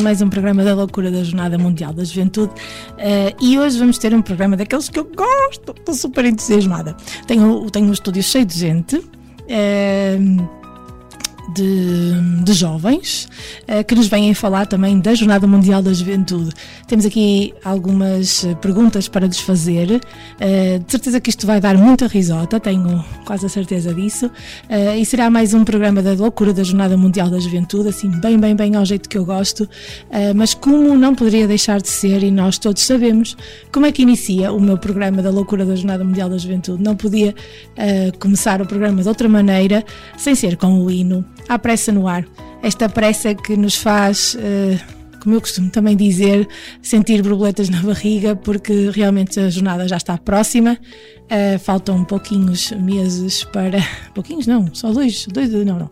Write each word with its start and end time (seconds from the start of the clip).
Mais 0.00 0.22
um 0.22 0.30
programa 0.30 0.64
da 0.64 0.74
loucura 0.74 1.10
da 1.10 1.22
Jornada 1.22 1.58
Mundial 1.58 1.92
da 1.92 2.02
Juventude 2.04 2.52
uh, 2.52 3.36
e 3.40 3.58
hoje 3.58 3.78
vamos 3.78 3.98
ter 3.98 4.14
um 4.14 4.22
programa 4.22 4.56
daqueles 4.56 4.88
que 4.88 4.98
eu 4.98 5.04
gosto, 5.04 5.74
estou 5.76 5.94
super 5.94 6.24
entusiasmada. 6.24 6.96
Tenho, 7.26 7.70
tenho 7.70 7.88
um 7.88 7.92
estúdio 7.92 8.22
cheio 8.22 8.44
de 8.44 8.58
gente. 8.58 8.96
Uh, 8.96 10.59
de, 11.54 12.42
de 12.44 12.52
jovens 12.52 13.28
uh, 13.68 13.84
que 13.84 13.94
nos 13.94 14.08
vêm 14.08 14.32
falar 14.34 14.66
também 14.66 14.98
da 15.00 15.14
Jornada 15.14 15.46
Mundial 15.46 15.82
da 15.82 15.92
Juventude. 15.92 16.50
Temos 16.86 17.04
aqui 17.04 17.54
algumas 17.64 18.44
eh, 18.44 18.54
perguntas 18.56 19.08
para 19.08 19.26
lhes 19.26 19.38
fazer. 19.40 19.90
Uh, 19.90 20.78
de 20.78 20.90
certeza 20.90 21.20
que 21.20 21.30
isto 21.30 21.46
vai 21.46 21.60
dar 21.60 21.76
muita 21.76 22.06
risota, 22.06 22.58
tenho 22.58 23.04
quase 23.24 23.46
a 23.46 23.48
certeza 23.48 23.94
disso. 23.94 24.30
E 24.98 25.04
será 25.04 25.30
mais 25.30 25.54
um 25.54 25.64
programa 25.64 26.02
da 26.02 26.12
loucura 26.12 26.52
da 26.52 26.62
Jornada 26.62 26.96
Mundial 26.96 27.28
da 27.28 27.38
Juventude, 27.38 27.88
assim, 27.88 28.08
bem, 28.20 28.38
bem, 28.38 28.54
bem 28.54 28.76
ao 28.76 28.84
jeito 28.84 29.08
que 29.08 29.16
eu 29.16 29.24
gosto. 29.24 29.68
mas 30.34 30.54
como 30.54 30.96
não 30.96 31.14
poderia 31.14 31.46
deixar 31.46 31.80
de 31.80 31.88
ser, 31.88 32.22
e 32.22 32.30
nós 32.30 32.58
todos 32.58 32.82
sabemos 32.82 33.36
como 33.72 33.86
é 33.86 33.92
que 33.92 34.02
inicia 34.02 34.52
o 34.52 34.60
meu 34.60 34.78
programa 34.78 35.22
da 35.22 35.30
loucura 35.30 35.64
da 35.64 35.74
Jornada 35.74 36.04
Mundial 36.04 36.28
da 36.28 36.38
Juventude, 36.38 36.82
não 36.82 36.96
podia 36.96 37.34
começar 38.18 38.60
o 38.60 38.66
programa 38.66 39.02
de 39.02 39.08
outra 39.08 39.28
maneira 39.28 39.84
sem 40.16 40.34
ser 40.34 40.56
com 40.56 40.84
o 40.84 40.90
hino 40.90 41.24
à 41.50 41.58
pressa 41.58 41.90
no 41.90 42.06
ar. 42.06 42.24
Esta 42.62 42.88
pressa 42.88 43.34
que 43.34 43.56
nos 43.56 43.74
faz, 43.74 44.36
uh, 44.36 45.18
como 45.20 45.34
eu 45.34 45.40
costumo 45.40 45.68
também 45.68 45.96
dizer, 45.96 46.48
sentir 46.80 47.22
borboletas 47.22 47.68
na 47.68 47.82
barriga, 47.82 48.36
porque 48.36 48.90
realmente 48.90 49.40
a 49.40 49.50
jornada 49.50 49.88
já 49.88 49.96
está 49.96 50.16
próxima. 50.16 50.78
Uh, 51.24 51.58
faltam 51.58 52.04
pouquinhos 52.04 52.70
meses 52.72 53.44
para. 53.44 53.78
Pouquinhos 54.14 54.48
não, 54.48 54.72
só 54.74 54.92
dois. 54.92 55.26
dois 55.26 55.48
não, 55.50 55.78
não. 55.78 55.90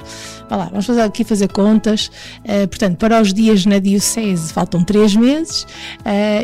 Vá 0.49 0.57
lá, 0.57 0.65
vamos 0.67 0.87
fazer 0.87 1.03
aqui 1.03 1.23
fazer 1.25 1.49
contas. 1.49 2.09
Uh, 2.45 2.67
portanto, 2.69 2.97
para 2.97 3.21
os 3.21 3.33
dias 3.33 3.65
na 3.65 3.79
Diocese 3.79 4.53
faltam 4.53 4.83
três 4.85 5.15
meses 5.15 5.67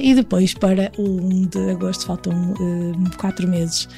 e 0.00 0.14
depois 0.14 0.54
para 0.54 0.92
o 0.97 1.03
1 1.03 1.47
de 1.47 1.70
agosto 1.70 2.06
faltam 2.06 2.54
quatro 3.16 3.48
meses. 3.48 3.88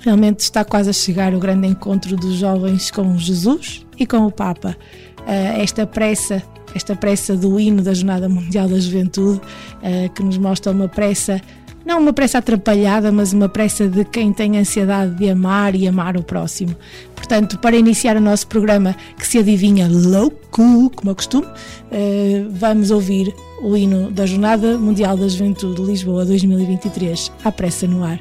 Realmente 0.00 0.40
está 0.40 0.64
quase 0.64 0.90
a 0.90 0.92
chegar 0.92 1.34
o 1.34 1.38
grande 1.38 1.66
encontro 1.66 2.16
dos 2.16 2.34
jovens 2.34 2.90
com 2.90 3.16
Jesus 3.18 3.84
e 3.98 4.06
com 4.06 4.18
o 4.18 4.30
Papa. 4.30 4.76
Uh, 5.20 5.60
esta 5.60 5.86
pressa, 5.86 6.42
esta 6.74 6.94
pressa 6.94 7.36
do 7.36 7.58
hino 7.58 7.82
da 7.82 7.92
Jornada 7.92 8.28
Mundial 8.28 8.68
da 8.68 8.78
Juventude, 8.78 9.40
uh, 9.40 10.12
que 10.14 10.22
nos 10.22 10.38
mostra 10.38 10.70
uma 10.70 10.86
pressa, 10.86 11.40
não 11.84 11.98
uma 11.98 12.12
pressa 12.12 12.38
atrapalhada, 12.38 13.10
mas 13.10 13.32
uma 13.32 13.48
pressa 13.48 13.88
de 13.88 14.04
quem 14.04 14.32
tem 14.32 14.58
ansiedade 14.58 15.14
de 15.16 15.30
amar 15.30 15.74
e 15.74 15.88
amar 15.88 16.16
o 16.16 16.22
próximo. 16.22 16.76
Portanto, 17.14 17.58
para 17.58 17.76
iniciar 17.76 18.16
o 18.16 18.20
nosso 18.20 18.46
programa 18.46 18.94
que 19.18 19.26
se 19.26 19.38
adivinha 19.38 19.88
louco, 19.88 20.38
como 20.50 21.10
eu 21.10 21.14
costumo, 21.14 21.46
uh, 21.46 22.48
vamos 22.50 22.92
ouvir 22.92 23.34
o 23.62 23.76
hino 23.76 24.10
da 24.10 24.26
Jornada 24.26 24.78
Mundial 24.78 25.16
da 25.16 25.26
Juventude 25.26 25.82
Lisboa 25.82 26.24
2023, 26.24 27.32
à 27.44 27.50
pressa 27.50 27.86
no 27.86 28.04
ar. 28.04 28.20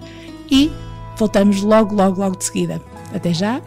E 0.50 0.72
Voltamos 1.17 1.61
logo, 1.61 1.95
logo, 1.95 2.21
logo 2.21 2.35
de 2.35 2.45
seguida. 2.45 2.81
Até 3.13 3.33
já! 3.33 3.61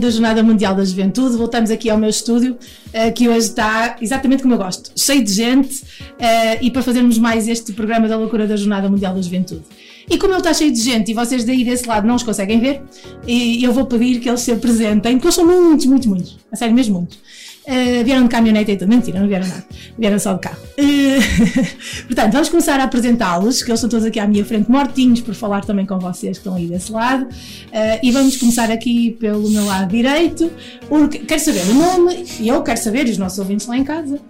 Da 0.00 0.10
Jornada 0.10 0.42
Mundial 0.42 0.74
da 0.74 0.84
Juventude, 0.84 1.36
voltamos 1.36 1.70
aqui 1.70 1.90
ao 1.90 1.98
meu 1.98 2.10
estúdio, 2.10 2.56
eh, 2.92 3.10
que 3.10 3.28
hoje 3.28 3.48
está 3.48 3.96
exatamente 4.00 4.42
como 4.42 4.54
eu 4.54 4.58
gosto, 4.58 4.90
cheio 4.96 5.22
de 5.22 5.32
gente, 5.32 5.82
eh, 6.18 6.64
e 6.64 6.70
para 6.70 6.82
fazermos 6.82 7.18
mais 7.18 7.48
este 7.48 7.72
programa 7.72 8.08
da 8.08 8.16
loucura 8.16 8.46
da 8.46 8.56
Jornada 8.56 8.88
Mundial 8.88 9.14
da 9.14 9.22
Juventude. 9.22 9.62
E 10.08 10.16
como 10.18 10.32
ele 10.32 10.38
está 10.38 10.54
cheio 10.54 10.72
de 10.72 10.80
gente 10.80 11.10
e 11.10 11.14
vocês 11.14 11.44
daí 11.44 11.64
desse 11.64 11.86
lado 11.86 12.06
não 12.06 12.14
os 12.14 12.22
conseguem 12.22 12.60
ver, 12.60 12.82
eu 13.26 13.72
vou 13.72 13.86
pedir 13.86 14.20
que 14.20 14.28
eles 14.28 14.40
se 14.40 14.52
apresentem, 14.52 15.14
porque 15.14 15.26
eles 15.26 15.34
são 15.34 15.44
muitos, 15.44 15.86
muitos, 15.86 16.06
muitos, 16.06 16.38
a 16.52 16.56
sério 16.56 16.74
mesmo 16.74 16.94
muitos. 16.98 17.18
Eh, 17.68 18.04
vieram 18.04 18.22
de 18.22 18.28
caminhonete 18.28 18.70
e 18.70 18.76
tudo, 18.76 18.88
mentira, 18.88 19.18
não 19.18 19.26
vieram 19.26 19.46
nada, 19.48 19.64
vieram 19.98 20.18
só 20.20 20.34
de 20.34 20.40
carro. 20.40 20.56
Eh, 20.78 21.18
portanto, 22.06 22.32
vamos 22.32 22.48
começar 22.48 22.78
a 22.78 22.84
apresentá-los, 22.84 23.62
que 23.62 23.70
eles 23.70 23.78
estão 23.80 23.90
todos 23.90 24.06
aqui 24.06 24.20
à 24.20 24.26
minha 24.28 24.44
frente, 24.44 24.70
mortinhos 24.70 25.20
por 25.20 25.34
falar 25.34 25.64
também 25.64 25.84
com 25.84 25.98
vocês 25.98 26.38
que 26.38 26.42
estão 26.46 26.54
aí 26.54 26.66
desse 26.68 26.92
lado. 26.92 27.26
Eh, 27.72 28.00
e 28.04 28.12
vamos 28.12 28.36
começar 28.36 28.70
aqui 28.70 29.16
pelo 29.18 29.50
meu 29.50 29.64
lado 29.64 29.90
direito. 29.90 30.48
O- 30.88 31.08
quero 31.08 31.40
saber 31.40 31.62
o 31.68 31.74
nome, 31.74 32.24
e 32.38 32.46
eu 32.46 32.62
quero 32.62 32.80
saber, 32.80 33.08
e 33.08 33.10
os 33.10 33.18
nossos 33.18 33.38
ouvintes 33.40 33.66
lá 33.66 33.76
em 33.76 33.82
casa, 33.84 34.20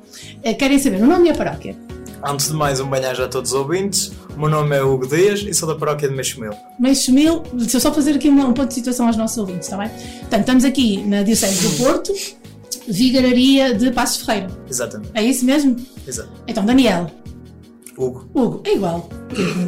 querem 0.58 0.78
saber 0.78 1.02
o 1.02 1.06
nome 1.06 1.28
e 1.28 1.30
a 1.32 1.34
paróquia. 1.34 1.76
Antes 2.24 2.48
de 2.48 2.54
mais, 2.54 2.80
um 2.80 2.88
banhar 2.88 3.20
a 3.20 3.28
todos 3.28 3.52
os 3.52 3.56
ouvintes. 3.58 4.10
O 4.34 4.40
meu 4.40 4.48
nome 4.48 4.74
é 4.74 4.82
Hugo 4.82 5.06
Dias 5.06 5.40
e 5.46 5.52
sou 5.52 5.68
da 5.68 5.74
paróquia 5.74 6.08
de 6.08 6.14
Meixomil. 6.14 6.52
Meixo 6.80 7.12
Mil, 7.12 7.42
deixa 7.52 7.76
eu 7.76 7.80
só 7.80 7.92
fazer 7.92 8.12
aqui 8.16 8.28
um 8.30 8.52
ponto 8.54 8.68
de 8.68 8.74
situação 8.74 9.06
aos 9.06 9.16
nossos 9.16 9.36
ouvintes, 9.36 9.66
está 9.66 9.76
bem? 9.76 9.90
Portanto, 10.20 10.40
estamos 10.40 10.64
aqui 10.64 11.04
na 11.06 11.22
Diocese 11.22 11.62
do 11.68 11.76
Porto, 11.76 12.12
Vigararia 12.88 13.74
de 13.74 13.90
Passos 13.90 14.24
Ferreira. 14.24 14.48
Exatamente. 14.68 15.10
É 15.14 15.22
isso 15.24 15.44
mesmo? 15.44 15.76
Exato. 16.06 16.30
Então, 16.46 16.64
Daniel, 16.64 17.10
Hugo. 17.98 18.28
Hugo, 18.34 18.62
é 18.64 18.74
igual. 18.74 19.08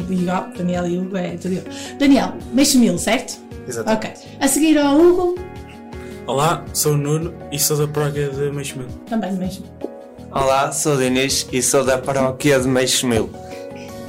igual. 0.09 0.47
Daniel 0.57 0.87
e 0.87 0.97
Hugo 0.97 1.17
é 1.17 1.31
tudo 1.37 1.53
igual. 1.55 1.75
Daniel, 1.99 2.33
Meixo 2.53 2.77
Mil, 2.77 2.97
certo? 2.97 3.37
Exatamente. 3.67 4.05
Ok. 4.07 4.37
A 4.39 4.47
seguir 4.47 4.77
ao 4.77 4.99
Hugo, 4.99 5.35
Olá, 6.27 6.63
sou 6.73 6.93
o 6.93 6.97
Nuno 6.97 7.33
e 7.51 7.57
sou 7.57 7.75
da 7.75 7.87
paróquia 7.87 8.29
de 8.29 8.51
Meixomil. 8.51 8.87
também 9.09 9.31
Meixo 9.33 9.61
Mil. 9.63 9.89
Olá, 10.31 10.71
sou 10.71 10.93
o 10.93 10.97
Dinis 10.97 11.47
e 11.51 11.59
sou 11.61 11.83
da 11.83 11.97
paróquia 11.97 12.59
de 12.59 12.67
Meixomil. 12.67 13.29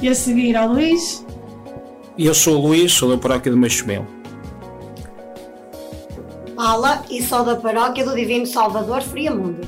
E 0.01 0.07
a 0.07 0.13
seguir 0.13 0.55
ao 0.55 0.67
Luís, 0.69 1.25
E 2.17 2.27
eu 2.27 2.35
sou 2.35 2.57
o 2.59 2.67
Luís, 2.67 2.91
sou 2.91 3.09
da 3.09 3.17
paróquia 3.17 3.51
de 3.51 3.57
Meixomil. 3.57 4.05
Olá, 6.61 7.03
e 7.09 7.23
sou 7.23 7.43
da 7.43 7.55
paróquia 7.55 8.05
do 8.05 8.13
Divino 8.13 8.45
Salvador 8.45 9.01
Friamundo. 9.01 9.67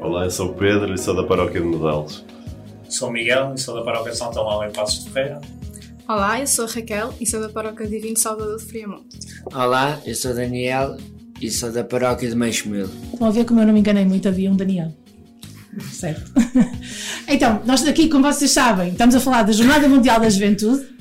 Olá, 0.00 0.24
eu 0.24 0.30
sou 0.30 0.48
o 0.48 0.54
Pedro 0.54 0.92
e 0.92 0.98
sou 0.98 1.14
da 1.14 1.22
paróquia 1.22 1.60
de 1.60 1.66
Modelos. 1.68 2.24
Sou 2.88 3.12
Miguel 3.12 3.52
e 3.54 3.60
sou 3.60 3.76
da 3.76 3.82
paróquia 3.84 4.10
de 4.10 4.18
São 4.18 4.32
Tomão 4.32 4.64
em 4.64 4.72
Passos 4.72 5.04
de 5.04 5.10
Ferreira. 5.10 5.40
Olá, 6.08 6.40
eu 6.40 6.48
sou 6.48 6.64
a 6.64 6.68
Raquel 6.68 7.14
e 7.20 7.24
sou 7.24 7.40
da 7.40 7.48
Paróquia 7.48 7.86
Divino 7.86 8.16
Salvador 8.16 8.58
de 8.58 8.64
Friamonte. 8.64 9.18
Olá, 9.54 10.00
eu 10.04 10.16
sou 10.16 10.34
Daniel 10.34 10.96
e 11.40 11.48
sou 11.48 11.70
da 11.70 11.84
paróquia 11.84 12.28
de 12.28 12.34
Meixomil. 12.34 12.90
Estão 13.12 13.28
a 13.28 13.30
ver 13.30 13.44
como 13.44 13.60
eu 13.60 13.66
não 13.66 13.72
me 13.72 13.78
enganei 13.78 14.04
muito, 14.04 14.26
havia 14.26 14.50
um 14.50 14.56
Daniel. 14.56 14.92
Certo. 15.92 16.28
então, 17.28 17.62
nós 17.64 17.86
aqui, 17.86 18.08
como 18.08 18.24
vocês 18.24 18.50
sabem, 18.50 18.88
estamos 18.88 19.14
a 19.14 19.20
falar 19.20 19.44
da 19.44 19.52
Jornada 19.52 19.88
Mundial 19.88 20.18
da 20.18 20.28
Juventude. 20.28 20.93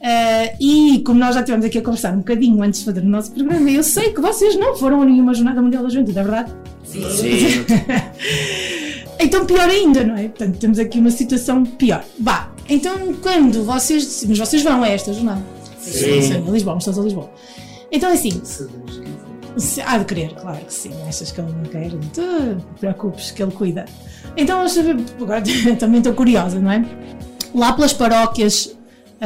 Eh, 0.00 0.54
e 0.60 1.02
como 1.04 1.18
nós 1.18 1.34
já 1.34 1.40
estivemos 1.40 1.66
aqui 1.66 1.78
a 1.78 1.82
conversar 1.82 2.12
um 2.14 2.18
bocadinho 2.18 2.62
antes 2.62 2.80
de 2.80 2.86
fazer 2.86 3.00
o 3.00 3.08
nosso 3.08 3.32
programa, 3.32 3.70
eu 3.70 3.82
sei 3.82 4.12
que 4.12 4.20
vocês 4.20 4.56
não 4.58 4.76
foram 4.76 5.02
a 5.02 5.04
nenhuma 5.04 5.34
Jornada 5.34 5.60
Mundial 5.62 5.82
da 5.82 5.88
Juventude, 5.88 6.18
é 6.18 6.22
verdade? 6.22 6.52
Sim. 6.84 7.02
Então, 9.20 9.44
pior 9.44 9.68
ainda, 9.68 10.04
não 10.04 10.16
é? 10.16 10.28
Portanto, 10.28 10.58
temos 10.58 10.78
aqui 10.78 11.00
uma 11.00 11.10
situação 11.10 11.64
pior. 11.64 12.04
Vá, 12.20 12.52
então, 12.68 13.12
quando 13.14 13.64
vocês. 13.64 14.24
Mas 14.28 14.38
vocês 14.38 14.62
vão 14.62 14.80
a 14.84 14.88
esta 14.88 15.12
jornada? 15.12 15.42
Sim. 15.80 16.22
Sim, 16.22 16.34
a 16.46 16.50
Lisboa, 16.52 16.78
estamos 16.78 17.00
a 17.00 17.02
Lisboa. 17.02 17.28
Então, 17.90 18.12
assim. 18.12 18.40
Se- 18.44 18.68
Há 19.84 19.98
de 19.98 20.04
querer, 20.04 20.34
claro 20.34 20.58
que 20.64 20.72
sim. 20.72 20.92
Achas 21.08 21.32
que 21.32 21.40
ele 21.40 21.50
não 21.50 21.64
quer? 21.64 21.90
Não 21.92 21.98
te 22.00 22.64
preocupes, 22.78 23.32
que 23.32 23.42
ele 23.42 23.50
cuida. 23.50 23.86
Então. 24.36 24.64
Agora 25.20 25.42
também 25.80 25.98
estou 25.98 26.12
curiosa, 26.14 26.60
não 26.60 26.70
é? 26.70 26.84
Lá 27.52 27.72
pelas 27.72 27.92
paróquias, 27.92 28.72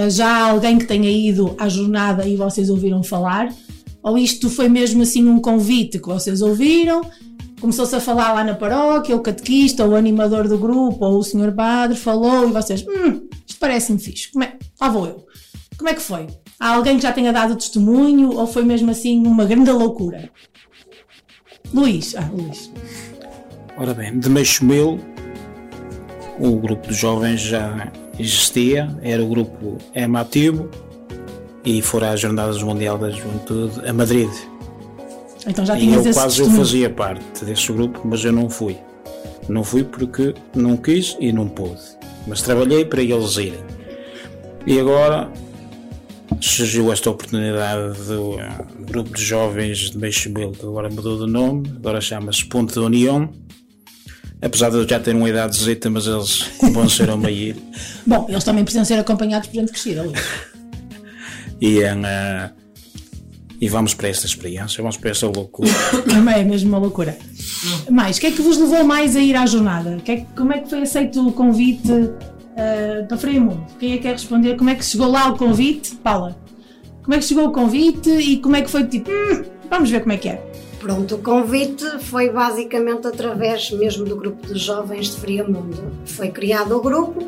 já 0.08 0.28
há 0.28 0.50
alguém 0.50 0.78
que 0.78 0.86
tenha 0.86 1.10
ido 1.10 1.54
à 1.58 1.68
jornada 1.68 2.26
e 2.26 2.36
vocês 2.36 2.70
ouviram 2.70 3.02
falar? 3.02 3.52
Ou 4.02 4.18
isto 4.18 4.50
foi 4.50 4.68
mesmo 4.68 5.02
assim 5.02 5.28
um 5.28 5.38
convite 5.38 5.98
que 5.98 6.08
vocês 6.08 6.42
ouviram? 6.42 7.02
Começou-se 7.60 7.94
a 7.94 8.00
falar 8.00 8.32
lá 8.32 8.42
na 8.42 8.54
paróquia, 8.54 9.14
o 9.14 9.20
catequista, 9.20 9.86
o 9.86 9.94
animador 9.94 10.48
do 10.48 10.58
grupo, 10.58 11.04
ou 11.04 11.18
o 11.18 11.22
senhor 11.22 11.52
padre 11.52 11.96
falou 11.96 12.48
e 12.48 12.52
vocês, 12.52 12.84
hum, 12.84 13.28
isto 13.46 13.60
parece-me 13.60 14.00
fixe. 14.00 14.32
Como 14.32 14.44
é? 14.44 14.56
Lá 14.80 14.88
vou 14.88 15.06
eu. 15.06 15.26
Como 15.78 15.88
é 15.88 15.94
que 15.94 16.02
foi? 16.02 16.26
Há 16.58 16.74
alguém 16.74 16.96
que 16.96 17.02
já 17.02 17.12
tenha 17.12 17.32
dado 17.32 17.54
testemunho 17.54 18.36
ou 18.36 18.46
foi 18.46 18.64
mesmo 18.64 18.90
assim 18.90 19.24
uma 19.26 19.44
grande 19.44 19.70
loucura? 19.70 20.30
Luís, 21.72 22.14
ah, 22.16 22.28
Luís. 22.32 22.70
Ora 23.76 23.94
bem, 23.94 24.18
de 24.18 24.28
Meixomil, 24.28 25.00
o 26.38 26.56
grupo 26.56 26.88
de 26.88 26.94
jovens 26.94 27.40
já 27.40 27.92
existia, 28.22 28.88
era 29.02 29.22
o 29.22 29.28
grupo 29.28 29.78
EMA 29.94 30.20
ativo 30.20 30.68
e 31.64 31.80
foram 31.82 32.08
às 32.08 32.20
Jornadas 32.20 32.62
Mundial 32.62 32.98
da 32.98 33.10
Juventude 33.10 33.86
a 33.86 33.92
Madrid. 33.92 34.30
Então 35.46 35.66
já 35.66 35.76
e 35.76 35.80
tinhas 35.80 36.04
eu 36.04 36.10
esse 36.10 36.20
quase 36.20 36.40
eu 36.40 36.50
fazia 36.50 36.90
parte 36.90 37.44
desse 37.44 37.72
grupo, 37.72 38.00
mas 38.04 38.24
eu 38.24 38.32
não 38.32 38.48
fui. 38.48 38.76
Não 39.48 39.64
fui 39.64 39.82
porque 39.82 40.34
não 40.54 40.76
quis 40.76 41.16
e 41.20 41.32
não 41.32 41.48
pude. 41.48 41.80
Mas 42.26 42.42
trabalhei 42.42 42.84
para 42.84 43.02
eles 43.02 43.36
irem. 43.36 43.60
E 44.66 44.78
agora 44.78 45.30
surgiu 46.40 46.92
esta 46.92 47.10
oportunidade 47.10 47.98
do 48.04 48.36
grupo 48.80 49.14
de 49.16 49.24
jovens 49.24 49.90
de 49.90 49.98
Beixamil, 49.98 50.52
que 50.52 50.64
agora 50.64 50.88
mudou 50.88 51.24
de 51.24 51.30
nome, 51.30 51.72
agora 51.76 52.00
chama-se 52.00 52.44
Ponte 52.44 52.74
da 52.74 52.82
União. 52.82 53.28
Apesar 54.42 54.70
de 54.70 54.76
eu 54.78 54.88
já 54.88 54.98
ter 54.98 55.14
uma 55.14 55.28
idade 55.28 55.56
zeta, 55.56 55.88
mas 55.88 56.06
eles 56.06 56.42
convenceram-me 56.58 57.26
a 57.26 57.30
ir. 57.30 57.56
Bom, 58.04 58.26
eles 58.28 58.42
também 58.42 58.64
precisam 58.64 58.84
ser 58.84 58.98
acompanhados 58.98 59.48
por 59.48 59.54
gente 59.54 59.70
crescida, 59.70 60.02
Luís. 60.02 60.18
E, 61.60 61.78
eh, 61.80 62.50
e 63.60 63.68
vamos 63.68 63.94
para 63.94 64.08
esta 64.08 64.26
experiência, 64.26 64.82
vamos 64.82 64.96
para 64.96 65.10
esta 65.10 65.26
loucura. 65.26 65.70
Também 66.10 66.34
é 66.40 66.44
mesmo 66.44 66.70
uma 66.70 66.78
loucura. 66.78 67.16
Mais, 67.88 68.16
o 68.16 68.20
que 68.20 68.26
é 68.26 68.30
que 68.32 68.42
vos 68.42 68.58
levou 68.58 68.82
mais 68.82 69.14
a 69.14 69.20
ir 69.20 69.36
à 69.36 69.46
jornada? 69.46 69.96
Que 70.04 70.10
é 70.12 70.16
que- 70.16 70.26
como 70.36 70.52
é 70.52 70.58
que 70.58 70.68
foi 70.68 70.82
aceito 70.82 71.24
o 71.24 71.30
convite 71.32 71.92
uh, 71.92 73.06
para 73.06 73.16
Freio 73.16 73.42
Mundo? 73.42 73.64
Quem 73.78 73.92
é 73.92 73.96
que 73.98 74.02
quer 74.02 74.12
responder? 74.14 74.56
Como 74.56 74.68
é 74.70 74.74
que 74.74 74.84
chegou 74.84 75.06
lá 75.08 75.28
o 75.28 75.36
convite? 75.38 75.94
Paula, 76.02 76.36
como 77.04 77.14
é 77.14 77.18
que 77.18 77.24
chegou 77.24 77.46
o 77.46 77.52
convite 77.52 78.10
e 78.10 78.38
como 78.38 78.56
é 78.56 78.62
que 78.62 78.68
foi 78.70 78.84
tipo, 78.88 79.08
"Hum, 79.08 79.44
vamos 79.70 79.88
ver 79.88 80.00
como 80.00 80.12
é 80.14 80.16
que 80.16 80.28
é. 80.30 80.42
Pronto, 80.82 81.14
o 81.14 81.18
convite 81.18 81.84
foi 82.00 82.28
basicamente 82.28 83.06
através 83.06 83.70
mesmo 83.70 84.04
do 84.04 84.16
grupo 84.16 84.52
de 84.52 84.58
jovens 84.58 85.14
de 85.14 85.20
Friamundo. 85.20 85.92
Foi 86.04 86.28
criado 86.28 86.76
o 86.76 86.82
grupo 86.82 87.24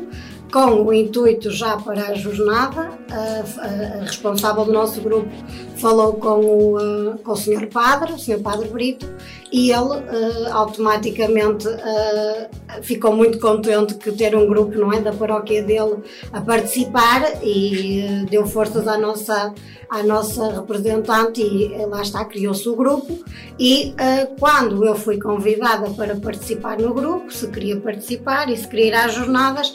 com 0.51 0.83
o 0.83 0.93
intuito 0.93 1.49
já 1.51 1.77
para 1.77 2.07
a 2.09 2.13
jornada. 2.15 2.91
A, 3.11 3.61
a- 3.61 3.97
a 3.99 4.05
responsável 4.05 4.65
do 4.65 4.71
nosso 4.73 5.01
grupo 5.01 5.29
falou 5.77 6.13
com 6.13 6.39
o, 6.39 7.17
com 7.23 7.31
o 7.31 7.35
Sr. 7.35 7.67
Padre, 7.67 8.13
o 8.13 8.17
Sr. 8.19 8.39
Padre 8.41 8.67
Brito, 8.69 9.07
e 9.51 9.71
ele 9.71 9.97
eh, 10.09 10.49
automaticamente 10.51 11.67
eh, 11.67 12.49
ficou 12.81 13.13
muito 13.15 13.39
contente 13.39 13.93
que 13.95 14.11
ter 14.11 14.35
um 14.35 14.47
grupo 14.47 14.77
não 14.77 14.91
é, 14.91 14.99
da 15.01 15.11
paróquia 15.13 15.61
dele 15.63 15.97
a 16.31 16.41
participar 16.41 17.43
e 17.43 18.01
eh, 18.01 18.25
deu 18.29 18.45
forças 18.45 18.87
à 18.87 18.97
nossa, 18.97 19.53
à 19.89 20.01
nossa 20.03 20.51
representante 20.51 21.41
e 21.41 21.73
eh, 21.73 21.85
lá 21.85 22.01
está, 22.01 22.23
criou-se 22.25 22.67
o 22.67 22.75
grupo 22.75 23.19
e 23.59 23.93
eh, 23.97 24.27
quando 24.39 24.85
eu 24.85 24.95
fui 24.95 25.19
convidada 25.19 25.89
para 25.91 26.15
participar 26.15 26.79
no 26.79 26.93
grupo, 26.93 27.31
se 27.31 27.47
queria 27.47 27.77
participar 27.79 28.49
e 28.49 28.57
se 28.57 28.67
queria 28.67 28.87
ir 28.87 28.93
às 28.93 29.13
jornadas, 29.13 29.73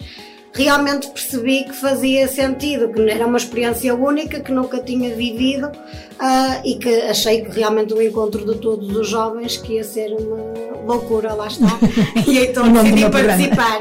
realmente 0.52 1.09
percebi 1.09 1.64
que 1.64 1.73
fazia 1.73 2.26
sentido, 2.28 2.92
que 2.92 3.00
era 3.09 3.26
uma 3.26 3.38
experiência 3.38 3.95
única 3.95 4.40
que 4.40 4.52
nunca 4.52 4.78
tinha 4.83 5.14
vivido 5.14 5.71
ah, 6.19 6.61
e 6.64 6.76
que 6.76 7.02
achei 7.02 7.42
que 7.45 7.50
realmente 7.50 7.95
o 7.95 8.02
encontro 8.02 8.45
de 8.45 8.61
todos 8.61 8.95
os 8.97 9.09
jovens 9.09 9.57
que 9.57 9.75
ia 9.75 9.85
ser 9.85 10.12
uma 10.12 10.71
loucura, 10.87 11.35
lá 11.35 11.47
está. 11.47 11.66
e 12.26 12.38
então 12.38 12.71
decidi 12.73 13.11
participar. 13.11 13.78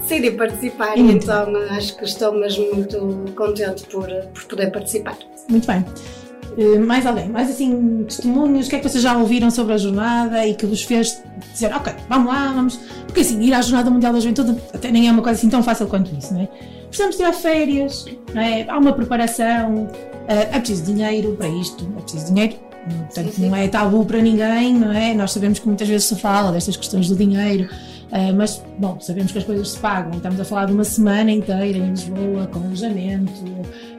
decidi 0.00 0.30
participar 0.32 0.98
E 0.98 1.02
então 1.02 1.56
acho 1.70 1.96
que 1.96 2.04
estou 2.04 2.32
mesmo 2.32 2.74
muito 2.74 3.32
contente 3.34 3.84
por, 3.84 4.08
por 4.08 4.44
poder 4.44 4.70
participar. 4.72 5.16
Muito 5.48 5.66
bem. 5.66 5.84
Uh, 6.56 6.84
mais 6.84 7.06
alguém? 7.06 7.28
Mais 7.28 7.50
assim, 7.50 8.04
testemunhos? 8.06 8.66
O 8.66 8.70
que 8.70 8.76
é 8.76 8.78
que 8.78 8.88
vocês 8.88 9.02
já 9.02 9.16
ouviram 9.16 9.50
sobre 9.50 9.74
a 9.74 9.78
jornada 9.78 10.46
e 10.46 10.54
que 10.54 10.66
vos 10.66 10.82
fez 10.82 11.22
dizer, 11.52 11.74
ok, 11.74 11.92
vamos 12.08 12.32
lá, 12.32 12.52
vamos. 12.52 12.80
Porque 13.06 13.20
assim, 13.20 13.40
ir 13.42 13.54
à 13.54 13.60
Jornada 13.62 13.90
Mundial 13.90 14.12
da 14.12 14.20
Juventude 14.20 14.56
até 14.72 14.90
nem 14.90 15.08
é 15.08 15.12
uma 15.12 15.22
coisa 15.22 15.38
assim 15.38 15.48
tão 15.48 15.62
fácil 15.62 15.86
quanto 15.86 16.14
isso, 16.16 16.34
não 16.34 16.42
é? 16.42 16.48
Precisamos 16.88 17.16
tirar 17.16 17.32
férias, 17.32 18.06
não 18.34 18.40
é? 18.40 18.68
há 18.68 18.78
uma 18.78 18.92
preparação, 18.92 19.84
uh, 19.84 19.88
é 20.28 20.58
preciso 20.58 20.84
dinheiro 20.84 21.36
para 21.36 21.48
isto, 21.48 21.86
é 21.98 22.00
preciso 22.00 22.32
dinheiro. 22.32 22.56
Portanto, 22.88 23.38
não 23.38 23.54
é 23.54 23.68
tabu 23.68 24.04
para 24.04 24.20
ninguém, 24.20 24.74
não 24.74 24.90
é? 24.90 25.12
Nós 25.12 25.32
sabemos 25.32 25.58
que 25.58 25.66
muitas 25.66 25.86
vezes 25.86 26.06
se 26.06 26.16
fala 26.16 26.50
destas 26.50 26.76
questões 26.76 27.08
do 27.08 27.16
dinheiro, 27.16 27.68
uh, 28.10 28.34
mas, 28.36 28.62
bom, 28.78 28.98
sabemos 29.00 29.32
que 29.32 29.38
as 29.38 29.44
coisas 29.44 29.70
se 29.70 29.78
pagam. 29.78 30.12
Estamos 30.12 30.40
a 30.40 30.44
falar 30.44 30.66
de 30.66 30.72
uma 30.72 30.84
semana 30.84 31.30
inteira 31.30 31.78
em 31.78 31.90
Lisboa, 31.90 32.46
com 32.46 32.60
alojamento, 32.60 33.32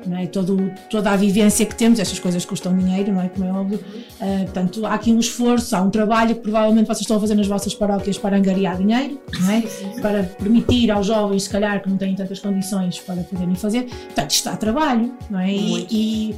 não 0.05 0.17
é? 0.17 0.27
Todo, 0.27 0.71
toda 0.89 1.11
a 1.11 1.15
vivência 1.15 1.65
que 1.65 1.75
temos, 1.75 1.99
estas 1.99 2.19
coisas 2.19 2.45
custam 2.45 2.77
dinheiro, 2.77 3.11
não 3.11 3.21
é? 3.21 3.29
Como 3.29 3.45
é 3.45 3.51
óbvio. 3.51 3.79
Uh, 4.19 4.43
portanto, 4.45 4.85
há 4.85 4.93
aqui 4.93 5.11
um 5.11 5.19
esforço, 5.19 5.75
há 5.75 5.81
um 5.81 5.89
trabalho 5.89 6.35
que 6.35 6.41
provavelmente 6.41 6.87
vocês 6.87 7.01
estão 7.01 7.17
a 7.17 7.19
fazer 7.19 7.35
nas 7.35 7.47
vossas 7.47 7.73
paróquias 7.73 8.17
para 8.17 8.37
angariar 8.37 8.77
dinheiro, 8.77 9.19
não 9.39 9.51
é? 9.51 9.63
Para 10.01 10.23
permitir 10.23 10.91
aos 10.91 11.07
jovens, 11.07 11.43
se 11.43 11.49
calhar, 11.49 11.81
que 11.81 11.89
não 11.89 11.97
têm 11.97 12.15
tantas 12.15 12.39
condições 12.39 12.99
para 12.99 13.23
poderem 13.23 13.55
fazer. 13.55 13.83
Portanto, 13.83 14.31
está 14.31 14.53
a 14.53 14.57
trabalho, 14.57 15.13
não 15.29 15.39
é? 15.39 15.53
E, 15.53 16.35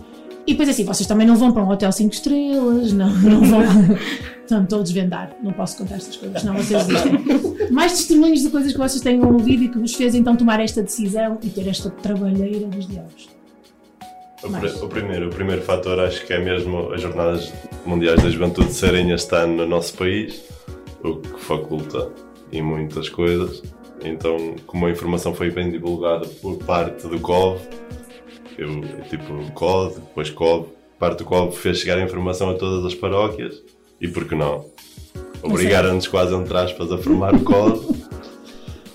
e, 0.47 0.51
depois 0.53 0.69
assim, 0.69 0.83
vocês 0.83 1.07
também 1.07 1.25
não 1.27 1.35
vão 1.35 1.51
para 1.51 1.63
um 1.63 1.69
hotel 1.69 1.91
5 1.91 2.13
estrelas, 2.13 2.93
não, 2.93 3.09
não 3.09 3.41
vão. 3.41 3.61
Estão 4.41 4.65
todos 4.65 4.89
a 4.91 4.93
desvendar, 4.93 5.31
não 5.41 5.53
posso 5.53 5.77
contar 5.77 5.95
estas 5.95 6.17
coisas, 6.17 6.43
não 6.43 6.55
vocês 6.55 6.85
desistem. 6.85 7.69
Mais 7.71 7.93
testemunhos 7.93 8.41
de 8.41 8.49
coisas 8.49 8.73
que 8.73 8.77
vocês 8.77 9.01
tenham 9.01 9.31
ouvido 9.31 9.63
e 9.63 9.69
que 9.69 9.79
vos 9.79 9.93
fez 9.93 10.13
então 10.13 10.35
tomar 10.35 10.59
esta 10.59 10.83
decisão 10.83 11.37
e 11.41 11.47
ter 11.49 11.69
esta 11.69 11.89
trabalheira 11.89 12.67
dos 12.67 12.85
diabos. 12.85 13.29
O, 14.43 14.49
pri- 14.49 14.71
o 14.83 14.87
primeiro, 14.89 15.27
o 15.27 15.29
primeiro 15.29 15.61
fator 15.61 15.99
acho 16.01 16.25
que 16.25 16.33
é 16.33 16.39
mesmo 16.43 16.91
as 16.91 16.99
Jornadas 17.01 17.53
Mundiais 17.85 18.21
da 18.21 18.29
Juventude 18.29 18.73
serem 18.73 19.11
este 19.11 19.33
ano 19.35 19.55
no 19.57 19.67
nosso 19.67 19.93
país, 19.93 20.41
o 21.03 21.15
que 21.17 21.39
faculta 21.39 22.09
em 22.51 22.61
muitas 22.61 23.07
coisas. 23.07 23.61
Então, 24.03 24.55
como 24.65 24.87
a 24.87 24.91
informação 24.91 25.33
foi 25.33 25.49
bem 25.51 25.71
divulgada 25.71 26.27
por 26.41 26.57
parte 26.57 27.07
do 27.07 27.19
COV, 27.21 27.61
eu, 28.63 28.81
tipo 29.09 29.51
COD, 29.53 29.95
depois 29.95 30.29
COV, 30.29 30.67
parte 30.99 31.19
do 31.19 31.25
COV 31.25 31.55
fez 31.55 31.79
chegar 31.79 31.97
a 31.97 32.03
informação 32.03 32.49
a 32.49 32.53
todas 32.53 32.85
as 32.85 32.93
paróquias 32.95 33.61
e 33.99 34.07
por 34.07 34.25
que 34.25 34.35
não? 34.35 34.65
Obrigaram-nos 35.43 36.07
quase 36.07 36.33
entre 36.35 36.55
aspas 36.57 36.91
a 36.91 36.97
formar 36.97 37.33
o 37.35 37.39
COD. 37.43 38.01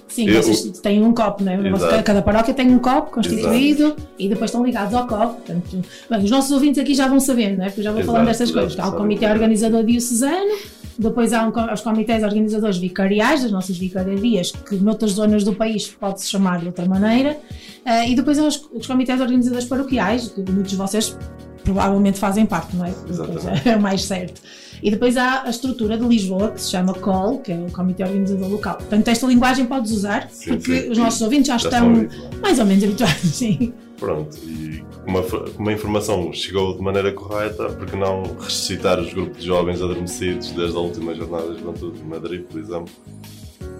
Sim, 0.09 0.31
Eu- 0.31 0.43
vocês 0.43 0.79
têm 0.79 1.03
um 1.05 1.13
copo, 1.13 1.45
não 1.45 1.53
é? 1.53 1.69
Exato. 1.69 2.03
Cada, 2.03 2.23
paróquia 2.23 2.55
tem 2.55 2.71
um 2.71 2.79
copo 2.79 3.11
constituído 3.11 3.95
e 4.19 4.31
depois 4.31 4.49
estão 4.51 4.65
ligados 4.65 4.95
ao 4.95 5.07
copo. 5.07 5.35
Portanto, 5.35 5.83
bem, 6.09 6.25
os 6.25 6.31
nossos 6.31 6.51
ouvintes 6.53 6.79
aqui 6.83 6.95
já 6.95 7.07
vão 7.07 7.21
sabendo, 7.21 7.59
não 7.59 7.65
é? 7.65 7.69
Porque 7.69 7.81
eu 7.81 7.85
já 7.85 7.91
vou 7.91 8.01
Exato, 8.01 8.13
falando 8.15 8.29
destas 8.29 8.49
exato, 8.49 8.67
coisas. 8.67 8.81
Há 8.81 8.89
o. 8.89 8.93
Comitê 8.97 9.27
Organizador 9.27 9.85
Diocesano, 9.85 10.55
depois 10.99 11.33
há 11.33 11.47
um 11.47 11.53
os 11.73 11.81
comitês 11.81 12.23
organizadores 12.23 12.79
vicariais, 12.79 13.43
das 13.43 13.51
nossas 13.53 13.77
vicarias, 13.77 14.51
que 14.51 14.77
noutras 14.77 15.13
zonas 15.13 15.45
do 15.45 15.55
país 15.55 15.89
pode-se 15.89 16.29
chamar 16.29 16.61
de 16.61 16.67
outra 16.67 16.87
maneira, 16.87 17.39
eh, 17.85 18.11
e 18.11 18.15
depois 18.15 18.39
há 18.39 18.45
os, 18.45 18.69
os 18.73 18.87
comitês 18.87 19.21
organizadores 19.21 19.67
paroquiais, 19.67 20.29
que 20.29 20.41
muitos 20.51 20.71
de 20.71 20.77
vocês 20.77 21.17
provavelmente 21.65 22.19
fazem 22.19 22.47
parte, 22.47 22.77
não 22.77 22.85
é? 22.85 22.95
Exatamente. 23.09 23.47
É 23.69 23.77
o 23.77 23.81
mais 23.81 24.05
certo. 24.05 24.41
E 24.83 24.91
depois 24.91 25.17
há 25.17 25.43
a 25.45 25.51
estrutura 25.51 25.97
de 25.99 26.05
Lisboa, 26.07 26.51
que 26.53 26.61
se 26.61 26.71
chama 26.71 26.95
COL, 26.95 27.39
que 27.39 27.51
é 27.51 27.57
o 27.57 27.71
Comitê 27.73 28.05
Organizador 28.05 28.49
Local. 28.49 28.77
Portanto, 28.77 29.09
esta 29.09 29.27
linguagem 29.27 29.65
podes 29.67 29.91
usar, 29.91 30.29
Sim, 30.31 30.51
porque 30.51 30.83
sim. 30.83 30.91
os 30.91 30.99
nossos 30.99 31.21
ouvintes 31.23 31.49
já, 31.49 31.59
Já 31.59 31.69
estão 31.69 31.93
estão 31.93 32.05
habituados. 32.05 32.41
mais 32.41 32.59
ou 32.59 32.67
menos 32.67 32.85
habituados, 32.85 33.21
sim. 33.35 33.73
Pronto, 33.99 34.37
e 34.45 34.85
como 35.05 35.19
a, 35.19 35.51
como 35.53 35.71
a 35.71 35.73
informação 35.73 36.33
chegou 36.33 36.77
de 36.77 36.83
maneira 36.83 37.13
correta, 37.13 37.71
porque 37.71 37.97
não 37.97 38.23
ressuscitar 38.39 39.01
os 39.01 39.13
grupos 39.13 39.39
de 39.39 39.47
jovens 39.47 39.81
adormecidos 39.81 40.51
desde 40.51 40.77
a 40.77 40.81
última 40.81 41.15
jornada 41.15 41.55
de 41.55 41.61
juventude 41.61 41.99
de 41.99 42.05
Madrid, 42.05 42.43
por 42.43 42.61
exemplo, 42.61 42.93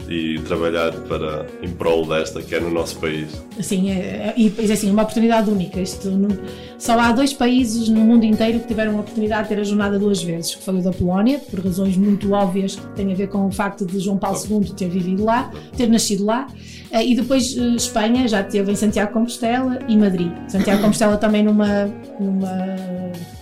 e 0.09 0.39
trabalhar 0.41 0.93
para, 0.93 1.47
em 1.63 1.69
prol 1.71 2.07
desta, 2.07 2.41
que 2.43 2.55
é 2.55 2.61
no 2.61 2.71
nosso 2.71 2.97
país. 2.99 3.29
Assim, 3.59 3.91
é, 3.91 3.95
é, 3.95 4.35
e 4.37 4.53
é 4.59 4.73
assim, 4.73 4.91
uma 4.91 5.03
oportunidade 5.03 5.51
única. 5.51 5.81
Isto 5.81 6.11
não- 6.11 6.37
só 6.79 6.99
há 7.01 7.11
dois 7.13 7.33
países 7.33 7.89
no 7.89 8.01
mundo 8.01 8.25
inteiro 8.25 8.61
que 8.61 8.69
tiveram 8.69 8.97
a 8.97 9.01
oportunidade 9.01 9.45
de 9.45 9.55
ter 9.55 9.61
a 9.61 9.65
jornada 9.65 9.99
duas 9.99 10.23
vezes, 10.23 10.55
que 10.55 10.63
foi 10.63 10.75
o 10.79 10.83
da 10.83 10.93
Polónia, 10.93 11.39
por 11.39 11.61
razões 11.65 11.97
muito 11.97 12.33
óbvias 12.33 12.77
que 12.77 12.87
têm 12.95 13.13
a 13.13 13.17
ver 13.17 13.29
com 13.29 13.47
o 13.47 13.51
facto 13.51 13.85
de 13.87 13.99
João 13.99 14.19
Paulo 14.19 14.39
II 14.49 14.73
ter 14.77 14.89
vivido 14.89 15.25
lá, 15.25 15.51
ter 15.77 15.89
nascido 15.89 16.25
lá, 16.25 16.47
eh, 16.91 17.05
e 17.05 17.17
depois 17.17 17.57
eh, 17.57 17.61
Espanha 17.77 18.29
já 18.29 18.43
teve 18.45 18.71
em 18.73 18.77
Santiago 18.77 19.13
Compostela 19.13 19.79
e 19.89 19.97
Madrid. 19.97 20.31
Santiago 20.49 20.83
Compostela 20.83 21.17
também 21.17 21.43
numa, 21.43 21.87
numa, 22.21 22.57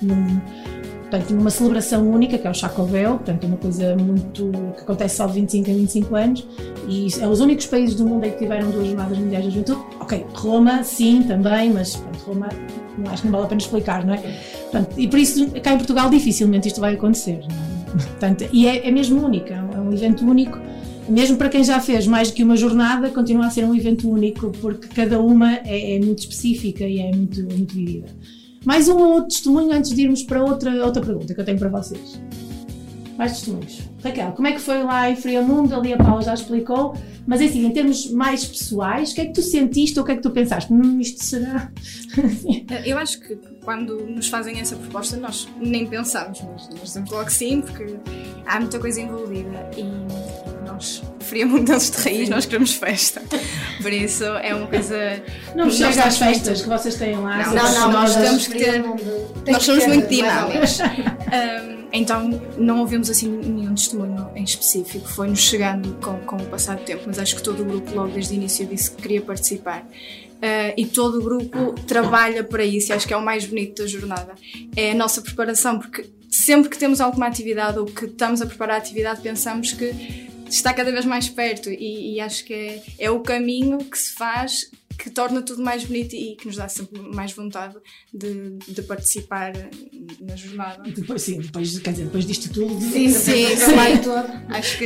num- 0.00 0.40
portanto, 1.14 1.30
numa 1.34 1.50
celebração 1.50 2.08
única, 2.10 2.36
que 2.36 2.46
é 2.46 2.50
o 2.50 2.54
Chacobel, 2.54 3.12
portanto, 3.12 3.46
uma 3.46 3.56
coisa 3.56 3.94
muito 3.96 4.50
que 4.76 4.82
acontece 4.82 5.16
só 5.16 5.26
de 5.26 5.34
25 5.34 5.70
em 5.70 5.74
25 5.74 6.16
anos, 6.16 6.46
e 6.88 7.08
é 7.20 7.28
os 7.28 7.40
únicos 7.40 7.66
países 7.66 7.94
do 7.94 8.04
mundo 8.04 8.24
em 8.24 8.32
que 8.32 8.38
tiveram 8.38 8.70
duas 8.70 8.88
jornadas 8.88 9.16
mundiais 9.18 9.44
da 9.44 9.50
juventude. 9.50 9.80
Ok, 10.00 10.26
Roma, 10.34 10.82
sim, 10.82 11.22
também, 11.22 11.72
mas 11.72 11.94
pronto, 11.96 12.18
Roma 12.24 12.48
não 12.98 13.10
acho 13.12 13.22
que 13.22 13.28
não 13.28 13.32
vale 13.32 13.44
a 13.44 13.48
pena 13.48 13.60
explicar, 13.60 14.04
não 14.04 14.14
é? 14.14 14.18
Portanto, 14.18 14.94
e 14.98 15.08
por 15.08 15.18
isso, 15.18 15.50
cá 15.62 15.74
em 15.74 15.78
Portugal, 15.78 16.10
dificilmente 16.10 16.68
isto 16.68 16.80
vai 16.80 16.94
acontecer. 16.94 17.40
Não 17.40 18.00
é? 18.00 18.02
Portanto, 18.02 18.48
e 18.52 18.66
é, 18.66 18.88
é 18.88 18.90
mesmo 18.90 19.24
único, 19.24 19.52
é 19.52 19.62
um, 19.62 19.92
é 19.92 19.94
evento 19.94 20.24
único. 20.24 20.58
Mesmo 21.08 21.36
para 21.36 21.48
quem 21.48 21.62
já 21.62 21.80
fez 21.80 22.06
mais 22.06 22.30
do 22.30 22.34
que 22.34 22.42
uma 22.42 22.56
jornada, 22.56 23.10
continua 23.10 23.46
a 23.46 23.50
ser 23.50 23.64
um 23.64 23.74
evento 23.74 24.10
único, 24.10 24.50
porque 24.60 24.88
cada 24.88 25.20
uma 25.20 25.56
é, 25.58 25.96
é 25.96 26.00
muito 26.00 26.20
específica 26.20 26.84
e 26.84 26.98
é 26.98 27.10
muito, 27.14 27.42
muito 27.42 27.74
vivida. 27.74 28.08
Mais 28.64 28.88
um 28.88 28.98
outro 28.98 29.28
testemunho 29.28 29.72
antes 29.72 29.90
de 29.90 30.02
irmos 30.02 30.22
para 30.22 30.42
outra, 30.42 30.84
outra 30.84 31.02
pergunta 31.02 31.34
que 31.34 31.40
eu 31.40 31.44
tenho 31.44 31.58
para 31.58 31.68
vocês. 31.68 32.20
Mais 33.16 33.32
testemunhos. 33.32 33.82
Raquel, 34.02 34.32
como 34.32 34.48
é 34.48 34.52
que 34.52 34.60
foi 34.60 34.82
lá 34.82 35.08
em 35.08 35.16
Friamundo? 35.16 35.74
Ali 35.74 35.92
a 35.92 35.96
Paula 35.96 36.22
já 36.22 36.34
explicou. 36.34 36.96
Mas 37.26 37.40
assim, 37.40 37.64
em 37.64 37.70
termos 37.72 38.10
mais 38.10 38.44
pessoais, 38.44 39.12
o 39.12 39.14
que 39.14 39.20
é 39.22 39.26
que 39.26 39.32
tu 39.32 39.42
sentiste 39.42 39.98
ou 39.98 40.02
o 40.02 40.06
que 40.06 40.12
é 40.12 40.16
que 40.16 40.22
tu 40.22 40.30
pensaste? 40.30 40.72
Hum, 40.72 41.00
isto 41.00 41.24
será. 41.24 41.70
Eu 42.84 42.98
acho 42.98 43.20
que 43.20 43.36
quando 43.62 43.96
nos 44.06 44.28
fazem 44.28 44.60
essa 44.60 44.76
proposta, 44.76 45.16
nós 45.16 45.48
nem 45.58 45.86
pensamos, 45.86 46.42
mas 46.42 46.68
nós 46.68 46.82
dizemos 46.82 47.10
logo 47.10 47.30
sim, 47.30 47.62
porque 47.62 47.96
há 48.44 48.60
muita 48.60 48.78
coisa 48.78 49.00
envolvida. 49.00 49.70
E 49.76 50.53
nós, 50.64 51.02
friamundenses 51.20 51.90
de 51.90 52.02
raiz, 52.02 52.28
nós 52.28 52.46
queremos 52.46 52.74
festa. 52.74 53.22
Por 53.80 53.92
isso 53.92 54.24
é 54.24 54.54
uma 54.54 54.66
coisa. 54.66 55.22
Não 55.54 55.70
chega 55.70 56.04
às 56.04 56.18
festas 56.18 56.62
que 56.62 56.68
vocês 56.68 56.94
têm 56.96 57.16
lá. 57.16 57.46
Não, 57.46 57.54
não, 57.54 57.72
não, 57.72 57.92
nós 57.92 58.16
temos 58.16 58.46
que 58.46 58.58
ter. 58.58 58.82
Nós 59.46 59.62
somos 59.62 59.86
muito 59.86 60.08
dinâmicos. 60.08 60.78
Um, 60.80 61.84
então 61.94 62.28
não 62.58 62.80
ouvimos 62.80 63.08
assim 63.08 63.28
nenhum 63.28 63.74
testemunho 63.74 64.28
em 64.34 64.42
específico, 64.42 65.06
foi-nos 65.06 65.40
chegando 65.40 65.94
com, 66.02 66.18
com 66.20 66.36
o 66.36 66.46
passar 66.46 66.76
do 66.76 66.82
tempo, 66.82 67.04
mas 67.06 67.18
acho 67.18 67.36
que 67.36 67.42
todo 67.42 67.62
o 67.62 67.64
grupo 67.64 67.94
logo 67.94 68.08
desde 68.08 68.34
o 68.34 68.36
início 68.36 68.66
disse 68.66 68.90
que 68.90 69.02
queria 69.02 69.20
participar. 69.20 69.86
Uh, 70.34 70.74
e 70.76 70.84
todo 70.84 71.20
o 71.20 71.22
grupo 71.22 71.72
trabalha 71.86 72.44
para 72.44 72.64
isso, 72.64 72.90
e 72.90 72.92
acho 72.92 73.06
que 73.06 73.14
é 73.14 73.16
o 73.16 73.24
mais 73.24 73.46
bonito 73.46 73.82
da 73.82 73.88
jornada. 73.88 74.34
É 74.76 74.90
a 74.90 74.94
nossa 74.94 75.22
preparação, 75.22 75.78
porque 75.78 76.10
sempre 76.28 76.68
que 76.68 76.76
temos 76.76 77.00
alguma 77.00 77.26
atividade 77.26 77.78
ou 77.78 77.86
que 77.86 78.06
estamos 78.06 78.42
a 78.42 78.46
preparar 78.46 78.74
a 78.74 78.78
atividade, 78.78 79.20
pensamos 79.22 79.72
que 79.72 80.28
está 80.48 80.72
cada 80.72 80.90
vez 80.90 81.04
mais 81.04 81.28
perto, 81.28 81.70
e, 81.70 82.14
e 82.14 82.20
acho 82.20 82.44
que 82.44 82.54
é, 82.54 82.82
é 82.98 83.10
o 83.10 83.20
caminho 83.20 83.78
que 83.78 83.98
se 83.98 84.12
faz 84.12 84.70
que 84.96 85.10
torna 85.10 85.42
tudo 85.42 85.62
mais 85.62 85.84
bonito 85.84 86.14
e 86.14 86.36
que 86.36 86.46
nos 86.46 86.56
dá 86.56 86.68
sempre 86.68 87.00
mais 87.00 87.32
vontade 87.32 87.74
de, 88.12 88.58
de 88.68 88.82
participar 88.82 89.52
na 90.20 90.36
jornada. 90.36 90.82
Depois, 90.84 91.22
sim, 91.22 91.40
depois, 91.40 91.78
quer 91.78 91.90
dizer, 91.90 92.04
depois 92.04 92.24
disto 92.24 92.52
tudo. 92.52 92.80
Sim, 92.80 93.08
sim, 93.08 93.56
trabalho 93.56 94.02
todo. 94.02 94.32
Acho 94.48 94.78
que. 94.78 94.84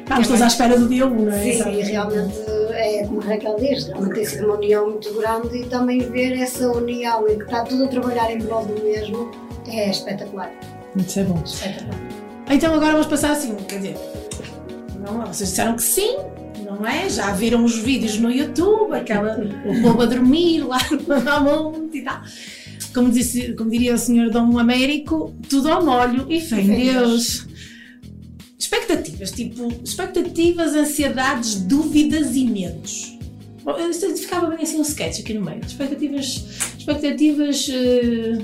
Estamos 0.00 0.26
todos 0.26 0.42
à 0.42 0.46
espera 0.48 0.78
do 0.78 0.88
dia 0.88 1.06
1, 1.06 1.10
não 1.10 1.32
é? 1.32 1.42
Sim, 1.42 1.48
Exato. 1.50 1.70
e 1.70 1.82
realmente 1.82 2.34
é 2.72 3.06
como 3.06 3.20
a 3.20 3.24
Raquel 3.24 3.56
diz, 3.56 3.84
realmente 3.86 4.14
tem 4.14 4.24
sido 4.24 4.44
uma 4.46 4.56
união 4.56 4.90
muito 4.90 5.14
grande 5.14 5.56
e 5.56 5.66
também 5.66 5.98
ver 6.00 6.38
essa 6.38 6.70
união 6.70 7.26
em 7.28 7.38
que 7.38 7.44
está 7.44 7.64
tudo 7.64 7.84
a 7.84 7.88
trabalhar 7.88 8.30
em 8.30 8.38
prol 8.40 8.66
do 8.66 8.82
mesmo 8.82 9.30
é 9.66 9.90
espetacular. 9.90 10.52
Isso 10.96 11.20
é 11.20 11.24
bom. 11.24 11.42
espetacular. 11.42 12.00
Então 12.50 12.74
agora 12.74 12.92
vamos 12.92 13.06
passar 13.06 13.32
assim, 13.32 13.54
quer 13.56 13.76
dizer, 13.76 13.96
não, 15.04 15.26
vocês 15.26 15.50
disseram 15.50 15.76
que 15.76 15.82
sim, 15.82 16.16
não 16.64 16.86
é? 16.86 17.08
Já 17.08 17.32
viram 17.32 17.64
os 17.64 17.76
vídeos 17.78 18.18
no 18.18 18.30
YouTube, 18.30 18.92
aquela 18.94 19.38
o 19.66 19.82
povo 19.82 20.02
a 20.02 20.06
dormir 20.06 20.60
lá 20.60 20.78
ao 21.30 21.44
monte 21.44 21.98
e 21.98 22.02
tal. 22.02 22.22
Como, 22.94 23.10
disse, 23.10 23.52
como 23.54 23.70
diria 23.70 23.94
o 23.94 23.98
senhor 23.98 24.30
Dom 24.30 24.58
Américo, 24.58 25.34
tudo 25.48 25.68
ao 25.70 25.84
molho 25.84 26.26
e 26.30 26.40
fé 26.40 26.60
em 26.60 26.74
Deus. 26.92 27.46
Expectativas, 28.58 29.30
tipo, 29.32 29.72
expectativas, 29.84 30.74
ansiedades, 30.74 31.56
dúvidas 31.56 32.34
e 32.36 32.44
medos. 32.44 33.18
Bom, 33.64 33.72
eu- 33.72 33.90
isto 33.90 34.14
Ficava 34.16 34.46
bem 34.48 34.58
assim 34.62 34.78
um 34.78 34.82
sketch 34.82 35.20
aqui 35.20 35.34
no 35.34 35.44
meio. 35.44 35.60
Expectativas, 35.66 36.44
expectativas, 36.78 37.68
eh, 37.70 38.38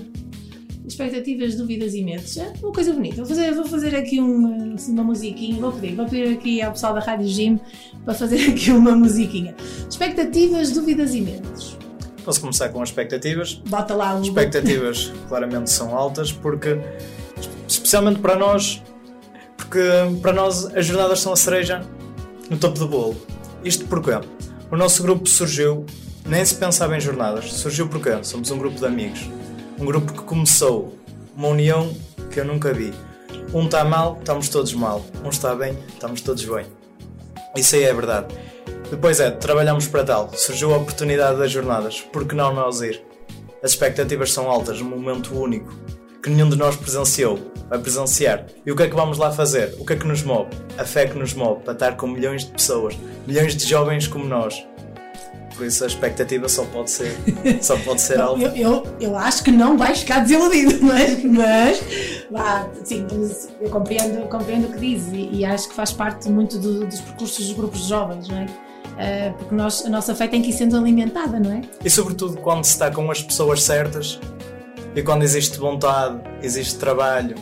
expectativas, 0.90 1.54
dúvidas 1.54 1.94
e 1.94 2.02
medos. 2.02 2.36
É 2.36 2.52
uma 2.62 2.72
coisa 2.72 2.92
bonita. 2.92 3.16
Vou 3.16 3.26
fazer, 3.26 3.52
vou 3.52 3.64
fazer 3.64 3.94
aqui 3.94 4.20
uma, 4.20 4.74
assim, 4.74 4.92
uma 4.92 5.04
musiquinha. 5.04 5.60
Vou 5.60 5.72
pedir, 5.72 5.94
vou 5.94 6.06
pedir 6.06 6.34
aqui 6.34 6.62
ao 6.62 6.72
pessoal 6.72 6.94
da 6.94 7.00
Rádio 7.00 7.26
Gym 7.28 7.60
para 8.04 8.14
fazer 8.14 8.50
aqui 8.50 8.70
uma 8.70 8.94
musiquinha. 8.94 9.54
Expectativas, 9.88 10.72
dúvidas 10.72 11.14
e 11.14 11.20
medos. 11.20 11.76
Posso 12.24 12.40
começar 12.40 12.68
com 12.68 12.82
as 12.82 12.90
expectativas? 12.90 13.54
Bota 13.54 13.94
lá 13.94 14.14
o. 14.14 14.22
expectativas 14.22 15.12
claramente 15.28 15.70
são 15.70 15.96
altas 15.96 16.30
porque 16.32 16.78
especialmente 17.66 18.20
para 18.20 18.36
nós 18.36 18.82
porque 19.56 19.80
para 20.20 20.32
nós 20.32 20.66
as 20.74 20.84
jornadas 20.84 21.20
são 21.20 21.32
a 21.32 21.36
cereja 21.36 21.82
no 22.48 22.56
topo 22.56 22.78
do 22.78 22.88
bolo 22.88 23.16
isto 23.64 23.86
porquê? 23.86 24.12
o 24.70 24.76
nosso 24.76 25.02
grupo 25.02 25.28
surgiu 25.28 25.86
nem 26.26 26.44
se 26.44 26.54
pensava 26.56 26.96
em 26.96 27.00
jornadas 27.00 27.52
surgiu 27.52 27.88
porque 27.88 28.22
somos 28.24 28.50
um 28.50 28.58
grupo 28.58 28.78
de 28.78 28.86
amigos 28.86 29.28
um 29.80 29.84
grupo 29.84 30.12
que 30.12 30.22
começou 30.22 30.96
uma 31.36 31.48
união 31.48 31.92
que 32.30 32.38
eu 32.38 32.44
nunca 32.44 32.72
vi 32.72 32.92
um 33.52 33.64
está 33.64 33.84
mal, 33.84 34.16
estamos 34.18 34.48
todos 34.48 34.72
mal 34.74 35.04
um 35.24 35.28
está 35.28 35.54
bem, 35.54 35.76
estamos 35.88 36.20
todos 36.20 36.44
bem 36.44 36.66
isso 37.56 37.74
aí 37.74 37.84
é 37.84 37.94
verdade 37.94 38.34
depois 38.90 39.18
é, 39.20 39.30
trabalhamos 39.30 39.88
para 39.88 40.04
tal 40.04 40.30
surgiu 40.34 40.74
a 40.74 40.76
oportunidade 40.76 41.38
das 41.38 41.50
jornadas 41.50 42.00
por 42.00 42.26
que 42.26 42.34
não 42.34 42.54
nós 42.54 42.80
ir? 42.80 43.02
As 43.62 43.72
expectativas 43.72 44.32
são 44.32 44.50
altas, 44.50 44.80
um 44.80 44.88
momento 44.88 45.34
único 45.38 45.74
que 46.22 46.28
nenhum 46.28 46.48
de 46.48 46.56
nós 46.56 46.76
presenciou, 46.76 47.38
vai 47.68 47.78
presenciar. 47.78 48.46
E 48.64 48.70
o 48.70 48.76
que 48.76 48.82
é 48.82 48.88
que 48.88 48.94
vamos 48.94 49.16
lá 49.16 49.30
fazer? 49.32 49.74
O 49.78 49.86
que 49.86 49.94
é 49.94 49.96
que 49.96 50.06
nos 50.06 50.22
move? 50.22 50.50
A 50.76 50.84
fé 50.84 51.06
que 51.06 51.18
nos 51.18 51.32
move 51.32 51.62
para 51.62 51.72
estar 51.72 51.96
com 51.96 52.06
milhões 52.06 52.44
de 52.44 52.50
pessoas, 52.52 52.94
milhões 53.26 53.56
de 53.56 53.66
jovens 53.66 54.06
como 54.06 54.24
nós. 54.24 54.62
Por 55.60 55.66
isso 55.66 55.84
a 55.84 55.86
expectativa 55.88 56.48
só 56.48 56.64
pode 56.64 56.90
ser, 56.90 57.14
só 57.60 57.76
pode 57.76 58.00
ser 58.00 58.18
alta. 58.18 58.40
eu, 58.40 58.56
eu, 58.56 58.86
eu 58.98 59.14
acho 59.16 59.44
que 59.44 59.50
não 59.50 59.76
vais 59.76 59.98
ficar 60.00 60.20
desiludido, 60.20 60.78
mas, 60.82 61.22
mas 61.22 61.82
vá, 62.30 62.66
sim, 62.82 63.06
eu 63.60 63.68
compreendo, 63.68 64.26
compreendo 64.30 64.68
o 64.68 64.72
que 64.72 64.78
diz 64.78 65.06
e, 65.12 65.28
e 65.36 65.44
acho 65.44 65.68
que 65.68 65.74
faz 65.74 65.92
parte 65.92 66.30
muito 66.30 66.58
do- 66.58 66.86
dos 66.86 66.98
percursos 67.00 67.46
dos 67.46 67.54
grupos 67.54 67.82
de 67.82 67.88
jovens, 67.90 68.26
não 68.28 68.38
é? 68.38 68.46
Ah, 68.98 69.34
porque 69.36 69.54
nós, 69.54 69.84
a 69.84 69.90
nossa 69.90 70.14
fé 70.14 70.26
tem 70.28 70.40
que 70.40 70.48
ir 70.48 70.54
sendo 70.54 70.78
alimentada, 70.78 71.38
não 71.38 71.52
é? 71.52 71.60
E 71.84 71.90
sobretudo 71.90 72.38
quando 72.38 72.64
se 72.64 72.70
está 72.72 72.90
com 72.90 73.10
as 73.10 73.22
pessoas 73.22 73.62
certas 73.62 74.18
e 74.96 75.02
quando 75.02 75.22
existe 75.24 75.58
vontade, 75.58 76.20
existe 76.42 76.76
trabalho, 76.76 77.34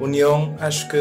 união, 0.00 0.56
acho 0.60 0.88
que 0.88 0.98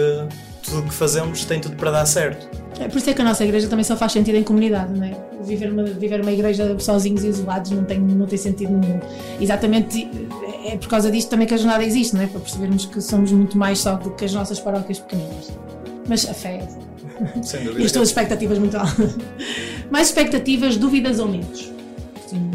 tudo 0.61 0.81
o 0.81 0.83
que 0.83 0.93
fazemos 0.93 1.45
tem 1.45 1.59
tudo 1.59 1.75
para 1.77 1.89
dar 1.89 2.05
certo. 2.05 2.47
É 2.79 2.87
por 2.87 2.97
isso 2.97 3.09
é 3.09 3.13
que 3.13 3.21
a 3.21 3.25
nossa 3.25 3.43
igreja 3.43 3.67
também 3.67 3.83
só 3.83 3.97
faz 3.97 4.11
sentido 4.13 4.35
em 4.35 4.43
comunidade, 4.43 4.93
não 4.97 5.03
é? 5.05 5.13
Viver 5.43 5.71
uma, 5.71 5.83
viver 5.83 6.21
uma 6.21 6.31
igreja 6.31 6.77
sozinhos 6.79 7.23
e 7.23 7.27
isolados 7.27 7.71
não 7.71 7.83
tem, 7.83 7.99
não 7.99 8.25
tem 8.25 8.37
sentido 8.37 8.71
nenhum. 8.71 8.99
Exatamente 9.39 10.07
é 10.65 10.77
por 10.77 10.87
causa 10.87 11.09
disto 11.11 11.29
também 11.29 11.45
que 11.47 11.53
a 11.53 11.57
jornada 11.57 11.83
existe, 11.83 12.15
não 12.15 12.21
é? 12.21 12.27
Para 12.27 12.39
percebermos 12.39 12.85
que 12.85 13.01
somos 13.01 13.31
muito 13.31 13.57
mais 13.57 13.79
só 13.79 13.95
do 13.95 14.11
que 14.11 14.23
as 14.25 14.33
nossas 14.33 14.59
paróquias 14.59 14.99
pequeninas. 14.99 15.51
Mas 16.07 16.27
a 16.27 16.33
fé 16.33 16.65
Sem 17.43 17.61
e 17.61 17.65
dúvida. 17.65 17.85
as 17.85 17.91
tuas 17.91 18.09
expectativas 18.09 18.57
muito 18.57 18.77
altas. 18.77 19.15
Mais 19.91 20.07
expectativas, 20.07 20.77
dúvidas 20.77 21.19
ou 21.19 21.27
medos? 21.27 21.71
Sim. 22.27 22.49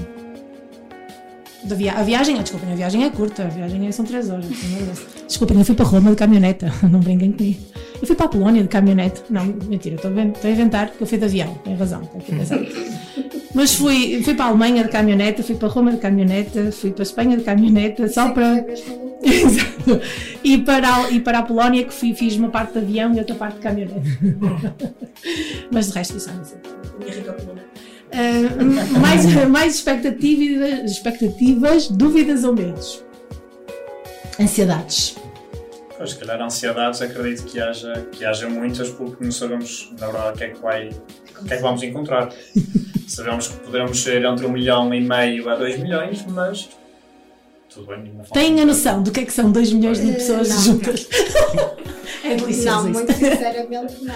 Da 1.65 1.75
via 1.75 1.93
a 1.95 2.03
viagem, 2.03 2.39
ah, 2.39 2.43
desculpem, 2.43 2.73
a 2.73 2.77
viagem 2.77 3.05
é 3.05 3.11
curta, 3.11 3.45
a 3.45 3.49
viagem 3.49 3.87
é- 3.87 3.93
são 3.93 4.05
3 4.05 4.29
horas. 4.31 4.45
Deus. 4.47 5.01
Desculpem, 5.27 5.59
eu 5.59 5.65
fui 5.65 5.75
para 5.75 5.87
Roma 5.87 6.11
de 6.11 6.17
caminhoneta, 6.17 6.71
não 6.91 7.01
brinquem 7.01 7.33
comigo. 7.33 7.61
Eu 8.05 8.07
fui 8.07 8.15
para 8.17 8.27
a 8.27 8.29
Polónia 8.29 8.61
de 8.63 8.69
caminhonete. 8.69 9.23
Não, 9.31 9.47
mentira, 9.47 9.95
estou 9.97 10.11
a 10.15 10.51
inventar 10.51 10.91
que 10.91 11.01
eu 11.01 11.07
fui 11.07 11.17
de 11.17 11.25
avião, 11.25 11.55
tem 11.65 11.75
razão. 11.75 12.03
Mas 13.55 13.73
fui, 13.77 14.21
fui 14.23 14.35
para 14.35 14.45
a 14.45 14.49
Alemanha 14.49 14.85
de 14.85 14.91
caminhoneta, 14.91 15.43
fui 15.43 15.55
para 15.57 15.69
Roma 15.69 15.91
de 15.91 15.97
caminhoneta, 15.97 16.71
fui 16.71 16.91
para 16.91 17.01
a 17.01 17.05
Espanha 17.07 17.35
de 17.39 17.45
caminhoneta, 17.45 18.07
só 18.11 18.31
para. 18.33 18.63
Exato. 19.25 20.03
E 20.45 20.59
para, 20.59 20.97
a- 20.97 21.11
e 21.11 21.19
para 21.19 21.39
a 21.39 21.43
Polónia 21.45 21.83
que 21.83 21.95
fui, 21.95 22.13
fiz 22.13 22.37
uma 22.37 22.51
parte 22.51 22.73
de 22.75 22.79
avião 22.81 23.15
e 23.15 23.19
outra 23.21 23.35
parte 23.37 23.55
de 23.55 23.61
caminhonete. 23.63 24.19
Mas 25.73 25.87
de 25.87 25.93
resto, 25.95 26.19
isso 26.19 26.29
é. 26.29 27.03
Minha 27.03 27.17
rica 27.17 27.33
coluna. 27.33 27.63
Ah, 28.13 28.99
mais, 29.01 29.49
mais 29.49 29.75
expectativas, 29.77 30.91
expectativas, 30.91 31.89
dúvidas 31.89 32.45
ou 32.45 32.55
medos? 32.55 33.03
Ansiedades. 34.39 35.17
Pois, 35.97 36.11
se 36.11 36.19
calhar 36.19 36.41
ansiedades 36.43 37.01
acredito 37.03 37.45
que 37.45 37.61
haja, 37.61 38.07
que 38.11 38.25
haja 38.25 38.49
muitas 38.49 38.89
porque 38.91 39.23
não 39.25 39.31
sabemos 39.31 39.93
na 39.99 40.07
verdade 40.09 40.35
o 40.35 40.39
que 40.39 40.45
é 40.45 40.49
que, 40.49 40.61
vai, 40.61 40.89
o 40.89 41.45
que, 41.45 41.53
é 41.55 41.57
que 41.57 41.63
vamos 41.63 41.83
encontrar. 41.83 42.33
Sabemos 43.07 43.49
que 43.49 43.57
poderemos 43.59 44.03
ser 44.03 44.25
entre 44.25 44.47
um 44.47 44.51
milhão 44.51 44.93
e 44.95 45.01
meio 45.01 45.49
a 45.51 45.55
dois 45.57 45.79
milhões, 45.79 46.25
mas 46.27 46.69
tudo 47.69 47.87
bem. 47.89 48.11
Têm 48.33 48.61
a 48.61 48.65
noção 48.67 49.03
do 49.03 49.11
que 49.13 49.21
é 49.21 49.25
que 49.27 49.33
são 49.33 49.53
2 49.53 49.73
milhões 49.75 50.01
de 50.01 50.11
Eh, 50.11 50.15
pessoas 50.15 50.49
não. 50.49 50.59
juntas? 50.63 51.09
é 52.25 52.35
delicioso 52.35 52.89
Não, 52.89 52.91
isso. 52.91 53.01
muito 53.01 53.13
sinceramente 53.13 53.95
não. 54.05 54.15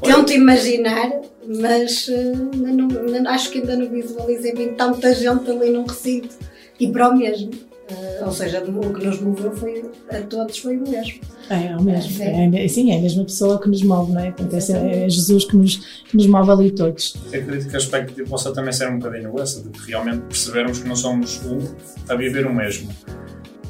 Tento 0.02 0.32
imaginar, 0.32 1.10
mas 1.46 2.08
eh, 2.08 2.32
não- 2.54 3.30
acho 3.30 3.50
que 3.50 3.58
ainda 3.58 3.76
não 3.76 3.88
visualizei 3.90 4.54
bem 4.54 4.74
tanta 4.74 5.14
gente 5.14 5.50
ali 5.50 5.70
num 5.70 5.84
recinto 5.84 6.34
e 6.80 6.88
para 6.90 7.10
o 7.10 7.16
mesmo. 7.16 7.50
Eh, 7.88 8.22
ou 8.24 8.32
seja, 8.32 8.62
o 8.64 8.92
que 8.92 9.04
nos 9.06 9.20
moveu 9.20 9.52
foi, 9.52 9.84
a 10.10 10.20
todos 10.22 10.58
foi 10.58 10.76
o 10.76 10.80
mesmo. 10.88 11.20
É, 11.48 11.66
é 11.68 11.76
o 11.76 11.82
mesmo. 11.82 12.20
É. 12.22 12.64
É, 12.64 12.68
sim, 12.68 12.90
é 12.92 12.98
a 12.98 13.00
mesma 13.00 13.24
pessoa 13.24 13.60
que 13.60 13.68
nos 13.68 13.82
move, 13.82 14.12
não 14.12 14.20
é? 14.20 14.32
Portanto, 14.32 14.54
é, 14.72 15.04
é 15.04 15.08
Jesus 15.08 15.44
que 15.44 15.56
nos, 15.56 15.76
que 16.04 16.16
nos 16.16 16.26
move 16.26 16.50
ali 16.50 16.70
todos. 16.72 17.14
Eu 17.32 17.40
acredito 17.42 17.68
que 17.70 17.76
a 17.76 17.78
expectativa 17.78 18.28
possa 18.28 18.52
também 18.52 18.72
ser 18.72 18.88
um 18.88 18.98
bocadinho 18.98 19.38
essa, 19.40 19.62
de 19.62 19.68
que 19.68 19.90
realmente 19.90 20.18
percebermos 20.22 20.80
que 20.80 20.88
não 20.88 20.96
somos 20.96 21.40
um 21.44 21.58
a 22.08 22.16
viver 22.16 22.44
o 22.46 22.52
mesmo. 22.52 22.90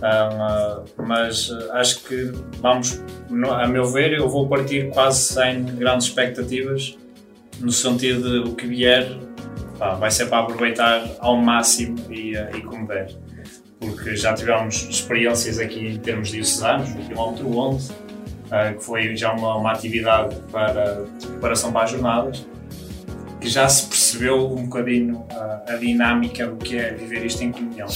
Ah, 0.02 0.82
mas 0.98 1.50
ah, 1.50 1.78
acho 1.80 2.02
que 2.04 2.32
vamos, 2.60 3.02
no- 3.30 3.50
a 3.52 3.66
meu 3.66 3.84
ver, 3.86 4.12
eu 4.12 4.28
vou 4.28 4.46
partir 4.48 4.90
quase 4.92 5.20
sem 5.34 5.64
grandes 5.64 6.06
expectativas, 6.08 6.96
no 7.60 7.72
sentido 7.72 8.44
de 8.44 8.50
o 8.50 8.54
que 8.54 8.66
vier 8.66 9.18
pá, 9.78 9.94
vai 9.94 10.10
ser 10.10 10.26
para 10.26 10.40
aproveitar 10.40 11.16
ao 11.18 11.36
máximo 11.36 11.96
e, 12.10 12.36
ah, 12.36 12.50
e 12.54 12.60
como 12.62 12.86
der. 12.86 13.14
Porque 13.80 14.16
já 14.16 14.32
tivemos 14.34 14.86
experiências 14.88 15.58
aqui 15.58 15.86
em 15.86 15.98
termos 15.98 16.30
diocesanos, 16.30 16.94
no 16.94 17.04
quilómetro 17.04 17.56
11, 17.56 17.92
ah, 18.50 18.72
que 18.72 18.82
foi 18.82 19.16
já 19.16 19.32
uma, 19.32 19.56
uma 19.56 19.72
atividade 19.72 20.36
para, 20.50 21.04
de 21.18 21.26
preparação 21.26 21.72
para 21.72 21.84
as 21.84 21.90
jornadas, 21.90 22.46
que 23.40 23.48
já 23.48 23.68
se 23.68 23.86
percebeu 23.86 24.52
um 24.52 24.64
bocadinho 24.64 25.24
a, 25.30 25.72
a 25.72 25.76
dinâmica 25.76 26.46
do 26.46 26.56
que 26.56 26.76
é 26.76 26.92
viver 26.92 27.24
isto 27.26 27.42
em 27.42 27.52
comunhão 27.52 27.88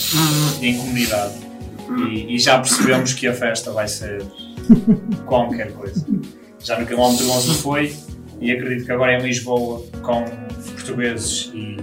e 0.60 0.68
em 0.68 0.78
comunidade. 0.78 1.34
E, 2.08 2.34
e 2.34 2.38
já 2.38 2.58
percebemos 2.58 3.14
que 3.14 3.26
a 3.26 3.34
festa 3.34 3.72
vai 3.72 3.88
ser 3.88 4.22
qualquer 5.26 5.72
coisa. 5.72 6.06
Já 6.60 6.78
no 6.78 6.86
quilómetro 6.86 7.28
11 7.30 7.54
foi, 7.62 7.96
E 8.40 8.50
acredito 8.52 8.86
que 8.86 8.92
agora 8.92 9.18
em 9.18 9.22
Lisboa, 9.22 9.82
com 10.02 10.24
portugueses 10.72 11.50
e 11.54 11.76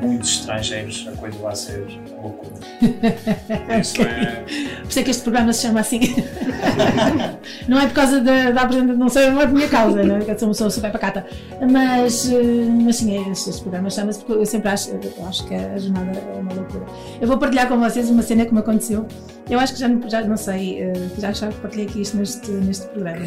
muitos 0.00 0.30
estrangeiros, 0.30 1.08
a 1.12 1.16
coisa 1.16 1.38
vai 1.38 1.56
ser 1.56 1.86
loucura. 2.22 2.54
Por 2.80 3.78
isso 3.80 4.02
é. 4.02 4.44
Por 4.82 4.88
isso 4.88 4.98
é 4.98 5.02
que 5.02 5.10
este 5.10 5.22
programa 5.22 5.52
se 5.52 5.62
chama 5.62 5.80
assim. 5.80 6.00
não 7.68 7.80
é 7.80 7.86
por 7.86 7.94
causa 7.94 8.20
da, 8.20 8.50
da 8.50 8.62
apresentação, 8.62 8.98
não, 8.98 9.08
sei, 9.08 9.30
não 9.30 9.40
é 9.40 9.46
por 9.46 9.54
minha 9.54 9.68
causa, 9.68 10.02
né? 10.02 10.20
que 10.24 10.30
eu 10.30 10.38
sou 10.38 10.48
uma 10.48 10.52
pessoa 10.52 10.70
super 10.70 10.92
pacata. 10.92 11.26
Mas, 11.70 12.30
eh, 12.30 12.68
mas 12.84 12.96
sim, 12.96 13.16
é, 13.16 13.30
este, 13.30 13.50
este 13.50 13.62
programa 13.62 13.90
chama-se 13.90 14.20
porque 14.20 14.32
eu 14.40 14.46
sempre 14.46 14.68
acho, 14.68 14.90
eu 14.90 15.26
acho 15.26 15.46
que 15.46 15.54
a 15.54 15.78
jornada 15.78 16.18
é 16.18 16.40
uma 16.40 16.54
loucura. 16.54 16.86
Eu 17.20 17.28
vou 17.28 17.38
partilhar 17.38 17.68
com 17.68 17.78
vocês 17.78 18.10
uma 18.10 18.22
cena 18.22 18.44
que 18.46 18.52
me 18.52 18.60
aconteceu. 18.60 19.06
Eu 19.48 19.58
acho 19.58 19.74
que 19.74 19.80
já, 19.80 19.88
já 20.08 20.22
não 20.22 20.36
sei, 20.36 20.82
eh, 20.82 20.92
já, 21.18 21.32
já 21.32 21.50
partilhei 21.52 21.86
aqui 21.86 22.02
isto 22.02 22.16
neste, 22.16 22.50
neste 22.50 22.86
programa. 22.88 23.24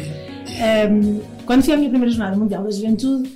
Ehm, 0.58 1.20
quando 1.46 1.62
fui 1.62 1.74
à 1.74 1.76
minha 1.76 1.90
primeira 1.90 2.12
jornada 2.12 2.36
mundial 2.36 2.62
da 2.62 2.70
juventude, 2.70 3.28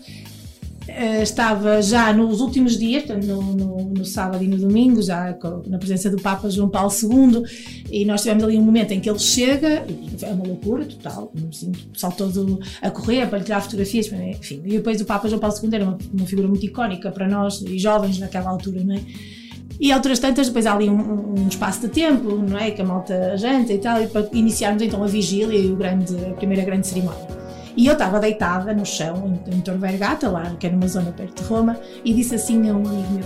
eh, 0.99 1.23
estava 1.23 1.83
já 1.83 2.11
nos 2.11 2.41
últimos 2.41 2.79
dias, 2.79 3.05
no, 3.23 3.43
no, 3.43 3.85
no 3.91 4.05
sábado 4.07 4.43
e 4.43 4.49
no 4.49 4.57
domingo, 4.57 5.03
já 5.03 5.37
na 5.67 5.77
presença 5.77 6.09
do 6.09 6.17
Papa 6.17 6.49
João 6.49 6.71
Paulo 6.71 6.91
II, 6.91 7.43
e 7.91 8.07
nós 8.07 8.23
tivemos 8.23 8.43
ali 8.45 8.57
um 8.57 8.63
momento 8.63 8.93
em 8.93 9.01
que 9.01 9.11
ele 9.11 9.19
chega, 9.19 9.85
é 10.23 10.33
uma 10.33 10.47
loucura 10.47 10.87
total, 10.87 11.31
assim, 11.51 11.71
o 11.71 11.93
pessoal 11.93 12.13
todo 12.13 12.61
a 12.81 12.91
correr 12.91 13.27
para 13.29 13.39
lhe 13.39 13.45
tirar 13.45 13.61
fotografias, 13.61 14.11
enfim. 14.11 14.63
E 14.65 14.71
depois 14.71 14.99
o 14.99 15.05
Papa 15.05 15.29
João 15.29 15.39
Paulo 15.39 15.55
II 15.63 15.71
era 15.71 15.85
uma, 15.85 15.99
uma 16.15 16.27
figura 16.27 16.49
muito 16.49 16.65
icónica 16.65 17.11
para 17.11 17.29
nós, 17.29 17.61
e 17.61 17.79
jovens 17.79 18.19
naquela 18.19 18.49
altura, 18.49 18.83
não 18.83 18.95
é? 18.95 19.01
E 19.79 19.93
outras 19.93 20.19
tantas, 20.19 20.47
depois 20.47 20.65
há 20.65 20.73
ali 20.73 20.89
um, 20.89 21.35
um 21.41 21.49
espaço 21.49 21.83
de 21.83 21.89
tempo, 21.89 22.37
não 22.37 22.57
é? 22.57 22.71
Que 22.71 22.81
a 22.81 22.85
malta 22.87 23.37
janta 23.37 23.71
e 23.71 23.79
tal, 23.79 24.03
e 24.03 24.07
para 24.07 24.27
iniciarmos 24.33 24.81
então 24.81 25.05
a 25.05 25.07
vigília 25.07 25.59
e 25.59 25.71
o 25.71 25.77
grande, 25.77 26.17
a 26.25 26.33
primeira 26.33 26.65
grande 26.65 26.87
cerimónia. 26.87 27.46
E 27.77 27.87
eu 27.87 27.93
estava 27.93 28.19
deitada 28.19 28.73
no 28.73 28.87
chão, 28.87 29.39
em, 29.47 29.57
em 29.57 29.61
Tor 29.61 29.77
Vergata, 29.77 30.29
lá, 30.29 30.57
que 30.59 30.67
era 30.67 30.75
numa 30.75 30.89
zona 30.89 31.13
perto 31.13 31.43
de 31.43 31.49
Roma, 31.49 31.79
e 32.05 32.15
disse 32.15 32.35
assim 32.35 32.69
a 32.71 32.73
um 32.73 32.87
amigo 32.87 33.13
meu: 33.13 33.25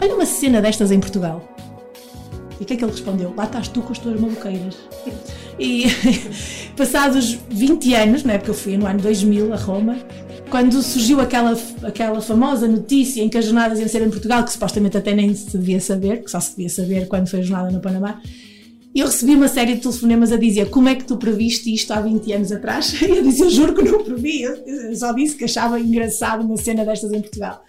Olha 0.00 0.14
uma 0.14 0.26
cena 0.26 0.60
destas 0.60 0.92
em 0.92 1.00
Portugal. 1.00 1.42
E 2.58 2.62
o 2.62 2.66
que 2.66 2.74
é 2.74 2.76
que 2.76 2.84
ele 2.84 2.92
respondeu? 2.92 3.34
Lá 3.36 3.44
estás 3.44 3.68
tu 3.68 3.80
com 3.80 3.92
as 3.92 3.98
tuas 3.98 4.20
maluqueiras. 4.20 4.76
E 5.58 5.84
passados 6.76 7.38
20 7.50 7.94
anos, 7.94 8.22
na 8.22 8.34
época 8.34 8.50
eu 8.50 8.54
fui 8.54 8.76
no 8.76 8.86
ano 8.86 9.00
2000 9.00 9.52
a 9.52 9.56
Roma, 9.56 9.96
quando 10.50 10.82
surgiu 10.82 11.20
aquela, 11.20 11.56
aquela 11.82 12.20
famosa 12.20 12.68
notícia 12.68 13.22
em 13.22 13.28
que 13.28 13.38
as 13.38 13.44
jornadas 13.44 13.78
iam 13.78 13.88
ser 13.88 14.02
em 14.02 14.10
Portugal, 14.10 14.44
que 14.44 14.52
supostamente 14.52 14.96
até 14.96 15.14
nem 15.14 15.34
se 15.34 15.56
devia 15.56 15.80
saber, 15.80 16.22
que 16.22 16.30
só 16.30 16.40
se 16.40 16.50
devia 16.50 16.68
saber 16.68 17.08
quando 17.08 17.28
foi 17.28 17.40
a 17.40 17.42
jornada 17.42 17.70
no 17.70 17.80
Panamá, 17.80 18.20
eu 18.94 19.06
recebi 19.06 19.34
uma 19.34 19.48
série 19.48 19.74
de 19.74 19.80
telefonemas 19.82 20.32
a 20.32 20.36
dizer 20.36 20.68
como 20.70 20.88
é 20.88 20.94
que 20.94 21.04
tu 21.04 21.16
previste 21.16 21.72
isto 21.72 21.92
há 21.92 22.00
20 22.00 22.32
anos 22.32 22.52
atrás? 22.52 22.92
E 23.00 23.04
eu 23.10 23.22
disse, 23.22 23.42
eu 23.42 23.50
juro 23.50 23.74
que 23.74 23.82
não 23.82 24.02
previ, 24.02 24.42
eu 24.42 24.94
só 24.96 25.12
disse 25.12 25.36
que 25.36 25.44
achava 25.44 25.78
engraçado 25.78 26.44
uma 26.44 26.56
cena 26.56 26.84
destas 26.84 27.12
em 27.12 27.20
Portugal. 27.20 27.62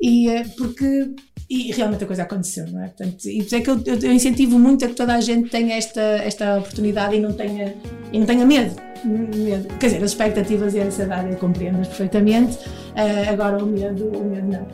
E 0.00 0.28
eh, 0.28 0.44
porque 0.56 1.10
e 1.50 1.70
realmente 1.72 2.02
a 2.04 2.06
coisa 2.06 2.22
aconteceu, 2.22 2.66
não 2.70 2.82
é? 2.82 2.88
Portanto, 2.88 3.26
e 3.26 3.36
por 3.38 3.44
isso 3.46 3.56
é 3.56 3.60
que 3.60 3.68
eu, 3.68 3.82
eu- 3.84 3.98
eu 3.98 4.12
incentivo 4.12 4.58
muito 4.58 4.84
a 4.84 4.88
que 4.88 4.94
toda 4.94 5.14
a 5.14 5.20
gente 5.20 5.50
tenha 5.50 5.74
esta, 5.76 6.00
esta 6.00 6.56
oportunidade 6.58 7.14
e 7.16 7.20
não 7.20 7.32
tenha, 7.34 7.74
e 8.10 8.18
não 8.18 8.24
tenha 8.26 8.46
medo. 8.46 8.74
medo. 9.04 9.68
Quer 9.78 9.86
dizer, 9.88 10.02
as 10.02 10.10
expectativas 10.12 10.72
e 10.74 10.80
a 10.80 10.84
ansiedade 10.86 11.30
eu 11.30 11.36
compreendo 11.36 11.76
perfeitamente, 11.86 12.56
eh, 12.96 13.28
agora 13.28 13.62
o 13.62 13.66
medo, 13.66 14.06
o 14.16 14.24
medo 14.24 14.48
não. 14.48 14.66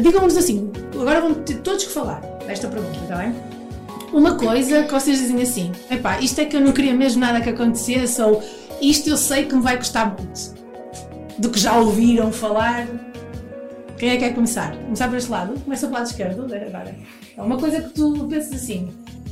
Digam-nos 0.00 0.36
assim, 0.36 0.70
agora 0.94 1.20
vão 1.20 1.34
ter 1.34 1.58
todos 1.58 1.84
que 1.84 1.92
falar 1.92 2.20
desta 2.46 2.68
pergunta, 2.68 2.98
está 3.02 3.16
bem? 3.16 3.34
Uma 4.12 4.36
coisa 4.36 4.82
que 4.84 4.92
vocês 4.92 5.18
dizem 5.18 5.42
assim, 5.42 5.72
epá, 5.90 6.20
isto 6.20 6.40
é 6.40 6.44
que 6.44 6.56
eu 6.56 6.60
não 6.60 6.72
queria 6.72 6.94
mesmo 6.94 7.20
nada 7.20 7.40
que 7.40 7.50
acontecesse, 7.50 8.20
ou 8.22 8.42
isto 8.80 9.08
eu 9.08 9.16
sei 9.16 9.44
que 9.44 9.54
me 9.54 9.62
vai 9.62 9.76
custar 9.76 10.16
muito. 10.16 10.56
Do 11.38 11.50
que 11.50 11.58
já 11.58 11.76
ouviram 11.78 12.32
falar. 12.32 12.86
Quem 13.98 14.10
é 14.10 14.12
que 14.12 14.20
quer 14.20 14.34
começar? 14.34 14.76
Começar 14.76 15.08
por 15.08 15.16
este 15.16 15.30
lado? 15.30 15.60
Começa 15.60 15.86
pelo 15.86 15.98
lado 15.98 16.06
esquerdo, 16.06 16.44
agora. 16.44 16.96
É 17.36 17.42
uma 17.42 17.58
coisa 17.58 17.82
que 17.82 17.90
tu 17.90 18.26
pensas 18.28 18.52
assim, 18.52 18.90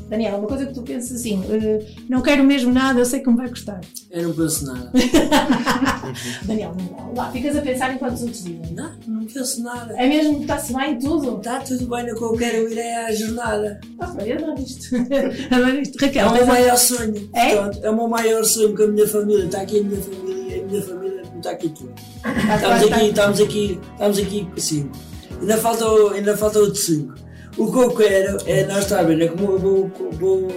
Daniel, 0.09 0.37
uma 0.39 0.47
coisa 0.47 0.67
que 0.67 0.73
tu 0.75 0.83
pensas 0.83 1.19
assim, 1.21 1.43
eh, 1.51 1.85
não 2.09 2.23
quero 2.23 2.45
mesmo 2.45 2.73
nada, 2.73 3.01
eu 3.01 3.05
sei 3.05 3.21
que 3.21 3.29
me 3.29 3.37
vai 3.37 3.49
custar. 3.49 3.81
Eu 4.11 4.29
não 4.29 4.35
penso 4.35 4.65
nada. 4.67 4.91
Daniel, 6.45 6.75
não 6.79 7.13
dá. 7.15 7.23
Lá, 7.23 7.33
ficas 7.33 7.57
a 7.57 7.61
pensar 7.61 7.93
enquanto 7.95 8.15
os 8.15 8.23
outros 8.23 8.45
dizem. 8.45 8.73
Não, 8.73 8.93
não 9.07 9.25
penso 9.27 9.63
nada. 9.63 9.95
É 9.97 10.07
mesmo, 10.09 10.43
está-se 10.43 10.73
bem 10.73 10.93
em 10.93 10.99
tudo? 10.99 11.39
Está 11.39 11.61
tudo 11.61 11.87
bem, 11.87 12.07
no 12.07 12.15
que 12.17 12.23
eu 12.23 12.33
quero 12.35 12.73
ir 12.73 12.79
é 12.79 13.07
à 13.07 13.13
jornada. 13.13 13.81
Ah, 13.99 14.15
eu 14.25 14.37
adoro 14.37 14.61
isto. 14.61 14.95
adoro 15.51 15.81
isto. 15.81 16.03
É 16.03 16.07
Raquel, 16.07 16.29
o 16.29 16.33
meu 16.35 16.43
a- 16.43 16.47
maior 16.47 16.77
sonho. 16.77 17.31
É? 17.35 17.55
Portanto, 17.57 17.85
é 17.85 17.91
o 17.91 17.97
meu 17.97 18.09
maior 18.09 18.45
sonho 18.45 18.77
com 18.77 18.83
a 18.85 18.87
minha 18.87 19.09
família. 19.09 19.45
Está 19.47 19.61
aqui 19.63 19.81
a 19.81 19.83
minha 19.83 20.01
família 20.01 20.37
a 20.63 20.69
minha 20.69 20.83
família 20.83 21.23
não 21.31 21.39
está 21.39 21.51
aqui 21.51 21.69
tudo. 21.69 21.93
Ah, 22.25 22.57
Estamos 22.57 22.83
está- 22.83 22.97
aqui, 22.97 23.07
estamos 23.09 23.41
aqui, 23.41 23.81
estamos 23.93 24.19
aqui 24.19 24.49
cinco. 24.57 24.97
Ainda 25.41 25.57
falta, 25.59 25.87
o- 25.87 26.09
ainda 26.11 26.37
falta 26.37 26.59
outro 26.61 26.81
cinco. 26.81 27.15
O 27.57 27.73
que 27.73 27.79
eu 27.79 27.91
quero 27.91 28.37
é, 28.47 28.67
nós 28.67 28.79
está 28.85 29.03
bem, 29.03 29.21
é 29.23 29.29
como 29.29 29.53
eu 29.53 29.59
vou, 29.59 29.91
vou, 30.13 30.49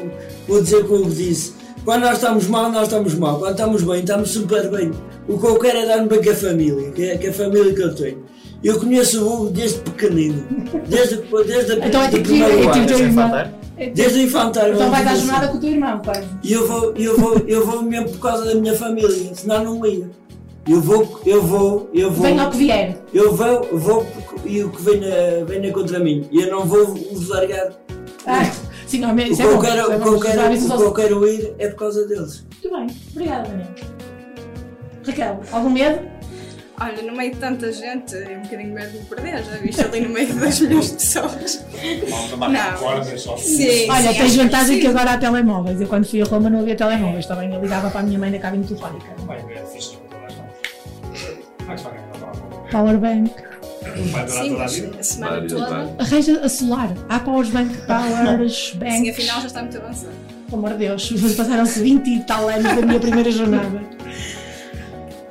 vou 0.47 0.61
dizer 0.61 0.85
como 0.85 1.05
eu 1.05 1.09
disse. 1.09 1.53
Quando 1.85 2.01
nós 2.01 2.15
estamos 2.15 2.47
mal, 2.47 2.69
nós 2.71 2.83
estamos 2.83 3.13
mal. 3.15 3.39
Quando 3.39 3.51
estamos 3.51 3.83
bem, 3.83 3.99
estamos 4.01 4.29
super 4.31 4.69
bem. 4.69 4.91
O 5.27 5.39
que 5.39 5.45
eu 5.45 5.57
quero 5.59 5.77
é 5.79 5.85
dar-me 5.85 6.09
bem 6.09 6.21
com 6.21 6.29
a 6.29 6.35
família, 6.35 6.91
que 6.91 7.03
é, 7.03 7.17
que 7.17 7.27
é 7.27 7.29
a 7.29 7.33
família 7.33 7.73
que 7.73 7.81
eu 7.81 7.95
tenho. 7.95 8.23
Eu 8.61 8.77
conheço 8.77 9.23
o 9.23 9.33
Hugo 9.33 9.49
desde 9.51 9.79
pequenino, 9.79 10.43
desde, 10.87 11.15
desde 11.47 11.71
a 11.71 11.87
Então 11.87 12.03
é 12.03 12.09
tipo, 12.09 12.33
é 12.33 12.71
tipo 12.73 12.85
teu 12.87 12.99
irmão. 12.99 13.35
É 13.35 13.43
tipo- 13.85 13.95
Desde 13.95 14.19
o 14.19 14.21
infantário. 14.23 14.73
Então 14.75 14.91
vais 14.91 15.07
à 15.07 15.15
jornada 15.15 15.39
assim. 15.45 15.51
com 15.53 15.57
o 15.57 15.61
teu 15.61 15.69
irmão, 15.69 15.99
pai. 15.99 16.27
E 16.43 16.51
eu 16.51 16.67
vou, 16.67 16.93
eu 16.97 17.17
vou, 17.17 17.37
eu 17.47 17.65
vou 17.65 17.81
mesmo 17.81 18.09
por 18.09 18.19
causa 18.19 18.43
da 18.43 18.55
minha 18.55 18.75
família, 18.75 19.33
senão 19.33 19.63
não 19.63 19.85
ia. 19.85 20.09
Eu 20.69 20.81
vou, 20.81 21.19
eu 21.25 21.41
vou, 21.41 21.89
eu 21.95 22.11
vou. 22.11 22.21
Venha 22.27 22.43
ao 22.43 22.51
que 22.51 22.57
vier. 22.57 22.95
Eu 23.11 23.35
vou, 23.35 23.63
vou 23.79 24.05
e 24.45 24.63
o 24.63 24.69
que 24.69 24.81
venha, 24.83 25.43
venha 25.43 25.73
contra 25.73 25.99
mim. 25.99 26.27
E 26.31 26.41
eu 26.43 26.51
não 26.51 26.63
vou 26.63 26.85
vos 26.93 27.27
largar. 27.27 27.71
Ah, 28.27 28.43
sim, 28.85 28.99
não, 28.99 29.15
O 29.15 29.19
isso 29.19 29.37
que 29.37 29.41
é 29.41 29.45
eu 29.45 29.55
bom. 29.55 29.61
quero, 29.61 29.81
isso 29.81 29.91
é 29.91 29.95
o 29.95 29.99
bom. 29.99 30.05
que 30.05 30.09
eu 30.13 30.19
quero, 30.19 30.53
os 30.53 30.63
o 30.69 30.77
que 30.77 30.83
eu 30.83 30.93
quero 30.93 31.27
ir 31.27 31.55
é 31.57 31.69
por 31.69 31.75
causa 31.79 32.07
deles. 32.07 32.45
Muito 32.63 32.75
bem, 32.77 32.97
obrigada, 33.11 33.49
Daniel. 33.49 33.67
Raquel, 35.07 35.39
algum 35.51 35.69
medo? 35.71 36.19
Olha, 36.81 37.01
no 37.01 37.13
meio 37.17 37.33
de 37.33 37.37
tanta 37.39 37.71
gente, 37.73 38.15
é 38.15 38.37
um 38.37 38.41
bocadinho 38.43 38.73
medo 38.73 38.91
de 38.91 38.99
me 38.99 39.05
perder, 39.05 39.43
já 39.43 39.57
viste 39.57 39.81
ali 39.81 39.99
no 40.01 40.09
meio 40.09 40.27
de 40.27 40.33
2 40.33 40.59
milhões 40.61 40.85
de 40.87 40.93
pessoas. 40.93 41.65
Não. 42.39 42.77
cordas, 42.79 43.21
só 43.21 43.35
Sim, 43.35 43.89
Olha, 43.89 44.13
sim, 44.13 44.17
tens 44.17 44.35
vantagem 44.37 44.75
que 44.77 44.83
sim. 44.83 44.87
agora 44.87 45.11
há 45.13 45.17
telemóveis. 45.17 45.81
Eu 45.81 45.87
quando 45.87 46.05
fui 46.07 46.21
a 46.21 46.25
Roma 46.25 46.49
não 46.49 46.59
havia 46.59 46.75
telemóveis, 46.77 47.25
também 47.25 47.53
eu 47.53 47.59
ligava 47.59 47.89
para 47.89 47.99
a 47.99 48.03
minha 48.03 48.17
mãe 48.17 48.31
na 48.31 48.39
cabine 48.39 48.63
telefónica. 48.63 49.07
Vai 49.25 49.43
ver 49.43 49.65
fixe 49.65 49.97
Como 51.69 51.73
é 51.73 51.75
que 51.75 51.81
se 51.81 51.87
vai 51.87 52.71
Powerbank. 52.71 53.31
Vai 54.11 54.25
durar 54.25 54.43
Sim, 54.43 54.49
toda 54.49 54.55
a 54.55 54.57
mas 54.63 54.75
vida? 54.75 54.99
a 54.99 55.03
semana 55.03 55.31
Várias, 55.33 55.51
toda. 55.53 55.95
Arranja 55.99 56.39
a 56.45 56.49
solar. 56.49 56.89
Há 57.09 57.19
Powerbank, 57.19 57.77
Powersbank. 57.87 58.91
Sim, 58.97 59.09
afinal 59.09 59.41
já 59.41 59.47
está 59.47 59.61
muito 59.61 59.77
avançado. 59.77 60.13
Pelo 60.49 60.57
amor 60.65 60.71
de 60.77 60.87
Deus, 60.87 61.11
passaram-se 61.37 61.81
20 61.81 62.07
e 62.07 62.23
tal 62.23 62.47
anos 62.49 62.63
da 62.75 62.81
minha 62.85 62.99
primeira 62.99 63.31
jornada. 63.31 63.81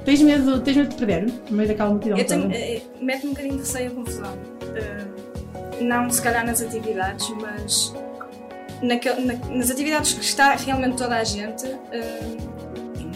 Tens 0.05 0.23
medo, 0.23 0.61
tens 0.61 0.77
medo 0.77 0.89
de 0.91 0.95
perder 0.95 1.27
no 1.51 1.57
meio 1.57 1.69
daquela 1.69 1.91
multidão 1.91 2.17
Eu 2.17 2.25
tenho, 2.25 2.51
eh, 2.53 2.81
mete-me 3.01 3.27
um 3.27 3.31
bocadinho 3.35 3.55
de 3.55 3.61
receio 3.61 3.91
a 3.91 3.95
confusão. 3.95 4.33
Eh, 4.77 5.05
não 5.83 6.09
se 6.09 6.23
calhar 6.23 6.47
nas 6.47 6.63
atividades, 6.63 7.29
mas 7.41 7.93
naquel- 8.81 9.21
na- 9.21 9.35
nas 9.51 9.71
atividades 9.71 10.15
que 10.15 10.25
está 10.25 10.55
realmente 10.55 10.97
toda 10.97 11.17
a 11.17 11.25
gente, 11.25 11.67
é 11.93 12.21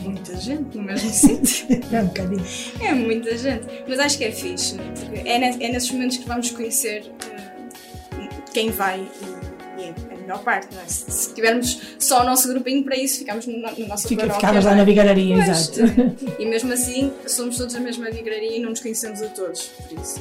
muita 0.03 0.37
gente 0.37 0.77
no 0.77 0.83
mesmo 0.85 1.09
sítio. 1.13 1.67
É 1.93 2.01
um 2.01 2.07
bocadinho. 2.07 2.45
É 2.81 2.93
muita 2.95 3.37
gente. 3.37 3.67
Mas 3.89 3.99
acho 3.99 4.19
que 4.19 4.25
é 4.25 4.33
fixe, 4.33 4.77
porque 4.77 5.29
é, 5.29 5.37
é 5.37 5.73
nesses 5.73 5.91
momentos 5.91 6.17
que 6.19 6.27
vamos 6.29 6.51
conhecer 6.51 7.11
eh, 7.31 8.29
quem 8.53 8.71
vai 8.71 9.01
e, 9.01 9.81
e 9.81 9.85
é 9.85 9.95
a 10.15 10.17
melhor 10.19 10.43
parte, 10.43 10.75
não 10.75 10.81
é? 10.83 10.85
Se, 10.87 11.11
se 11.11 11.35
tivermos 11.35 11.79
só 11.99 12.23
o 12.23 12.25
nosso 12.25 12.49
grupinho 12.49 12.85
para 12.85 12.97
isso, 12.97 13.19
ficamos 13.19 13.47
no, 13.47 13.59
no 13.59 13.87
nosso 13.89 14.07
Fica- 14.09 14.29
ficavas 14.31 14.65
lá 14.65 14.75
na 14.75 14.85
vigararia, 14.85 15.37
exato. 15.37 15.81
E 16.39 16.47
mesmo 16.47 16.73
assim, 16.73 17.13
somos 17.27 17.57
todos 17.57 17.75
a 17.75 17.81
mesma 17.81 18.11
vigararia 18.11 18.57
e 18.57 18.61
não 18.61 18.71
nos 18.71 18.81
conhecemos 18.81 19.23
a 19.23 19.29
todos, 19.29 19.63
por 19.67 19.99
isso. 20.01 20.21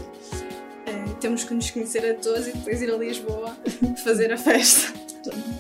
eh, 0.88 1.06
temos 1.20 1.44
que 1.44 1.54
nos 1.54 1.70
conhecer 1.72 2.04
a 2.10 2.14
todos 2.16 2.48
e 2.48 2.52
depois 2.52 2.82
ir 2.82 2.92
a 2.92 2.98
Lisboa 2.98 3.56
fazer 4.04 4.32
a 4.34 4.38
festa. 4.38 4.94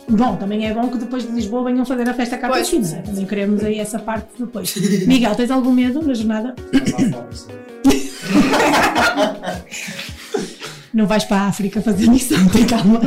Bom, 0.09 0.35
também 0.37 0.65
é 0.67 0.73
bom 0.73 0.87
que 0.89 0.97
depois 0.97 1.23
de 1.23 1.31
Lisboa 1.31 1.65
venham 1.65 1.85
fazer 1.85 2.09
a 2.09 2.13
festa 2.13 2.37
cá 2.37 2.49
para 2.49 2.63
cima. 2.63 2.87
não 2.87 2.97
é? 2.97 3.01
Também 3.01 3.25
queremos 3.25 3.63
aí 3.63 3.79
essa 3.79 3.99
parte 3.99 4.27
depois. 4.39 4.75
Miguel, 5.07 5.35
tens 5.35 5.51
algum 5.51 5.71
medo 5.71 6.01
na 6.01 6.13
jornada? 6.13 6.55
Não 10.93 11.07
vais 11.07 11.23
para 11.23 11.37
a 11.43 11.47
África 11.47 11.81
fazer 11.81 12.09
missão, 12.09 12.45
tem 12.49 12.65
calma. 12.65 12.99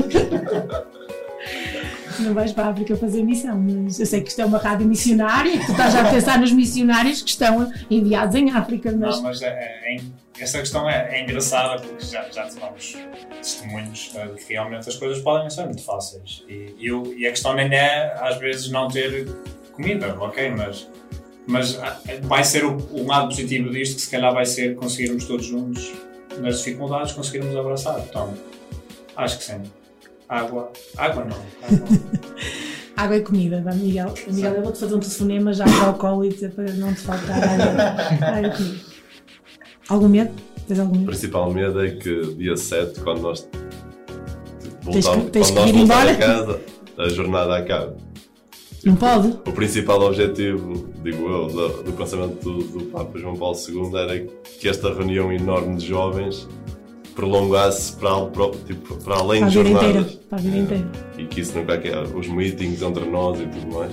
Não 2.20 2.32
vais 2.34 2.52
para 2.52 2.66
a 2.66 2.70
África 2.70 2.96
fazer 2.96 3.22
missão, 3.22 3.56
mas 3.58 3.98
eu 3.98 4.06
sei 4.06 4.20
que 4.20 4.28
isto 4.28 4.40
é 4.40 4.44
uma 4.44 4.58
rádio 4.58 4.86
missionária, 4.86 5.52
que 5.58 5.66
tu 5.66 5.72
estás 5.72 5.94
a 5.94 6.04
pensar 6.10 6.38
nos 6.38 6.52
missionários 6.52 7.22
que 7.22 7.30
estão 7.30 7.72
enviados 7.90 8.34
em 8.34 8.50
África, 8.50 8.92
mas 8.96 9.16
Não, 9.16 9.22
mas 9.24 9.42
é, 9.42 9.48
é- 9.48 9.96
é- 9.96 10.00
essa 10.38 10.58
questão 10.58 10.88
é, 10.90 11.16
é 11.18 11.22
engraçada 11.22 11.80
porque 11.80 12.04
já, 12.04 12.22
já 12.30 12.48
tivemos 12.48 12.96
testemunhos 13.40 14.12
eh, 14.16 14.26
de 14.26 14.44
que 14.44 14.52
realmente 14.52 14.88
as 14.88 14.96
coisas 14.96 15.22
podem 15.22 15.48
ser 15.50 15.64
muito 15.64 15.82
fáceis. 15.82 16.44
E, 16.48 16.74
e, 16.78 16.92
o- 16.92 17.14
e 17.16 17.26
a 17.26 17.30
questão 17.30 17.54
nem 17.54 17.72
é, 17.72 18.14
às 18.20 18.36
vezes, 18.38 18.70
não 18.70 18.88
ter 18.88 19.28
comida, 19.72 20.14
ok, 20.20 20.50
mas 20.50 20.88
Mas 21.46 21.78
ah, 21.78 22.00
vai 22.22 22.42
ser 22.42 22.64
o, 22.64 22.76
o 22.90 23.06
lado 23.06 23.28
positivo 23.28 23.68
disto, 23.70 23.96
que 23.96 24.00
se 24.00 24.10
calhar 24.10 24.32
vai 24.32 24.46
ser 24.46 24.74
conseguirmos 24.76 25.26
todos 25.26 25.44
juntos, 25.44 25.92
nas 26.40 26.56
dificuldades, 26.58 27.12
conseguirmos 27.12 27.54
abraçar. 27.54 28.00
Então, 28.00 28.32
acho 29.14 29.36
que 29.38 29.44
sim. 29.44 29.62
Água. 30.28 30.72
Água 30.96 31.24
não. 31.24 31.36
Água. 31.62 31.88
Água 32.96 33.16
e 33.16 33.20
comida, 33.22 33.60
dá 33.60 33.72
Miguel. 33.74 34.14
Miguel, 34.28 34.52
eu 34.54 34.62
vou-te 34.62 34.78
fazer 34.78 34.94
um 34.94 35.00
telefonema 35.00 35.52
já 35.52 35.64
para 35.64 35.90
o 35.90 35.94
colo 35.94 36.24
e 36.24 36.28
dizer 36.28 36.52
para 36.52 36.72
não 36.74 36.94
te 36.94 37.00
faltar 37.00 37.42
água, 37.42 38.26
água 38.28 38.48
e 38.48 38.50
comida. 38.56 38.80
Algum 39.88 40.08
medo? 40.08 40.30
Tens 40.68 40.78
algum 40.78 40.94
O 40.94 40.98
medo? 40.98 41.06
principal 41.10 41.52
medo 41.52 41.84
é 41.84 41.90
que 41.90 42.34
dia 42.36 42.56
7, 42.56 43.00
quando 43.00 43.20
nós 43.22 43.40
tipo, 43.40 44.92
Tens 44.92 44.94
que- 44.94 45.02
voltamos, 45.02 45.30
tens 45.30 45.50
quando 45.50 45.54
que 45.66 45.72
nós 45.72 45.82
ir 45.82 45.86
voltar 45.86 46.08
embora. 46.08 46.12
a 46.12 46.16
casa, 46.16 46.60
a 46.98 47.08
jornada 47.08 47.56
acaba. 47.58 47.96
Não 48.84 48.96
pode? 48.96 49.28
O 49.28 49.52
principal 49.52 50.00
objetivo, 50.02 50.88
digo 51.02 51.28
eu, 51.28 51.46
do, 51.48 51.82
do 51.84 51.92
pensamento 51.94 52.34
do, 52.44 52.62
do 52.64 52.84
Papa 52.86 53.18
João 53.18 53.34
Paulo 53.34 53.56
II 53.58 53.96
era 53.96 54.20
que 54.60 54.68
esta 54.68 54.92
reunião 54.94 55.32
enorme 55.32 55.76
de 55.76 55.86
jovens 55.86 56.46
prolongasse 57.14 57.92
para, 57.92 58.26
para, 58.26 58.50
tipo, 58.66 58.96
para 58.96 59.16
além 59.16 59.40
Para 59.40 59.48
de 59.48 59.54
jornadas. 59.54 60.12
Para 60.28 60.38
a 60.38 60.42
vida 60.42 60.56
inteira. 60.56 60.90
E 61.18 61.24
que 61.24 61.40
isso 61.40 61.56
nunca 61.56 61.74
é 61.74 62.02
os 62.02 62.28
meetings 62.28 62.82
entre 62.82 63.04
nós 63.04 63.40
e 63.40 63.46
tudo 63.46 63.74
mais. 63.74 63.92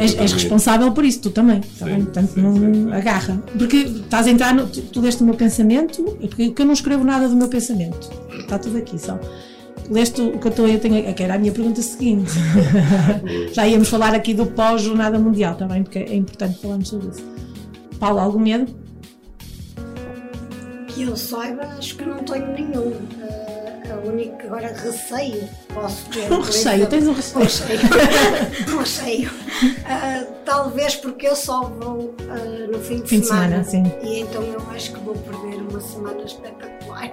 És, 0.00 0.16
és 0.16 0.32
responsável 0.32 0.92
por 0.92 1.04
isso, 1.04 1.22
tu 1.22 1.30
também. 1.30 1.60
tá 1.78 1.86
bem? 1.86 2.02
Portanto, 2.02 2.36
não 2.36 2.92
agarra. 2.92 3.42
Porque 3.58 3.78
estás 3.78 4.26
a 4.26 4.30
entrar, 4.30 4.54
no, 4.54 4.66
tu, 4.66 4.80
tu 4.82 5.00
leste 5.00 5.22
o 5.22 5.26
meu 5.26 5.34
pensamento, 5.34 6.16
é 6.22 6.26
porque 6.28 6.46
porque 6.46 6.62
eu 6.62 6.66
não 6.66 6.72
escrevo 6.72 7.04
nada 7.04 7.28
do 7.28 7.36
meu 7.36 7.48
pensamento. 7.48 8.08
Está 8.38 8.58
tudo 8.58 8.78
aqui 8.78 8.98
só. 8.98 9.18
Leste 9.90 10.20
o 10.20 10.38
que 10.38 10.46
eu 10.46 10.50
estou 10.50 10.68
eu 10.68 10.78
tenho, 10.78 11.12
que 11.14 11.22
era 11.22 11.34
a 11.34 11.38
minha 11.38 11.52
pergunta 11.52 11.82
seguinte. 11.82 12.32
Já 13.52 13.66
íamos 13.66 13.88
falar 13.88 14.14
aqui 14.14 14.34
do 14.34 14.46
pós-jornada 14.46 15.18
mundial 15.18 15.54
também, 15.56 15.82
porque 15.82 15.98
é 15.98 16.14
importante 16.14 16.60
falarmos 16.60 16.88
sobre 16.88 17.08
isso. 17.08 17.24
Paulo, 17.98 18.20
algum 18.20 18.38
medo? 18.38 18.66
Que 20.96 21.02
eu 21.02 21.14
saiba, 21.16 21.62
acho 21.78 21.94
que 21.96 22.04
não 22.06 22.16
tenho 22.24 22.46
nenhum. 22.54 22.94
Ah, 23.22 23.92
a 23.92 24.08
única 24.08 24.46
agora 24.46 24.68
receio 24.68 25.46
posso 25.74 26.06
ter. 26.08 26.32
Um 26.32 26.40
receio, 26.40 26.86
tens 26.86 27.06
um 27.06 27.12
receio. 27.12 27.46
Um 28.72 28.78
receio. 28.78 29.30
Ah, 29.88 30.24
talvez 30.44 30.96
porque 30.96 31.26
eu 31.28 31.34
só 31.36 31.62
vou 31.64 32.14
ah, 32.28 32.68
no 32.70 32.78
fim 32.78 33.00
de 33.00 33.08
Fim 33.08 33.20
de 33.20 33.26
semana. 33.26 33.62
semana, 33.64 33.90
sim. 33.90 34.06
E 34.06 34.20
então 34.20 34.42
eu 34.42 34.60
acho 34.74 34.92
que 34.92 35.00
vou 35.00 35.14
perder 35.14 35.56
uma 35.70 35.80
semana 35.80 36.22
espetacular. 36.22 37.12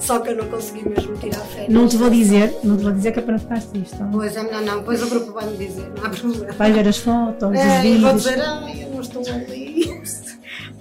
Só 0.00 0.18
que 0.20 0.30
eu 0.30 0.36
não 0.36 0.48
consegui 0.48 0.88
mesmo 0.88 1.16
tirar 1.18 1.40
férias. 1.40 1.68
Não 1.72 1.86
te 1.88 1.96
vou 1.96 2.10
dizer, 2.10 2.56
não 2.64 2.76
te 2.76 2.82
vou 2.84 2.92
dizer 2.92 3.12
que 3.12 3.18
é 3.18 3.22
para 3.22 3.32
não 3.32 3.38
ficar 3.40 3.60
triste. 3.62 3.96
tá? 3.98 4.08
Pois 4.12 4.36
é, 4.36 4.42
melhor 4.42 4.62
não. 4.62 4.82
Pois 4.82 5.02
o 5.02 5.06
grupo 5.08 5.32
vai 5.32 5.46
me 5.46 5.56
dizer, 5.56 5.88
não 5.96 6.04
há 6.06 6.10
problema. 6.10 6.52
Vai 6.52 6.72
ver 6.72 6.88
as 6.88 6.96
fotos, 6.98 7.48
os 7.50 7.56
É, 7.56 7.74
vou 7.82 7.82
vídeos. 7.82 8.22
dizer, 8.22 8.40
ai, 8.40 8.82
eu 8.84 8.90
não 8.90 9.00
estou 9.00 9.22
ali. 9.28 10.02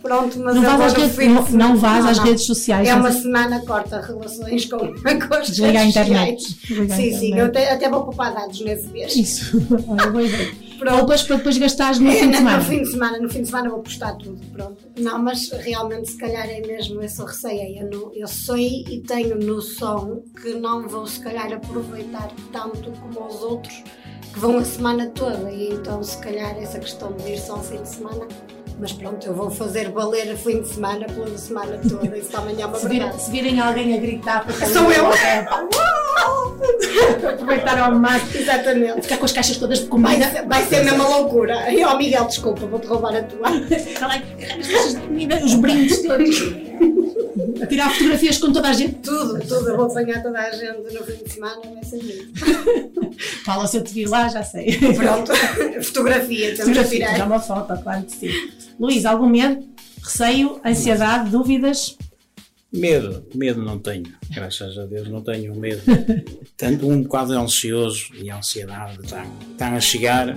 Pronto, 0.06 0.40
mas 0.40 0.56
Não 0.56 0.62
vou 0.78 0.86
às 0.86 0.94
no 0.94 1.00
redes- 1.00 1.28
não- 1.28 1.50
não 1.52 1.76
vás 1.78 2.06
às 2.06 2.20
redes 2.20 2.44
sociais, 2.46 2.88
É 2.88 2.94
uma 2.94 3.12
sei. 3.12 3.22
semana 3.24 3.60
corta 3.66 4.00
relações 4.02 4.66
com, 4.66 4.78
com 4.78 5.34
as 5.34 5.48
Desliga 5.48 5.80
a 5.80 5.82
redes 5.84 5.96
internet. 5.98 6.42
sociais. 6.44 6.92
Sim, 6.92 6.96
sim, 6.96 7.28
internet. 7.28 7.38
eu 7.40 7.46
até, 7.46 7.72
até 7.72 7.90
vou 7.90 8.04
poupar 8.04 8.34
dados 8.34 8.62
nesse 8.62 8.88
mês. 8.90 9.16
Isso, 9.16 9.58
olha, 9.90 10.12
boa 10.12 10.24
ideia. 10.24 10.66
Poupas 10.78 11.24
para 11.24 11.38
depois 11.38 11.58
gastares 11.58 12.00
no 12.00 12.10
É, 12.10 12.14
fim 12.16 12.20
de 12.20 12.28
no 12.28 12.36
semana. 12.38 12.62
fim 12.64 12.84
de 12.84 12.92
semana, 12.92 13.18
no 13.20 13.30
fim 13.30 13.42
de 13.42 13.48
semana 13.48 13.70
vou 13.70 13.80
postar 13.80 14.14
tudo, 14.18 14.40
pronto. 14.52 14.78
Não, 15.00 15.18
mas 15.18 15.50
realmente 15.50 16.12
se 16.12 16.18
calhar 16.18 16.46
é 16.50 16.60
mesmo 16.62 17.02
esse 17.02 17.20
o 17.22 17.26
receio. 17.26 17.60
é, 17.62 17.82
Eu, 17.84 17.90
não, 17.90 18.14
eu 18.14 18.28
sei 18.28 18.84
e 18.90 19.00
tenho 19.00 19.40
noção 19.40 20.22
que 20.42 20.50
não 20.54 20.88
vou 20.88 21.08
se 21.08 21.20
calhar 21.22 21.52
aproveitar 21.52 22.30
tanto 22.52 22.92
como 22.92 23.26
os 23.26 23.42
outros 23.42 23.84
que 24.34 24.40
vão 24.40 24.58
a 24.58 24.66
semana 24.66 25.08
toda 25.16 25.50
e 25.50 25.70
então 25.74 26.04
se 26.04 26.18
calhar 26.18 26.56
essa 26.62 26.78
questão 26.78 27.14
de 27.14 27.32
ir 27.32 27.40
só 27.40 27.54
ao 27.54 27.64
fim 27.64 27.82
de 27.82 27.88
semana. 27.90 28.28
Mas 28.78 28.92
pronto, 28.92 29.26
eu 29.26 29.34
vou 29.34 29.50
fazer 29.50 29.90
valer 29.90 30.34
o 30.34 30.38
fim 30.38 30.62
de 30.62 30.68
semana 30.68 31.06
pela 31.06 31.38
semana 31.38 31.80
toda, 31.88 32.18
isso 32.18 32.36
amanhã 32.36 32.64
é 32.64 32.66
uma 32.66 32.76
Se, 32.80 32.88
vir- 32.90 33.14
se 33.18 33.32
virem 33.32 33.60
alguém 33.60 33.94
a 33.96 33.98
gritar, 34.02 34.46
porque 34.46 34.66
Sou 34.66 34.92
eu. 34.92 35.06
Aproveitar 37.34 37.78
ao 37.80 37.96
máximo. 37.96 38.42
Exatamente. 38.42 39.02
Ficar 39.02 39.18
com 39.18 39.26
as 39.26 39.32
caixas 39.32 39.58
todas 39.58 39.80
de 39.80 39.86
Vai, 39.88 39.90
comida. 40.16 40.30
ser- 40.32 40.46
vai 40.46 40.64
ser 40.66 40.84
mesmo 40.84 41.04
uma 41.04 41.18
loucura. 41.18 41.72
E 41.72 41.84
ó 41.84 41.98
Miguel, 41.98 42.26
desculpa, 42.26 42.66
vou-te 42.66 42.88
roubar 42.88 43.16
a 43.16 43.24
tua. 43.24 43.48
As 43.50 44.68
caixas 44.68 44.96
de 44.96 45.02
comida, 45.02 45.36
os 45.44 45.56
brindes 45.56 46.02
todos. 46.04 46.56
A 47.62 47.66
tirar 47.68 47.90
fotografias 47.92 48.38
com 48.38 48.52
toda 48.52 48.70
a 48.70 48.74
gente. 48.74 48.96
Tudo, 48.96 49.40
tudo. 49.42 49.70
Eu 49.70 49.78
vou 49.78 49.86
apanhar 49.86 50.22
toda 50.22 50.40
a 50.40 50.52
gente 50.52 50.94
no 50.94 51.04
fim 51.04 51.24
de 51.24 51.32
semana, 51.32 51.62
vai 51.62 51.84
ser 51.84 52.00
lindo. 52.02 52.34
Fala 53.46 53.66
se 53.68 53.78
eu 53.78 53.84
te 53.84 53.94
vir 53.94 54.08
lá, 54.10 54.28
já 54.28 54.44
sei. 54.44 54.78
Pronto, 54.96 55.32
fotografia, 55.84 56.48
temos 56.48 56.58
que 56.58 56.62
Fotografia, 56.64 57.00
tirar. 57.00 57.18
já 57.18 57.26
uma 57.26 57.40
foto, 57.40 57.82
claro 57.82 58.04
que 58.04 58.12
sim. 58.16 58.30
Luís, 58.80 59.06
algum 59.06 59.28
medo? 59.28 59.66
Receio? 60.04 60.60
Ansiedade? 60.66 61.30
Dúvidas? 61.30 61.98
Medo, 62.74 63.26
medo 63.34 63.62
não 63.64 63.80
tenho, 63.80 64.04
graças 64.32 64.78
a 64.78 64.86
Deus 64.86 65.08
não 65.08 65.22
tenho 65.22 65.56
medo. 65.56 65.82
Tanto 66.58 66.88
um 66.90 67.04
bocado 67.04 67.32
ansioso 67.34 68.08
e 68.16 68.30
a 68.30 68.38
ansiedade 68.38 69.00
estão, 69.02 69.24
estão 69.52 69.76
a 69.76 69.80
chegar. 69.80 70.36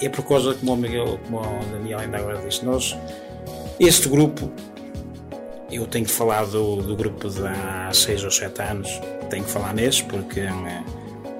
É 0.00 0.08
por 0.08 0.26
causa, 0.26 0.54
como 0.54 0.72
o, 0.72 0.76
Miguel, 0.76 1.20
como 1.24 1.38
o 1.38 1.64
Daniel 1.70 2.00
ainda 2.00 2.16
agora 2.18 2.44
disse, 2.44 2.64
nós, 2.64 2.96
este 3.78 4.08
grupo, 4.08 4.50
eu 5.72 5.86
tenho 5.86 6.04
que 6.04 6.12
falar 6.12 6.44
do, 6.44 6.76
do 6.76 6.94
grupo 6.94 7.28
de 7.28 7.46
há 7.46 7.90
6 7.92 8.24
ou 8.24 8.30
7 8.30 8.62
anos, 8.62 9.00
tenho 9.30 9.44
que 9.44 9.50
falar 9.50 9.72
nesse 9.72 10.04
porque 10.04 10.40
eh, 10.40 10.82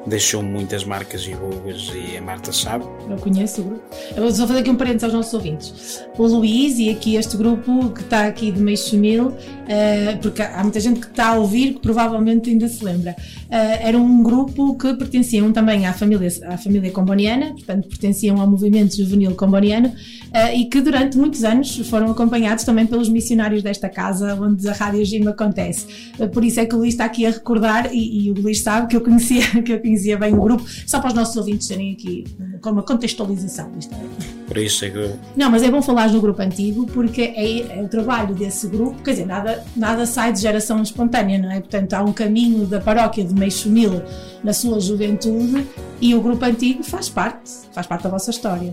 deixou 0.07 0.43
muitas 0.43 0.85
marcas 0.85 1.23
e 1.23 1.33
rugas 1.33 1.91
e 1.95 2.17
a 2.17 2.23
Marta 2.23 2.53
sabe. 2.53 2.85
Eu 3.09 3.17
conheço 3.17 3.61
o 3.61 3.65
grupo. 3.65 3.83
Vou 4.17 4.31
só 4.33 4.47
fazer 4.47 4.61
aqui 4.61 4.71
um 4.71 4.77
parênteses 4.77 5.05
aos 5.05 5.13
nossos 5.13 5.35
ouvintes. 5.35 6.05
O 6.19 6.27
Luís 6.27 6.79
e 6.79 6.91
aqui 6.91 7.17
este 7.17 7.37
grupo 7.37 7.91
que 7.91 8.01
está 8.01 8.27
aqui 8.27 8.51
de 8.51 8.61
Meixo 8.61 8.97
Mil, 8.97 9.33
eh, 9.69 10.19
porque 10.21 10.43
há 10.43 10.63
muita 10.63 10.81
gente 10.81 11.01
que 11.01 11.07
está 11.07 11.29
a 11.29 11.35
ouvir 11.35 11.75
que 11.75 11.81
provavelmente 11.81 12.51
ainda 12.51 12.69
se 12.69 12.85
lembra. 12.85 13.15
Eh, 13.51 13.89
era 13.89 13.99
um 13.99 14.23
grupo 14.23 14.77
que 14.77 14.93
pertenciam 14.95 15.53
também 15.53 15.87
à 15.87 15.93
família, 15.93 16.29
à 16.49 16.59
família 16.59 16.91
comboniana, 16.91 17.53
portanto 17.53 17.89
pertenciam 17.89 18.41
ao 18.41 18.51
movimento 18.51 18.97
juvenil 18.97 19.35
comboniano 19.35 19.93
eh, 20.33 20.57
e 20.57 20.65
que 20.67 20.81
durante 20.81 21.17
muitos 21.17 21.45
anos 21.45 21.77
foram 21.89 22.11
acompanhados 22.11 22.65
também 22.65 22.87
pelos 22.87 23.09
missionários 23.09 23.63
desta 23.63 23.89
casa 23.89 24.35
onde 24.35 24.69
a 24.69 24.73
Rádio 24.73 25.05
Gima 25.05 25.31
acontece. 25.31 25.87
Por 26.33 26.45
isso 26.45 26.59
é 26.61 26.67
que 26.67 26.75
o 26.75 26.79
Luís 26.79 26.95
está 26.95 27.05
aqui 27.05 27.25
a 27.27 27.31
recordar 27.31 27.95
e, 27.95 28.27
e 28.27 28.31
o 28.31 28.35
Luís 28.35 28.63
sabe 28.63 28.89
que 28.89 28.97
eu 28.97 29.01
conhecia, 29.01 29.43
que 29.63 29.73
eu 29.73 29.81
conhecia 29.81 29.92
bem 30.19 30.35
o 30.35 30.41
grupo, 30.41 30.65
só 30.87 30.99
para 31.01 31.09
os 31.09 31.15
nossos 31.15 31.37
ouvintes 31.37 31.69
terem 31.69 31.93
aqui 31.93 32.25
eh, 32.41 32.59
com 32.61 32.71
uma 32.71 32.83
contextualização. 32.83 33.71
Isto 33.79 33.95
é- 33.95 34.43
Por 34.47 34.59
isso 34.59 34.85
é 34.85 34.91
que 34.91 35.15
não, 35.37 35.51
mas 35.51 35.63
é 35.63 35.71
bom 35.71 35.81
falar 35.83 36.11
no 36.11 36.21
grupo 36.21 36.41
antigo 36.43 36.87
porque 36.87 37.23
é, 37.23 37.79
é 37.79 37.83
o 37.83 37.89
trabalho 37.89 38.35
desse 38.35 38.67
grupo, 38.69 39.03
quer 39.03 39.13
dizer, 39.13 39.27
nada, 39.27 39.65
nada 39.77 40.05
sai 40.07 40.33
de 40.33 40.41
geração 40.41 40.83
espontânea, 40.83 41.39
não 41.39 41.51
é? 41.51 41.61
Portanto, 41.61 41.95
há 41.95 42.03
um 42.03 42.13
caminho 42.13 42.67
da 42.67 42.81
paróquia 42.81 43.25
de 43.25 43.35
Meixo 43.35 43.69
Mil 43.69 44.03
na 44.45 44.53
sua 44.53 44.79
juventude 44.81 45.67
e 46.01 46.15
o 46.15 46.21
grupo 46.21 46.45
antigo 46.45 46.83
faz 46.83 47.09
parte, 47.09 47.51
faz 47.73 47.87
parte 47.87 48.03
da 48.05 48.11
vossa 48.11 48.31
história. 48.31 48.73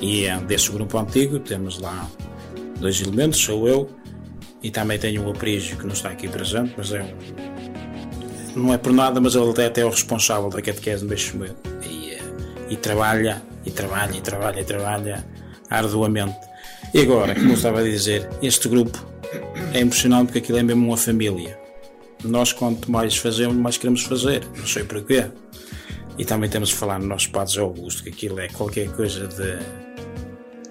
E 0.00 0.24
eh, 0.26 0.36
desse 0.40 0.70
grupo 0.70 0.98
antigo 0.98 1.38
temos 1.38 1.78
lá 1.80 2.08
dois 2.80 3.00
elementos, 3.00 3.38
sou 3.40 3.66
eu 3.68 3.88
e 4.62 4.70
também 4.70 4.98
tenho 4.98 5.26
o 5.26 5.30
Aprígio 5.30 5.76
que 5.76 5.84
não 5.86 5.92
está 5.92 6.10
aqui 6.10 6.28
presente, 6.28 6.72
mas 6.76 6.92
é 6.92 7.02
um, 7.02 7.71
não 8.54 8.72
é 8.72 8.78
por 8.78 8.92
nada, 8.92 9.20
mas 9.20 9.34
ele 9.34 9.50
até, 9.50 9.66
até 9.66 9.80
é 9.82 9.84
o 9.84 9.90
responsável 9.90 10.48
da 10.50 10.60
catequese 10.60 11.02
de 11.02 11.08
Beixo 11.08 11.36
Meu. 11.36 11.54
E, 11.88 12.10
eh, 12.12 12.20
e 12.70 12.76
trabalha, 12.76 13.42
e 13.64 13.70
trabalha, 13.70 14.16
e 14.16 14.20
trabalha, 14.20 14.60
e 14.60 14.64
trabalha 14.64 15.26
arduamente. 15.70 16.36
E 16.92 17.00
agora, 17.00 17.34
como 17.34 17.50
eu 17.50 17.54
estava 17.54 17.80
a 17.80 17.82
dizer, 17.82 18.28
este 18.42 18.68
grupo 18.68 19.04
é 19.72 19.80
impressionante 19.80 20.26
porque 20.26 20.38
aquilo 20.40 20.58
é 20.58 20.62
mesmo 20.62 20.86
uma 20.86 20.96
família. 20.96 21.58
Nós, 22.24 22.52
quanto 22.52 22.90
mais 22.90 23.16
fazemos, 23.16 23.56
mais 23.56 23.76
queremos 23.76 24.02
fazer. 24.02 24.46
Não 24.56 24.66
sei 24.66 24.84
porquê. 24.84 25.26
E 26.18 26.24
também 26.24 26.48
temos 26.50 26.72
que 26.72 26.78
falar 26.78 27.00
no 27.00 27.06
nosso 27.06 27.30
Padre 27.30 27.58
Augusto, 27.58 28.02
que 28.02 28.10
aquilo 28.10 28.38
é 28.38 28.48
qualquer 28.48 28.90
coisa 28.92 29.26
de 29.26 29.58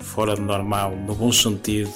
fora 0.03 0.35
de 0.35 0.41
normal, 0.41 0.95
no 0.95 1.15
bom 1.15 1.31
sentido. 1.31 1.91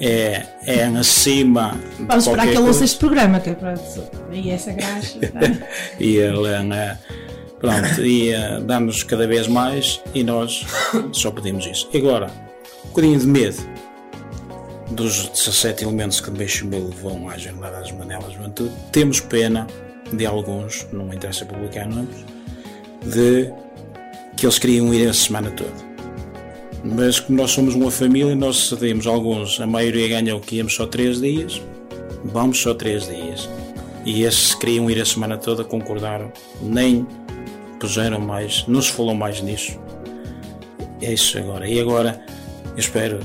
É, 0.00 0.46
é 0.66 0.84
acima 0.86 1.78
Vamos 1.98 2.26
esperar 2.26 2.46
que 2.46 2.56
ele 2.56 2.66
ouça 2.66 2.84
este 2.84 2.98
programa, 2.98 3.38
que 3.38 3.50
é 3.50 3.54
para 3.54 3.74
e 4.32 4.50
essa 4.50 4.72
graxa. 4.72 5.18
tá? 5.20 5.40
e 6.00 6.16
ele 6.16 6.48
eh, 6.48 6.96
pronto, 7.58 8.00
e 8.00 8.32
eh, 8.32 8.60
dá-nos 8.60 9.02
cada 9.02 9.26
vez 9.26 9.46
mais 9.46 10.00
e 10.14 10.24
nós 10.24 10.64
só 11.12 11.30
pedimos 11.30 11.66
isso. 11.66 11.90
Agora, 11.94 12.30
um 12.84 12.88
bocadinho 12.88 13.18
de 13.18 13.26
medo 13.26 13.58
dos 14.90 15.28
17 15.28 15.84
elementos 15.84 16.20
que 16.20 16.30
de 16.30 16.38
Beixo 16.38 16.66
Mil 16.66 16.90
vão 17.02 17.28
à 17.28 17.36
Jornada 17.36 17.80
das 17.80 17.92
Manelas 17.92 18.32
Juventude, 18.32 18.72
temos 18.90 19.20
pena 19.20 19.66
de 20.12 20.26
alguns, 20.26 20.86
não 20.92 21.06
me 21.06 21.16
interessa 21.16 21.44
publicar 21.44 21.86
nomes, 21.86 22.24
de 23.02 23.52
que 24.36 24.46
eles 24.46 24.58
queriam 24.58 24.92
ir 24.92 25.08
a 25.08 25.12
semana 25.12 25.50
toda. 25.50 25.89
Mas 26.84 27.20
como 27.20 27.38
nós 27.38 27.50
somos 27.50 27.74
uma 27.74 27.90
família, 27.90 28.34
nós 28.34 28.68
cedemos 28.68 29.06
alguns, 29.06 29.60
a 29.60 29.66
maioria 29.66 30.08
ganhou 30.08 30.40
que 30.40 30.56
íamos 30.56 30.74
só 30.74 30.86
3 30.86 31.20
dias, 31.20 31.62
vamos 32.24 32.60
só 32.60 32.72
3 32.72 33.06
dias. 33.06 33.48
E 34.04 34.22
esses 34.22 34.54
que 34.54 34.60
queriam 34.60 34.90
ir 34.90 35.00
a 35.00 35.04
semana 35.04 35.36
toda 35.36 35.62
concordaram, 35.62 36.32
nem 36.62 37.06
puseram 37.78 38.20
mais, 38.20 38.64
não 38.66 38.80
se 38.80 38.90
falou 38.92 39.14
mais 39.14 39.42
nisso. 39.42 39.78
É 41.02 41.12
isso 41.12 41.38
agora. 41.38 41.68
E 41.68 41.78
agora, 41.78 42.24
eu 42.72 42.78
espero, 42.78 43.20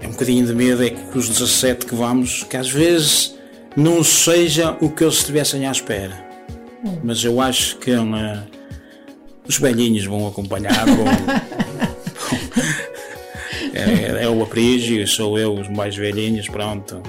é 0.00 0.06
um 0.06 0.12
bocadinho 0.12 0.46
de 0.46 0.54
medo, 0.54 0.84
é 0.84 0.90
que 0.90 1.18
os 1.18 1.28
17 1.28 1.86
que 1.86 1.94
vamos, 1.94 2.44
que 2.44 2.56
às 2.56 2.70
vezes 2.70 3.36
não 3.76 4.02
seja 4.02 4.76
o 4.80 4.90
que 4.90 5.04
eles 5.04 5.16
estivessem 5.16 5.66
à 5.66 5.72
espera. 5.72 6.24
Mas 7.02 7.22
eu 7.24 7.40
acho 7.40 7.78
que 7.78 7.90
eh, 7.90 8.42
os 9.46 9.58
velhinhos 9.58 10.04
vão 10.04 10.26
acompanhar, 10.26 10.86
vão, 10.86 11.04
é, 14.26 14.30
o 14.30 14.42
aprígio, 14.42 15.06
sou 15.06 15.38
eu, 15.38 15.54
os 15.54 15.68
mais 15.68 15.96
velhinhos, 15.96 16.48
pronto. 16.48 17.02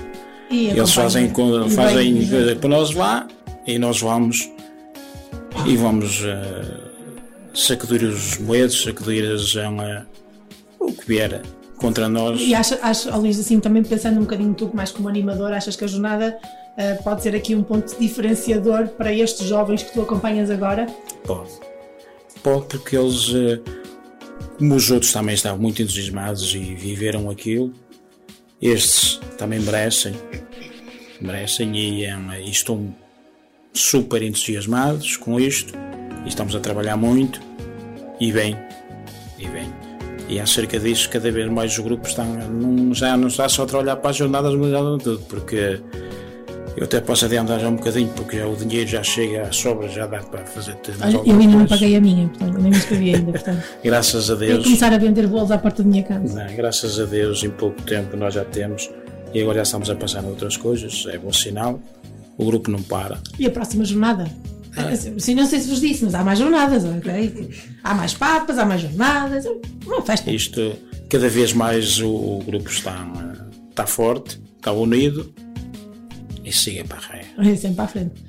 E 0.50 0.68
Eles 0.68 0.94
fazem, 0.94 1.26
E 1.26 1.70
fazem 1.72 2.28
coisa 2.28 2.56
para 2.56 2.70
nós 2.70 2.94
lá 2.94 3.28
e 3.66 3.78
nós 3.78 4.00
vamos 4.00 4.50
e 5.66 5.76
vamos 5.76 6.24
eh, 6.24 6.80
sacudir 7.54 8.04
os 8.04 8.38
moedos, 8.38 8.82
sacudir 8.82 9.30
as, 9.30 9.56
eh, 9.56 10.06
o 10.80 10.94
que 10.94 11.06
vier 11.06 11.42
contra 11.76 12.08
nós. 12.08 12.40
E 12.40 12.56
acha, 12.56 12.80
acha, 12.82 13.14
oh, 13.14 13.20
Luís, 13.20 13.38
assim, 13.40 13.60
também 13.60 13.84
pensando 13.84 14.18
um 14.18 14.22
bocadinho 14.22 14.54
tu 14.54 14.72
mais 14.74 14.92
como 14.92 15.10
animador, 15.10 15.52
achas 15.52 15.76
que 15.76 15.84
a 15.84 15.88
jornada 15.88 16.38
ah, 16.78 16.96
pode 17.04 17.24
ser 17.24 17.36
aqui 17.36 17.56
um 17.56 17.64
ponto 17.64 17.98
diferenciador 18.00 18.88
para 18.90 19.12
estes 19.12 19.48
jovens 19.48 19.82
que 19.82 19.92
tu 19.92 20.02
acompanhas 20.02 20.52
agora? 20.52 20.86
Pode. 21.26 21.50
Pode 22.44 22.66
porque 22.68 22.96
eles, 22.96 23.34
eh, 23.34 23.60
como 23.60 23.87
os 24.60 24.92
outros 24.92 25.12
também 25.12 25.36
estavam 25.36 25.60
muito 25.60 25.82
entusiasmados 25.82 26.54
e 26.56 26.60
viveram 26.76 27.30
aquilo, 27.30 27.74
estes 28.62 29.20
também 29.38 29.60
merecem, 29.60 30.14
merecem 31.22 31.76
e, 31.76 32.06
eh, 32.06 32.42
e 32.44 32.50
estão 32.50 32.94
super 33.74 34.24
entusiasmados 34.24 35.18
com 35.18 35.40
isto 35.40 35.74
e 36.26 36.30
estamos 36.30 36.56
a 36.56 36.60
trabalhar 36.60 36.98
muito 36.98 37.40
e 38.20 38.32
bem, 38.32 38.58
e 39.38 39.48
bem. 39.48 39.72
E 40.30 40.40
acerca 40.40 40.78
disso, 40.80 41.10
cada 41.10 41.32
vez 41.32 41.50
mais 41.50 41.72
os 41.72 41.80
grupos 41.80 42.10
estão, 42.10 42.26
não, 42.26 42.94
já 42.94 43.16
não 43.16 43.28
está 43.28 43.48
só 43.48 43.64
a 43.64 43.66
trabalhar 43.66 43.96
para 43.98 44.10
as 44.10 44.18
jornadas 44.18 44.54
mundiais 44.56 44.98
de 44.98 45.04
tudo, 45.04 45.20
porque 45.30 45.80
eu 46.78 46.84
até 46.84 47.02
posso 47.02 47.26
adiantar 47.26 47.60
já 47.60 47.70
um 47.70 47.76
bocadinho, 47.76 48.08
porque 48.10 48.38
já 48.38 48.46
o 48.46 48.56
dinheiro 48.56 48.88
já 48.88 49.02
chega 49.02 49.52
sobra, 49.52 49.90
já 49.90 50.06
dá 50.06 50.20
para 50.20 50.46
fazer 50.46 50.76
tudo. 50.76 50.98
Olha, 51.02 51.16
eu 51.26 51.40
ainda 51.40 51.58
não 51.58 51.66
paguei 51.66 51.96
a 51.96 52.00
minha, 52.00 52.28
portanto, 52.28 52.54
eu 52.54 52.62
nem 52.62 52.72
me 52.72 52.78
inscrevi 52.78 53.16
ainda. 53.16 53.32
Portanto, 53.32 53.64
Graças 53.84 54.30
a 54.30 54.36
Tenho 54.36 54.52
Deus. 54.52 54.60
que 54.60 54.64
começar 54.66 54.94
a 54.94 54.98
vender 55.00 55.26
bolos 55.26 55.50
à 55.50 55.58
porta 55.58 55.82
da 55.82 55.90
minha 55.90 56.04
casa. 56.04 56.46
Não, 56.46 56.56
graças 56.56 57.00
a 57.00 57.06
Deus, 57.06 57.44
em 57.44 57.50
pouco 57.50 57.82
tempo 57.82 58.16
nós 58.16 58.36
já 58.36 58.46
temos 58.46 58.92
e 59.34 59.42
agora 59.42 59.58
já 59.58 59.64
estamos 59.64 59.90
a 59.90 59.96
passar 59.96 60.24
a 60.24 60.28
outras 60.28 60.56
coisas, 60.56 61.06
é 61.08 61.18
bom 61.18 61.34
sinal. 61.34 61.82
O 62.38 62.46
grupo 62.46 62.70
não 62.70 62.84
para. 62.84 63.18
E 63.40 63.48
a 63.48 63.50
próxima 63.50 63.84
jornada? 63.84 64.30
Assim, 64.78 65.34
não 65.34 65.48
sei 65.48 65.60
se 65.60 65.70
vos 65.70 65.82
disse, 65.82 66.06
mas 66.06 66.14
há 66.14 66.24
mais 66.24 66.38
jornadas, 66.38 66.86
ok? 66.86 67.50
Há 67.84 67.96
mais 67.96 68.14
papas, 68.14 68.60
há 68.60 68.66
mais 68.66 68.82
jornadas. 68.82 69.46
Uma 69.84 70.04
festa. 70.04 70.30
Isto, 70.30 70.74
cada 71.10 71.28
vez 71.28 71.54
mais 71.54 72.00
o, 72.00 72.08
o 72.08 72.44
grupo 72.46 72.70
está, 72.70 73.08
eh, 73.18 73.44
está 73.72 73.88
forte, 73.88 74.40
está 74.58 74.72
unido 74.72 75.34
e 76.48 76.54
siga 76.54 76.86
para 76.86 76.98
a 76.98 77.02
ré. 77.02 77.26
É 77.38 77.56
sempre 77.56 77.76
para 77.76 77.86
a 77.86 77.88
frente. 77.88 78.24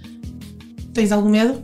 Tens 0.92 1.12
algum 1.12 1.28
medo? 1.28 1.62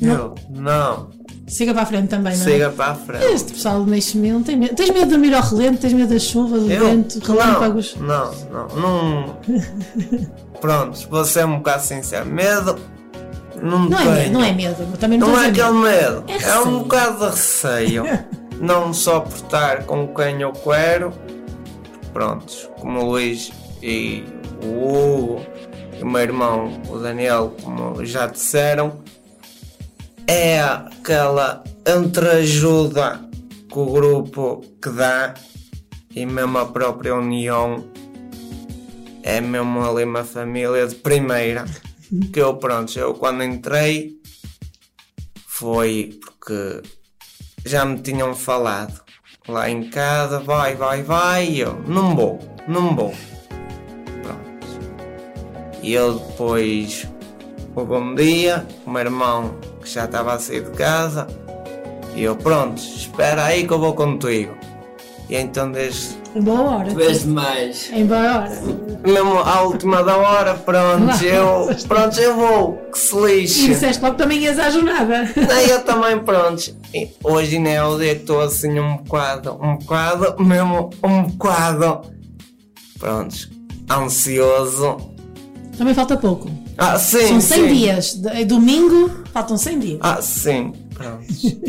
Eu? 0.00 0.34
Não. 0.50 1.10
Siga 1.46 1.72
para 1.72 1.82
a 1.82 1.86
frente 1.86 2.08
também, 2.08 2.36
não 2.36 2.42
é? 2.42 2.50
Siga 2.50 2.70
para 2.70 2.92
a 2.92 2.94
frente. 2.94 3.24
Este 3.24 3.52
pessoal 3.52 3.84
do 3.84 3.90
Mil 3.90 4.42
tem 4.42 4.56
medo. 4.56 4.74
Tens 4.74 4.90
medo 4.90 5.04
de 5.04 5.10
dormir 5.10 5.34
ao 5.34 5.42
relento? 5.42 5.78
Tens 5.78 5.92
medo 5.92 6.12
da 6.12 6.18
chuva, 6.18 6.58
do 6.58 6.70
Eu? 6.70 6.86
vento, 6.86 7.18
relâmpagos? 7.20 7.96
Não, 7.96 8.34
não, 8.50 8.68
não. 8.68 9.36
Pronto, 10.60 11.08
vou 11.08 11.24
ser 11.24 11.44
um 11.46 11.56
bocado 11.58 11.82
sincero. 11.82 12.26
Medo. 12.26 12.78
Não, 13.62 13.88
Não 13.88 13.98
é 13.98 14.04
medo, 14.04 14.32
não 14.32 14.44
é 14.44 14.52
medo. 14.52 14.98
Também 14.98 15.18
não, 15.18 15.28
Não 15.28 15.40
é 15.40 15.48
aquele 15.48 15.72
medo, 15.72 16.24
É 16.26 16.42
é, 16.42 16.58
um 16.60 16.80
bocado 16.80 17.18
de 17.18 17.26
receio. 17.26 18.04
não 18.60 18.92
só 18.92 19.20
por 19.20 19.34
estar 19.36 19.84
com 19.84 20.08
quem 20.08 20.40
eu 20.40 20.52
quero, 20.52 21.12
prontos, 22.12 22.68
como 22.80 23.00
o 23.00 23.10
Luís 23.10 23.52
e 23.82 24.24
o 24.64 24.88
Hugo 24.88 25.42
e 25.42 25.51
o 26.02 26.06
meu 26.06 26.20
irmão, 26.20 26.82
o 26.88 26.98
Daniel, 26.98 27.54
como 27.62 28.04
já 28.04 28.26
disseram, 28.26 29.02
é 30.26 30.60
aquela 30.60 31.62
entreajuda 31.86 33.20
que 33.70 33.78
o 33.78 33.86
grupo 33.86 34.62
que 34.82 34.90
dá 34.90 35.34
e 36.14 36.26
mesmo 36.26 36.58
a 36.58 36.66
própria 36.66 37.14
união 37.14 37.84
é 39.22 39.40
mesmo 39.40 39.82
ali 39.84 40.04
uma 40.04 40.24
família 40.24 40.86
de 40.86 40.96
primeira 40.96 41.64
que 42.32 42.40
eu 42.40 42.56
pronto, 42.56 42.98
eu 42.98 43.14
quando 43.14 43.42
entrei 43.42 44.20
foi 45.46 46.18
porque 46.20 46.82
já 47.64 47.84
me 47.84 48.00
tinham 48.00 48.34
falado 48.34 49.00
lá 49.48 49.70
em 49.70 49.88
casa, 49.88 50.40
vai, 50.40 50.74
vai, 50.74 51.02
vai, 51.02 51.46
e 51.46 51.60
eu 51.60 51.80
não 51.86 52.14
vou, 52.14 52.38
não 52.68 52.94
vou. 52.94 53.14
E 55.82 55.92
eu 55.94 56.14
depois 56.14 57.06
houve 57.74 57.92
um 57.94 58.14
dia, 58.14 58.66
o 58.86 58.90
meu 58.90 59.00
irmão 59.02 59.54
que 59.82 59.90
já 59.90 60.04
estava 60.04 60.34
a 60.34 60.38
sair 60.38 60.62
de 60.62 60.70
casa, 60.70 61.26
e 62.14 62.22
eu 62.22 62.36
pronto, 62.36 62.80
espera 62.80 63.44
aí 63.44 63.66
que 63.66 63.72
eu 63.72 63.78
vou 63.80 63.94
contigo. 63.94 64.54
E 65.28 65.36
então 65.36 65.72
desde 65.72 66.14
Em 66.36 66.42
boa 66.42 66.60
hora. 66.60 66.92
Tu 66.92 67.00
és 67.00 67.22
demais. 67.24 67.90
Em 67.92 68.04
boa 68.04 68.20
hora. 68.20 68.60
mesmo 69.04 69.38
à 69.38 69.62
última 69.62 70.02
da 70.04 70.16
hora, 70.18 70.54
pronto, 70.54 71.14
eu, 71.24 71.68
pronto, 71.88 72.20
eu 72.20 72.34
vou, 72.36 72.76
que 72.92 72.98
se 72.98 73.16
E 73.16 73.24
lixe. 73.40 73.66
disseste 73.68 74.02
logo 74.02 74.14
que 74.16 74.22
também 74.22 74.38
ias 74.40 74.58
à 74.58 74.68
jornada. 74.70 75.32
Daí 75.48 75.70
eu 75.70 75.82
também, 75.84 76.18
pronto. 76.18 76.62
E 76.94 77.08
hoje 77.24 77.58
não 77.58 77.70
é 77.70 77.82
o 77.84 77.98
dia 77.98 78.14
que 78.14 78.20
estou 78.20 78.40
assim 78.42 78.78
um 78.78 78.98
bocado, 78.98 79.58
um 79.62 79.76
bocado, 79.78 80.42
mesmo 80.44 80.90
um 81.02 81.22
bocado, 81.24 82.02
pronto, 82.98 83.34
ansioso. 83.90 85.11
Também 85.76 85.94
falta 85.94 86.16
pouco. 86.16 86.50
Ah, 86.78 86.98
sim, 86.98 87.26
São 87.28 87.40
100 87.40 87.58
sim. 87.68 87.74
dias. 87.74 88.14
Domingo, 88.46 89.10
faltam 89.32 89.56
100 89.56 89.78
dias. 89.78 89.98
Ah, 90.02 90.20
sim, 90.20 90.72
pronto. 90.94 91.24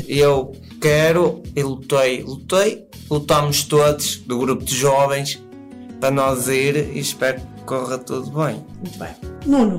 Eu 0.07 0.51
quero 0.81 1.41
e 1.55 1.63
lutei, 1.63 2.21
lutei, 2.23 2.85
lutamos 3.09 3.63
todos 3.63 4.17
do 4.17 4.37
grupo 4.37 4.63
de 4.63 4.75
jovens 4.75 5.41
para 5.99 6.11
nós 6.11 6.47
ir 6.47 6.75
e 6.95 6.99
espero 6.99 7.39
que 7.39 7.63
corra 7.65 7.97
tudo 7.97 8.29
bem. 8.31 8.63
Muito 8.81 8.99
bem. 8.99 9.09
Nuno, 9.45 9.77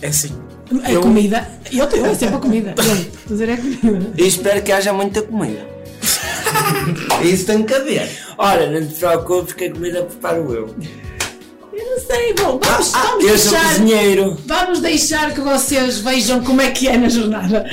É 0.00 0.08
assim. 0.08 0.32
a 0.84 0.92
Eu- 0.92 1.00
comida. 1.00 1.48
Eu 1.72 1.86
tenho 1.88 2.06
é 2.06 2.14
sempre 2.14 2.36
a 2.36 2.38
comida. 2.38 2.74
Estou 2.78 2.92
a 2.92 3.28
dizer 3.28 3.48
é 3.48 3.52
a 3.54 3.56
comida. 3.56 4.12
E 4.16 4.26
espero 4.26 4.62
que 4.62 4.70
haja 4.72 4.92
muita 4.92 5.22
comida. 5.22 5.66
Isso 7.24 7.46
tem 7.46 7.62
que 7.64 7.74
haver. 7.74 8.08
Olha, 8.38 8.70
não 8.70 8.86
te 8.86 8.94
preocupes 8.94 9.54
que 9.54 9.64
a 9.64 9.72
comida 9.72 10.02
preparo 10.04 10.52
eu. 10.52 10.74
Não 11.94 12.00
sei. 12.00 12.34
Bom, 12.34 12.58
vamos, 12.62 12.90
vamos 12.90 12.94
Ah, 12.94 13.16
eu 13.28 13.38
sou 13.38 13.50
deixar. 13.52 13.68
cozinheiro. 13.70 14.36
Vamos 14.46 14.80
deixar 14.80 15.32
que 15.34 15.40
vocês 15.40 15.98
vejam 15.98 16.42
como 16.42 16.60
é 16.60 16.70
que 16.70 16.88
é 16.88 16.96
na 16.96 17.08
jornada. 17.08 17.64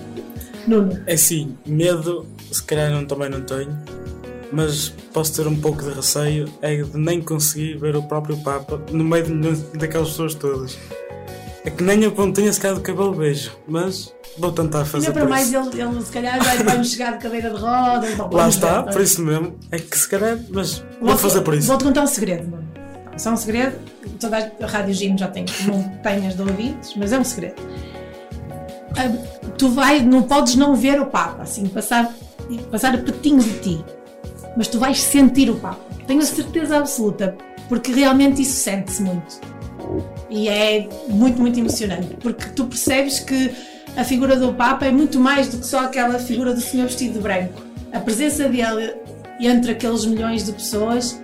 Nuno. 0.66 1.00
É 1.06 1.14
assim, 1.14 1.56
medo, 1.64 2.26
se 2.50 2.62
calhar 2.62 2.90
não, 2.90 3.04
também 3.04 3.28
não 3.28 3.40
tenho, 3.40 3.76
mas 4.52 4.92
posso 5.12 5.32
ter 5.34 5.46
um 5.46 5.56
pouco 5.56 5.82
de 5.82 5.90
receio 5.90 6.48
é 6.60 6.76
de 6.82 6.98
nem 6.98 7.20
conseguir 7.20 7.76
ver 7.78 7.94
o 7.96 8.02
próprio 8.02 8.36
Papa 8.38 8.80
no 8.90 9.04
meio 9.04 9.24
de- 9.24 9.78
daquelas 9.78 10.08
pessoas 10.10 10.34
todas. 10.34 10.76
É 11.64 11.70
que 11.70 11.82
nem 11.82 12.04
a 12.04 12.10
pontinha 12.10 12.52
se 12.52 12.60
calhar 12.60 12.76
do 12.76 12.82
cabelo 12.82 13.12
vejo, 13.12 13.50
mas 13.66 14.12
vou 14.38 14.52
tentar 14.52 14.84
fazer 14.84 15.08
Ainda 15.08 15.20
para 15.20 15.28
mais 15.28 15.48
isso. 15.52 15.56
ele, 15.56 15.82
ele 15.82 16.00
se 16.02 16.12
calhar 16.12 16.42
vai- 16.44 16.58
vai-nos 16.62 16.90
chegar 16.90 17.12
de 17.12 17.18
cadeira 17.22 17.50
de 17.50 17.56
rodas. 17.56 18.18
Lá 18.18 18.26
vamos 18.28 18.54
está, 18.54 18.82
ver. 18.82 18.92
por 18.92 19.00
isso 19.02 19.22
mesmo. 19.22 19.56
É 19.70 19.78
que 19.78 19.98
se 19.98 20.08
calhar, 20.08 20.38
mas 20.50 20.78
vou 21.00 21.08
Vou- 21.10 21.18
fazer 21.18 21.40
por 21.42 21.54
isso. 21.54 21.66
Vou-te 21.68 21.84
contar 21.84 22.02
um 22.02 22.06
segredo, 22.08 22.65
Nuno. 23.16 23.18
Só 23.18 23.32
um 23.32 23.36
segredo. 23.36 23.78
Toda 24.20 24.52
a 24.60 24.66
Rádio 24.66 24.94
Gino 24.94 25.18
já 25.18 25.28
tem 25.28 25.44
montanhas 25.66 26.34
de 26.34 26.42
ouvintes, 26.42 26.94
mas 26.96 27.12
é 27.12 27.18
um 27.18 27.24
segredo. 27.24 27.62
Ah, 28.96 29.10
tu 29.58 29.68
vai, 29.68 30.00
não 30.00 30.22
podes 30.22 30.56
não 30.56 30.74
ver 30.74 31.00
o 31.00 31.06
Papa, 31.06 31.42
assim, 31.42 31.66
passar, 31.66 32.12
passar 32.70 32.96
pertinho 33.02 33.42
de 33.42 33.58
ti. 33.58 33.84
Mas 34.56 34.68
tu 34.68 34.78
vais 34.78 35.00
sentir 35.00 35.50
o 35.50 35.56
Papa. 35.56 35.80
Tenho 36.06 36.20
a 36.20 36.24
certeza 36.24 36.78
absoluta, 36.78 37.36
porque 37.68 37.92
realmente 37.92 38.40
isso 38.42 38.54
sente-se 38.54 39.02
muito. 39.02 39.40
E 40.30 40.48
é 40.48 40.88
muito, 41.08 41.40
muito 41.40 41.58
emocionante, 41.58 42.16
porque 42.20 42.46
tu 42.50 42.64
percebes 42.66 43.20
que 43.20 43.52
a 43.96 44.04
figura 44.04 44.36
do 44.36 44.52
Papa 44.52 44.86
é 44.86 44.90
muito 44.90 45.18
mais 45.20 45.48
do 45.48 45.58
que 45.58 45.66
só 45.66 45.80
aquela 45.80 46.18
figura 46.18 46.54
do 46.54 46.60
senhor 46.60 46.86
vestido 46.86 47.14
de 47.14 47.20
branco. 47.20 47.62
A 47.92 48.00
presença 48.00 48.48
dele 48.48 48.94
entre 49.40 49.72
aqueles 49.72 50.04
milhões 50.04 50.44
de 50.44 50.52
pessoas 50.52 51.20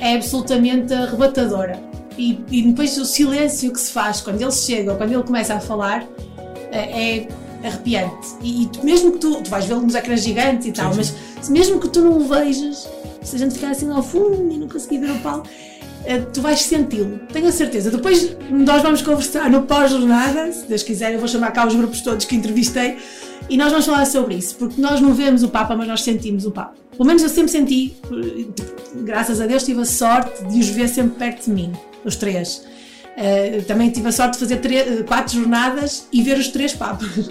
é 0.00 0.16
absolutamente 0.16 0.92
arrebatadora. 0.92 1.78
E, 2.18 2.40
e 2.50 2.62
depois 2.62 2.98
o 2.98 3.04
silêncio 3.04 3.72
que 3.72 3.80
se 3.80 3.92
faz 3.92 4.20
quando 4.20 4.40
ele 4.40 4.52
chega 4.52 4.92
ou 4.92 4.98
quando 4.98 5.12
ele 5.12 5.22
começa 5.22 5.54
a 5.54 5.60
falar 5.60 6.06
é, 6.72 7.18
é 7.18 7.28
arrepiante. 7.62 8.28
E, 8.42 8.64
e 8.64 8.84
mesmo 8.84 9.12
que 9.12 9.18
tu, 9.18 9.42
tu 9.42 9.50
vais 9.50 9.64
vê-lo 9.64 9.82
nos 9.82 9.94
ecrãs 9.94 10.22
gigantes 10.22 10.66
e 10.66 10.72
tal, 10.72 10.94
mas 10.94 11.14
se 11.40 11.52
mesmo 11.52 11.78
que 11.78 11.88
tu 11.88 12.00
não 12.00 12.18
o 12.18 12.26
vejas, 12.26 12.88
se 13.22 13.36
a 13.36 13.38
gente 13.38 13.54
ficar 13.54 13.70
assim 13.70 13.90
ao 13.90 14.02
fundo 14.02 14.52
e 14.52 14.58
não 14.58 14.68
conseguir 14.68 14.98
ver 14.98 15.12
o 15.12 15.18
palco, 15.20 15.46
eh, 15.46 15.69
tu 16.32 16.40
vais 16.40 16.60
senti-lo, 16.62 17.20
tenho 17.32 17.48
a 17.48 17.52
certeza. 17.52 17.90
Depois 17.90 18.36
nós 18.50 18.82
vamos 18.82 19.02
conversar 19.02 19.50
no 19.50 19.62
pós-jornada, 19.62 20.50
se 20.52 20.66
Deus 20.66 20.82
quiser, 20.82 21.12
eu 21.12 21.18
vou 21.18 21.28
chamar 21.28 21.50
cá 21.52 21.66
os 21.66 21.74
grupos 21.74 22.00
todos 22.00 22.24
que 22.24 22.34
entrevistei 22.36 22.96
e 23.48 23.56
nós 23.56 23.70
vamos 23.70 23.86
falar 23.86 24.04
sobre 24.06 24.34
isso, 24.34 24.54
porque 24.56 24.80
nós 24.80 25.00
não 25.00 25.12
vemos 25.14 25.42
o 25.42 25.48
Papa, 25.48 25.74
mas 25.76 25.86
nós 25.88 26.02
sentimos 26.02 26.46
o 26.46 26.50
Papa. 26.50 26.74
Pelo 26.92 27.06
menos 27.06 27.22
eu 27.22 27.28
sempre 27.28 27.50
senti, 27.50 27.96
eh, 28.12 28.44
graças 29.02 29.40
a 29.40 29.46
Deus, 29.46 29.62
tive 29.64 29.80
a 29.80 29.84
sorte 29.84 30.44
de 30.44 30.58
os 30.60 30.68
ver 30.68 30.88
sempre 30.88 31.16
perto 31.18 31.44
de 31.46 31.50
mim, 31.50 31.72
os 32.04 32.16
três. 32.16 32.62
Eh, 33.16 33.62
também 33.66 33.90
tive 33.90 34.08
a 34.08 34.12
sorte 34.12 34.34
de 34.34 34.38
fazer 34.40 34.56
tre- 34.58 35.02
quatro 35.06 35.34
jornadas 35.38 36.06
e 36.12 36.22
ver 36.22 36.38
os 36.38 36.48
três 36.48 36.72
Papas. 36.72 37.30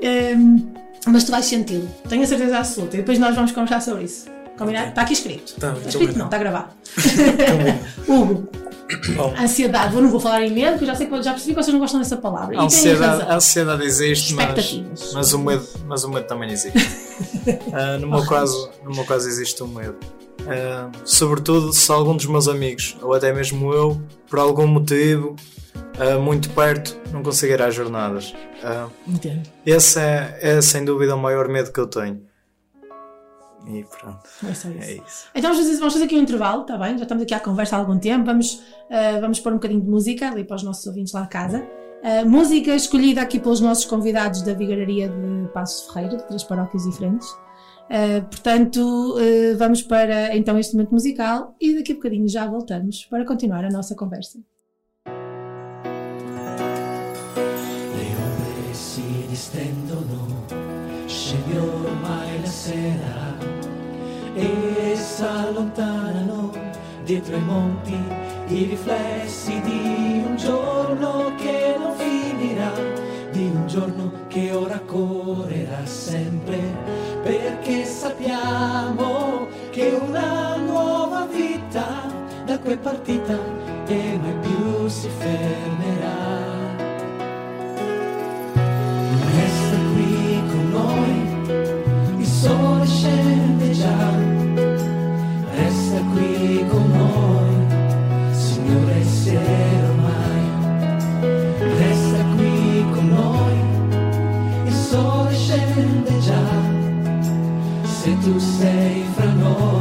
Ehm, 0.00 0.58
mas 1.06 1.24
tu 1.24 1.30
vais 1.30 1.46
senti-lo, 1.46 1.88
tenho 2.08 2.22
a 2.22 2.26
certeza 2.26 2.58
absoluta. 2.58 2.96
E 2.96 2.98
depois 2.98 3.18
nós 3.18 3.34
vamos 3.34 3.50
conversar 3.52 3.80
sobre 3.80 4.04
isso. 4.04 4.26
Combinado? 4.56 4.88
Está 4.88 5.02
aqui 5.02 5.12
escrito. 5.12 5.54
Tá, 5.60 5.72
está 5.72 5.88
escrito 5.88 6.14
combinado. 6.14 6.18
não, 6.18 6.24
está 6.26 6.38
gravado. 6.38 6.68
Hugo, 8.08 8.48
Bom, 9.16 9.34
ansiedade. 9.38 9.94
Eu 9.96 10.02
não 10.02 10.10
vou 10.10 10.20
falar 10.20 10.42
em 10.44 10.52
medo, 10.52 10.72
porque 10.72 10.84
eu 10.84 10.88
já, 10.88 10.94
sei, 10.94 11.06
que- 11.08 11.22
já 11.22 11.32
percebi 11.32 11.54
que 11.54 11.62
vocês 11.62 11.72
não 11.72 11.80
gostam 11.80 12.00
dessa 12.00 12.16
palavra. 12.16 12.58
a 12.58 12.62
ansiedade, 12.64 13.22
a 13.22 13.34
ansiedade 13.36 13.84
existe, 13.84 14.34
mas, 14.34 14.82
mas, 15.12 15.32
o 15.32 15.38
medo, 15.40 15.66
mas 15.86 16.04
o 16.04 16.10
medo 16.10 16.26
também 16.26 16.50
existe. 16.50 16.78
Ah, 17.72 17.96
no, 17.98 18.08
meu 18.08 18.26
caso, 18.26 18.70
no 18.84 18.90
meu 18.92 19.04
caso 19.04 19.28
existe 19.28 19.62
o 19.62 19.68
medo. 19.68 19.96
Ah, 20.48 20.90
sobretudo 21.04 21.72
se 21.72 21.90
algum 21.92 22.16
dos 22.16 22.26
meus 22.26 22.48
amigos, 22.48 22.96
ou 23.00 23.14
até 23.14 23.32
mesmo 23.32 23.72
eu, 23.72 24.00
por 24.28 24.38
algum 24.40 24.66
motivo, 24.66 25.36
ah, 25.98 26.18
muito 26.18 26.50
perto, 26.50 26.96
não 27.12 27.22
conseguir 27.22 27.54
ir 27.54 27.62
às 27.62 27.74
jornadas. 27.74 28.34
Ah, 28.64 28.88
Entendo. 29.06 29.42
esse 29.64 29.98
é, 30.00 30.38
é 30.42 30.60
sem 30.60 30.84
dúvida 30.84 31.14
o 31.14 31.18
maior 31.18 31.48
medo 31.48 31.72
que 31.72 31.78
eu 31.80 31.86
tenho. 31.86 32.20
E 33.66 33.84
pronto. 33.84 34.20
É 34.48 34.54
só 34.54 34.68
isso. 34.68 34.78
É 34.80 34.92
isso. 34.94 35.26
Então 35.34 35.54
fazer, 35.54 35.76
vamos 35.76 35.92
fazer 35.94 36.04
aqui 36.04 36.16
um 36.16 36.22
intervalo, 36.22 36.62
está 36.62 36.78
bem? 36.78 36.96
Já 36.96 37.02
estamos 37.02 37.22
aqui 37.24 37.34
à 37.34 37.40
conversa 37.40 37.76
há 37.76 37.78
algum 37.80 37.98
tempo. 37.98 38.24
Vamos, 38.24 38.62
ah, 38.90 39.18
vamos 39.20 39.40
pôr 39.40 39.52
um 39.52 39.56
bocadinho 39.56 39.80
de 39.80 39.88
música 39.88 40.30
ali 40.30 40.44
para 40.44 40.56
os 40.56 40.62
nossos 40.62 40.86
ouvintes 40.86 41.12
lá 41.12 41.22
a 41.22 41.26
casa. 41.26 41.66
Ah, 42.02 42.24
música 42.24 42.74
escolhida 42.74 43.22
aqui 43.22 43.40
pelos 43.40 43.60
nossos 43.60 43.84
convidados 43.84 44.42
da 44.42 44.54
Vigararia 44.54 45.08
de 45.08 45.48
Passos 45.52 45.92
Ferreira, 45.92 46.16
de 46.16 46.26
três 46.28 46.44
paróquias 46.44 46.84
diferentes. 46.84 47.28
Ah, 47.90 48.24
portanto, 48.30 49.16
vamos 49.58 49.82
para 49.82 50.36
então 50.36 50.58
este 50.58 50.74
momento 50.74 50.92
musical 50.92 51.54
e 51.60 51.74
daqui 51.74 51.92
a 51.92 51.94
bocadinho 51.96 52.28
já 52.28 52.46
voltamos 52.46 53.04
para 53.06 53.24
continuar 53.24 53.64
a 53.64 53.70
nossa 53.70 53.94
conversa. 53.94 54.38
E 64.36 64.94
s'allontanano 64.94 66.52
dietro 67.04 67.36
i 67.36 67.40
monti 67.40 68.34
i 68.48 68.64
riflessi 68.64 69.60
di 69.62 70.22
un 70.24 70.36
giorno 70.36 71.34
che 71.36 71.74
non 71.78 71.94
finirà, 71.96 72.72
di 73.32 73.46
un 73.46 73.66
giorno 73.66 74.12
che 74.28 74.52
ora 74.52 74.78
correrà 74.80 75.84
sempre, 75.84 76.58
perché 77.22 77.84
sappiamo 77.84 79.48
che 79.70 79.98
una 80.00 80.56
nuova 80.56 81.26
vita 81.26 82.06
da 82.44 82.58
qui 82.58 82.72
è 82.72 82.78
partita 82.78 83.36
e 83.86 84.18
mai 84.20 84.34
più 84.40 84.86
si 84.86 85.08
fermerà. 85.08 86.25
Se 108.06 108.14
tu 108.22 108.38
sei 108.38 109.04
fra 109.16 109.32
noi, 109.32 109.75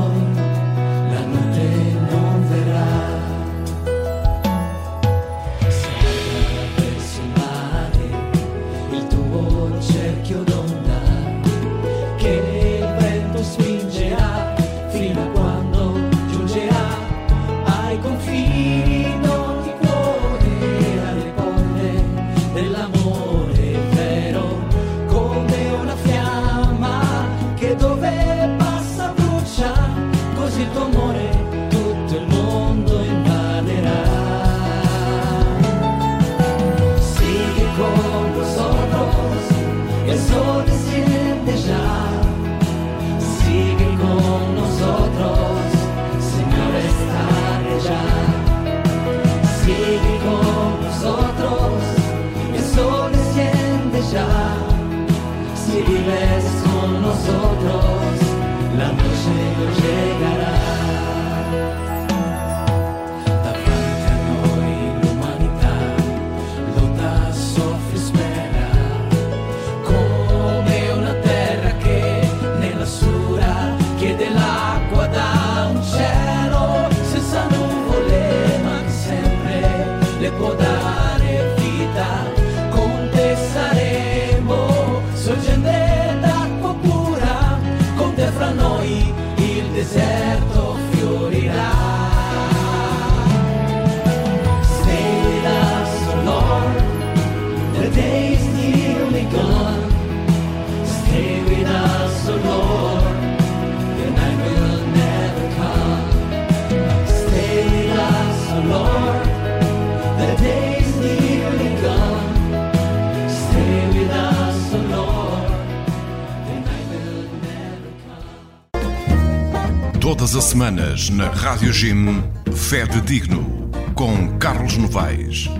Todas 120.26 120.38
as 120.38 120.46
semanas 120.46 121.10
na 121.12 121.30
Rádio 121.30 121.72
Jim, 121.72 122.24
Fede 122.52 123.00
Digno, 123.00 123.70
com 123.94 124.36
Carlos 124.40 124.76
Novaes. 124.76 125.52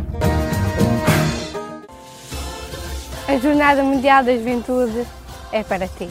A 3.28 3.38
Jornada 3.38 3.84
Mundial 3.84 4.24
da 4.24 4.36
Juventude 4.36 5.06
é 5.52 5.64
para 5.64 5.88
ti. 5.88 6.10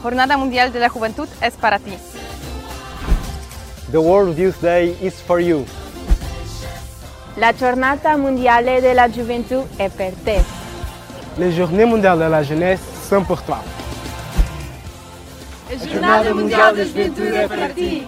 Jornada 0.00 0.38
Mundial 0.38 0.70
de 0.70 0.78
la 0.78 0.88
Juventud 0.88 1.28
es 1.42 1.56
para 1.56 1.80
ti. 1.80 1.98
The 3.90 3.98
World 3.98 4.38
Youth 4.40 4.60
Day 4.62 4.96
is 5.02 5.20
for 5.20 5.40
you. 5.40 5.66
La 7.36 7.52
Jornada 7.52 8.16
Mondiale 8.16 8.80
della 8.80 9.10
Gioventù 9.10 9.66
è 9.74 9.88
per 9.88 10.12
te. 10.24 10.44
Les 11.38 11.52
Journées 11.52 11.86
mondiales 11.86 12.20
de 12.20 12.30
la 12.30 12.44
jeunesse 12.44 12.82
sont 13.08 13.26
pour 13.26 13.42
toi. 13.42 13.58
A 15.74 15.76
Jornada 15.76 16.32
Mundial 16.32 16.72
da 16.72 16.84
Juventude 16.84 17.34
é 17.34 17.48
para 17.48 17.68
ti. 17.70 18.06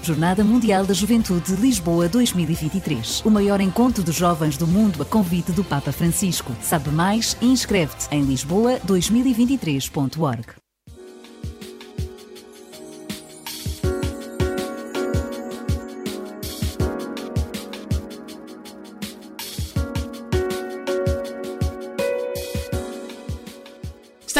Jornada 0.00 0.44
Mundial 0.44 0.86
da 0.86 0.94
Juventude 0.94 1.56
Lisboa 1.56 2.08
2023. 2.08 3.22
O 3.24 3.30
maior 3.30 3.60
encontro 3.60 4.04
de 4.04 4.12
jovens 4.12 4.56
do 4.56 4.64
mundo 4.64 5.02
a 5.02 5.04
convite 5.04 5.50
do 5.50 5.64
Papa 5.64 5.90
Francisco. 5.90 6.54
Sabe 6.60 6.90
mais 6.90 7.36
e 7.40 7.46
inscreve-te 7.46 8.06
em 8.12 8.24
lisboa2023.org. 8.24 10.63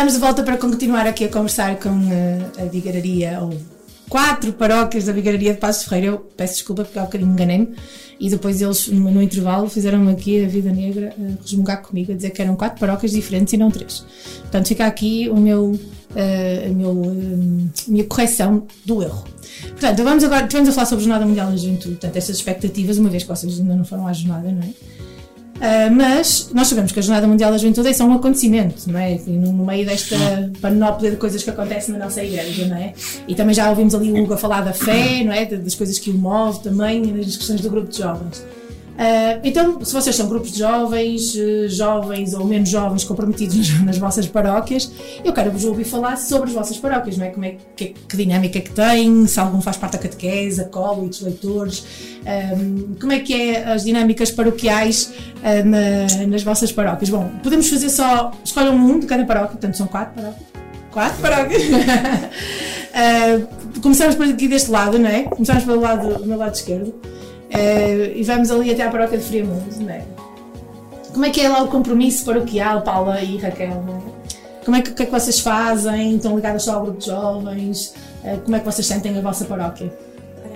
Estamos 0.05 0.21
de 0.21 0.27
volta 0.27 0.43
para 0.43 0.59
continuar 0.59 1.07
aqui 1.07 1.25
a 1.25 1.31
conversar 1.31 1.77
com 1.77 1.89
eh, 2.13 2.63
a 2.63 2.67
Vigararia, 2.67 3.41
ou 3.41 3.55
quatro 4.07 4.53
paróquias 4.53 5.07
da 5.07 5.15
Vigararia 5.15 5.55
de 5.55 5.59
Passos 5.59 5.85
Ferreira. 5.85 6.09
Eu 6.09 6.19
peço 6.19 6.57
desculpa 6.57 6.85
porque 6.85 6.99
há 6.99 7.05
bocadinho 7.05 7.33
enganei-me. 7.33 7.75
E 8.21 8.29
depois 8.29 8.61
eles, 8.61 8.87
no, 8.89 9.11
no 9.11 9.23
intervalo, 9.23 9.67
fizeram-me 9.67 10.13
aqui 10.13 10.45
a 10.45 10.47
vida 10.47 10.71
negra 10.71 11.15
a 11.19 11.41
resmungar 11.41 11.81
comigo, 11.81 12.13
a 12.13 12.15
dizer 12.15 12.33
que 12.33 12.43
eram 12.43 12.55
quatro 12.55 12.79
paróquias 12.79 13.13
diferentes 13.13 13.55
e 13.55 13.57
não 13.57 13.71
três. 13.71 14.05
Portanto, 14.43 14.69
fica 14.69 14.85
aqui 14.85 15.31
o 15.31 15.41
meu, 15.41 15.81
eh, 16.15 16.67
a 16.67 16.69
meu, 16.69 17.03
eh, 17.07 17.83
a 17.89 17.91
minha 17.91 18.05
correção 18.05 18.67
do 18.85 19.03
erro. 19.03 19.25
Portanto, 19.71 20.05
vamos 20.05 20.23
agora, 20.23 20.47
tivemos 20.47 20.69
a 20.69 20.73
falar 20.73 20.87
sobre 20.87 21.03
a 21.03 21.05
Jornada 21.07 21.25
Mundial 21.25 21.51
da 21.51 21.57
Juventude, 21.57 21.95
portanto, 21.95 22.17
estas 22.17 22.37
expectativas, 22.37 22.99
uma 22.99 23.09
vez 23.09 23.23
que 23.23 23.29
vocês 23.31 23.59
ainda 23.59 23.75
não 23.75 23.87
foram 23.87 24.07
à 24.07 24.13
jornada, 24.13 24.53
não 24.53 24.65
é? 24.65 24.69
Ah, 25.61 25.89
mas 25.91 26.51
nós 26.53 26.69
sabemos 26.69 26.93
que 26.93 26.99
a 26.99 27.03
Jornada 27.03 27.27
Mundial 27.27 27.51
da 27.51 27.59
Juventude 27.59 27.89
é 27.89 27.93
só 27.93 28.05
um 28.05 28.15
acontecimento, 28.15 28.91
não 28.91 28.99
é? 28.99 29.15
E 29.27 29.31
No 29.31 29.53
meio 29.53 29.87
desta 29.87 30.17
panóplia 30.61 31.11
de 31.13 31.17
coisas 31.17 31.43
que 31.43 31.51
acontecem 31.51 31.97
na 31.97 32.05
nossa 32.05 32.23
igreja, 32.23 32.67
não 32.67 32.77
é? 32.77 32.93
E 33.27 33.35
também 33.35 33.55
já 33.55 33.71
ouvimos 33.71 33.95
ali 33.95 34.13
o 34.13 34.23
Hugo 34.23 34.37
falar 34.37 34.63
da 34.63 34.73
fé, 34.73 35.23
não 35.25 35.33
é? 35.33 35.45
Das 35.45 35.75
coisas 35.75 35.99
que 35.99 36.11
o 36.11 36.15
move 36.15 36.61
também, 36.61 37.03
das 37.03 37.37
questões 37.37 37.61
do 37.61 37.71
grupo 37.71 37.89
de 37.89 37.99
jovens. 37.99 38.45
Ah, 38.97 39.41
então, 39.43 39.85
se 39.85 39.93
vocês 39.93 40.15
são 40.15 40.29
grupos 40.29 40.53
de 40.53 40.61
jovens, 40.61 41.37
eh, 41.37 41.69
jovens 41.69 42.33
ou 42.33 42.45
menos 42.45 42.69
jovens 42.69 43.03
comprometidos 43.03 43.81
nas, 43.83 43.99
vossas 43.99 44.27
paróquias, 44.29 44.91
eu 45.25 45.33
quero 45.33 45.51
vos 45.51 45.65
ouvir 45.65 45.83
falar 45.85 46.17
sobre 46.17 46.49
as 46.51 46.55
vossas 46.55 46.77
paróquias, 46.77 47.17
não 47.17 47.27
é? 47.27 47.31
Como 47.31 47.45
é 47.45 47.57
que, 47.77 47.87
que 48.09 48.17
dinâmica 48.17 48.59
é 48.59 48.61
que 48.61 48.71
tem, 48.71 49.27
se 49.27 49.41
algum 49.41 49.61
faz 49.61 49.77
parte 49.77 49.95
da 49.95 49.99
catequese, 49.99 50.61
acólitos, 50.61 51.23
leitores, 51.23 51.85
ahm, 52.25 52.95
como 53.01 53.13
é 53.13 53.19
que 53.19 53.35
é 53.35 53.65
as 53.73 53.83
dinâmicas 53.85 54.31
paroquiais 54.31 55.13
ah, 55.43 55.65
na- 55.65 56.27
nas 56.29 56.45
vossas 56.45 56.71
paróquias? 56.71 57.11
Bom, 57.11 57.29
podemos 57.43 57.69
fazer 57.69 57.91
só, 57.91 58.31
escolham 58.45 58.77
um 58.77 59.01
de 59.01 59.07
cada 59.07 59.25
paróquia, 59.25 59.51
portanto 59.53 59.77
são 59.77 59.89
quatro 59.89 60.15
paróquias. 60.15 60.47
Quatro 60.93 61.21
paróquias. 61.21 61.63
Ah, 62.97 63.41
começamos 63.83 64.15
por 64.15 64.25
aqui 64.25 64.47
deste 64.47 64.71
lado, 64.71 65.01
não 65.01 65.09
é? 65.11 65.25
Começamos 65.25 65.65
pelo 65.65 65.81
lado, 65.81 66.17
do 66.19 66.27
meu 66.27 66.39
lado 66.39 66.55
esquerdo. 66.55 66.95
Eh, 67.55 68.13
e 68.17 68.23
vamos 68.25 68.51
ali 68.51 68.73
até 68.73 68.83
à 68.83 68.91
paróquia 68.91 69.19
de 69.19 69.25
Friamundo, 69.25 69.65
não 69.81 69.91
é? 69.91 70.05
Como 71.13 71.25
é 71.25 71.31
que 71.31 71.41
é 71.41 71.49
lá 71.49 71.63
o 71.63 71.69
compromisso 71.69 72.25
paroquial, 72.25 72.83
Paula 72.83 73.21
e 73.23 73.37
Raquel? 73.39 73.71
é? 73.71 74.65
Como 74.65 74.77
é 74.77 74.83
que, 74.83 74.93
que 74.93 75.03
é 75.03 75.07
que 75.07 75.13
vocês 75.13 75.39
fazem? 75.41 76.17
Estão 76.17 76.35
ligadas 76.35 76.63
só 76.65 76.75
ao 76.77 76.83
grupo 76.85 76.99
de 76.99 77.07
jovens? 77.07 77.95
Eh, 78.25 78.37
como 78.45 78.57
é 78.57 78.59
que 78.59 78.65
vocês 78.65 78.87
sentem 78.87 79.17
a 79.17 79.21
vossa 79.21 79.45
paróquia? 79.45 79.93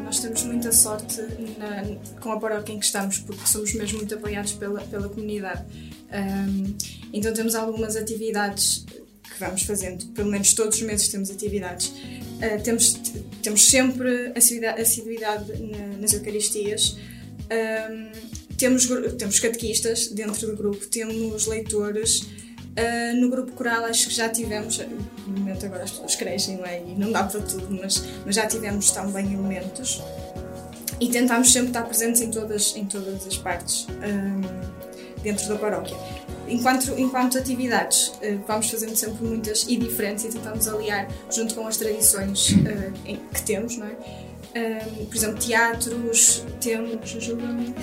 Nós 0.04 0.20
temos 0.20 0.42
muita 0.44 0.72
sorte 0.72 1.20
na- 1.58 1.84
com 2.20 2.32
a 2.32 2.40
paróquia 2.40 2.72
em 2.72 2.78
que 2.78 2.86
estamos, 2.86 3.18
porque 3.18 3.46
somos 3.46 3.74
mesmo 3.74 3.98
muito 3.98 4.14
apoiados 4.14 4.52
pela, 4.52 4.80
pela 4.80 5.06
comunidade. 5.06 5.62
Ahm, 6.10 6.74
então 7.12 7.30
temos 7.34 7.54
algumas 7.54 7.94
atividades 7.94 8.86
que 9.30 9.38
vamos 9.40 9.62
fazendo, 9.62 10.04
pelo 10.14 10.30
menos 10.30 10.52
todos 10.54 10.76
os 10.76 10.82
meses 10.82 11.08
temos 11.08 11.30
atividades. 11.30 11.92
Ah, 12.42 12.58
temos, 12.62 12.94
temos 13.42 13.64
sempre 13.68 14.32
assiduidade, 14.36 14.80
assiduidade 14.80 15.52
na- 15.62 15.98
nas 16.00 16.12
Eucaristias. 16.12 16.96
Temos, 18.56 18.88
temos 19.18 19.38
catequistas 19.38 20.08
dentro 20.08 20.46
do 20.48 20.56
grupo, 20.56 20.84
temos 20.86 21.46
leitores. 21.46 22.26
Ah, 22.76 23.12
no 23.14 23.28
grupo 23.30 23.52
coral 23.52 23.84
acho 23.84 24.08
que 24.08 24.14
já 24.14 24.28
tivemos, 24.28 24.78
no 25.26 25.38
momento 25.38 25.64
agora 25.66 25.84
as 25.84 25.90
pessoas 25.90 26.14
crescem 26.16 26.56
não 26.58 26.66
é? 26.66 26.80
e 26.80 26.94
não 26.96 27.10
dá 27.12 27.24
para 27.24 27.40
tudo, 27.40 27.66
mas, 27.70 28.02
mas 28.24 28.34
já 28.36 28.46
tivemos 28.46 28.90
também 28.90 29.32
elementos 29.32 30.00
e 31.00 31.08
tentámos 31.08 31.52
sempre 31.52 31.68
estar 31.68 31.82
presentes 31.84 32.20
em 32.20 32.30
todas, 32.30 32.74
em 32.76 32.84
todas 32.84 33.26
as 33.26 33.36
partes 33.36 33.86
dentro 35.22 35.48
da 35.48 35.56
paróquia. 35.56 35.96
Enquanto, 36.48 36.92
enquanto 36.98 37.38
atividades, 37.38 38.12
eh, 38.22 38.38
vamos 38.46 38.70
fazendo 38.70 38.96
sempre 38.96 39.24
muitas 39.26 39.64
e 39.68 39.76
diferentes 39.76 40.24
e 40.24 40.28
tentamos 40.28 40.66
aliar 40.68 41.08
junto 41.30 41.54
com 41.54 41.66
as 41.66 41.76
tradições 41.76 42.54
eh, 42.66 42.90
em- 43.06 43.20
que 43.32 43.42
temos, 43.42 43.76
não 43.76 43.86
é? 43.86 43.96
Hum, 44.56 45.04
por 45.06 45.14
exemplo, 45.16 45.38
teatros, 45.38 46.42
temos, 46.60 47.14
ajuda-me. 47.16 47.74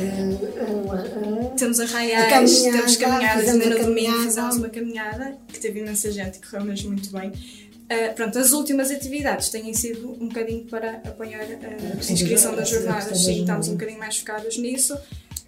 Temos 1.57 1.79
arraiais, 1.79 2.25
caminhada, 2.59 2.77
temos 2.77 2.97
caminhadas, 2.97 3.49
ainda 3.49 3.65
no 3.69 3.85
domingo 3.85 4.11
fizemos 4.23 4.55
uma 4.57 4.69
caminhada 4.69 5.37
que 5.47 5.59
teve 5.59 5.79
imensa 5.79 6.11
gente 6.11 6.37
e 6.37 6.41
correu 6.45 6.65
mesmo 6.65 6.89
muito 6.89 7.11
bem. 7.11 7.29
Uh, 7.29 8.15
pronto, 8.15 8.39
as 8.39 8.51
últimas 8.51 8.89
atividades 8.89 9.49
têm 9.49 9.71
sido 9.75 10.09
um 10.19 10.27
bocadinho 10.27 10.65
para 10.65 10.93
apoiar 11.05 11.43
uh, 11.43 11.97
a 12.09 12.11
inscrição 12.11 12.55
das 12.55 12.67
jornadas, 12.67 13.09
da 13.09 13.15
sim, 13.15 13.41
estamos 13.41 13.67
um 13.67 13.73
bocadinho 13.73 13.99
mais 13.99 14.17
focados 14.17 14.57
nisso. 14.57 14.97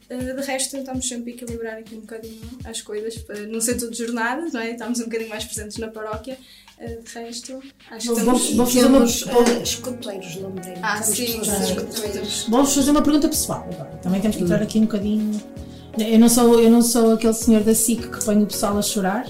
Uh, 0.09 0.39
de 0.39 0.45
resto, 0.47 0.71
tentamos 0.71 1.07
sempre 1.07 1.31
equilibrar 1.33 1.77
aqui 1.77 1.95
um 1.95 1.99
bocadinho 2.01 2.39
as 2.63 2.81
coisas 2.81 3.17
para 3.17 3.41
não 3.41 3.59
ser 3.59 3.75
tudo 3.75 3.93
jornadas, 3.95 4.53
não 4.53 4.61
é? 4.61 4.71
Estamos 4.71 4.99
um 5.01 5.03
bocadinho 5.05 5.29
mais 5.29 5.43
presentes 5.43 5.77
na 5.77 5.89
paróquia. 5.89 6.37
Uh, 6.79 7.03
de 7.03 7.11
resto, 7.13 7.61
acho 7.91 7.99
que 8.01 8.07
Vou- 8.07 8.17
estamos. 8.19 8.53
vou 8.53 8.65
fazer 8.65 8.85
uma- 8.85 8.99
vou- 9.05 9.43
eh, 9.57 9.63
escuteiros, 9.63 10.35
lembrei. 10.35 10.73
Ah, 10.81 11.01
sim, 11.01 11.41
escuteiros. 11.41 12.45
Vou-vos 12.47 12.73
fazer 12.73 12.91
uma 12.91 13.01
pergunta 13.01 13.27
pessoal 13.27 13.67
agora. 13.71 13.97
Também 13.97 14.21
temos 14.21 14.37
que 14.37 14.43
entrar 14.43 14.61
aqui 14.61 14.77
um 14.77 14.81
bocadinho. 14.81 15.41
Eu 15.97 16.19
não, 16.19 16.29
sou, 16.29 16.59
eu 16.59 16.69
não 16.69 16.81
sou 16.81 17.13
aquele 17.13 17.33
senhor 17.33 17.63
da 17.63 17.73
SIC 17.73 18.07
que 18.09 18.23
põe 18.23 18.41
o 18.41 18.45
pessoal 18.45 18.77
a 18.77 18.81
chorar, 18.81 19.25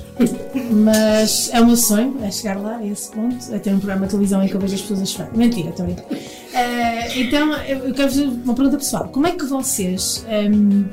mas 0.72 1.49
é 1.53 1.61
o 1.61 1.65
meu 1.65 1.78
sonho, 1.78 2.18
é 2.22 2.30
chegar 2.30 2.57
lá, 2.57 2.78
a 2.78 2.86
esse 2.86 3.09
ponto, 3.09 3.38
é 3.53 3.59
ter 3.59 3.74
um 3.74 3.80
programa 3.80 4.05
de 4.05 4.11
televisão 4.11 4.43
em 4.43 4.47
que 4.47 4.55
eu 4.55 4.59
vejo 4.59 4.76
as 4.76 4.82
pessoas 4.82 5.01
a 5.01 5.05
chorar. 5.05 5.36
Mentira, 5.36 5.70
estou 5.70 5.86
a. 5.86 6.57
Eh, 6.57 7.22
então, 7.22 7.53
eu 7.53 7.93
quero 7.93 8.09
fazer 8.09 8.26
uma 8.26 8.53
pergunta 8.53 8.78
pessoal. 8.78 9.07
Como 9.09 9.28
é 9.28 9.32
que 9.32 9.45
vocês, 9.45 10.26
ehm, 10.28 10.86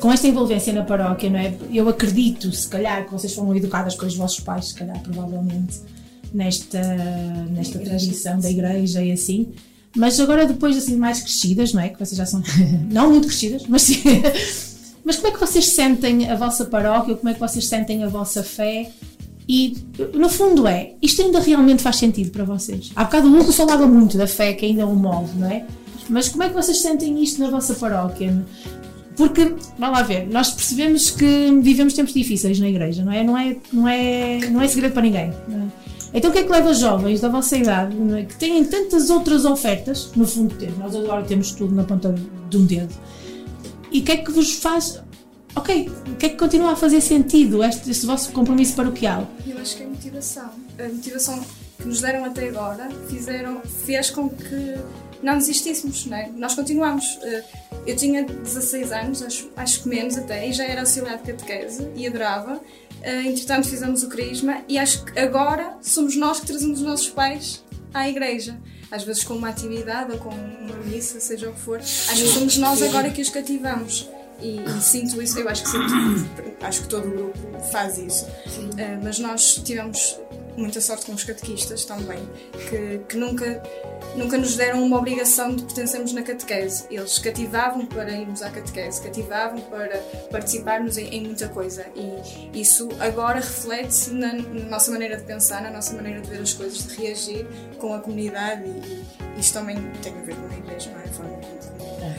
com 0.00 0.12
esta 0.12 0.26
envolvência 0.26 0.72
na 0.72 0.84
paróquia, 0.84 1.30
não 1.30 1.38
é? 1.38 1.54
Eu 1.72 1.88
acredito, 1.88 2.52
se 2.52 2.68
calhar, 2.68 3.06
que 3.06 3.12
vocês 3.12 3.32
foram 3.32 3.56
educadas 3.56 3.94
com 3.94 4.04
os 4.04 4.14
vossos 4.14 4.40
pais, 4.40 4.68
se 4.68 4.74
calhar, 4.74 5.00
provavelmente, 5.02 5.80
nesta, 6.32 6.80
nesta 7.50 7.78
tradição 7.78 8.38
da 8.38 8.50
igreja 8.50 9.02
e 9.02 9.12
assim. 9.12 9.52
Mas 9.96 10.20
agora, 10.20 10.44
depois, 10.44 10.76
assim, 10.76 10.96
mais 10.96 11.22
crescidas, 11.22 11.72
não 11.72 11.80
é? 11.80 11.88
Que 11.88 11.98
vocês 11.98 12.16
já 12.16 12.26
são, 12.26 12.42
não 12.90 13.10
muito 13.10 13.28
crescidas, 13.28 13.62
mas 13.66 13.82
sim. 13.82 14.02
Mas 15.06 15.14
como 15.16 15.28
é 15.28 15.30
que 15.30 15.38
vocês 15.38 15.68
sentem 15.68 16.28
a 16.28 16.34
vossa 16.34 16.64
paróquia? 16.64 17.14
Como 17.14 17.28
é 17.28 17.34
que 17.34 17.38
vocês 17.38 17.64
sentem 17.64 18.02
a 18.02 18.08
vossa 18.08 18.42
fé? 18.42 18.90
E, 19.48 19.76
no 20.12 20.28
fundo, 20.28 20.66
é, 20.66 20.94
isto 21.00 21.22
ainda 21.22 21.38
realmente 21.38 21.80
faz 21.80 21.94
sentido 21.96 22.32
para 22.32 22.42
vocês? 22.42 22.90
Há 22.96 23.04
bocado 23.04 23.28
o 23.28 23.40
Hugo 23.40 23.52
falava 23.52 23.86
muito 23.86 24.18
da 24.18 24.26
fé, 24.26 24.52
que 24.52 24.66
ainda 24.66 24.84
o 24.84 24.96
move, 24.96 25.38
não 25.38 25.48
é? 25.48 25.64
Mas 26.10 26.28
como 26.28 26.42
é 26.42 26.48
que 26.48 26.54
vocês 26.54 26.78
sentem 26.78 27.22
isto 27.22 27.40
na 27.40 27.48
vossa 27.48 27.74
paróquia? 27.74 28.44
Porque, 29.16 29.54
vamos 29.78 29.96
lá 29.96 30.02
ver, 30.02 30.26
nós 30.26 30.50
percebemos 30.50 31.12
que 31.12 31.56
vivemos 31.62 31.94
tempos 31.94 32.12
difíceis 32.12 32.58
na 32.58 32.68
igreja, 32.68 33.04
não 33.04 33.12
é? 33.12 33.22
Não 33.22 33.38
é, 33.38 33.56
não 33.72 33.88
é, 33.88 34.38
não 34.50 34.60
é 34.60 34.66
segredo 34.66 34.92
para 34.92 35.02
ninguém. 35.02 35.30
é? 35.30 35.66
Então 36.14 36.30
o 36.30 36.32
que 36.32 36.40
é 36.40 36.42
que 36.42 36.50
leva 36.50 36.74
jovens 36.74 37.20
da 37.20 37.28
vossa 37.28 37.56
idade, 37.56 37.96
é? 38.18 38.24
que 38.24 38.34
têm 38.34 38.64
tantas 38.64 39.08
outras 39.08 39.44
ofertas, 39.44 40.10
no 40.16 40.26
fundo 40.26 40.54
temos, 40.56 40.78
nós 40.78 40.96
agora 40.96 41.22
temos 41.22 41.52
tudo 41.52 41.74
na 41.74 41.84
ponta 41.84 42.12
de 42.50 42.56
um 42.56 42.66
dedo, 42.66 42.92
e 43.96 44.00
o 44.00 44.04
que 44.04 44.12
é 44.12 44.16
que 44.18 44.30
vos 44.30 44.54
faz, 44.54 45.00
ok, 45.54 45.90
o 46.12 46.16
que 46.16 46.26
é 46.26 46.28
que 46.28 46.36
continua 46.36 46.72
a 46.72 46.76
fazer 46.76 47.00
sentido 47.00 47.64
este, 47.64 47.90
este 47.90 48.04
vosso 48.04 48.30
compromisso 48.32 48.74
paroquial? 48.76 49.26
Eu 49.46 49.58
acho 49.58 49.74
que 49.76 49.82
é 49.82 49.86
a 49.86 49.88
motivação. 49.88 50.50
A 50.78 50.88
motivação 50.88 51.44
que 51.78 51.88
nos 51.88 52.00
deram 52.02 52.24
até 52.26 52.48
agora 52.48 52.90
fizeram, 53.08 53.62
fez 53.62 54.10
com 54.10 54.28
que 54.28 54.74
não 55.22 55.38
desistíssemos, 55.38 56.04
não 56.04 56.16
é? 56.16 56.28
Nós 56.36 56.54
continuamos. 56.54 57.18
Eh, 57.22 57.42
Eu 57.86 57.96
tinha 57.96 58.24
16 58.24 58.92
anos, 58.92 59.22
acho, 59.22 59.48
acho 59.56 59.82
que 59.82 59.88
menos 59.88 60.18
até, 60.18 60.46
e 60.48 60.52
já 60.52 60.64
era 60.64 60.80
auxiliar 60.80 61.16
de 61.18 61.32
catequese 61.32 61.88
e 61.96 62.06
adorava. 62.06 62.60
Eh, 63.00 63.22
Entretanto, 63.22 63.66
fizemos 63.68 64.02
o 64.02 64.08
crisma 64.08 64.62
e 64.68 64.76
acho 64.76 65.04
que 65.06 65.18
agora 65.18 65.78
somos 65.80 66.16
nós 66.16 66.40
que 66.40 66.46
trazemos 66.46 66.80
os 66.80 66.86
nossos 66.86 67.08
pais 67.08 67.64
à 67.94 68.06
igreja. 68.08 68.58
Às 68.90 69.02
vezes 69.02 69.24
com 69.24 69.34
uma 69.34 69.48
atividade 69.48 70.12
ou 70.12 70.18
com 70.18 70.30
uma 70.30 70.76
missa, 70.84 71.18
seja 71.20 71.50
o 71.50 71.52
que 71.52 71.60
for. 71.60 71.78
Acho 71.78 72.12
que 72.12 72.28
somos 72.28 72.56
nós 72.56 72.82
agora 72.82 73.10
que 73.10 73.20
os 73.20 73.30
cativamos. 73.30 74.08
E, 74.40 74.60
e 74.60 74.82
sinto 74.82 75.20
isso, 75.20 75.38
eu 75.38 75.48
acho 75.48 75.62
que 75.62 75.70
sinto, 75.70 75.92
acho 76.60 76.82
que 76.82 76.88
todo 76.88 77.08
o 77.08 77.10
grupo 77.10 77.60
faz 77.72 77.98
isso. 77.98 78.26
Eh, 78.76 78.98
mas 79.02 79.18
nós 79.18 79.60
tivemos 79.64 80.18
muita 80.56 80.80
sorte 80.80 81.06
com 81.06 81.12
os 81.12 81.22
catequistas 81.24 81.84
também, 81.84 82.18
que, 82.68 83.00
que 83.08 83.16
nunca, 83.16 83.62
nunca 84.16 84.38
nos 84.38 84.56
deram 84.56 84.82
uma 84.84 84.98
obrigação 84.98 85.54
de 85.54 85.62
pertencermos 85.64 86.12
na 86.12 86.22
catequese. 86.22 86.84
Eles 86.90 87.18
cativavam 87.18 87.86
para 87.86 88.10
irmos 88.12 88.42
à 88.42 88.50
catequese, 88.50 89.02
cativavam 89.02 89.60
para 89.62 89.98
participarmos 90.30 90.96
em, 90.98 91.08
em 91.14 91.22
muita 91.22 91.48
coisa. 91.48 91.86
E 91.94 92.60
isso 92.60 92.88
agora 93.00 93.36
reflete-se 93.40 94.10
na, 94.12 94.32
na 94.32 94.64
nossa 94.70 94.90
maneira 94.90 95.16
de 95.16 95.24
pensar, 95.24 95.62
na 95.62 95.70
nossa 95.70 95.94
maneira 95.94 96.20
de 96.20 96.28
ver 96.30 96.40
as 96.40 96.52
coisas, 96.54 96.86
de 96.86 96.96
reagir 96.96 97.46
com 97.78 97.92
a 97.94 97.98
comunidade. 98.00 98.62
E, 98.64 99.04
e 99.36 99.40
isto 99.40 99.52
também 99.54 99.76
tem 100.02 100.12
a 100.14 100.22
ver 100.22 100.34
com 100.36 100.46
a 100.46 100.56
igreja, 100.58 100.90
não 100.90 101.00
é? 101.00 101.04
A 101.04 101.08
forma 101.08 101.30
como- 101.32 101.56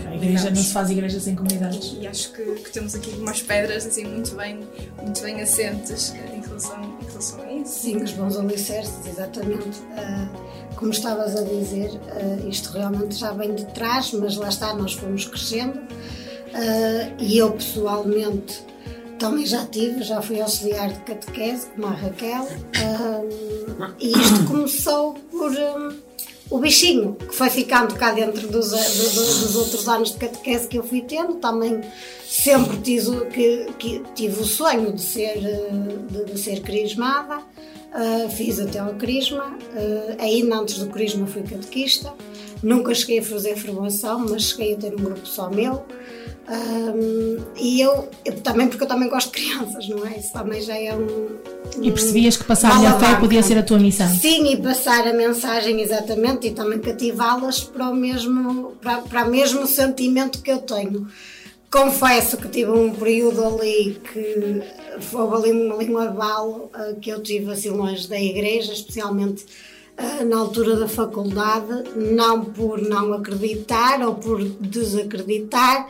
A 0.08 0.16
igreja 0.16 0.50
não 0.50 0.56
se 0.64 0.72
faz 0.74 0.90
igreja 0.90 1.20
sem 1.20 1.36
comunidades. 1.36 1.96
e 2.00 2.08
acho 2.08 2.32
que, 2.34 2.44
que 2.44 2.72
temos 2.72 2.94
aqui 2.96 3.12
umas 3.12 3.42
pedras 3.42 3.86
assim 3.86 4.04
muito 4.06 4.36
bem, 4.36 4.68
muito 5.02 5.22
bem 5.22 5.42
assentes 5.42 6.14
em 6.34 6.42
relação, 6.42 6.98
isso. 7.20 7.38
Sim, 7.66 8.04
os 8.04 8.12
bons 8.14 8.38
alicerces, 8.38 9.06
exatamente. 9.06 9.82
Ah, 9.98 10.28
como 10.76 10.92
estavas 10.92 11.36
a 11.36 11.44
dizer, 11.44 11.92
ah, 12.10 12.48
isto 12.48 12.72
realmente 12.72 13.16
já 13.16 13.32
vem 13.32 13.56
de 13.56 13.66
trás, 13.68 14.12
mas 14.14 14.36
lá 14.38 14.50
está, 14.50 14.74
nós 14.74 14.94
fomos 14.94 15.26
crescendo. 15.26 15.80
Ah, 16.54 17.14
e 17.20 17.38
eu 17.38 17.52
pessoalmente 17.52 18.66
também 19.20 19.46
já 19.46 19.66
tive, 19.66 20.04
já 20.04 20.22
fui 20.22 20.40
auxiliar 20.40 20.90
de 20.94 21.00
catequese, 21.00 21.68
como 21.72 21.88
a 21.88 21.92
Raquel, 21.92 22.48
e 24.00 24.12
isto 24.12 24.46
começou 24.46 25.16
por 25.16 25.52
hum, 25.52 25.98
o 26.50 26.60
bichinho, 26.60 27.16
que 27.16 27.36
foi 27.36 27.50
ficando 27.50 27.96
cá 27.96 28.12
dentro 28.12 28.48
dos, 28.48 28.74
a- 28.74 28.78
do- 28.78 29.10
do- 29.16 29.40
dos 29.46 29.56
outros 29.56 29.88
anos 29.88 30.12
de 30.12 30.18
catequese 30.18 30.68
que 30.68 30.78
eu 30.78 30.84
fui 30.84 31.02
tendo, 31.02 31.36
também 31.36 31.82
sempre 32.28 32.78
tive, 32.78 33.10
o- 33.10 33.26
que, 33.26 33.66
que 33.78 34.02
tive 34.16 34.42
o 34.42 34.46
sonho 34.46 34.94
de 34.94 35.02
ser, 35.02 35.38
eh, 35.44 35.70
de, 36.10 36.34
de 36.34 36.40
ser 36.40 36.62
crismada, 36.62 37.40
Uh, 37.88 38.30
fiz 38.30 38.60
até 38.60 38.80
ao 38.80 38.94
crisma, 38.96 39.46
uh, 39.58 40.16
ainda 40.22 40.58
antes 40.58 40.78
do 40.78 40.88
crisma 40.88 41.26
fui 41.26 41.42
catequista, 41.42 42.14
nunca 42.62 42.94
cheguei 42.94 43.20
a 43.20 43.24
fazer 43.24 43.56
formação, 43.56 44.20
mas 44.30 44.50
cheguei 44.50 44.74
a 44.74 44.78
ter 44.78 44.94
um 44.94 44.98
grupo 44.98 45.26
só 45.26 45.50
meu. 45.50 45.84
Um, 46.50 47.44
e 47.58 47.82
eu, 47.82 48.08
eu 48.24 48.40
também, 48.40 48.70
porque 48.70 48.84
eu 48.84 48.88
também 48.88 49.10
gosto 49.10 49.34
de 49.34 49.44
crianças, 49.44 49.90
não 49.90 50.06
é? 50.06 50.18
Isso 50.18 50.32
também 50.32 50.62
já 50.62 50.78
é 50.78 50.96
um. 50.96 51.28
E 51.82 51.92
percebias 51.92 52.38
que 52.38 52.46
passar-lhe 52.46 52.86
a 52.86 52.98
fé 52.98 53.16
podia 53.20 53.44
ser 53.44 53.58
a 53.58 53.64
tua 53.64 53.78
missão. 53.78 54.08
Sim, 54.08 54.54
e 54.54 54.58
passar 54.58 55.06
a 55.06 55.14
mensagem 55.14 55.82
exatamente 55.82 56.48
e 56.48 56.52
também 56.52 56.80
cativá-las 56.80 57.64
para 57.66 57.90
o 57.90 57.96
mesmo, 57.96 58.78
para, 58.82 59.02
para 59.02 59.26
o 59.26 59.30
mesmo 59.30 59.68
sentimento 59.68 60.42
que 60.42 60.50
eu 60.50 60.60
tenho. 60.60 61.08
Confesso 61.70 62.38
que 62.38 62.48
tive 62.48 62.72
um 62.72 62.94
período 62.94 63.44
ali 63.44 64.00
que 64.14 64.64
houve 65.14 65.36
ali 65.36 65.52
um, 65.52 65.74
ali 65.74 65.94
um 65.94 65.98
abalo 65.98 66.70
ah, 66.74 66.94
que 67.02 67.10
eu 67.10 67.22
tive 67.22 67.52
assim 67.52 67.72
longe 67.72 68.08
da 68.08 68.18
igreja, 68.18 68.72
especialmente 68.72 69.46
ah, 69.98 70.24
na 70.24 70.38
altura 70.38 70.78
da 70.78 70.88
faculdade, 70.88 71.84
não 71.94 72.46
por 72.46 72.82
não 72.82 73.12
acreditar 73.12 74.02
ou 74.02 74.16
por 74.16 74.42
desacreditar, 74.42 75.90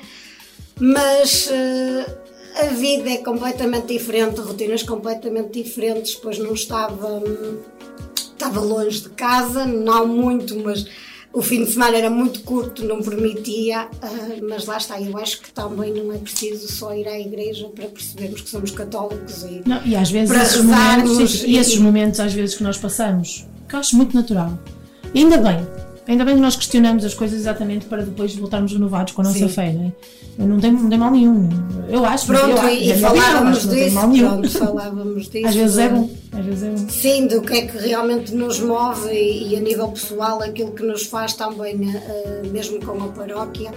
mas 0.80 1.50
eh, 1.52 2.06
a 2.60 2.66
vida 2.74 3.10
é 3.10 3.18
completamente 3.18 3.88
diferente, 3.88 4.40
rotinas 4.40 4.84
completamente 4.84 5.62
diferentes, 5.62 6.16
pois 6.16 6.38
não 6.40 6.54
estava, 6.54 7.08
hum, 7.20 7.60
estava 8.16 8.60
longe 8.60 9.02
de 9.02 9.10
casa, 9.10 9.66
não 9.66 10.08
muito, 10.08 10.58
mas 10.60 10.86
o 11.34 11.42
fim 11.42 11.64
de 11.64 11.72
semana 11.72 11.98
era 11.98 12.10
muito 12.10 12.42
curto, 12.42 12.84
não 12.84 13.02
permitia, 13.02 13.88
ah, 14.02 14.10
mas 14.50 14.66
lá 14.66 14.78
está, 14.78 15.00
eu 15.00 15.16
acho 15.18 15.42
que 15.42 15.52
também 15.52 15.94
não 15.94 16.12
é 16.12 16.18
preciso 16.18 16.68
só 16.72 16.96
ir 16.96 17.08
à 17.08 17.20
igreja 17.20 17.70
para 17.70 17.86
percebermos 17.88 18.42
que 18.42 18.50
somos 18.50 18.72
católicos 18.72 19.44
e, 19.44 19.62
Não, 19.68 19.86
e 19.86 19.96
às 19.96 20.10
vezes 20.10 20.30
para 20.30 20.44
esses 20.44 20.64
momentos, 20.64 21.32
sim, 21.32 21.48
e 21.48 21.58
esses 21.58 21.78
momentos 21.78 22.20
às 22.20 22.34
vezes 22.34 22.56
que 22.56 22.64
nós 22.64 22.78
passamos, 22.78 23.46
que 23.68 23.76
eu 23.76 23.80
acho 23.80 23.96
muito 23.96 24.16
natural. 24.16 24.58
E 25.14 25.20
ainda 25.20 25.38
bem, 25.38 25.66
ainda 26.08 26.26
bem 26.26 26.36
que 26.36 26.42
nós 26.42 26.56
questionamos 26.56 27.04
as 27.06 27.14
coisas 27.14 27.40
exatamente 27.40 27.86
para 27.86 28.04
depois 28.04 28.36
voltarmos 28.36 28.72
renovados 28.74 29.14
com 29.14 29.22
a 29.22 29.26
nossa 29.26 29.38
Sim. 29.40 29.50
fé, 29.50 29.74
não 29.74 29.86
é? 29.86 29.94
Não 30.46 30.60
tem, 30.60 30.72
não 30.72 30.88
tem 30.88 31.00
mal 31.00 31.10
nenhum. 31.12 31.50
Eu 31.90 32.06
acho, 32.06 32.28
Pronto, 32.28 32.62
eu, 32.64 32.70
e, 32.70 32.92
e 32.92 32.98
falávamos 33.00 33.58
acho 33.58 33.62
que 33.62 33.66
não 33.68 33.74
tem 33.74 33.84
disso, 33.86 33.96
mal 33.96 34.10
pronto, 34.12 34.50
falávamos 34.52 35.30
disso. 35.30 35.48
Às 35.48 35.56
vezes 35.56 35.78
é 35.80 35.88
de- 35.88 35.94
bom, 35.96 36.10
às 36.32 36.46
vezes 36.46 36.64
é 36.64 36.70
bom. 36.70 36.90
Sim, 36.90 37.28
do 37.28 37.42
que 37.42 37.54
é 37.54 37.62
que 37.66 37.78
realmente 37.78 38.36
nos 38.36 38.60
move 38.60 39.10
e, 39.12 39.54
e 39.54 39.56
a 39.56 39.60
nível 39.60 39.88
pessoal 39.88 40.42
aquilo 40.44 40.72
que 40.74 40.84
nos 40.84 41.04
faz 41.08 41.34
também, 41.34 41.76
eh, 41.96 42.42
mesmo 42.52 42.80
com 42.86 43.04
a 43.04 43.08
paróquia. 43.08 43.72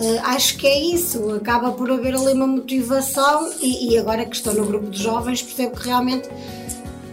Eh, 0.00 0.18
acho 0.24 0.56
que 0.56 0.66
é 0.66 0.80
isso, 0.94 1.30
acaba 1.34 1.72
por 1.72 1.90
haver 1.90 2.14
ali 2.14 2.32
uma 2.32 2.46
motivação 2.46 3.50
e, 3.60 3.90
e 3.92 3.98
agora 3.98 4.24
que 4.24 4.34
estou 4.36 4.54
no 4.54 4.64
grupo 4.64 4.88
de 4.90 5.02
jovens 5.02 5.42
percebo 5.42 5.76
que 5.76 5.86
realmente 5.88 6.26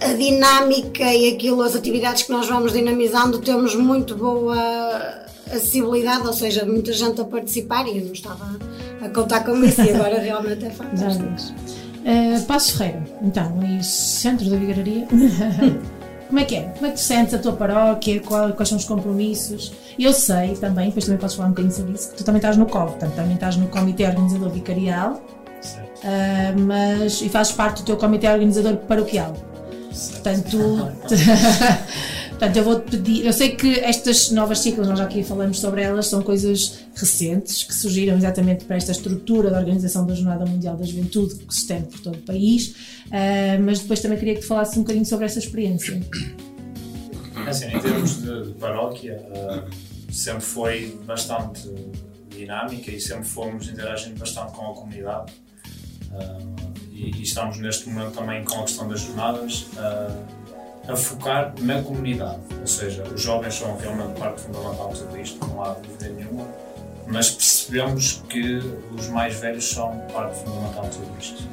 a 0.01 0.13
dinâmica 0.13 1.03
e 1.13 1.33
aquilo, 1.33 1.61
as 1.61 1.75
atividades 1.75 2.23
que 2.23 2.31
nós 2.31 2.47
vamos 2.47 2.73
dinamizando, 2.73 3.39
temos 3.39 3.75
muito 3.75 4.15
boa 4.15 4.55
acessibilidade, 5.51 6.25
ou 6.27 6.33
seja, 6.33 6.65
muita 6.65 6.91
gente 6.91 7.21
a 7.21 7.23
participar 7.25 7.87
e 7.87 7.99
eu 7.99 8.05
não 8.05 8.13
estava 8.13 8.45
a 9.01 9.09
contar 9.09 9.43
com 9.43 9.55
isso 9.63 9.81
e 9.81 9.89
agora 9.91 10.19
realmente 10.19 10.65
é 10.65 10.69
fantástico. 10.71 11.25
Uh, 12.05 12.41
Passo 12.45 12.77
Ferreira, 12.77 13.03
então, 13.21 13.59
e 13.63 13.83
centro 13.83 14.49
da 14.49 14.57
vigararia. 14.57 15.07
Como 16.27 16.39
é 16.39 16.43
que 16.43 16.55
é? 16.55 16.61
Como 16.61 16.87
é 16.87 16.89
que 16.89 16.95
tu 16.95 17.01
sentes 17.01 17.33
a 17.35 17.37
tua 17.37 17.53
paróquia? 17.53 18.19
Qual- 18.19 18.51
quais 18.53 18.67
são 18.67 18.77
os 18.79 18.85
compromissos? 18.85 19.71
Eu 19.97 20.11
sei 20.11 20.55
também, 20.55 20.87
depois 20.87 21.05
também 21.05 21.19
podes 21.19 21.35
falar 21.35 21.49
um 21.49 21.51
bocadinho 21.51 21.73
sobre 21.73 21.93
isso, 21.93 22.09
que 22.09 22.17
tu 22.17 22.23
também 22.23 22.39
estás 22.39 22.57
no 22.57 22.65
COV, 22.65 22.91
portanto, 22.91 23.13
também 23.13 23.35
estás 23.35 23.55
no 23.57 23.67
Comitê 23.67 24.05
Organizador 24.07 24.49
Vicarial, 24.49 25.13
uh, 25.13 26.59
mas, 26.65 27.21
e 27.21 27.29
fazes 27.29 27.53
parte 27.53 27.83
do 27.83 27.85
teu 27.85 27.97
Comitê 27.97 28.27
Organizador 28.27 28.75
Paroquial. 28.77 29.35
Portanto, 29.95 30.57
portanto, 32.29 32.57
eu 32.57 32.63
vou-te 32.63 32.91
pedir. 32.91 33.25
Eu 33.25 33.33
sei 33.33 33.55
que 33.55 33.79
estas 33.79 34.31
novas 34.31 34.59
ciclos, 34.59 34.87
nós 34.87 34.99
já 34.99 35.05
aqui 35.05 35.23
falamos 35.23 35.59
sobre 35.59 35.81
elas, 35.81 36.07
são 36.07 36.21
coisas 36.21 36.79
recentes 36.95 37.63
que 37.63 37.73
surgiram 37.73 38.17
exatamente 38.17 38.65
para 38.65 38.75
esta 38.75 38.91
estrutura 38.91 39.49
da 39.49 39.59
organização 39.59 40.05
da 40.05 40.13
Jornada 40.13 40.45
Mundial 40.45 40.75
da 40.75 40.85
Juventude 40.85 41.35
que 41.35 41.53
se 41.53 41.61
estende 41.61 41.87
por 41.87 41.99
todo 41.99 42.15
o 42.15 42.21
país, 42.21 42.75
ah, 43.11 43.59
mas 43.61 43.79
depois 43.79 43.99
também 44.01 44.17
queria 44.17 44.35
que 44.35 44.41
te 44.41 44.47
falasse 44.47 44.77
um 44.77 44.81
bocadinho 44.81 45.05
sobre 45.05 45.25
essa 45.25 45.39
experiência. 45.39 46.01
Assim, 47.47 47.65
em 47.65 47.79
termos 47.79 48.21
de, 48.21 48.43
de 48.43 48.53
paróquia, 48.53 49.21
ah, 49.33 49.63
sempre 50.11 50.41
foi 50.41 50.97
bastante 51.05 51.69
dinâmica 52.29 52.91
e 52.91 52.99
sempre 52.99 53.25
fomos 53.25 53.69
interagindo 53.69 54.19
bastante 54.19 54.53
com 54.53 54.71
a 54.71 54.73
comunidade. 54.73 55.33
Ah, 56.11 56.37
e, 56.95 57.11
e 57.17 57.23
estamos 57.23 57.57
neste 57.57 57.89
momento 57.89 58.15
também 58.15 58.43
com 58.43 58.59
a 58.59 58.63
questão 58.63 58.87
das 58.87 59.01
jornadas 59.01 59.67
ah, 59.77 60.15
a 60.87 60.95
focar 60.95 61.53
na 61.59 61.81
comunidade. 61.81 62.39
Ou 62.59 62.67
seja, 62.67 63.03
os 63.03 63.21
jovens 63.21 63.55
são 63.55 63.75
realmente 63.77 64.17
parte 64.19 64.41
fundamental 64.41 64.93
de 64.93 64.99
tudo 64.99 65.19
isto, 65.19 65.47
não 65.47 65.63
há 65.63 65.73
dúvida 65.73 66.09
nenhuma, 66.09 66.47
mas 67.07 67.29
percebemos 67.31 68.23
que 68.29 68.59
os 68.97 69.09
mais 69.09 69.35
velhos 69.35 69.69
são 69.69 69.97
parte 70.13 70.39
fundamental 70.39 70.83
de 70.85 70.97
tudo 70.97 71.19
isto. 71.19 71.43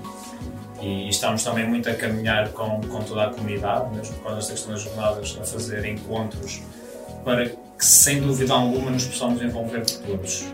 E 0.80 1.08
estamos 1.08 1.44
também 1.44 1.68
muito 1.68 1.88
a 1.88 1.94
caminhar 1.94 2.48
com, 2.50 2.80
com 2.80 3.02
toda 3.02 3.24
a 3.24 3.30
comunidade, 3.30 3.94
mesmo 3.94 4.16
com 4.16 4.36
esta 4.36 4.52
questão 4.52 4.72
das 4.72 4.82
jornadas, 4.82 5.38
a 5.40 5.44
fazer 5.44 5.84
encontros 5.84 6.60
para 7.24 7.48
que, 7.48 7.86
sem 7.86 8.20
dúvida 8.20 8.52
alguma, 8.52 8.90
nos 8.90 9.04
possamos 9.04 9.40
envolver 9.40 9.84
todos. 10.04 10.44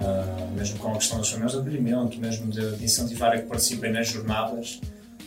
Ah, 0.00 0.46
mesmo 0.54 0.78
com 0.78 0.92
a 0.92 0.96
questão 0.96 1.18
das 1.18 1.28
famílias 1.28 1.52
de 1.52 1.58
acolhimento, 1.58 2.18
mesmo 2.18 2.50
de, 2.50 2.84
incentivar 2.84 3.32
a 3.32 3.38
que 3.38 3.46
participem 3.46 3.92
nas 3.92 4.08
jornadas. 4.08 4.80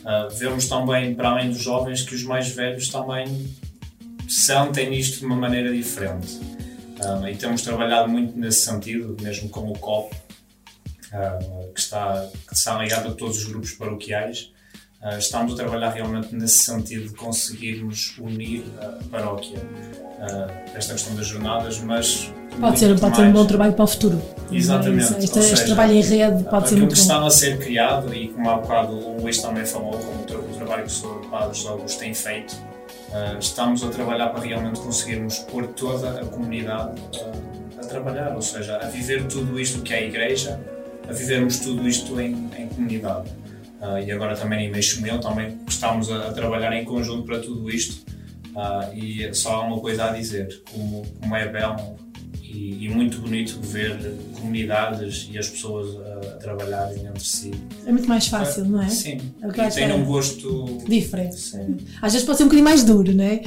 Ah, 0.06 0.28
vemos 0.32 0.68
também, 0.68 1.14
para 1.14 1.30
além 1.30 1.50
dos 1.50 1.62
jovens, 1.62 2.02
que 2.04 2.16
os 2.16 2.24
mais 2.24 2.50
velhos 2.50 2.90
também 2.90 3.54
sentem 4.28 4.94
isto 4.94 5.20
de 5.20 5.26
uma 5.26 5.36
maneira 5.36 5.72
diferente. 5.72 6.40
Ah, 7.04 7.30
e 7.30 7.36
temos 7.36 7.62
trabalhado 7.62 8.10
muito 8.10 8.38
nesse 8.38 8.62
sentido, 8.62 9.18
mesmo 9.22 9.50
com 9.50 9.70
o 9.70 9.78
COP, 9.78 10.16
que, 11.74 11.80
está, 11.80 12.30
que 12.48 12.54
está 12.54 12.82
ligado 12.82 13.10
a 13.10 13.14
todos 13.14 13.38
os 13.40 13.46
grupos 13.46 13.72
paroquiais. 13.74 14.52
Ah, 15.04 15.18
estamos 15.18 15.54
a 15.54 15.56
trabalhar 15.56 15.90
realmente 15.90 16.36
nesse 16.36 16.60
sentido 16.60 17.08
de 17.10 17.16
conseguirmos 17.16 18.14
unir 18.20 18.64
a 18.80 19.00
paróquia 19.10 19.60
ah, 20.20 20.48
esta 20.76 20.94
questão 20.94 21.16
das 21.16 21.26
jornadas, 21.28 21.80
mas 21.80 22.32
Pode 22.60 22.78
ser, 22.80 23.00
pode 23.00 23.16
ser 23.16 23.22
um 23.24 23.32
bom 23.32 23.46
trabalho 23.46 23.74
para 23.74 23.84
o 23.86 23.88
futuro. 23.88 24.22
Exatamente. 24.52 25.04
Este, 25.04 25.24
este 25.24 25.42
seja, 25.42 25.66
trabalho 25.66 25.94
em 25.94 26.02
rede 26.02 26.44
pode 26.44 26.68
ser 26.68 26.76
aquilo 26.76 26.80
muito 26.82 26.94
que 26.94 27.00
bom. 27.00 27.02
estava 27.02 27.28
a 27.28 27.30
ser 27.32 27.58
criado 27.60 28.14
e 28.14 28.28
como 28.28 28.50
há 28.50 28.58
bocado 28.58 28.94
o 28.94 29.22
Luís 29.22 29.38
também 29.42 29.66
falou, 29.66 29.94
como 29.94 30.22
o, 30.22 30.26
tra- 30.26 30.38
o 30.38 30.56
trabalho 30.56 30.86
que 30.86 31.06
o. 31.06 31.22
Padre 31.32 31.58
José 31.58 31.70
Augusto 31.70 32.00
tem 32.00 32.14
feito, 32.14 32.56
ah, 33.14 33.38
estamos 33.40 33.84
a 33.84 33.88
trabalhar 33.90 34.28
para 34.30 34.42
realmente 34.42 34.82
conseguirmos 34.82 35.40
pôr 35.40 35.66
toda 35.68 36.10
a 36.22 36.26
comunidade 36.26 37.02
ah, 37.24 37.82
a 37.82 37.86
trabalhar, 37.88 38.36
ou 38.36 38.42
seja, 38.42 38.78
a 38.78 38.86
viver 38.88 39.24
tudo 39.28 39.58
isto 39.60 39.82
que 39.82 39.94
é 39.94 39.98
a 40.00 40.02
Igreja, 40.04 40.60
a 41.10 41.14
vivermos 41.14 41.58
tudo 41.60 41.88
isto 41.88 42.20
em, 42.20 42.50
em 42.58 42.68
comunidade. 42.68 43.30
Ah, 43.82 44.00
e 44.00 44.12
agora 44.12 44.36
também 44.36 44.68
em 44.68 44.72
Meixomel 44.72 45.20
também 45.20 45.58
estamos 45.68 46.12
a, 46.12 46.28
a 46.30 46.34
trabalhar 46.34 46.72
em 46.74 46.86
conjunto 46.86 47.24
para 47.24 47.40
tudo 47.40 47.70
isto. 47.70 48.06
Ah, 48.56 48.90
e 48.94 49.34
só 49.34 49.56
há 49.56 49.62
uma 49.66 49.80
coisa 49.80 50.06
a 50.06 50.12
dizer, 50.12 50.62
como, 50.72 51.04
como 51.20 51.36
é 51.36 51.48
belo 51.48 51.96
e, 52.44 52.86
e 52.86 52.90
muito 52.90 53.20
bonito 53.20 53.60
ver 53.62 53.98
comunidades 54.36 55.30
e 55.32 55.38
as 55.38 55.48
pessoas 55.48 55.96
a, 55.96 56.34
a 56.34 56.38
trabalharem 56.38 57.06
entre 57.08 57.24
si. 57.24 57.52
É 57.86 57.92
muito 57.92 58.08
mais 58.08 58.28
fácil, 58.28 58.66
não 58.66 58.82
é? 58.82 58.90
Sim, 58.90 59.20
É 59.42 59.48
o 59.48 59.52
que 59.52 59.60
e 59.60 59.64
eu 59.64 59.68
acho 59.68 59.76
tem 59.78 59.90
é 59.90 59.94
um 59.94 60.06
gosto 60.06 60.78
Diferente. 60.88 61.38
Às 62.02 62.12
vezes 62.14 62.26
pode 62.26 62.38
ser 62.38 62.44
um 62.44 62.48
bocadinho 62.48 62.66
mais 62.66 62.84
duro, 62.84 63.14
não 63.14 63.24
é? 63.24 63.42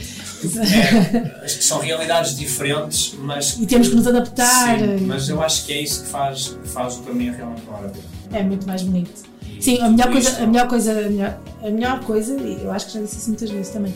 É, 1.43 1.49
são 1.49 1.79
realidades 1.81 2.37
diferentes, 2.37 3.15
mas. 3.19 3.59
E 3.61 3.67
temos 3.67 3.89
que 3.89 3.95
nos 3.95 4.07
adaptar. 4.07 4.79
Sim, 4.79 5.07
mas 5.07 5.29
eu 5.29 5.43
acho 5.43 5.67
que 5.67 5.73
é 5.73 5.83
isso 5.83 6.03
que 6.03 6.09
faz, 6.09 6.49
que 6.49 6.69
faz 6.69 6.97
o 6.97 7.03
caminho 7.03 7.35
realmente 7.35 7.63
pena. 7.63 7.93
É 8.33 8.43
muito 8.43 8.67
mais 8.67 8.83
bonito. 8.83 9.34
Sim, 9.65 9.81
a 9.81 9.89
melhor 9.89 10.11
coisa, 10.13 10.43
a 10.43 10.47
melhor 10.47 10.69
coisa, 10.69 10.93
a 10.93 11.09
melhor, 11.09 11.39
a 11.63 11.71
melhor 11.71 12.01
coisa, 12.05 12.37
e 12.39 12.61
eu 12.63 12.71
acho 12.71 12.87
que 12.87 12.93
já 12.93 13.01
disse 13.01 13.17
isso 13.17 13.29
muitas 13.29 13.51
vezes 13.51 13.73
também, 13.73 13.95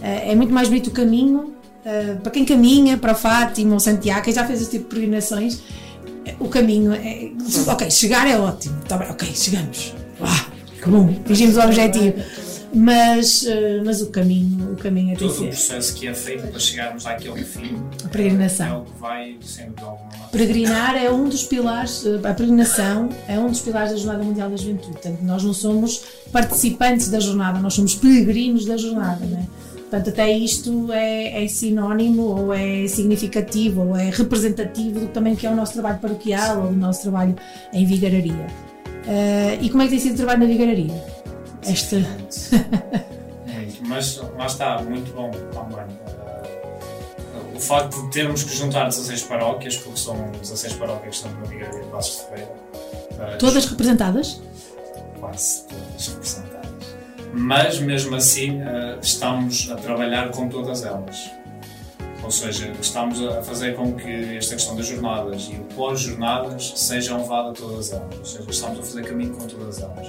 eh, 0.00 0.30
é 0.30 0.34
muito 0.36 0.54
mais 0.54 0.68
bonito 0.68 0.86
o 0.86 0.90
caminho, 0.92 1.54
eh, 1.84 2.16
para 2.22 2.30
quem 2.30 2.44
caminha, 2.44 2.96
para 2.96 3.12
o 3.12 3.14
Fátima 3.16 3.74
ou 3.74 3.80
Santiago, 3.80 4.22
quem 4.22 4.32
já 4.32 4.46
fez 4.46 4.62
esse 4.62 4.70
tipo 4.70 4.84
de 4.84 4.90
peregrinações, 4.90 5.58
eh, 6.24 6.36
o 6.38 6.48
caminho 6.48 6.92
é. 6.92 7.32
Ok, 7.66 7.90
chegar 7.90 8.28
é 8.28 8.38
ótimo, 8.38 8.76
tá 8.86 8.96
bem, 8.96 9.10
ok, 9.10 9.28
chegamos. 9.34 9.92
Ah, 10.20 10.46
que 10.80 10.88
bom, 10.88 11.12
atingimos 11.24 11.56
o 11.56 11.62
objetivo. 11.62 12.22
Mas, 12.74 13.46
eh, 13.46 13.80
mas 13.84 14.02
o 14.02 14.10
caminho, 14.10 14.72
o 14.72 14.76
caminho 14.76 15.12
é 15.12 15.16
Todo 15.16 15.32
o 15.32 15.46
processo 15.46 15.94
que 15.94 16.06
é 16.06 16.14
feito 16.14 16.48
para 16.48 16.60
chegarmos 16.60 17.06
àquele 17.06 17.42
fim 17.44 17.82
A 18.04 18.08
peregrinação. 18.08 18.66
é 18.66 18.72
o 18.78 18.82
que 18.82 19.00
vai, 19.00 19.36
sem 19.42 19.66
dúvida 19.66 19.86
alguma, 19.86 20.10
Peregrinar 20.30 20.96
é 20.96 21.10
um 21.10 21.28
dos 21.28 21.44
pilares, 21.44 22.04
eh, 22.04 22.16
a 22.16 22.34
peregrinação 22.34 23.08
é 23.26 23.38
um 23.38 23.48
dos 23.48 23.60
pilares 23.60 23.92
da 23.92 23.96
Jornada 23.96 24.24
Mundial 24.24 24.50
da 24.50 24.56
Juventude. 24.56 24.92
Portanto, 24.92 25.20
nós 25.22 25.42
não 25.42 25.54
somos 25.54 26.02
participantes 26.30 27.08
da 27.08 27.20
jornada, 27.20 27.58
nós 27.58 27.74
somos 27.74 27.94
peregrinos 27.94 28.64
da 28.66 28.76
jornada. 28.76 29.24
Não 29.24 29.38
é? 29.38 29.46
Portanto, 29.88 30.10
até 30.10 30.30
isto 30.30 30.92
é, 30.92 31.44
é 31.44 31.48
sinónimo 31.48 32.22
ou 32.22 32.52
é 32.52 32.86
significativo 32.86 33.80
ou 33.86 33.96
é 33.96 34.10
representativo 34.10 35.00
do 35.00 35.06
também 35.06 35.34
que 35.34 35.46
é 35.46 35.50
o 35.50 35.56
nosso 35.56 35.72
trabalho 35.72 35.98
paroquial 35.98 36.64
ou 36.64 36.68
do 36.68 36.76
nosso 36.76 37.02
trabalho 37.02 37.34
em 37.72 37.86
vigararia. 37.86 38.46
Eh, 39.06 39.58
e 39.62 39.70
como 39.70 39.82
é 39.82 39.86
que 39.86 39.92
tem 39.92 39.98
sido 40.00 40.12
o 40.12 40.16
trabalho 40.16 40.40
na 40.40 40.46
vigararia? 40.46 41.17
Esta. 41.62 41.96
Muito, 41.96 43.86
mas 43.86 44.16
lá 44.36 44.46
está, 44.46 44.82
muito 44.82 45.12
bom 45.14 45.30
também. 45.30 45.86
Uh, 47.34 47.56
o 47.56 47.60
facto 47.60 48.02
de 48.02 48.10
termos 48.10 48.42
que 48.44 48.54
juntar 48.54 48.84
16 48.84 49.22
paróquias, 49.22 49.76
porque 49.76 49.98
são 49.98 50.30
16 50.32 50.74
paróquias 50.74 51.20
que 51.20 51.26
estão 51.26 51.40
na 51.40 51.46
Vigaria 51.46 51.80
de 51.80 51.88
Passos 51.88 52.18
de 52.18 52.22
Ferreira. 52.28 52.52
uh, 53.34 53.38
Todas 53.38 53.64
representadas? 53.66 54.40
Quase 55.18 55.64
todas 55.64 56.08
representadas. 56.08 56.68
Mas 57.32 57.78
mesmo 57.80 58.14
assim, 58.16 58.60
uh, 58.62 58.98
estamos 59.02 59.70
a 59.70 59.76
trabalhar 59.76 60.30
com 60.30 60.48
todas 60.48 60.84
elas. 60.84 61.30
Ou 62.22 62.30
seja, 62.30 62.72
estamos 62.80 63.22
a 63.24 63.42
fazer 63.42 63.74
com 63.74 63.94
que 63.94 64.36
esta 64.36 64.54
questão 64.54 64.76
das 64.76 64.86
jornadas 64.86 65.48
e 65.50 65.54
o 65.54 65.64
pós-jornadas 65.74 66.74
sejam 66.76 67.22
levado 67.22 67.50
a 67.50 67.52
todas 67.52 67.92
elas. 67.92 68.18
Ou 68.18 68.24
seja, 68.24 68.50
estamos 68.50 68.80
a 68.80 68.82
fazer 68.82 69.04
caminho 69.04 69.34
com 69.34 69.46
todas 69.46 69.80
elas. 69.80 70.08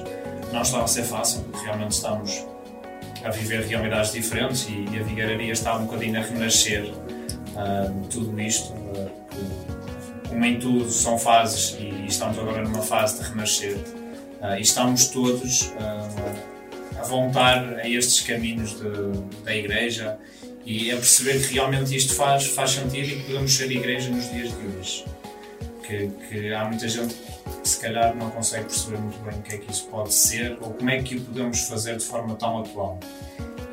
Não 0.51 0.61
está 0.61 0.83
a 0.83 0.87
ser 0.87 1.03
fácil, 1.03 1.41
porque 1.43 1.63
realmente 1.65 1.91
estamos 1.91 2.45
a 3.23 3.29
viver 3.29 3.65
realidades 3.67 4.11
diferentes 4.11 4.67
e, 4.69 4.85
a 4.97 5.03
vigararia 5.03 5.51
está 5.51 5.75
um 5.75 5.85
bocadinho 5.85 6.19
a 6.19 6.23
renascer 6.23 6.91
ah, 7.55 7.87
de 8.01 8.07
tudo 8.07 8.39
isto. 8.41 8.73
ah, 8.95 9.09
que, 9.29 10.29
como 10.29 10.45
em 10.45 10.59
tudo, 10.59 10.89
são 10.89 11.17
fases 11.17 11.75
e 11.79 12.05
estamos 12.07 12.37
agora 12.39 12.63
numa 12.63 12.81
fase 12.81 13.21
de 13.21 13.29
renascer. 13.29 13.77
Ah, 14.41 14.57
e 14.57 14.61
estamos 14.61 15.07
todos 15.07 15.71
ah, 15.79 16.07
a 16.99 17.03
voltar 17.03 17.79
a 17.79 17.87
estes 17.87 18.21
caminhos 18.21 18.71
de- 18.79 19.43
da 19.43 19.55
igreja 19.55 20.17
e 20.65 20.91
a 20.91 20.95
perceber 20.95 21.39
que 21.47 21.53
realmente 21.55 21.95
isto 21.95 22.13
faz, 22.13 22.45
faz 22.47 22.71
sentido 22.71 23.07
e 23.07 23.15
que 23.17 23.23
podemos 23.25 23.53
ser 23.55 23.71
igreja 23.71 24.09
nos 24.09 24.29
dias 24.31 24.49
de 24.49 24.77
hoje. 24.79 25.05
Que, 25.89 26.07
que 26.29 26.53
há 26.53 26.65
muita 26.65 26.87
gente 26.87 27.15
que 27.15 27.67
se 27.67 27.79
calhar 27.79 28.15
não 28.15 28.29
consegue 28.29 28.65
perceber 28.65 28.99
muito 28.99 29.17
bem 29.23 29.39
o 29.39 29.41
que 29.41 29.55
é 29.55 29.57
que 29.57 29.71
isso 29.71 29.87
pode 29.87 30.13
ser 30.13 30.55
ou 30.61 30.69
como 30.71 30.87
é 30.87 31.01
que 31.01 31.15
o 31.15 31.21
podemos 31.21 31.61
fazer 31.61 31.97
de 31.97 32.03
forma 32.03 32.35
tão 32.35 32.59
atual. 32.59 32.99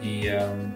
E, 0.00 0.30
hum, 0.30 0.72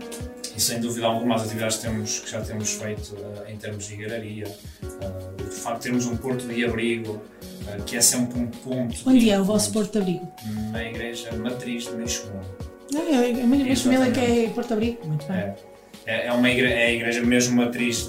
e 0.55 0.61
sem 0.61 0.81
dúvida 0.81 1.07
alguma 1.07 1.37
as 1.37 1.45
atividades 1.45 1.77
que, 1.77 1.83
temos, 1.85 2.19
que 2.19 2.31
já 2.31 2.43
temos 2.43 2.75
feito 2.75 3.17
eh, 3.17 3.53
em 3.53 3.57
termos 3.57 3.87
de 3.87 3.95
igararia, 3.95 4.47
uh, 4.83 5.51
facto 5.51 5.77
de 5.79 5.83
termos 5.85 6.07
um 6.07 6.17
porto 6.17 6.47
de 6.47 6.65
abrigo, 6.65 7.23
eh, 7.69 7.79
que 7.87 7.97
é 7.97 8.01
sempre 8.01 8.39
um 8.39 8.47
ponto 8.47 8.97
Onde 9.07 9.31
é 9.31 9.41
o 9.41 9.45
vosso 9.45 9.73
Porto 9.73 9.93
de 9.93 9.99
Abrigo? 9.99 10.33
na 10.73 10.85
igreja 10.85 11.33
matriz 11.37 11.85
de 11.85 11.93
Meixoum. 11.93 12.41
Ah, 12.95 12.99
é, 12.99 13.31
é 13.31 13.43
a 13.43 13.47
minha 13.47 13.77
família 13.77 14.11
que 14.11 14.21
é 14.21 14.51
Porto 14.51 14.75
Abrigo. 14.75 15.07
Muito 15.07 15.27
bem. 15.27 15.37
É, 15.37 15.57
é, 16.11 16.27
é 16.27 16.33
uma 16.33 16.51
igre 16.51 16.67
é 16.67 16.87
a 16.87 16.93
igreja 16.93 17.23
mesmo 17.23 17.57
matriz 17.57 18.09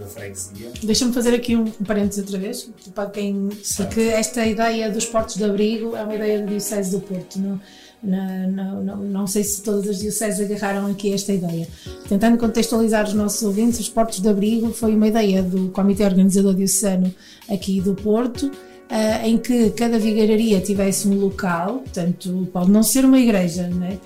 da 0.00 0.06
freguesia. 0.06 0.72
Deixa-me 0.82 1.12
fazer 1.12 1.34
aqui 1.34 1.54
um, 1.54 1.62
um 1.80 1.84
parênteses 1.84 2.24
outra 2.24 2.38
vez, 2.38 2.68
para 2.92 3.08
quem, 3.08 3.48
porque 3.76 4.00
esta 4.00 4.44
ideia 4.44 4.90
dos 4.90 5.06
portos 5.06 5.36
de 5.36 5.44
abrigo 5.44 5.94
é 5.94 6.02
uma 6.02 6.16
ideia 6.16 6.40
do 6.40 6.48
Diocese 6.48 6.90
do 6.90 7.00
Porto. 7.00 7.38
Não, 7.38 7.60
não, 8.02 8.82
não, 8.82 8.96
não 8.96 9.26
sei 9.26 9.44
se 9.44 9.62
todas 9.62 9.88
as 9.88 10.00
dioceses 10.00 10.40
agarraram 10.40 10.90
aqui 10.90 11.12
esta 11.12 11.32
ideia. 11.32 11.68
Tentando 12.08 12.38
contextualizar 12.38 13.06
os 13.06 13.14
nossos 13.14 13.42
ouvintes, 13.42 13.78
os 13.78 13.88
portos 13.88 14.20
de 14.20 14.28
abrigo 14.28 14.72
foi 14.72 14.94
uma 14.96 15.06
ideia 15.06 15.40
do 15.40 15.68
Comitê 15.68 16.04
Organizador 16.04 16.54
Diocesano 16.54 17.14
aqui 17.48 17.80
do 17.80 17.94
Porto, 17.94 18.50
ah, 18.90 19.28
em 19.28 19.36
que 19.36 19.70
cada 19.70 19.98
vigararia 19.98 20.60
tivesse 20.60 21.06
um 21.06 21.14
local, 21.20 21.80
portanto, 21.80 22.48
pode 22.52 22.70
não 22.70 22.82
ser 22.82 23.04
uma 23.04 23.18
igreja, 23.18 23.68
né? 23.68 23.98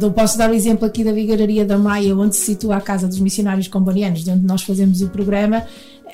Eu 0.00 0.10
posso 0.10 0.36
dar 0.36 0.50
o 0.50 0.54
exemplo 0.54 0.84
aqui 0.84 1.04
da 1.04 1.12
Vigararia 1.12 1.64
da 1.64 1.78
Maia, 1.78 2.16
onde 2.16 2.34
se 2.34 2.42
situa 2.46 2.76
a 2.76 2.80
Casa 2.80 3.06
dos 3.06 3.20
Missionários 3.20 3.68
Combonianos, 3.68 4.24
de 4.24 4.30
onde 4.30 4.44
nós 4.44 4.62
fazemos 4.62 5.00
o 5.00 5.08
programa. 5.08 5.64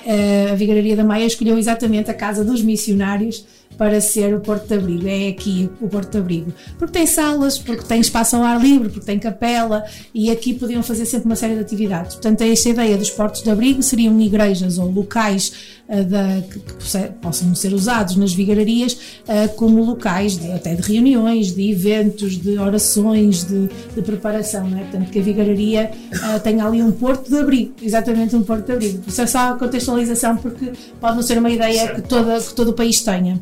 Eh, 0.05 0.49
A 0.51 0.55
Vigararia 0.55 0.95
da 0.95 1.03
Maia 1.03 1.25
escolheu 1.25 1.57
exatamente 1.57 2.11
a 2.11 2.13
Casa 2.13 2.43
dos 2.43 2.61
Missionários 2.61 3.45
para 3.77 3.99
ser 4.01 4.33
o 4.35 4.39
Porto 4.39 4.67
de 4.67 4.73
Abrigo. 4.75 5.07
É 5.07 5.27
aqui 5.29 5.69
o 5.81 5.87
Porto 5.87 6.11
de 6.11 6.17
Abrigo. 6.17 6.53
Porque 6.77 6.93
tem 6.93 7.05
salas, 7.07 7.57
porque 7.57 7.83
tem 7.83 7.99
espaço 8.01 8.35
ao 8.35 8.43
ar 8.43 8.61
livre, 8.61 8.89
porque 8.89 9.05
tem 9.05 9.19
capela 9.19 9.83
e 10.13 10.29
aqui 10.31 10.53
podiam 10.53 10.81
fazer 10.83 11.05
sempre 11.05 11.25
uma 11.25 11.35
série 11.35 11.55
de 11.55 11.61
atividades. 11.61 12.15
Portanto, 12.15 12.41
esta 12.41 12.69
ideia 12.69 12.97
dos 12.97 13.09
portos 13.09 13.41
de 13.43 13.49
abrigo 13.49 13.81
seriam 13.83 14.19
igrejas 14.21 14.77
ou 14.77 14.89
locais 14.89 15.51
eh, 15.87 16.03
da- 16.03 16.41
que, 16.49 16.59
que 16.59 17.09
possam 17.21 17.53
ser 17.55 17.73
usados 17.73 18.15
nas 18.15 18.33
vigararias 18.33 18.97
eh, 19.27 19.47
como 19.49 19.83
locais 19.83 20.37
de- 20.37 20.51
até 20.51 20.75
de 20.75 20.81
reuniões, 20.81 21.53
de 21.53 21.69
eventos, 21.71 22.37
de 22.41 22.57
orações, 22.57 23.43
de, 23.43 23.67
de 23.95 24.01
preparação. 24.01 24.69
Não 24.69 24.77
é? 24.77 24.81
Portanto, 24.83 25.09
que 25.11 25.19
a 25.19 25.21
vigararia 25.21 25.91
eh, 26.11 26.39
tenha 26.39 26.65
ali 26.65 26.81
um 26.81 26.91
porto 26.91 27.29
de 27.29 27.37
abrigo, 27.37 27.73
exatamente 27.81 28.35
um 28.35 28.43
porto 28.43 28.65
de 28.67 28.71
abrigo. 28.73 29.03
Isso 29.07 29.21
é 29.21 29.27
só 29.27 29.51
a 29.51 29.55
contextualização 29.55 30.37
porque 30.37 30.71
pode 31.01 31.15
não 31.15 31.23
ser 31.23 31.37
uma 31.37 31.49
ideia 31.51 31.95
que, 31.95 32.01
toda, 32.01 32.39
que 32.39 32.53
todo 32.53 32.69
o 32.69 32.73
país 32.73 33.01
tenha. 33.01 33.39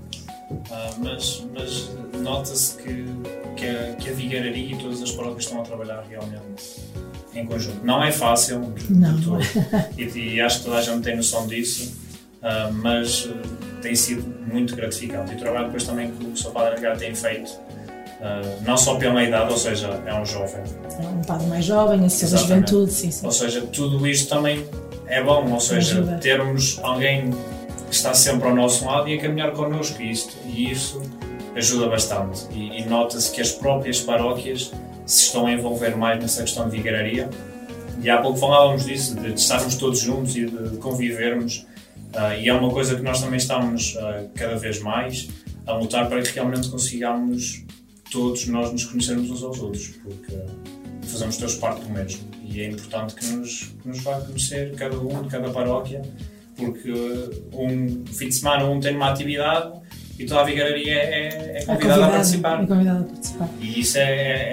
Ah, 0.72 0.92
mas 0.98 1.44
mas 1.54 1.92
nota-se 2.20 2.78
que, 2.78 3.06
que, 3.56 3.68
a, 3.68 3.96
que 3.96 4.10
a 4.10 4.14
vigararia 4.14 4.76
e 4.76 4.78
todas 4.78 5.02
as 5.02 5.12
paróquias 5.12 5.46
estão 5.46 5.62
a 5.62 5.64
trabalhar 5.64 6.04
realmente 6.10 6.82
em 7.34 7.46
conjunto. 7.46 7.86
Não 7.86 8.04
é 8.04 8.12
fácil 8.12 8.74
Não. 8.90 9.20
todo. 9.22 9.42
E, 9.98 10.36
e 10.36 10.42
acho 10.42 10.60
que 10.60 10.66
toda 10.66 10.78
a 10.78 10.82
gente 10.82 11.02
tem 11.02 11.16
noção 11.16 11.48
disso, 11.48 11.94
ah, 12.42 12.70
mas 12.72 13.30
ah, 13.30 13.80
tem 13.82 13.96
sido 13.96 14.24
muito 14.46 14.76
gratificante. 14.76 15.32
E 15.32 15.36
o 15.36 15.40
trabalho 15.40 15.66
depois 15.66 15.84
também 15.84 16.12
que 16.12 16.26
o 16.26 16.36
Sr. 16.36 16.52
Padre 16.52 16.74
Edgar 16.74 16.98
tem 16.98 17.16
feito, 17.16 17.52
ah, 18.22 18.42
não 18.66 18.78
só 18.78 18.96
pela 18.96 19.24
idade, 19.24 19.52
ou 19.52 19.58
seja, 19.58 19.88
é 20.06 20.14
um 20.14 20.26
jovem. 20.26 20.62
É 21.00 21.08
um 21.08 21.22
padre 21.22 21.48
mais 21.48 21.66
jovem, 21.66 22.06
a 22.06 22.10
sua 22.10 22.38
juventude, 22.38 22.92
sim, 22.92 23.12
sim. 23.12 23.26
Ou 23.26 23.32
seja, 23.32 23.62
tudo 23.62 24.06
isto 24.08 24.30
também 24.30 24.66
é 25.08 25.24
bom, 25.24 25.50
ou 25.52 25.60
seja, 25.60 26.04
termos 26.22 26.80
alguém 26.82 27.32
está 27.96 28.14
sempre 28.14 28.48
ao 28.48 28.56
nosso 28.56 28.86
lado 28.86 29.08
e 29.10 29.18
a 29.18 29.22
caminhar 29.22 29.52
connosco 29.52 30.02
e, 30.02 30.12
isto, 30.12 30.36
e 30.46 30.72
isso 30.72 31.02
ajuda 31.56 31.90
bastante. 31.90 32.46
E, 32.52 32.80
e 32.80 32.86
nota-se 32.86 33.32
que 33.32 33.42
as 33.42 33.52
próprias 33.52 34.00
paróquias 34.00 34.72
se 35.06 35.24
estão 35.24 35.46
a 35.48 35.52
envolver 35.52 35.96
mais 35.96 36.20
nessa 36.22 36.42
questão 36.44 36.70
de 36.70 36.78
vigararia. 36.78 37.30
E 38.02 38.10
há 38.10 38.22
pouco 38.22 38.40
falávamos 38.40 38.86
disso, 38.86 39.16
de, 39.16 39.34
estarmos 39.34 39.76
todos 39.76 40.00
juntos 40.00 40.36
e 40.36 40.46
de, 40.46 40.78
convivermos. 40.78 41.66
ah, 42.14 42.36
e 42.36 42.48
é 42.48 42.54
uma 42.54 42.72
coisa 42.72 42.96
que 42.96 43.02
nós 43.02 43.22
também 43.22 43.38
estamos 43.38 43.98
ah, 44.00 44.24
cada 44.36 44.56
vez 44.56 44.80
mais 44.80 45.30
a 45.68 45.74
lutar 45.74 46.08
para 46.10 46.22
que 46.22 46.34
realmente 46.34 46.70
consigamos 46.70 47.64
todos 48.10 48.48
nós 48.48 48.72
nos 48.72 48.86
conhecermos 48.86 49.30
uns 49.30 49.44
aos 49.44 49.60
outros, 49.60 49.88
porque 50.04 50.38
fazemos 51.04 51.38
todos 51.38 51.56
parte 51.56 51.82
do 51.82 51.90
mesmo 51.90 52.32
e 52.52 52.62
é 52.62 52.68
importante 52.68 53.16
que 53.16 53.26
nos, 53.28 53.64
que 53.82 53.88
nos 53.88 54.00
vá 54.04 54.20
conhecer 54.20 54.76
cada 54.76 55.00
um 55.00 55.24
de 55.24 55.30
cada 55.30 55.50
paróquia, 55.50 56.02
porque 56.56 56.92
um 57.54 58.06
fim 58.06 58.28
de 58.30 58.36
semana 58.36 58.66
um 58.66 58.80
tem 58.80 58.96
uma 58.96 59.10
atividade 59.12 59.80
e 60.20 60.26
toda 60.26 60.42
a 60.42 60.44
vigararia 60.44 60.94
é, 60.96 61.58
é 61.62 61.66
convidada 61.66 62.06
a 62.06 62.10
participar. 62.10 62.64
É 62.64 62.68
convidada 62.68 63.00
a 63.00 63.04
participar. 63.04 63.50
E 63.60 63.80
isso 63.80 63.98
é, 63.98 64.02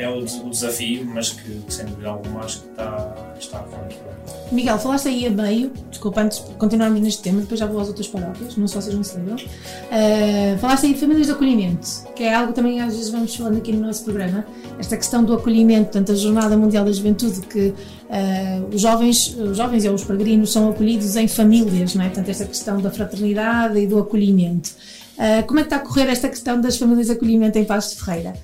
é- 0.01 0.03
é 0.03 0.09
o, 0.09 0.19
o 0.19 0.51
desafio, 0.51 1.05
mas 1.05 1.31
que, 1.31 1.61
sem 1.69 1.87
dúvida 1.87 2.09
alguma 2.09 2.41
acho 2.41 2.63
que 2.63 2.71
está, 2.71 3.35
está 3.39 3.59
a 3.59 3.63
bem. 3.63 4.18
Miguel, 4.51 4.79
falaste 4.79 5.09
aí 5.09 5.27
a 5.27 5.31
meio, 5.31 5.71
desculpa, 5.91 6.23
antes 6.23 6.39
de 6.39 6.55
continuarmos 6.55 7.01
neste 7.01 7.23
tema, 7.23 7.41
depois 7.41 7.61
já 7.61 7.67
vou 7.67 7.81
às 7.81 7.89
outras 7.89 8.09
paróquias, 8.09 8.57
não 8.57 8.67
só 8.67 8.81
sejam 8.81 9.03
se 9.03 9.17
lembram. 9.17 9.37
Uh, 9.37 10.59
falaste 10.59 10.87
aí 10.87 10.95
de 10.95 11.01
famílias 11.01 11.27
de 11.27 11.33
acolhimento, 11.33 11.87
que 12.17 12.25
é 12.25 12.35
algo 12.35 12.53
também 12.53 12.81
às 12.81 12.95
vezes 12.95 13.11
vamos 13.11 13.35
falando 13.35 13.59
aqui 13.59 13.73
no 13.73 13.87
nosso 13.87 14.05
programa, 14.05 14.47
esta 14.79 14.97
questão 14.97 15.23
do 15.23 15.35
acolhimento, 15.35 15.85
portanto, 15.85 16.13
a 16.13 16.15
Jornada 16.15 16.57
Mundial 16.57 16.85
da 16.85 16.93
Juventude, 16.93 17.43
que 17.43 17.69
uh, 17.69 18.75
os, 18.75 18.81
jovens, 18.81 19.37
os 19.37 19.57
jovens 19.57 19.85
ou 19.85 19.95
os 19.95 20.05
peregrinos 20.05 20.51
são 20.51 20.71
acolhidos 20.71 21.15
em 21.17 21.29
famílias, 21.29 21.95
não 21.95 22.05
é? 22.05 22.07
Portanto, 22.07 22.29
esta 22.31 22.47
questão 22.47 22.81
da 22.81 22.91
fraternidade 22.91 23.79
e 23.79 23.87
do 23.87 23.99
acolhimento. 23.99 24.71
Uh, 25.19 25.47
como 25.47 25.61
é 25.61 25.63
que 25.63 25.67
está 25.67 25.77
a 25.77 25.81
correr 25.81 26.09
esta 26.09 26.29
questão 26.29 26.61
das 26.61 26.79
famílias 26.79 27.09
de 27.09 27.13
acolhimento 27.13 27.59
em 27.59 27.65
Passos 27.65 27.97
de 27.97 28.03
Ferreira? 28.03 28.35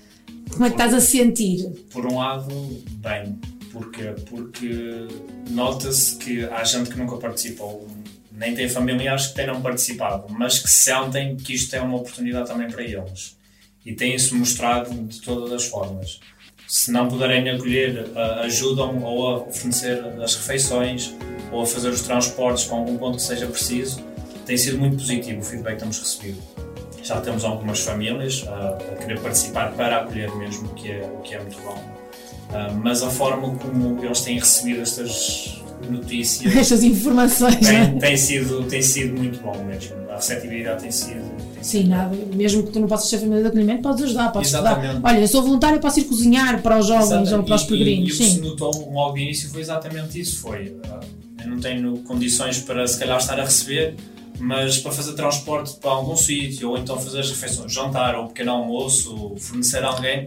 Como 0.53 0.67
é 0.67 0.69
que 0.69 0.75
estás 0.75 0.93
a 0.93 1.01
sentir? 1.01 1.69
Por 1.93 2.07
um 2.07 2.19
lado, 2.19 2.55
bem, 2.99 3.37
porque, 3.75 4.05
porque 4.31 5.07
nota-se 5.51 6.17
que 6.17 6.45
há 6.47 6.65
gente 6.65 6.89
que 6.91 6.97
nunca 6.97 7.17
participou, 7.17 7.87
nem 8.33 8.55
tem 8.55 8.69
familiares 8.69 9.27
que 9.27 9.35
tenham 9.35 9.61
participado, 9.61 10.27
mas 10.33 10.59
que 10.61 10.71
sentem 10.71 11.37
que 11.37 11.53
isto 11.55 11.75
é 11.77 11.81
uma 11.81 11.97
oportunidade 11.99 12.49
também 12.49 12.71
para 12.71 12.83
eles. 12.83 13.37
E 13.85 13.93
têm-se 13.93 14.35
mostrado 14.35 14.91
de 14.95 15.21
todas 15.21 15.53
as 15.53 15.67
formas. 15.67 16.19
Se 16.67 16.91
não 16.91 17.07
puderem 17.09 17.51
acolher, 17.51 18.07
a- 18.17 18.41
ajudam 18.41 19.03
ou 19.03 19.37
a 19.49 19.53
fornecer 19.53 20.03
as 20.23 20.35
refeições 20.37 21.15
ou 21.53 21.63
a 21.63 21.67
fazer 21.67 21.91
os 21.91 22.01
transportes 22.01 22.65
para 22.65 22.77
algum 22.79 22.97
ponto 22.97 23.17
que 23.19 23.23
seja 23.23 23.47
preciso. 23.47 24.03
Tem 24.47 24.57
sido 24.57 24.79
muito 24.79 24.97
positivo 24.97 25.41
o 25.41 25.45
feedback 25.45 25.75
que 25.75 25.81
temos 25.81 25.99
recebido. 25.99 26.43
Já 27.03 27.21
temos 27.21 27.45
algumas 27.45 27.81
famílias 27.81 28.45
a, 28.49 28.69
a 28.71 28.97
querer 28.97 29.21
participar 29.21 29.73
para 29.73 29.99
acolher 29.99 30.35
mesmo, 30.37 30.69
o 30.69 30.75
que 30.75 30.91
é, 30.91 31.03
o 31.05 31.21
que 31.21 31.35
é 31.35 31.41
muito 31.41 31.61
bom. 31.61 32.04
Ah, 32.51 32.73
mas 32.83 33.03
a 33.03 33.11
forma 33.11 33.55
como 33.57 34.05
eles 34.05 34.21
têm 34.21 34.39
recebido 34.39 34.81
estas 34.83 35.61
notícias 35.91 36.55
Estas 36.57 36.83
informações, 36.85 37.57
tem, 37.57 37.73
né? 37.73 37.97
tem 38.01 38.17
sido, 38.17 38.63
tem 38.65 38.81
sido 38.83 39.17
muito 39.19 39.41
bom 39.41 39.53
mesmo. 39.65 39.95
A 40.11 40.17
receptividade 40.17 40.83
tem 40.83 40.91
sido. 40.91 41.21
Tem 41.55 41.63
Sim, 41.63 41.79
sido 41.79 41.89
nada, 41.91 42.17
mesmo 42.35 42.63
que 42.63 42.71
tu 42.73 42.81
não 42.81 42.87
possas 42.89 43.09
ser 43.11 43.19
família 43.19 43.43
de 43.43 43.49
acolhimento, 43.49 43.83
podes 43.83 44.05
ajudar, 44.05 44.31
podes 44.33 44.49
Exatamente. 44.51 44.87
estudar. 44.93 45.09
Olha, 45.11 45.21
eu 45.21 45.29
sou 45.29 45.43
voluntário, 45.43 45.81
posso 45.81 46.01
ir 46.01 46.05
cozinhar 46.05 46.63
para 46.63 46.79
os 46.79 46.87
jovens 46.87 47.23
Exato. 47.23 47.37
ou 47.37 47.43
para 47.43 47.55
os 47.57 47.63
E- 47.63 47.67
peregrinos. 47.67 48.09
E, 48.09 48.13
e 48.13 48.15
o 48.15 48.19
que 48.19 48.35
se 48.35 48.41
notou 48.41 48.91
logo 48.93 49.13
no 49.13 49.19
início 49.19 49.51
foi 49.51 49.61
exatamente 49.61 50.21
isso: 50.21 50.39
foi 50.41 50.77
ah, 50.89 51.01
eu 51.43 51.51
não 51.51 51.59
tenho 51.59 51.97
condições 51.99 52.59
para 52.61 52.87
se 52.87 52.99
calhar 52.99 53.19
estar 53.19 53.39
a 53.41 53.45
receber, 53.45 53.97
mas 54.39 54.79
para 54.79 54.93
fazer 54.93 55.13
transporte 55.15 55.75
para 55.81 55.91
algum 55.91 56.17
sítio, 56.17 56.71
ou 56.71 56.79
então 56.79 56.97
fazer 56.99 57.21
as 57.21 57.31
refeições, 57.31 57.73
jantar 57.73 58.15
ou 58.15 58.29
pequeno 58.29 58.53
almoço, 58.53 59.15
ou 59.17 59.37
fornecer 59.37 59.83
a 59.83 59.89
alguém, 59.89 60.27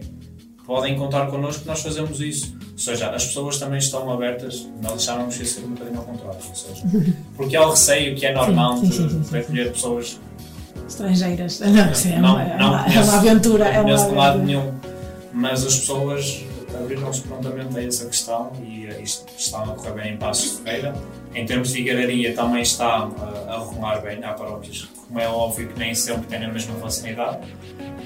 podem 0.68 0.96
contar 0.96 1.26
connosco 1.28 1.62
que 1.62 1.66
nós 1.68 1.80
fazemos 1.80 2.20
isso. 2.20 2.54
Ou 2.72 2.78
seja, 2.78 3.10
as 3.10 3.24
pessoas 3.24 3.58
também 3.58 3.78
estão 3.78 4.08
abertas, 4.12 4.68
nós 4.82 4.92
deixávamos 4.92 5.40
isso 5.40 5.60
ser 5.60 5.66
um 5.66 5.70
bocadinho 5.70 5.98
ao 5.98 6.04
contrário. 6.04 6.38
Ou 6.46 6.54
seja, 6.54 6.82
porque 7.36 7.56
há 7.56 7.66
o 7.66 7.70
receio 7.70 8.14
que 8.14 8.26
é 8.26 8.34
normal 8.34 8.76
Sim, 8.76 8.92
sim, 8.92 9.08
sim, 9.08 9.20
de, 9.22 9.38
acolher 9.38 9.72
pessoas 9.72 10.20
Estrangeiras. 10.86 11.60
Não, 11.60 11.68
é, 11.78 12.20
não, 12.20 12.40
é 12.40 12.54
uma- 12.56 12.86
é 12.94 13.00
uma 13.02 13.16
aventura. 13.16 13.64
Não 13.64 13.72
É 13.72 13.82
conheço 13.82 14.08
de 14.08 14.14
lado 14.14 14.38
nenhum. 14.40 14.72
Mas 15.32 15.64
as 15.66 15.76
pessoas 15.78 16.44
abriram-se 16.78 17.20
prontamente 17.22 17.76
a 17.78 17.82
essa 17.84 18.06
questão 18.06 18.52
e 18.62 18.86
isto 19.02 19.24
está 19.36 19.62
a 19.62 19.66
correr 19.68 19.92
bem 19.92 20.14
em 20.14 20.16
Passos 20.16 20.56
de 20.58 20.62
Ferreira. 20.62 20.94
Em 21.34 21.44
termos 21.44 21.68
de 21.68 21.74
figararia 21.74 22.34
também 22.34 22.62
está 22.62 22.86
a, 23.20 23.50
a 23.50 23.54
arrumar 23.56 24.00
bem. 24.00 24.22
Há 24.24 24.32
paróquias, 24.32 24.88
como 25.08 25.20
é 25.20 25.28
óbvio 25.28 25.68
que 25.68 25.78
nem 25.78 25.94
sempre 25.94 26.26
têm 26.26 26.44
a 26.44 26.52
mesma 26.52 26.74
facilidade, 26.76 27.38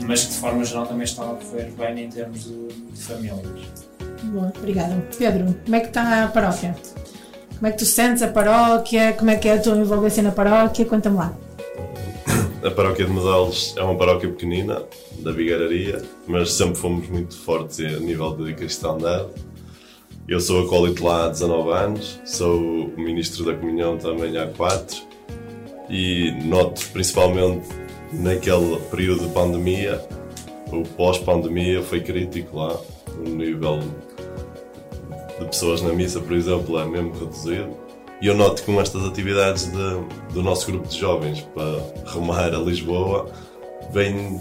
mas 0.07 0.24
que 0.24 0.32
de 0.32 0.38
forma 0.38 0.64
geral 0.64 0.86
também 0.86 1.05
está 1.05 1.24
a 1.24 1.34
correr 1.34 1.70
bem 1.72 2.05
em 2.05 2.09
termos 2.09 2.44
de, 2.44 2.68
de 2.68 3.03
famílias. 3.03 3.84
Boa, 4.22 4.53
obrigada. 4.57 5.05
Pedro, 5.18 5.55
como 5.64 5.76
é 5.76 5.80
que 5.80 5.88
está 5.88 6.24
a 6.24 6.28
paróquia? 6.28 6.76
Como 7.57 7.66
é 7.66 7.72
que 7.72 7.78
tu 7.78 7.84
sentes 7.84 8.22
a 8.22 8.28
paróquia? 8.28 9.12
Como 9.14 9.30
é 9.30 9.36
que 9.36 9.48
é 9.48 9.55
a 9.55 9.61
tua 9.61 9.76
envolvência 9.76 10.22
na 10.22 10.30
paróquia? 10.30 10.84
Conta-me 10.84 11.16
lá. 11.16 11.36
A 12.62 12.70
paróquia 12.70 13.05
de 13.05 13.11
Medelos 13.11 13.74
é 13.76 13.82
uma 13.82 13.96
paróquia 13.96 14.28
pequenina, 14.28 14.84
da 15.18 15.32
Bigararia, 15.32 16.00
mas 16.28 16.53
sempre 16.53 16.76
fomos 16.76 17.09
muito 17.09 17.36
fortes 17.36 17.80
a 17.80 17.98
nível 17.98 18.36
de 18.36 18.55
cristandade. 18.55 19.28
Eu 20.28 20.38
sou 20.38 20.64
acólito 20.64 21.05
lá 21.05 21.26
há 21.26 21.28
19 21.28 21.70
anos, 21.70 22.20
sou 22.24 22.61
o 22.61 23.00
ministro 23.00 23.44
da 23.44 23.55
comunhão 23.55 23.98
também 23.98 24.36
há 24.38 24.46
4 24.46 25.11
e 25.89 26.30
noto 26.45 26.85
principalmente 26.93 27.68
naquele 28.12 28.76
período 28.91 29.26
de 29.26 29.33
pandemia, 29.33 30.01
o 30.70 30.83
pós-pandemia 30.83 31.83
foi 31.83 32.01
crítico 32.01 32.57
lá, 32.59 32.78
o 33.18 33.28
nível 33.28 33.80
de 35.39 35.45
pessoas 35.47 35.83
na 35.83 35.93
missa, 35.93 36.20
por 36.20 36.33
exemplo, 36.33 36.78
é 36.78 36.85
mesmo 36.85 37.12
reduzido. 37.12 37.70
E 38.20 38.26
eu 38.28 38.35
noto 38.37 38.62
que 38.62 38.72
com 38.72 38.80
estas 38.80 39.05
atividades 39.05 39.66
de- 39.66 40.33
do 40.33 40.43
nosso 40.43 40.66
grupo 40.70 40.87
de 40.87 40.99
jovens 40.99 41.41
para 41.55 41.83
remar 42.07 42.55
a 42.55 42.59
Lisboa, 42.59 43.28
vem 43.93 44.41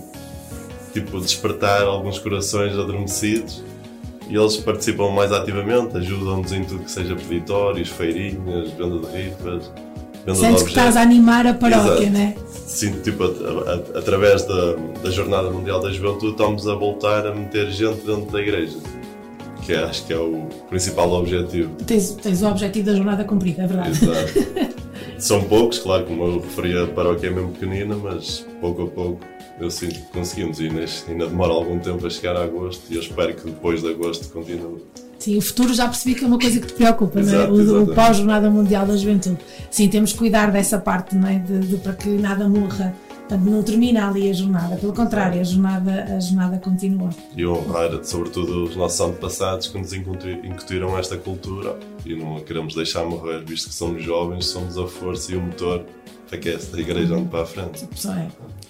tipo 0.94 1.20
despertar 1.20 1.84
alguns 1.84 2.20
corações 2.20 2.74
adormecidos. 2.74 3.64
E 4.30 4.36
eles 4.36 4.58
participam 4.58 5.10
mais 5.10 5.32
ativamente, 5.32 5.98
ajudam-nos 5.98 6.52
em 6.54 6.64
tudo 6.64 6.84
que 6.84 6.92
seja 6.92 7.16
peditórios, 7.16 7.90
feirinhas, 7.90 8.72
venda 8.72 9.00
de 9.08 9.18
rifas, 9.18 9.72
de 10.26 10.36
Sentes 10.36 10.40
que 10.42 10.46
objetos. 10.48 10.68
estás 10.70 10.98
a 10.98 11.02
animar 11.02 11.48
a 11.48 11.54
paróquia, 11.54 12.04
Exato. 12.04 12.10
né? 12.12 12.36
Sinto 12.68 13.02
tipo, 13.02 13.24
a- 13.24 13.28
a- 13.28 14.00
através 14.00 14.44
da, 14.46 14.74
da 15.04 15.10
Jornada 15.12 15.50
Mundial 15.50 15.82
da 15.82 15.92
Juventude, 15.92 16.32
estamos 16.32 16.68
a 16.68 16.76
voltar 16.76 17.28
a 17.28 17.34
meter 17.36 17.70
gente 17.72 18.06
dentro 18.06 18.32
da 18.32 18.40
igreja, 18.42 18.78
que 19.66 19.74
é- 19.74 19.84
acho 19.84 20.06
que 20.06 20.14
é 20.14 20.18
o 20.18 20.48
principal 20.70 21.12
objetivo. 21.12 21.72
Tens, 21.86 22.12
tens 22.12 22.42
o 22.42 22.48
objetivo 22.48 22.86
da 22.86 22.96
jornada 22.96 23.24
cumprida, 23.24 23.64
é 23.64 23.68
verdade. 23.68 23.92
Exato. 23.92 24.72
São 25.20 25.44
poucos, 25.44 25.78
claro, 25.80 26.06
como 26.06 26.24
eu 26.24 26.40
referi, 26.40 26.78
a 26.78 26.88
paróquia 26.88 27.28
é 27.28 27.30
mesmo 27.30 27.52
pequenina, 27.52 27.96
mas 27.96 28.46
pouco 28.60 28.84
a 28.84 28.88
pouco 28.88 29.20
eu 29.60 29.70
sinto 29.70 29.94
que 29.96 30.12
conseguimos 30.14 30.60
e 30.60 30.68
ainda 31.10 31.28
demora 31.28 31.52
algum 31.54 31.78
tempo 31.78 32.08
a 32.08 32.10
chegar 32.10 32.36
a 32.36 32.44
agosto 32.44 32.82
e 32.90 32.96
eu 32.96 33.02
espero 33.02 33.36
que 33.36 33.46
depois 33.46 33.82
de 33.84 33.90
agosto 33.90 34.32
continue. 34.34 34.82
Sim, 35.22 35.38
o 35.38 35.42
futuro 35.42 35.74
já 35.74 35.86
percebi 35.88 36.16
que 36.16 36.24
é 36.24 36.28
uma 36.28 36.40
coisa 36.40 36.60
que 36.60 36.68
te 36.68 36.74
preocupa, 36.74 37.22
não 37.22 37.30
é? 37.32 37.36
Exato, 37.36 37.54
O, 37.54 37.84
o 37.84 37.96
pós-jornada 37.96 38.50
mundial 38.50 38.86
da 38.88 38.98
juventude. 38.98 39.38
Sim, 39.70 39.88
temos 39.88 40.14
que 40.14 40.18
cuidar 40.18 40.52
dessa 40.52 40.80
parte, 40.80 41.16
não 41.16 41.28
é? 41.28 41.38
De, 41.40 41.60
de- 41.60 41.78
para 41.78 41.94
que 41.94 42.10
nada 42.10 42.48
morra. 42.50 42.94
Portanto, 43.30 43.50
não 43.50 43.64
termina 43.64 44.10
ali 44.10 44.30
a 44.30 44.34
jornada. 44.34 44.76
Pelo 44.76 44.92
contrário, 44.94 45.40
a 45.40 45.44
jornada, 45.44 46.04
a 46.18 46.20
jornada 46.20 46.58
continua. 46.58 47.12
E 47.38 47.46
honrar, 47.46 47.92
sobretudo, 48.04 48.64
os 48.66 48.76
nossos 48.76 49.00
antepassados 49.00 49.68
que 49.68 49.78
nos 49.78 49.94
incuti- 49.94 50.40
incutiram 50.44 50.98
esta 50.98 51.16
cultura 51.18 51.78
e 52.06 52.14
não 52.16 52.38
a 52.38 52.42
queremos 52.42 52.74
deixar 52.76 53.06
morrer, 53.06 53.42
visto 53.46 53.70
que 53.70 53.76
somos 53.76 54.04
jovens, 54.04 54.48
somos 54.48 54.78
a 54.78 54.86
força 54.88 55.32
e 55.32 55.36
o 55.38 55.42
motor 55.42 55.86
para 56.32 56.40
que 56.40 56.50
esta 56.50 56.80
igreja 56.80 57.14
ande 57.14 57.28
para 57.28 57.42
a 57.42 57.46
frente. 57.46 57.86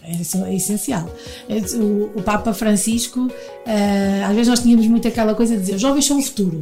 É, 0.03 0.11
é, 0.11 0.49
é 0.49 0.55
essencial. 0.55 1.07
É, 1.47 1.57
O, 1.77 2.11
o 2.15 2.23
Papa 2.23 2.55
Francisco, 2.55 3.29
eh, 3.67 4.23
às 4.25 4.33
vezes 4.33 4.47
nós 4.47 4.59
tínhamos 4.61 4.87
muito 4.87 5.07
aquela 5.07 5.35
coisa 5.35 5.53
de 5.53 5.61
dizer 5.61 5.75
os 5.75 5.81
jovens 5.81 6.05
são 6.05 6.17
o 6.17 6.23
futuro. 6.23 6.59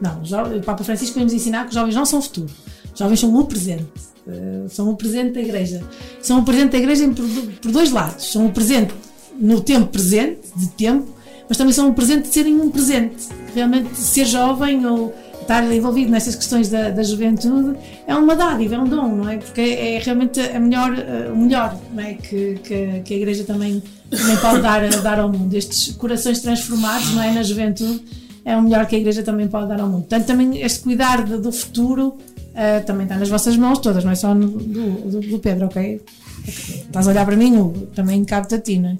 Não, 0.00 0.20
o 0.56 0.62
Papa 0.62 0.82
Francisco 0.82 1.14
veio 1.14 1.24
nos 1.26 1.32
ensinar 1.32 1.62
que 1.62 1.68
os 1.68 1.74
jovens 1.74 1.94
não 1.94 2.04
são 2.04 2.18
o 2.18 2.22
futuro. 2.22 2.50
Os 2.92 2.98
jovens 2.98 3.20
são 3.20 3.32
o 3.32 3.44
presente. 3.44 3.86
Eh, 4.26 4.66
são 4.68 4.90
o 4.90 4.96
presente 4.96 5.34
da 5.34 5.40
igreja. 5.40 5.84
São 6.20 6.40
o 6.40 6.44
presente 6.44 6.72
da 6.72 6.78
igreja 6.78 7.08
por, 7.08 7.24
por 7.62 7.70
dois 7.70 7.92
lados. 7.92 8.32
São 8.32 8.46
o 8.46 8.50
presente 8.50 8.92
no 9.38 9.60
tempo 9.60 9.86
presente, 9.86 10.40
de 10.56 10.68
tempo, 10.70 11.14
mas 11.48 11.56
também 11.56 11.72
são 11.72 11.88
o 11.88 11.94
presente 11.94 12.26
de 12.26 12.34
serem 12.34 12.60
um 12.60 12.70
presente. 12.70 13.28
Realmente 13.54 13.94
ser 13.94 14.24
jovem 14.24 14.84
ou 14.84 15.14
estar 15.50 15.72
envolvido 15.72 16.10
nessas 16.12 16.36
questões 16.36 16.68
da, 16.68 16.90
da 16.90 17.02
juventude 17.02 17.76
é 18.06 18.14
uma 18.14 18.36
dádiva, 18.36 18.76
é 18.76 18.78
um 18.78 18.84
dom, 18.84 19.08
não 19.16 19.28
é? 19.28 19.36
Porque 19.38 19.60
é, 19.60 19.96
é 19.96 19.98
realmente 19.98 20.38
a 20.40 20.60
melhor, 20.60 20.96
eh, 20.96 21.28
o 21.32 21.36
melhor 21.36 21.76
não 21.92 22.02
é? 22.02 22.14
que, 22.14 22.54
que, 22.62 23.00
que 23.04 23.14
a 23.14 23.16
Igreja 23.16 23.42
também, 23.42 23.82
também 24.08 24.36
pode 24.36 24.62
dar, 24.62 24.88
dar 25.02 25.18
ao 25.18 25.28
mundo. 25.30 25.52
Estes 25.54 25.92
corações 25.96 26.38
transformados 26.40 27.12
não 27.14 27.22
é? 27.22 27.32
na 27.32 27.42
juventude 27.42 28.00
é 28.44 28.56
o 28.56 28.62
melhor 28.62 28.86
que 28.86 28.94
a 28.94 28.98
Igreja 28.98 29.24
também 29.24 29.48
pode 29.48 29.68
dar 29.68 29.80
ao 29.80 29.88
mundo. 29.88 30.02
Portanto, 30.02 30.26
também 30.26 30.62
este 30.62 30.80
cuidar 30.80 31.24
de- 31.24 31.38
do 31.38 31.50
futuro 31.50 32.16
eh, 32.54 32.78
também 32.80 33.02
está 33.04 33.16
nas 33.16 33.28
vossas 33.28 33.56
mãos 33.56 33.78
todas, 33.80 34.04
não 34.04 34.12
é 34.12 34.14
só 34.14 34.32
no- 34.32 34.50
do, 34.50 35.20
do, 35.20 35.38
Pedro, 35.40 35.66
ok? 35.66 36.00
Estás 36.46 37.08
a 37.08 37.10
olhar 37.10 37.26
para 37.26 37.36
mim, 37.36 37.56
Hugo, 37.56 37.86
também 37.88 38.24
cabe-te 38.24 38.54
a 38.54 38.58
ti, 38.60 38.78
não 38.78 38.90
é? 38.90 38.98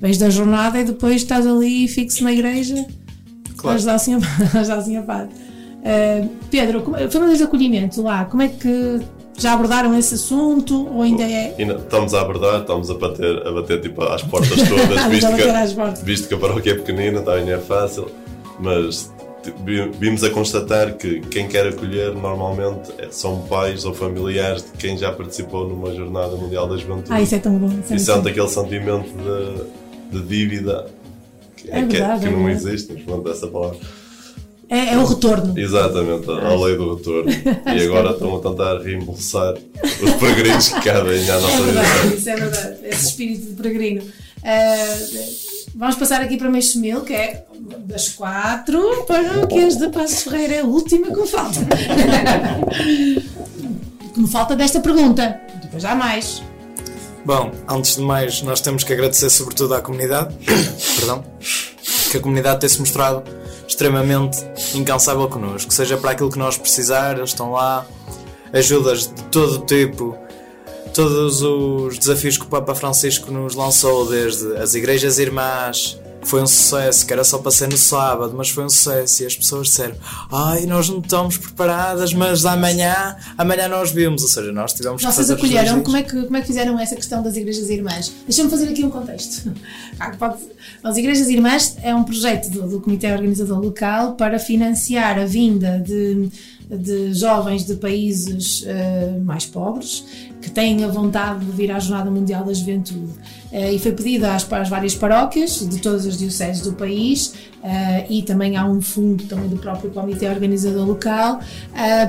Vens 0.00 0.18
da 0.18 0.28
jornada 0.28 0.80
e 0.80 0.84
depois 0.84 1.16
estás 1.22 1.46
ali 1.46 1.86
fixo 1.86 2.24
na 2.24 2.32
igreja 2.32 2.84
Claro. 3.56 3.76
ajudar 3.76 3.94
assim 3.94 4.14
a, 4.14 4.18
ajudar 4.58 4.78
assim 4.78 4.96
a. 4.96 5.28
Eh, 5.84 6.24
Pedro, 6.50 6.82
famílias 7.10 7.38
de 7.38 7.44
acolhimento 7.44 8.02
lá, 8.02 8.24
como 8.26 8.42
é 8.42 8.48
que 8.48 9.00
já 9.36 9.54
abordaram 9.54 9.98
esse 9.98 10.14
assunto 10.14 10.86
ou 10.94 11.02
ainda 11.02 11.24
é? 11.24 11.56
Estamos 11.58 12.14
a 12.14 12.20
abordar, 12.20 12.60
estamos 12.60 12.88
a 12.90 12.94
bater, 12.94 13.46
a 13.46 13.50
bater 13.50 13.80
tipo, 13.80 14.02
às 14.04 14.22
portas 14.22 14.56
todas, 14.68 15.04
visto, 15.10 15.34
que, 15.34 15.74
portas. 15.74 16.02
visto 16.02 16.28
que 16.28 16.34
a 16.34 16.38
paróquia 16.38 16.70
é 16.72 16.74
pequenina, 16.74 17.20
também 17.22 17.50
é 17.52 17.58
fácil, 17.58 18.08
mas 18.60 19.10
tipo, 19.42 19.64
vi- 19.64 19.90
vimos 19.98 20.22
a 20.22 20.30
constatar 20.30 20.94
que 20.96 21.20
quem 21.22 21.48
quer 21.48 21.66
acolher 21.66 22.14
normalmente 22.14 22.92
é- 22.98 23.08
são 23.10 23.40
pais 23.48 23.84
ou 23.84 23.92
familiares 23.92 24.62
de 24.62 24.70
quem 24.78 24.96
já 24.96 25.10
participou 25.10 25.68
numa 25.68 25.92
Jornada 25.92 26.36
Mundial 26.36 26.68
da 26.68 26.76
Juventude. 26.76 27.08
Ah, 27.12 27.20
isso 27.20 27.34
é 27.34 27.38
tão 27.38 27.58
bom. 27.58 27.66
isso 27.80 27.92
é 27.92 27.96
e 27.96 27.98
sente 27.98 28.28
aquele 28.28 28.48
sentimento 28.48 29.08
de, 30.12 30.20
de 30.20 30.26
dívida 30.28 30.86
que, 31.56 31.68
É 31.70 31.80
que- 31.86 31.96
verdade, 31.96 32.20
que 32.20 32.26
é 32.26 32.30
não 32.30 32.44
verdade. 32.44 32.68
existe, 32.68 32.92
mas 32.92 33.02
pronto, 33.02 33.28
essa 33.28 33.48
palavra. 33.48 33.78
É, 34.74 34.94
é 34.94 34.98
o 34.98 35.04
retorno. 35.04 35.58
Exatamente, 35.58 36.30
a, 36.30 36.48
a 36.48 36.64
lei 36.64 36.76
do 36.78 36.94
retorno. 36.96 37.30
Que 37.62 37.70
E 37.70 37.82
é 37.82 37.84
agora 37.84 38.12
estão 38.12 38.34
a 38.36 38.40
tentar 38.40 38.78
reembolsar 38.78 39.54
os 40.02 40.10
peregrinos 40.14 40.68
que 40.70 40.80
cabem 40.80 41.28
à 41.30 41.38
nossa 41.40 41.56
É 41.56 41.60
vida. 41.60 41.72
verdade, 41.82 42.16
isso 42.16 42.30
é 42.30 42.36
verdade, 42.36 42.76
esse 42.84 43.06
espírito 43.08 43.46
de 43.50 43.54
peregrino. 43.54 44.02
Eh, 44.42 44.98
vamos 45.74 45.96
passar 45.96 46.22
aqui 46.22 46.38
para 46.38 46.48
Meixo 46.48 46.80
Mil, 46.80 47.02
que 47.02 47.12
é 47.12 47.44
das 47.80 48.08
quatro 48.08 49.04
paróquias 49.06 49.76
de 49.76 49.88
Passos 49.90 50.22
Ferreira, 50.22 50.54
é 50.54 50.60
a 50.60 50.64
última 50.64 51.08
que 51.08 51.20
me 51.20 51.26
falta. 51.28 51.60
que 54.14 54.20
me 54.20 54.28
falta 54.28 54.56
desta 54.56 54.80
pergunta, 54.80 55.38
depois 55.62 55.84
há 55.84 55.94
mais. 55.94 56.42
Bom, 57.24 57.52
antes 57.68 57.96
de 57.96 58.02
mais, 58.02 58.42
nós 58.42 58.60
temos 58.60 58.82
que 58.84 58.92
agradecer 58.92 59.28
sobretudo 59.30 59.74
à 59.74 59.80
comunidade, 59.80 60.34
perdão, 60.98 61.22
que 62.10 62.16
a 62.16 62.20
comunidade 62.20 62.60
tem-se 62.60 62.80
mostrado 62.80 63.22
extremamente 63.82 64.38
incansável 64.76 65.28
connosco, 65.28 65.72
seja 65.72 65.96
para 65.96 66.12
aquilo 66.12 66.30
que 66.30 66.38
nós 66.38 66.56
precisar, 66.56 67.16
eles 67.16 67.30
estão 67.30 67.50
lá, 67.50 67.84
ajudas 68.52 69.08
de 69.08 69.22
todo 69.24 69.56
o 69.56 69.66
tipo, 69.66 70.16
todos 70.94 71.42
os 71.42 71.98
desafios 71.98 72.38
que 72.38 72.44
o 72.44 72.48
Papa 72.48 72.76
Francisco 72.76 73.32
nos 73.32 73.56
lançou, 73.56 74.08
desde 74.08 74.56
as 74.56 74.74
igrejas 74.74 75.18
irmãs, 75.18 76.00
foi 76.22 76.42
um 76.42 76.46
sucesso, 76.46 77.06
que 77.06 77.12
era 77.12 77.24
só 77.24 77.38
para 77.38 77.50
ser 77.50 77.68
no 77.68 77.76
sábado, 77.76 78.34
mas 78.36 78.48
foi 78.48 78.64
um 78.64 78.68
sucesso. 78.68 79.22
E 79.22 79.26
as 79.26 79.36
pessoas 79.36 79.68
disseram: 79.68 79.96
Ai, 80.30 80.66
nós 80.66 80.88
não 80.88 81.00
estamos 81.00 81.36
preparadas, 81.36 82.14
mas 82.14 82.44
amanhã, 82.44 83.16
amanhã 83.36 83.68
nós 83.68 83.90
vimos. 83.90 84.22
Ou 84.22 84.28
seja, 84.28 84.52
nós 84.52 84.72
tivemos 84.72 85.02
que 85.02 85.06
Vocês 85.06 85.28
fazer 85.28 85.34
acolheram, 85.34 85.82
como 85.82 85.96
é, 85.96 86.02
que, 86.02 86.22
como 86.22 86.36
é 86.36 86.40
que 86.40 86.46
fizeram 86.46 86.78
essa 86.78 86.94
questão 86.94 87.22
das 87.22 87.36
igrejas 87.36 87.68
irmãs? 87.68 88.12
Deixa-me 88.26 88.50
fazer 88.50 88.68
aqui 88.68 88.84
um 88.84 88.90
contexto. 88.90 89.52
Ah, 90.00 90.36
As 90.82 90.96
Igrejas 90.96 91.28
Irmãs 91.28 91.76
é 91.80 91.94
um 91.94 92.02
projeto 92.02 92.50
do, 92.50 92.68
do 92.68 92.80
Comitê 92.80 93.12
Organizador 93.12 93.60
Local 93.60 94.14
para 94.14 94.38
financiar 94.38 95.16
a 95.16 95.24
vinda 95.24 95.78
de, 95.78 96.28
de 96.76 97.12
jovens 97.14 97.66
de 97.66 97.74
países 97.74 98.64
eh, 98.66 99.18
mais 99.24 99.44
pobres 99.46 100.04
que 100.40 100.50
têm 100.50 100.82
a 100.84 100.88
vontade 100.88 101.44
de 101.44 101.52
vir 101.52 101.70
à 101.70 101.78
Jornada 101.78 102.10
Mundial 102.10 102.44
da 102.44 102.52
Juventude. 102.52 103.12
Eh, 103.52 103.74
e 103.74 103.78
foi 103.78 103.92
pedido 103.92 104.24
às, 104.24 104.50
às 104.52 104.68
várias 104.68 104.94
paróquias 104.94 105.60
de 105.68 105.78
todas 105.80 106.06
as 106.06 106.18
dioceses 106.18 106.62
do 106.62 106.72
país 106.72 107.34
eh, 107.62 108.06
e 108.10 108.22
também 108.22 108.56
há 108.56 108.64
um 108.66 108.80
fundo 108.80 109.24
também 109.24 109.48
do 109.48 109.56
próprio 109.56 109.90
Comitê 109.90 110.28
Organizador 110.28 110.86
Local 110.86 111.40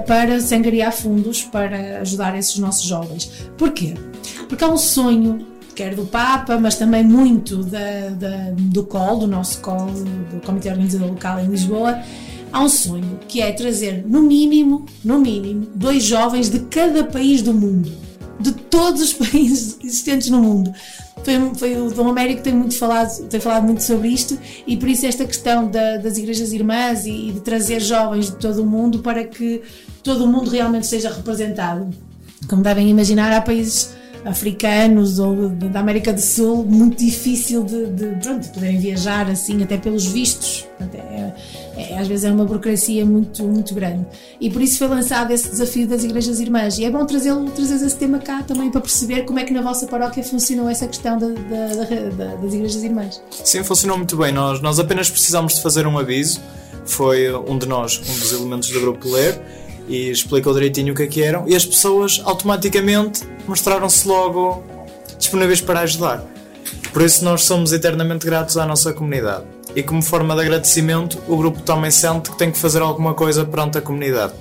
para 0.08 0.40
se 0.40 0.56
angariar 0.56 0.92
fundos 0.92 1.44
para 1.44 2.00
ajudar 2.02 2.38
esses 2.38 2.58
nossos 2.58 2.84
jovens. 2.84 3.30
Porquê? 3.58 3.94
Porque 4.48 4.64
há 4.64 4.68
um 4.70 4.78
sonho 4.78 5.46
quer 5.76 5.96
do 5.96 6.06
Papa, 6.06 6.58
mas 6.60 6.76
também 6.76 7.04
muito 7.04 7.64
da, 7.64 8.10
da- 8.10 8.52
do 8.56 8.84
COL, 8.84 9.18
do 9.20 9.28
nosso 9.28 9.60
COL, 9.60 9.88
do 9.88 10.40
Comitê 10.46 10.70
Organizador 10.70 11.08
Local 11.10 11.40
em 11.40 11.48
Lisboa, 11.48 11.98
há 12.54 12.64
um 12.64 12.70
sonho 12.70 13.20
que 13.28 13.42
é 13.42 13.52
trazer 13.52 14.06
no 14.08 14.22
mínimo, 14.22 14.86
no 15.04 15.20
mínimo, 15.20 15.68
dois 15.76 16.04
jovens 16.04 16.50
de 16.50 16.60
cada 16.60 17.04
país 17.04 17.42
do 17.42 17.54
mundo, 17.54 17.92
de 18.40 18.52
todos 18.54 19.02
os 19.02 19.12
países 19.18 19.78
existentes 19.84 20.30
no 20.30 20.42
mundo. 20.42 20.72
Foi, 21.24 21.34
foi 21.56 21.82
o 21.82 21.90
Dom 21.90 22.10
Américo 22.10 22.42
tem 22.42 22.54
muito 22.54 22.78
falado, 22.78 23.26
tem 23.28 23.40
falado 23.40 23.64
muito 23.64 23.82
sobre 23.82 24.10
isto 24.10 24.38
e 24.68 24.76
por 24.78 24.90
isso 24.90 25.06
esta 25.06 25.26
questão 25.26 25.70
da- 25.70 25.98
das 25.98 26.18
igrejas 26.18 26.52
irmãs 26.52 27.06
e, 27.06 27.30
e 27.30 27.32
de 27.32 27.40
trazer 27.40 27.80
jovens 27.82 28.26
de 28.28 28.36
todo 28.38 28.62
o 28.62 28.66
mundo 28.66 29.00
para 29.00 29.24
que 29.24 29.62
todo 30.04 30.26
o 30.26 30.28
mundo 30.28 30.50
realmente 30.50 30.86
seja 30.86 31.10
representado. 31.10 31.90
Como 32.50 32.62
devem 32.62 32.90
imaginar, 32.90 33.32
há 33.32 33.40
países 33.42 33.92
africanos 34.26 35.18
ou 35.20 35.50
da 35.50 35.80
América 35.80 36.12
do 36.12 36.20
Sul 36.22 36.66
muito 36.66 36.98
difícil 36.98 37.64
de, 37.64 37.86
de, 37.88 38.06
pronto, 38.22 38.42
de 38.42 38.50
poderem 38.50 38.78
viajar 38.80 39.30
assim, 39.30 39.64
até 39.64 39.78
pelos 39.78 40.06
vistos. 40.06 40.68
Portanto, 40.78 40.96
é- 40.96 41.34
é- 41.76 41.98
às 41.98 42.08
vezes 42.08 42.26
é 42.26 42.32
uma 42.32 42.46
burocracia 42.46 43.06
muito, 43.06 43.44
muito 43.44 43.74
grande. 43.74 44.06
E 44.40 44.50
por 44.50 44.62
isso 44.62 44.78
foi 44.78 44.88
lançado 44.88 45.32
esse 45.32 45.50
desafio 45.50 45.88
das 45.88 46.04
Igrejas 46.04 46.40
Irmãs. 46.40 46.78
E 46.78 46.86
é 46.86 46.90
bom 46.92 47.06
trazê-lo- 47.06 47.50
trazer 47.52 47.84
esse 47.86 47.96
tema 47.96 48.20
cá 48.20 48.44
também 48.44 48.70
para 48.72 48.82
perceber 48.82 49.24
como 49.24 49.40
é 49.40 49.44
que 49.44 49.54
na 49.54 49.62
vossa 49.62 49.88
paróquia 49.88 50.24
funcionou 50.24 50.70
essa 50.70 50.88
questão 50.88 51.18
da- 51.18 51.28
da- 51.28 51.76
da- 51.86 52.10
da- 52.10 52.36
das 52.36 52.54
Igrejas 52.54 52.84
Irmãs. 52.84 53.22
Sim, 53.44 53.64
funcionou 53.64 53.98
muito 53.98 54.16
bem. 54.18 54.32
Nós, 54.32 54.62
nós 54.62 54.80
apenas 54.80 55.10
precisámos 55.10 55.56
de 55.56 55.62
fazer 55.62 55.88
um 55.88 55.98
aviso. 55.98 56.40
Foi 56.86 57.34
um 57.34 57.58
de 57.58 57.66
nós, 57.66 57.98
um 58.00 58.20
dos 58.20 58.34
elementos 58.34 58.70
do 58.70 58.80
grupo 58.82 59.08
ler, 59.10 59.40
e 59.88 60.10
explicou 60.10 60.54
direitinho 60.54 60.94
o 60.94 60.96
que 60.96 61.04
é 61.04 61.08
que 61.08 61.22
eram. 61.24 61.48
E 61.48 61.56
as 61.56 61.66
pessoas 61.66 62.22
automaticamente 62.26 63.24
mostraram-se 63.48 64.08
logo 64.08 64.64
disponíveis 65.18 65.62
para 65.62 65.80
ajudar. 65.82 66.24
Por 66.92 67.02
isso 67.02 67.24
nós 67.26 67.44
somos 67.44 67.72
eternamente 67.74 68.26
gratos 68.26 68.58
à 68.58 68.66
nossa 68.66 68.94
comunidade. 68.94 69.46
E 69.76 69.82
como 69.82 70.02
forma 70.02 70.36
de 70.36 70.42
agradecimento, 70.42 71.18
o 71.28 71.38
grupo 71.38 71.62
também 71.62 71.90
sente 71.90 72.32
que 72.32 72.38
tem 72.38 72.52
que 72.52 72.58
fazer 72.58 72.82
alguma 72.82 73.14
coisa 73.14 73.44
perante 73.44 73.78
a 73.78 73.82
comunidade. 73.82 74.34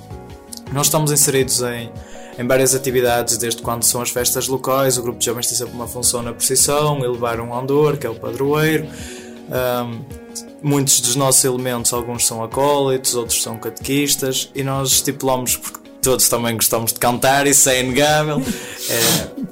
Nós 0.71 0.87
estamos 0.87 1.11
inseridos 1.11 1.61
em, 1.61 1.91
em 2.37 2.47
várias 2.47 2.75
atividades, 2.75 3.37
desde 3.37 3.61
quando 3.61 3.83
são 3.83 4.01
as 4.01 4.09
festas 4.09 4.47
locais, 4.47 4.97
o 4.97 5.01
grupo 5.01 5.19
de 5.19 5.25
jovens 5.25 5.47
tem 5.47 5.57
sempre 5.57 5.73
uma 5.73 5.87
função 5.87 6.21
na 6.21 6.33
procissão, 6.33 7.03
elevar 7.03 7.39
um 7.39 7.53
andor, 7.53 7.97
que 7.97 8.05
é 8.05 8.09
o 8.09 8.15
padroeiro. 8.15 8.87
Ahm, 9.51 10.01
muitos 10.61 11.01
dos 11.01 11.15
nossos 11.15 11.43
elementos, 11.43 11.91
alguns 11.93 12.25
são 12.25 12.43
acólitos, 12.43 13.15
outros 13.15 13.41
são 13.41 13.57
catequistas, 13.57 14.49
e 14.55 14.63
nós 14.63 14.91
estipulamos, 14.93 15.57
porque 15.57 15.79
todos 16.01 16.27
também 16.29 16.55
gostamos 16.55 16.93
de 16.93 16.99
cantar, 16.99 17.47
isso 17.47 17.69
é 17.69 17.81
inegável. 17.81 18.41
É, 18.89 19.43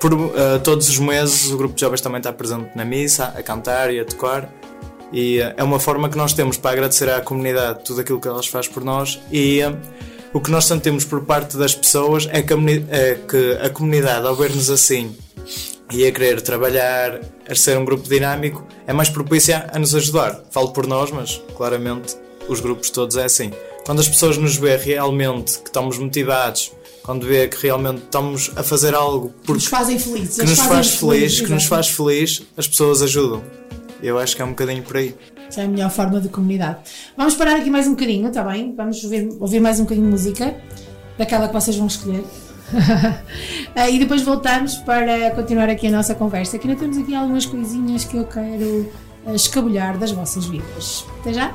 por 0.00 0.12
eh, 0.12 0.58
todos 0.58 0.86
os 0.88 0.98
meses 0.98 1.50
o 1.50 1.56
grupo 1.56 1.74
de 1.74 1.80
jovens 1.80 2.02
também 2.02 2.18
está 2.18 2.30
presente 2.30 2.70
na 2.76 2.84
missa, 2.84 3.32
a 3.34 3.42
cantar 3.42 3.90
e 3.90 3.98
a 3.98 4.04
tocar. 4.04 4.52
E 5.14 5.40
eh, 5.40 5.54
é 5.56 5.62
uma 5.62 5.78
forma 5.78 6.08
que 6.08 6.18
nós 6.18 6.32
temos 6.32 6.56
para 6.56 6.72
agradecer 6.72 7.08
à 7.08 7.20
comunidade 7.20 7.84
tudo 7.84 8.00
aquilo 8.00 8.20
que 8.20 8.26
elas 8.26 8.48
faz 8.48 8.66
por 8.66 8.84
nós. 8.84 9.20
E 9.30 9.60
eh, 9.60 9.72
o 10.32 10.40
que 10.40 10.50
nós 10.50 10.64
sentimos 10.64 11.04
por 11.04 11.24
parte 11.24 11.56
das 11.56 11.72
pessoas 11.74 12.26
é 12.30 12.42
que 12.42 12.52
a, 12.52 12.56
é 12.90 13.14
que 13.14 13.58
a 13.64 13.70
comunidade, 13.70 14.26
ao 14.26 14.34
ver-nos 14.34 14.68
assim 14.68 15.14
e 15.92 16.04
a 16.04 16.10
querer 16.10 16.40
trabalhar, 16.40 17.20
a 17.48 17.54
ser 17.54 17.78
um 17.78 17.84
grupo 17.84 18.08
dinâmico, 18.08 18.66
é 18.86 18.92
mais 18.92 19.08
propícia 19.08 19.70
a 19.72 19.78
nos 19.78 19.94
ajudar. 19.94 20.42
Falo 20.50 20.72
por 20.72 20.86
nós, 20.86 21.12
mas 21.12 21.40
claramente 21.56 22.16
os 22.48 22.58
grupos 22.58 22.90
todos 22.90 23.16
é 23.16 23.24
assim. 23.24 23.52
Quando 23.86 24.00
as 24.00 24.08
pessoas 24.08 24.36
nos 24.36 24.56
vê 24.56 24.76
realmente 24.76 25.58
que 25.58 25.68
estamos 25.68 25.96
motivados, 25.98 26.72
quando 27.04 27.26
vê 27.26 27.46
que 27.46 27.62
realmente 27.62 27.98
estamos 27.98 28.50
a 28.56 28.62
fazer 28.62 28.94
algo 28.94 29.28
Que 29.28 29.34
porque 29.46 29.52
nos 29.52 29.66
fazem 29.66 29.98
felizes. 29.98 30.36
que 30.36 30.44
nos 30.44 30.58
faz 30.58 30.90
feliz, 30.94 31.40
que 31.40 31.50
nos 31.50 31.64
faz 31.66 31.88
feliz, 31.88 32.42
as 32.56 32.66
pessoas 32.66 33.02
ajudam. 33.02 33.44
Eu 34.02 34.18
acho 34.18 34.36
que 34.36 34.42
é 34.42 34.44
um 34.44 34.50
bocadinho 34.50 34.82
por 34.82 34.96
aí. 34.96 35.14
Essa 35.48 35.62
é 35.62 35.64
a 35.64 35.68
melhor 35.68 35.90
forma 35.90 36.20
de 36.20 36.28
comunidade. 36.28 36.78
Vamos 37.16 37.34
parar 37.34 37.56
aqui 37.56 37.70
mais 37.70 37.86
um 37.86 37.90
bocadinho, 37.90 38.28
está 38.28 38.42
bem? 38.42 38.74
Vamos 38.76 39.02
ouvir, 39.04 39.28
ouvir 39.40 39.60
mais 39.60 39.78
um 39.78 39.84
bocadinho 39.84 40.06
de 40.06 40.12
música, 40.12 40.54
daquela 41.16 41.48
que 41.48 41.54
vocês 41.54 41.76
vão 41.76 41.86
escolher. 41.86 42.24
Ah, 43.76 43.88
e 43.90 43.98
depois 43.98 44.22
voltamos 44.22 44.76
para 44.76 45.30
continuar 45.32 45.68
aqui 45.68 45.86
a 45.86 45.90
nossa 45.90 46.14
conversa. 46.14 46.58
Que 46.58 46.68
ainda 46.68 46.80
temos 46.80 46.98
aqui 46.98 47.14
algumas 47.14 47.46
coisinhas 47.46 48.04
que 48.04 48.16
eu 48.16 48.24
quero 48.24 48.90
ah, 49.26 49.34
escabulhar 49.34 49.96
das 49.96 50.10
vossas 50.10 50.46
vidas. 50.46 51.04
Até 51.20 51.32
já? 51.32 51.54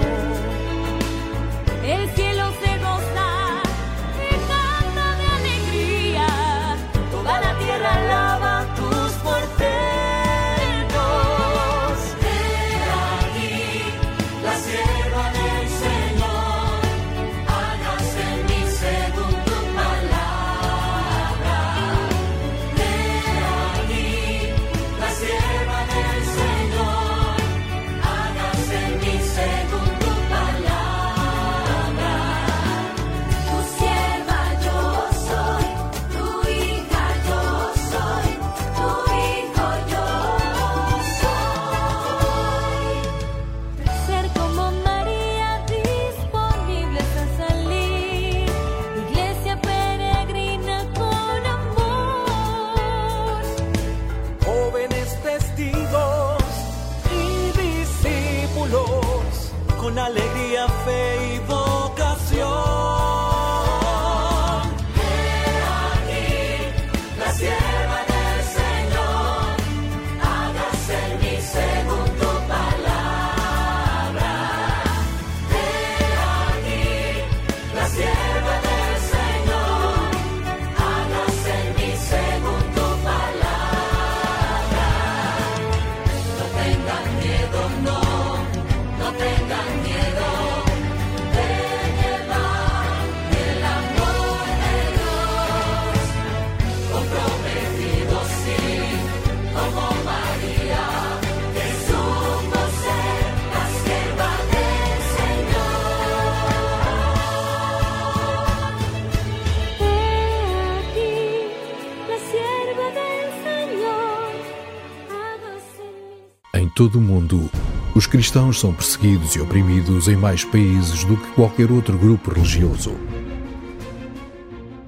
Todo 116.71 116.99
o 116.99 117.01
mundo, 117.01 117.49
os 117.93 118.07
cristãos 118.07 118.59
são 118.59 118.73
perseguidos 118.73 119.35
e 119.35 119.41
oprimidos 119.41 120.07
em 120.07 120.15
mais 120.15 120.45
países 120.45 121.03
do 121.03 121.17
que 121.17 121.31
qualquer 121.31 121.71
outro 121.71 121.97
grupo 121.97 122.33
religioso. 122.33 122.95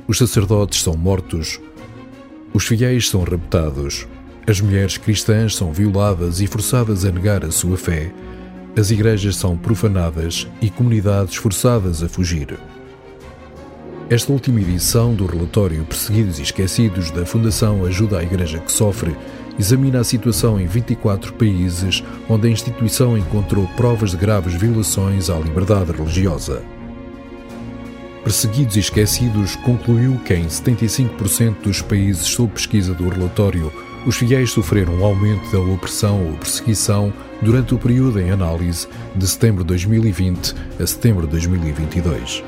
Os 0.08 0.18
sacerdotes 0.18 0.82
são 0.82 0.96
mortos, 0.96 1.60
os 2.54 2.66
fiéis 2.66 3.10
são 3.10 3.24
raptados, 3.24 4.08
as 4.48 4.62
mulheres 4.62 4.98
cristãs 4.98 5.56
são 5.56 5.72
violadas 5.72 6.40
e 6.40 6.48
forçadas 6.48 7.06
a 7.06 7.12
negar 7.12 7.44
a 7.44 7.52
sua 7.52 7.78
fé, 7.78 8.12
as 8.76 8.90
igrejas 8.90 9.36
são 9.36 9.58
profanadas 9.58 10.48
e 10.62 10.70
comunidades 10.70 11.36
forçadas 11.36 12.02
a 12.02 12.10
fugir. 12.10 12.58
Esta 14.10 14.32
última 14.32 14.62
edição 14.62 15.14
do 15.14 15.26
relatório 15.26 15.84
Perseguidos 15.86 16.40
e 16.40 16.44
Esquecidos 16.44 17.12
da 17.12 17.26
Fundação 17.26 17.86
Ajuda 17.86 18.20
à 18.20 18.24
Igreja 18.24 18.60
que 18.60 18.72
Sofre 18.72 19.16
examina 19.58 20.00
a 20.00 20.04
situação 20.04 20.60
em 20.60 20.66
24 20.66 21.34
países 21.34 22.04
onde 22.30 22.48
a 22.48 22.52
instituição 22.52 23.18
encontrou 23.18 23.68
provas 23.76 24.12
de 24.12 24.18
graves 24.18 24.54
violações 24.54 25.30
à 25.30 25.36
liberdade 25.38 25.92
religiosa. 25.92 26.64
Perseguidos 28.24 28.78
e 28.78 28.80
Esquecidos 28.80 29.58
concluiu 29.58 30.18
que 30.26 30.34
em 30.34 30.46
75% 30.46 31.62
dos 31.62 31.82
países 31.82 32.26
sob 32.26 32.54
pesquisa 32.54 32.94
do 32.94 33.10
relatório, 33.10 33.72
os 34.06 34.16
fiéis 34.16 34.52
sofreram 34.52 34.96
um 34.96 35.06
aumento 35.06 35.52
da 35.52 35.60
opressão 35.60 36.26
ou 36.26 36.38
perseguição 36.38 37.14
durante 37.42 37.76
o 37.76 37.78
período 37.78 38.22
em 38.22 38.32
análise 38.32 38.88
de 39.14 39.28
setembro 39.28 39.64
de 39.64 39.70
2020 39.70 40.56
a 40.80 40.88
setembro 40.88 41.26
de 41.26 41.32
2022. 41.32 42.44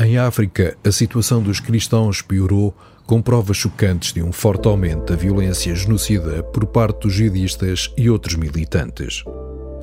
Em 0.00 0.16
África, 0.16 0.76
a 0.82 0.92
situação 0.92 1.42
dos 1.42 1.60
cristãos 1.60 2.22
piorou 2.22 2.74
com 3.08 3.22
provas 3.22 3.56
chocantes 3.56 4.12
de 4.12 4.22
um 4.22 4.30
forte 4.30 4.68
aumento 4.68 5.10
da 5.10 5.16
violência 5.16 5.74
genocida 5.74 6.42
por 6.42 6.66
parte 6.66 7.04
dos 7.04 7.14
jihadistas 7.14 7.90
e 7.96 8.10
outros 8.10 8.34
militantes. 8.34 9.24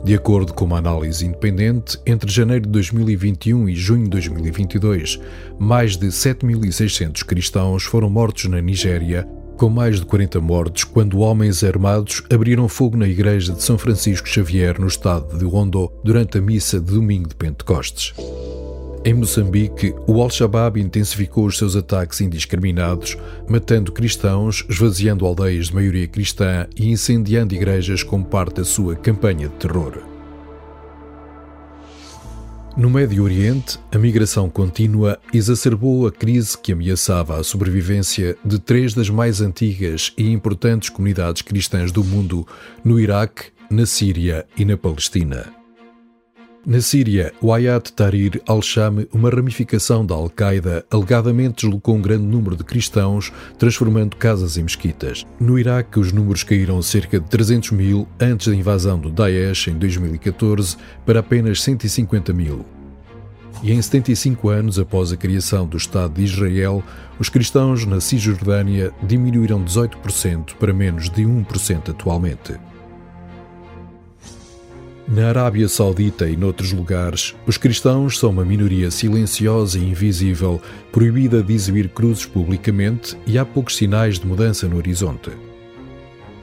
De 0.03 0.13
acordo 0.13 0.53
com 0.53 0.65
uma 0.65 0.77
análise 0.77 1.25
independente, 1.25 1.99
entre 2.05 2.31
janeiro 2.31 2.65
de 2.65 2.69
2021 2.69 3.67
e 3.67 3.75
junho 3.75 4.03
de 4.03 4.11
2022, 4.11 5.19
mais 5.57 5.97
de 5.97 6.05
7.600 6.05 7.25
cristãos 7.25 7.83
foram 7.83 8.11
mortos 8.11 8.45
na 8.45 8.61
Nigéria, 8.61 9.27
com 9.57 9.71
mais 9.71 9.99
de 9.99 10.05
40 10.05 10.39
mortos 10.39 10.83
quando 10.83 11.17
homens 11.17 11.63
armados 11.63 12.21
abriram 12.31 12.67
fogo 12.67 12.95
na 12.95 13.07
igreja 13.07 13.53
de 13.53 13.63
São 13.63 13.79
Francisco 13.79 14.29
Xavier, 14.29 14.79
no 14.79 14.85
estado 14.85 15.35
de 15.35 15.45
Ondo, 15.45 15.91
durante 16.03 16.37
a 16.37 16.41
missa 16.41 16.79
de 16.79 16.93
domingo 16.93 17.29
de 17.29 17.35
Pentecostes. 17.35 18.13
Em 19.07 19.13
Moçambique, 19.13 19.93
o 20.07 20.19
Al-Shabaab 20.19 20.81
intensificou 20.81 21.45
os 21.45 21.59
seus 21.59 21.75
ataques 21.75 22.21
indiscriminados, 22.21 23.15
matando 23.47 23.91
cristãos, 23.91 24.65
esvaziando 24.67 25.27
aldeias 25.27 25.67
de 25.67 25.75
maioria 25.75 26.07
cristã 26.07 26.65
e 26.75 26.89
incendiando 26.89 27.53
igrejas 27.53 28.01
como 28.01 28.25
parte 28.25 28.55
da 28.55 28.65
sua 28.65 28.95
campanha 28.95 29.47
de 29.47 29.53
terror. 29.57 29.99
No 32.75 32.89
Médio 32.89 33.23
Oriente, 33.23 33.77
a 33.93 33.99
migração 33.99 34.49
contínua 34.49 35.19
exacerbou 35.31 36.07
a 36.07 36.11
crise 36.11 36.57
que 36.57 36.73
ameaçava 36.73 37.39
a 37.39 37.43
sobrevivência 37.43 38.35
de 38.43 38.57
três 38.57 38.95
das 38.95 39.07
mais 39.07 39.39
antigas 39.39 40.13
e 40.17 40.31
importantes 40.31 40.89
comunidades 40.89 41.43
cristãs 41.43 41.91
do 41.91 42.03
mundo 42.03 42.45
no 42.83 42.99
Iraque, 42.99 43.51
na 43.69 43.85
Síria 43.85 44.47
e 44.57 44.65
na 44.65 44.75
Palestina. 44.75 45.54
Na 46.65 46.81
Síria, 46.81 47.31
o 47.43 47.53
Hayat 47.53 47.93
Tahrir 47.93 48.41
al-Sham, 48.47 49.05
uma 49.13 49.29
ramificação 49.29 50.03
da 50.03 50.15
Al-Qaeda, 50.15 50.83
alegadamente 50.89 51.63
deslocou 51.63 51.93
um 51.93 52.01
grande 52.01 52.23
número 52.23 52.55
de 52.55 52.63
cristãos, 52.63 53.31
transformando 53.59 54.15
casas 54.15 54.57
em 54.57 54.63
mesquitas. 54.63 55.27
No 55.39 55.59
Iraque, 55.59 55.99
os 55.99 56.11
números 56.11 56.41
caíram 56.41 56.81
cerca 56.81 57.19
de 57.19 57.29
300 57.29 57.69
mil 57.69 58.07
antes 58.19 58.47
da 58.47 58.55
invasão 58.55 58.97
do 58.97 59.11
Daesh 59.11 59.67
em 59.67 59.77
2014 59.77 60.75
para 61.05 61.19
apenas 61.19 61.61
150 61.61 62.33
mil. 62.33 62.65
E 63.61 63.71
em 63.71 63.79
75 63.79 64.49
anos 64.49 64.79
após 64.79 65.11
a 65.11 65.17
criação 65.17 65.67
do 65.67 65.77
Estado 65.77 66.15
de 66.15 66.23
Israel, 66.23 66.83
os 67.19 67.29
cristãos 67.29 67.85
na 67.85 68.01
Cisjordânia 68.01 68.91
diminuíram 69.03 69.63
18% 69.63 70.55
para 70.55 70.73
menos 70.73 71.11
de 71.11 71.21
1% 71.21 71.91
atualmente. 71.91 72.55
Na 75.07 75.29
Arábia 75.29 75.67
Saudita 75.69 76.27
e 76.27 76.35
noutros 76.35 76.73
lugares, 76.73 77.35
os 77.45 77.57
cristãos 77.57 78.17
são 78.17 78.31
uma 78.31 78.43
minoria 78.43 78.89
silenciosa 78.89 79.77
e 79.77 79.87
invisível, 79.87 80.59
proibida 80.91 81.43
de 81.43 81.53
exibir 81.53 81.89
cruzes 81.89 82.25
publicamente 82.25 83.15
e 83.27 83.37
há 83.37 83.45
poucos 83.45 83.75
sinais 83.75 84.17
de 84.17 84.25
mudança 84.25 84.67
no 84.67 84.77
horizonte. 84.77 85.29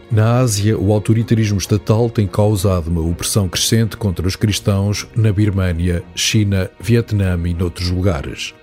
Na 0.08 0.38
Ásia, 0.38 0.78
o 0.78 0.92
autoritarismo 0.92 1.58
estatal 1.58 2.08
tem 2.08 2.28
causado 2.28 2.86
uma 2.86 3.00
opressão 3.00 3.48
crescente 3.48 3.96
contra 3.96 4.28
os 4.28 4.36
cristãos 4.36 5.08
na 5.16 5.32
Birmânia, 5.32 6.04
China, 6.14 6.70
Vietnã 6.78 7.36
e 7.44 7.54
noutros 7.54 7.90
lugares. 7.90 8.54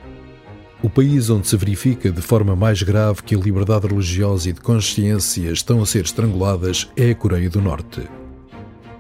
O 0.82 0.90
país 0.90 1.30
onde 1.30 1.46
se 1.50 1.58
verifica 1.58 2.10
de 2.10 2.22
forma 2.22 2.56
mais 2.56 2.82
grave 2.82 3.22
que 3.22 3.36
a 3.36 3.38
liberdade 3.38 3.88
religiosa 3.88 4.50
e 4.50 4.54
de 4.54 4.62
consciência 4.62 5.52
estão 5.52 5.82
a 5.82 5.86
ser 5.86 6.06
estranguladas 6.06 6.90
é 6.96 7.10
a 7.10 7.16
Coreia 7.16 7.50
do 7.50 7.60
Norte. 7.60 8.08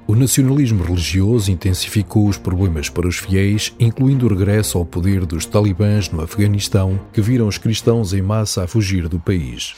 O 0.10 0.16
nacionalismo 0.16 0.84
religioso 0.84 1.52
intensificou 1.52 2.28
os 2.28 2.36
problemas 2.36 2.90
para 2.90 3.08
os 3.08 3.18
fiéis, 3.18 3.76
incluindo 3.80 4.26
o 4.26 4.30
regresso 4.30 4.80
ao 4.80 4.84
poder 4.84 5.24
dos 5.24 5.46
talibãs 5.46 6.10
no 6.10 6.20
Afeganistão, 6.20 7.00
que 7.14 7.22
viram 7.22 7.48
os 7.48 7.60
cristãos 7.60 8.12
em 8.12 8.20
massa 8.20 8.64
a 8.64 8.68
fugir 8.68 9.08
do 9.08 9.20
país. 9.20 9.76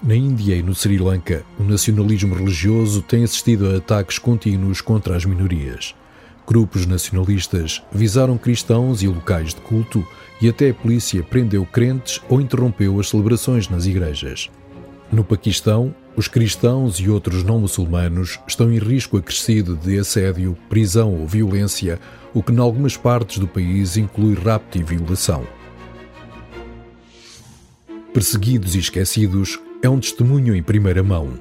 Na 0.00 0.14
Índia 0.14 0.54
e 0.54 0.62
no 0.62 0.76
Sri 0.76 0.96
Lanka, 0.96 1.44
o 1.58 1.64
nacionalismo 1.64 2.36
religioso 2.36 3.02
tem 3.02 3.24
assistido 3.24 3.72
a 3.72 3.78
ataques 3.78 4.16
contínuos 4.16 4.80
contra 4.80 5.16
as 5.16 5.24
minorias. 5.24 5.92
Grupos 6.46 6.86
nacionalistas 6.86 7.82
visaram 7.90 8.38
cristãos 8.38 9.02
e 9.02 9.08
locais 9.08 9.52
de 9.52 9.60
culto 9.60 10.06
e 10.40 10.48
até 10.48 10.70
a 10.70 10.74
polícia 10.74 11.20
prendeu 11.24 11.66
crentes 11.66 12.20
ou 12.28 12.40
interrompeu 12.40 13.00
as 13.00 13.08
celebrações 13.08 13.68
nas 13.68 13.86
igrejas. 13.86 14.48
No 15.10 15.24
Paquistão, 15.24 15.92
os 16.16 16.28
cristãos 16.28 16.96
e 16.96 17.08
outros 17.08 17.44
não 17.44 17.60
muçulmanos 17.60 18.38
estão 18.46 18.72
em 18.72 18.78
risco 18.78 19.16
acrescido 19.16 19.76
de 19.76 19.98
assédio, 19.98 20.56
prisão 20.68 21.14
ou 21.14 21.26
violência, 21.26 22.00
o 22.34 22.42
que, 22.42 22.52
em 22.52 22.58
algumas 22.58 22.96
partes 22.96 23.38
do 23.38 23.46
país, 23.46 23.96
inclui 23.96 24.34
rapto 24.34 24.78
e 24.78 24.82
violação. 24.82 25.46
Perseguidos 28.12 28.74
e 28.74 28.80
esquecidos 28.80 29.58
é 29.82 29.88
um 29.88 30.00
testemunho 30.00 30.54
em 30.54 30.62
primeira 30.62 31.02
mão. 31.02 31.32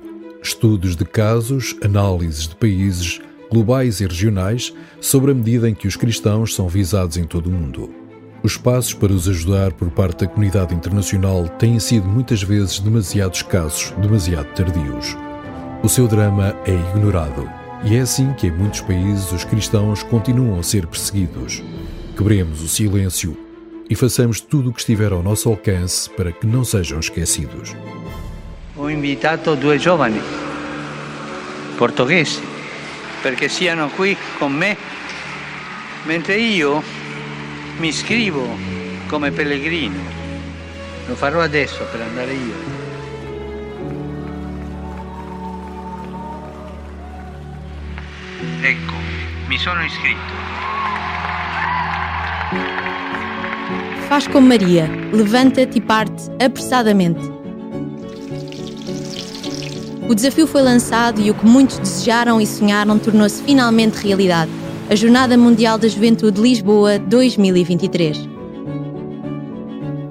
Estudos 0.41 0.95
de 0.95 1.03
casos, 1.03 1.75
análises 1.83 2.47
de 2.47 2.55
países, 2.55 3.19
globais 3.51 3.99
e 3.99 4.05
regionais, 4.05 4.73
sobre 5.01 5.31
a 5.31 5.33
medida 5.33 5.67
em 5.67 5.73
que 5.73 5.87
os 5.87 5.95
cristãos 5.95 6.53
são 6.53 6.69
visados 6.69 7.17
em 7.17 7.23
todo 7.23 7.47
o 7.47 7.51
mundo. 7.51 7.98
Os 8.41 8.55
passos 8.55 8.93
para 8.93 9.11
os 9.11 9.27
ajudar 9.27 9.73
por 9.73 9.89
parte 9.91 10.23
da 10.23 10.27
comunidade 10.27 10.73
internacional 10.73 11.47
têm 11.47 11.77
sido 11.77 12.07
muitas 12.07 12.41
vezes 12.41 12.79
demasiado 12.79 13.33
escassos, 13.33 13.91
demasiado 13.97 14.47
tardios. 14.53 15.17
O 15.83 15.89
seu 15.89 16.07
drama 16.07 16.55
é 16.65 16.73
ignorado, 16.73 17.49
e 17.83 17.97
é 17.97 17.99
assim 17.99 18.31
que 18.33 18.47
em 18.47 18.51
muitos 18.51 18.79
países 18.79 19.29
os 19.33 19.43
cristãos 19.43 20.03
continuam 20.03 20.57
a 20.57 20.63
ser 20.63 20.87
perseguidos. 20.87 21.61
Quebremos 22.15 22.61
o 22.61 22.67
silêncio 22.69 23.37
e 23.89 23.95
façamos 23.95 24.39
tudo 24.39 24.69
o 24.69 24.73
que 24.73 24.79
estiver 24.79 25.11
ao 25.11 25.21
nosso 25.21 25.49
alcance 25.49 26.09
para 26.09 26.31
que 26.31 26.47
não 26.47 26.63
sejam 26.63 26.99
esquecidos. 26.99 27.75
Ho 28.77 28.89
invitato 28.89 29.57
due 29.57 29.77
giovani 29.77 30.21
portoghesi 31.77 32.39
perché 33.21 33.49
siano 33.49 33.89
qui 33.89 34.17
con 34.37 34.53
me 34.53 34.77
mentre 36.05 36.37
io 36.37 36.81
mi 37.79 37.87
iscrivo 37.87 38.45
come 39.07 39.31
pellegrino. 39.31 39.99
Lo 41.07 41.15
farò 41.15 41.39
adesso 41.39 41.85
per 41.91 42.01
andare 42.01 42.33
io. 42.33 42.77
Ecco, 48.61 48.93
mi 49.47 49.57
sono 49.57 49.81
iscritto. 49.83 50.33
Faz 54.07 54.27
como 54.27 54.47
Maria, 54.47 54.89
levanta-te 55.11 55.77
e 55.77 55.81
parte 55.81 56.29
apressadamente. 56.43 57.21
O 60.09 60.15
desafio 60.15 60.47
foi 60.47 60.63
lançado 60.63 61.21
e 61.21 61.29
o 61.29 61.33
que 61.33 61.45
muitos 61.45 61.77
desejaram 61.77 62.41
e 62.41 62.45
sonharam 62.45 62.99
tornou-se 62.99 63.41
finalmente 63.43 64.05
realidade. 64.05 64.68
A 64.89 64.95
Jornada 64.95 65.37
Mundial 65.37 65.77
da 65.77 65.87
Juventude 65.87 66.41
Lisboa 66.41 66.97
2023. 66.97 68.27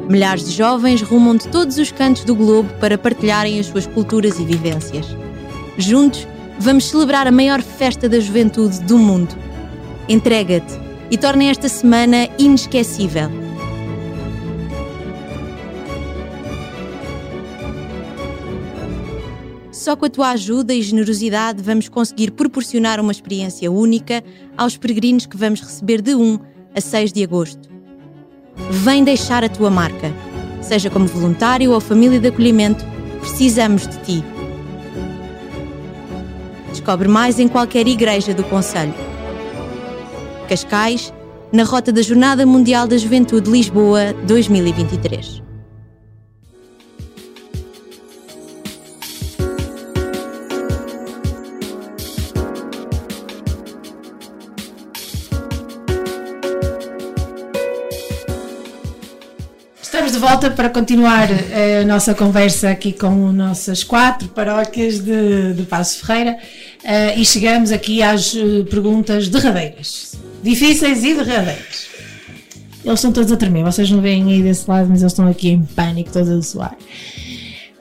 Milhares 0.09 0.45
de 0.45 0.53
jovens 0.53 1.03
rumam 1.03 1.35
de 1.35 1.49
todos 1.49 1.79
os 1.79 1.91
cantos 1.91 2.23
do 2.23 2.33
globo 2.33 2.73
para 2.75 2.97
partilharem 2.97 3.59
as 3.59 3.67
suas 3.67 3.89
culturas 3.89 4.39
e 4.39 4.45
vivências. 4.45 5.05
Juntos, 5.77 6.29
vamos 6.61 6.85
celebrar 6.85 7.27
a 7.27 7.33
maior 7.33 7.61
festa 7.61 8.09
da 8.09 8.21
juventude 8.21 8.79
do 8.85 8.97
mundo. 8.97 9.35
Entrega-te 10.09 10.79
e 11.11 11.19
torna 11.19 11.47
esta 11.47 11.69
semana 11.69 12.29
inesquecível. 12.39 13.48
Só 19.89 19.97
com 19.97 20.05
a 20.05 20.11
tua 20.11 20.29
ajuda 20.33 20.75
e 20.75 20.83
generosidade 20.83 21.63
vamos 21.63 21.89
conseguir 21.89 22.33
proporcionar 22.33 23.01
uma 23.01 23.11
experiência 23.11 23.73
única 23.73 24.23
aos 24.55 24.77
peregrinos 24.77 25.25
que 25.25 25.35
vamos 25.35 25.63
receber 25.63 26.03
de 26.03 26.15
1 26.15 26.39
a 26.77 26.81
6 26.83 27.11
de 27.11 27.25
agosto. 27.25 27.71
Vem 28.71 29.03
deixar 29.03 29.43
a 29.43 29.49
tua 29.49 29.71
marca. 29.71 30.13
Seja 30.61 30.91
como 30.91 31.07
voluntário 31.07 31.73
ou 31.73 31.81
família 31.81 32.21
de 32.21 32.29
acolhimento, 32.29 32.85
precisamos 33.21 33.89
de 33.89 33.97
ti. 34.01 34.25
Descobre 36.69 37.09
mais 37.09 37.39
em 37.39 37.49
qualquer 37.49 37.89
igreja 37.89 38.35
do 38.35 38.45
Conselho. 38.45 38.93
Cascais, 40.51 41.15
na 41.51 41.65
rota 41.65 41.91
da 41.91 42.03
Jornada 42.03 42.45
Mundial 42.45 42.87
da 42.87 42.99
Juventude 42.99 43.51
Lisboa 43.51 44.13
2023. 44.27 45.48
Volta 60.49 60.51
para 60.51 60.71
continuar 60.71 61.29
eh, 61.31 61.81
a 61.83 61.85
nossa 61.85 62.15
conversa 62.15 62.71
aqui 62.71 62.93
com 62.93 63.33
nossas 63.33 63.85
quatro 63.85 64.29
paróquias 64.29 64.99
de, 64.99 65.55
de 65.55 65.63
Passo 65.65 66.05
Ferreira 66.05 66.39
eh, 66.85 67.19
e 67.19 67.25
chegamos 67.25 67.71
aqui 67.73 68.03
às 68.03 68.35
eh, 68.35 68.65
perguntas 68.69 69.29
derradeiras, 69.29 70.17
difíceis 70.43 71.05
e 71.05 71.15
derradeiras. 71.15 71.89
Eles 72.85 72.99
estão 72.99 73.13
todos 73.13 73.31
a 73.33 73.37
tremer, 73.37 73.65
vocês 73.65 73.91
não 73.91 74.01
veem 74.01 74.33
aí 74.33 74.43
desse 74.43 74.69
lado, 74.69 74.89
mas 74.89 75.01
eles 75.01 75.13
estão 75.13 75.27
aqui 75.27 75.51
em 75.51 75.63
pânico, 75.63 76.11
todos 76.11 76.31
a 76.31 76.43
suar. 76.43 76.77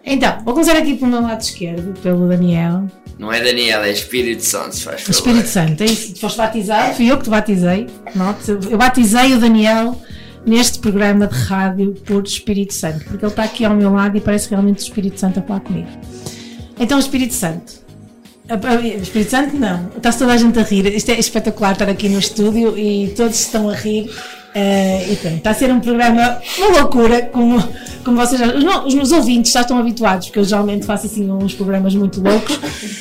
Então, 0.06 0.38
vou 0.44 0.54
começar 0.54 0.78
aqui 0.78 0.96
pelo 0.96 1.12
meu 1.12 1.22
lado 1.22 1.42
esquerdo, 1.42 1.94
pelo 2.02 2.28
Daniel. 2.28 2.88
Não 3.20 3.32
é 3.32 3.42
Daniel, 3.42 3.84
é 3.84 3.92
Espírito 3.92 4.44
Santo, 4.44 4.76
se 4.76 4.84
faz 4.84 5.02
favor. 5.02 5.12
Espírito 5.12 5.48
Santo, 5.48 5.84
é 5.84 5.86
isso? 5.86 6.16
Foste 6.20 6.38
batizado, 6.38 6.96
fui 6.96 7.12
eu 7.12 7.18
que 7.18 7.26
te 7.26 7.30
batizei. 7.30 7.88
Note, 8.16 8.50
eu 8.50 8.78
batizei 8.78 9.34
o 9.34 9.40
Daniel 9.40 10.00
neste 10.48 10.80
programa 10.80 11.28
de 11.28 11.36
rádio 11.36 11.94
por 12.06 12.24
Espírito 12.24 12.74
Santo, 12.74 13.04
porque 13.06 13.24
ele 13.26 13.32
está 13.32 13.44
aqui 13.44 13.66
ao 13.66 13.76
meu 13.76 13.92
lado 13.92 14.18
e 14.18 14.22
parece 14.22 14.50
realmente 14.50 14.80
o 14.80 14.84
Espírito 14.84 15.20
Santo 15.20 15.40
a 15.40 15.44
falar 15.44 15.60
comigo. 15.60 15.88
Então, 16.80 16.98
Espírito 16.98 17.34
Santo. 17.34 17.86
Espírito 19.02 19.30
Santo, 19.30 19.58
não. 19.58 19.90
Está-se 19.98 20.20
toda 20.20 20.32
a 20.34 20.38
gente 20.38 20.58
a 20.58 20.64
rir. 20.64 20.86
Isto 20.88 21.12
é 21.12 21.20
espetacular 21.20 21.74
estar 21.74 21.90
aqui 21.90 22.08
no 22.08 22.18
estúdio 22.18 22.78
e 22.78 23.10
todos 23.10 23.38
estão 23.38 23.70
a 23.70 23.76
rir. 23.76 24.10
eh, 24.56 25.12
e 25.12 25.16
pronto, 25.18 25.38
está 25.38 25.50
a 25.52 25.54
ser 25.54 25.72
um 25.72 25.80
programa, 25.80 26.42
uma 26.58 26.80
loucura, 26.80 27.24
como, 27.24 27.62
como 28.04 28.18
vocês 28.18 28.40
já. 28.40 28.48
Os, 28.56 28.64
não, 28.64 28.88
os 28.88 28.94
meus 28.96 29.12
ouvintes 29.12 29.52
já 29.52 29.62
estão 29.62 29.78
habituados, 29.78 30.28
porque 30.28 30.40
eu 30.40 30.46
geralmente 30.46 30.86
faço 30.86 31.06
assim 31.08 31.30
uns 31.30 31.54
programas 31.54 31.94
muito 31.94 32.22
loucos. 32.22 32.58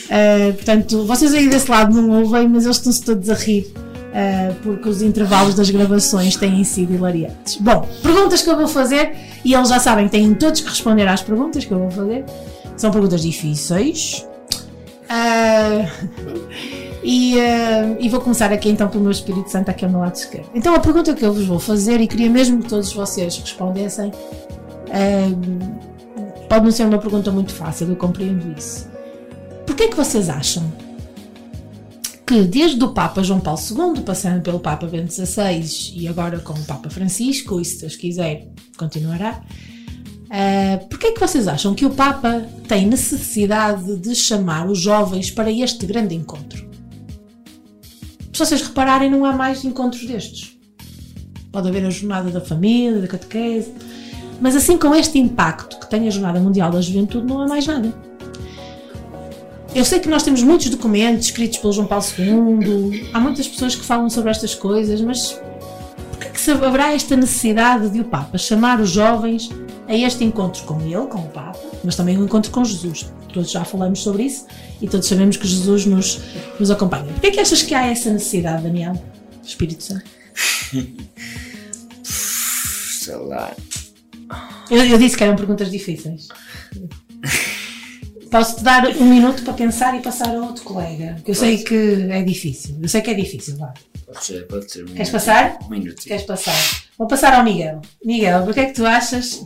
Eh, 0.08 0.52
portanto, 0.52 1.04
vocês 1.04 1.34
aí 1.34 1.48
desse 1.48 1.70
lado 1.70 2.00
não 2.00 2.22
ouvem, 2.22 2.48
mas 2.48 2.64
eles 2.64 2.76
estão-se 2.76 3.02
todos 3.02 3.28
a 3.30 3.34
rir. 3.34 3.72
Eh, 4.18 4.54
porque 4.62 4.88
os 4.88 5.02
intervalos 5.02 5.54
das 5.54 5.68
gravações 5.68 6.36
têm 6.36 6.64
sido 6.64 6.94
hilariantes. 6.94 7.56
Bom, 7.56 7.86
perguntas 8.02 8.40
que 8.40 8.48
eu 8.48 8.56
vou 8.56 8.66
fazer 8.66 9.14
e 9.44 9.52
eles 9.52 9.68
já 9.68 9.78
sabem, 9.78 10.08
têm 10.08 10.32
todos 10.32 10.62
que 10.62 10.70
responder 10.70 11.06
às 11.06 11.20
perguntas 11.20 11.66
que 11.66 11.70
eu 11.70 11.78
vou 11.78 11.90
fazer. 11.90 12.24
São 12.78 12.90
perguntas 12.90 13.20
difíceis. 13.20 14.26
Ah, 15.06 15.86
e, 17.04 17.38
ah, 17.38 17.94
e 18.00 18.08
vou 18.08 18.18
começar 18.22 18.50
aqui 18.50 18.70
então 18.70 18.88
pelo 18.88 19.02
meu 19.02 19.12
Espírito 19.12 19.50
Santo 19.50 19.68
aqui 19.68 19.84
ao 19.84 19.90
meu 19.90 20.00
lado 20.00 20.14
esquerdo. 20.14 20.48
Então 20.54 20.74
a 20.74 20.80
pergunta 20.80 21.12
que 21.12 21.22
eu 21.22 21.34
vos 21.34 21.44
vou 21.44 21.58
fazer 21.58 22.00
e 22.00 22.06
queria 22.06 22.30
mesmo 22.30 22.62
que 22.62 22.70
todos 22.70 22.90
vocês 22.94 23.36
respondessem 23.36 24.10
pode 26.48 26.64
não 26.64 26.70
ser 26.70 26.84
uma 26.84 26.98
pergunta 26.98 27.30
muito 27.30 27.52
fácil, 27.52 27.86
eu 27.90 27.96
compreendo 27.96 28.56
isso. 28.56 28.88
Porquê 29.66 29.82
é 29.82 29.88
que 29.88 29.96
vocês 29.96 30.30
acham 30.30 30.64
que 32.26 32.42
desde 32.42 32.82
o 32.82 32.88
Papa 32.88 33.22
João 33.22 33.38
Paulo 33.38 33.60
II, 33.60 34.02
passando 34.02 34.42
pelo 34.42 34.58
Papa 34.58 34.86
Bento 34.86 35.12
XVI 35.12 35.92
e 35.94 36.08
agora 36.08 36.40
com 36.40 36.52
o 36.52 36.64
Papa 36.64 36.90
Francisco, 36.90 37.60
e 37.60 37.64
se 37.64 37.80
Deus 37.80 37.96
quiser 37.96 38.48
continuará, 38.76 39.42
Uh, 40.26 40.84
Porquê 40.88 41.08
é 41.08 41.12
que 41.12 41.20
vocês 41.20 41.46
acham 41.46 41.72
que 41.72 41.86
o 41.86 41.90
Papa 41.90 42.44
tem 42.66 42.86
necessidade 42.86 43.96
de 43.96 44.14
chamar 44.14 44.68
os 44.68 44.80
jovens 44.80 45.30
para 45.30 45.52
este 45.52 45.86
grande 45.86 46.16
encontro? 46.16 46.68
Se 48.32 48.38
vocês 48.40 48.60
repararem, 48.60 49.08
não 49.08 49.24
há 49.24 49.32
mais 49.32 49.64
encontros 49.64 50.04
destes. 50.04 50.58
Pode 51.52 51.68
haver 51.68 51.86
a 51.86 51.90
jornada 51.90 52.28
da 52.28 52.40
família, 52.40 53.00
da 53.00 53.06
catequese, 53.06 53.72
mas 54.40 54.56
assim 54.56 54.76
com 54.76 54.94
este 54.94 55.16
impacto 55.18 55.78
que 55.78 55.88
tem 55.88 56.06
a 56.08 56.10
Jornada 56.10 56.40
Mundial 56.40 56.70
da 56.70 56.80
Juventude, 56.80 57.26
não 57.26 57.40
há 57.40 57.46
mais 57.46 57.66
nada. 57.66 57.94
Eu 59.76 59.84
sei 59.84 60.00
que 60.00 60.08
nós 60.08 60.22
temos 60.22 60.42
muitos 60.42 60.70
documentos 60.70 61.26
escritos 61.26 61.58
pelo 61.58 61.70
João 61.70 61.86
Paulo 61.86 62.02
II, 62.18 63.10
há 63.12 63.20
muitas 63.20 63.46
pessoas 63.46 63.74
que 63.74 63.84
falam 63.84 64.08
sobre 64.08 64.30
estas 64.30 64.54
coisas, 64.54 65.02
mas 65.02 65.38
porquê 66.12 66.30
que 66.30 66.40
se 66.40 66.50
haverá 66.50 66.94
esta 66.94 67.14
necessidade 67.14 67.90
de 67.90 68.00
o 68.00 68.04
Papa 68.04 68.38
chamar 68.38 68.80
os 68.80 68.88
jovens 68.88 69.50
a 69.86 69.94
este 69.94 70.24
encontro 70.24 70.64
com 70.64 70.80
ele, 70.80 71.06
com 71.08 71.18
o 71.18 71.28
Papa, 71.28 71.60
mas 71.84 71.94
também 71.94 72.16
um 72.16 72.24
encontro 72.24 72.50
com 72.50 72.64
Jesus? 72.64 73.12
Todos 73.34 73.50
já 73.50 73.66
falamos 73.66 74.00
sobre 74.00 74.22
isso 74.22 74.46
e 74.80 74.88
todos 74.88 75.06
sabemos 75.06 75.36
que 75.36 75.46
Jesus 75.46 75.84
nos, 75.84 76.20
nos 76.58 76.70
acompanha. 76.70 77.12
Porquê 77.12 77.26
é 77.26 77.30
que 77.32 77.40
achas 77.40 77.60
que 77.62 77.74
há 77.74 77.84
essa 77.86 78.10
necessidade, 78.10 78.62
Daniel? 78.62 78.94
Espírito 79.44 79.82
Santo? 79.82 80.06
Sei 82.02 83.16
lá. 83.16 83.54
Eu, 84.70 84.82
eu 84.86 84.96
disse 84.96 85.18
que 85.18 85.22
eram 85.22 85.36
perguntas 85.36 85.70
difíceis. 85.70 86.28
Posso-te 88.30 88.62
dar 88.64 88.86
um 88.96 89.04
minuto 89.04 89.42
para 89.42 89.52
pensar 89.54 89.96
e 89.96 90.00
passar 90.02 90.28
a 90.34 90.40
outro 90.40 90.64
colega. 90.64 91.16
Eu 91.26 91.34
sei 91.34 91.58
que 91.58 92.08
é 92.10 92.22
difícil. 92.22 92.76
Eu 92.82 92.88
sei 92.88 93.00
que 93.00 93.10
é 93.10 93.14
difícil, 93.14 93.56
vá. 93.56 93.72
Pode 94.06 94.24
ser, 94.24 94.46
pode 94.46 94.70
ser. 94.70 94.82
um 94.82 94.86
Queres 94.86 94.98
minuto. 95.08 95.12
passar? 95.12 95.58
Um 95.66 95.70
minuto. 95.70 96.02
Queres 96.02 96.22
passar? 96.24 96.54
Vou 96.98 97.06
passar 97.06 97.34
ao 97.34 97.44
Miguel. 97.44 97.80
Miguel, 98.04 98.42
porque 98.44 98.60
é 98.60 98.64
que 98.66 98.72
tu 98.74 98.84
achas, 98.86 99.44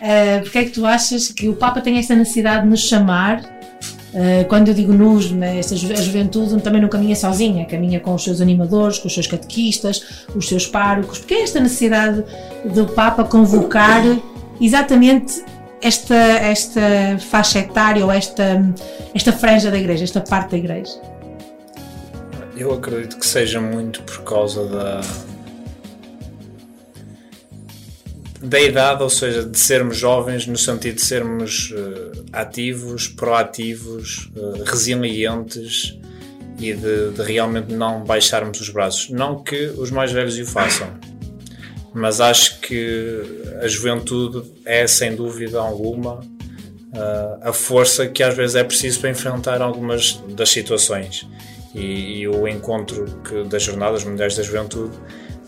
eh, 0.00 0.40
porque 0.40 0.58
é 0.58 0.64
que 0.64 0.70
tu 0.70 0.84
achas 0.86 1.28
que 1.28 1.48
o 1.48 1.54
Papa 1.54 1.80
tem 1.80 1.98
esta 1.98 2.14
necessidade 2.14 2.64
de 2.64 2.68
nos 2.70 2.80
chamar? 2.80 3.42
eh, 4.14 4.44
quando 4.44 4.68
eu 4.68 4.74
digo 4.74 4.92
nos, 4.92 5.32
esta 5.40 5.74
ju- 5.74 5.90
a 5.90 5.96
juventude 5.96 6.60
também 6.60 6.82
não 6.82 6.88
caminha 6.90 7.16
sozinha, 7.16 7.64
caminha 7.64 7.98
com 7.98 8.14
os 8.14 8.22
seus 8.22 8.42
animadores, 8.42 8.98
com 8.98 9.08
os 9.08 9.14
seus 9.14 9.26
catequistas, 9.26 10.26
os 10.36 10.46
seus 10.46 10.66
párocos. 10.66 11.18
Porque 11.20 11.32
é 11.32 11.42
esta 11.44 11.58
necessidade 11.60 12.22
do 12.74 12.84
Papa 12.88 13.24
convocar 13.24 14.02
exatamente 14.60 15.42
esta, 15.82 16.14
esta 16.14 16.80
faixa 17.30 17.58
etária 17.58 18.04
ou 18.04 18.10
esta, 18.10 18.62
esta 19.14 19.32
franja 19.32 19.70
da 19.70 19.78
igreja, 19.78 20.04
esta 20.04 20.20
parte 20.20 20.52
da 20.52 20.56
igreja? 20.58 20.92
Eu 22.56 22.72
acredito 22.72 23.18
que 23.18 23.26
seja 23.26 23.60
muito 23.60 24.02
por 24.02 24.22
causa 24.22 24.66
da 24.66 25.00
da 28.42 28.60
idade, 28.60 29.02
ou 29.04 29.10
seja, 29.10 29.44
de 29.44 29.58
sermos 29.58 29.96
jovens 29.96 30.48
no 30.48 30.58
sentido 30.58 30.96
de 30.96 31.02
sermos 31.02 31.72
eh, 31.76 32.22
ativos, 32.32 33.06
proativos, 33.06 34.30
eh, 34.34 34.62
resilientes 34.66 35.96
e 36.58 36.74
de, 36.74 37.10
de 37.12 37.22
realmente 37.22 37.72
não 37.72 38.02
baixarmos 38.02 38.60
os 38.60 38.68
braços. 38.68 39.10
Não 39.10 39.42
que 39.42 39.66
os 39.78 39.92
mais 39.92 40.10
velhos 40.10 40.36
o 40.36 40.44
façam, 40.44 40.88
mas 41.94 42.20
acho 42.20 42.60
que 42.60 43.22
a 43.62 43.68
juventude 43.68 44.50
é 44.64 44.86
sem 44.86 45.14
dúvida 45.14 45.60
alguma 45.60 46.20
eh, 46.94 47.38
a 47.40 47.52
força 47.54 48.06
que 48.06 48.22
às 48.22 48.36
vezes 48.36 48.54
é 48.54 48.62
preciso 48.62 49.00
para 49.00 49.10
enfrentar 49.10 49.62
algumas 49.62 50.22
das 50.28 50.50
situações. 50.50 51.26
E, 51.74 52.20
e 52.20 52.28
o 52.28 52.46
encontro 52.46 53.06
que, 53.24 53.44
das 53.44 53.62
Jornadas 53.62 54.04
Mundiais 54.04 54.36
da 54.36 54.42
Juventude 54.42 54.94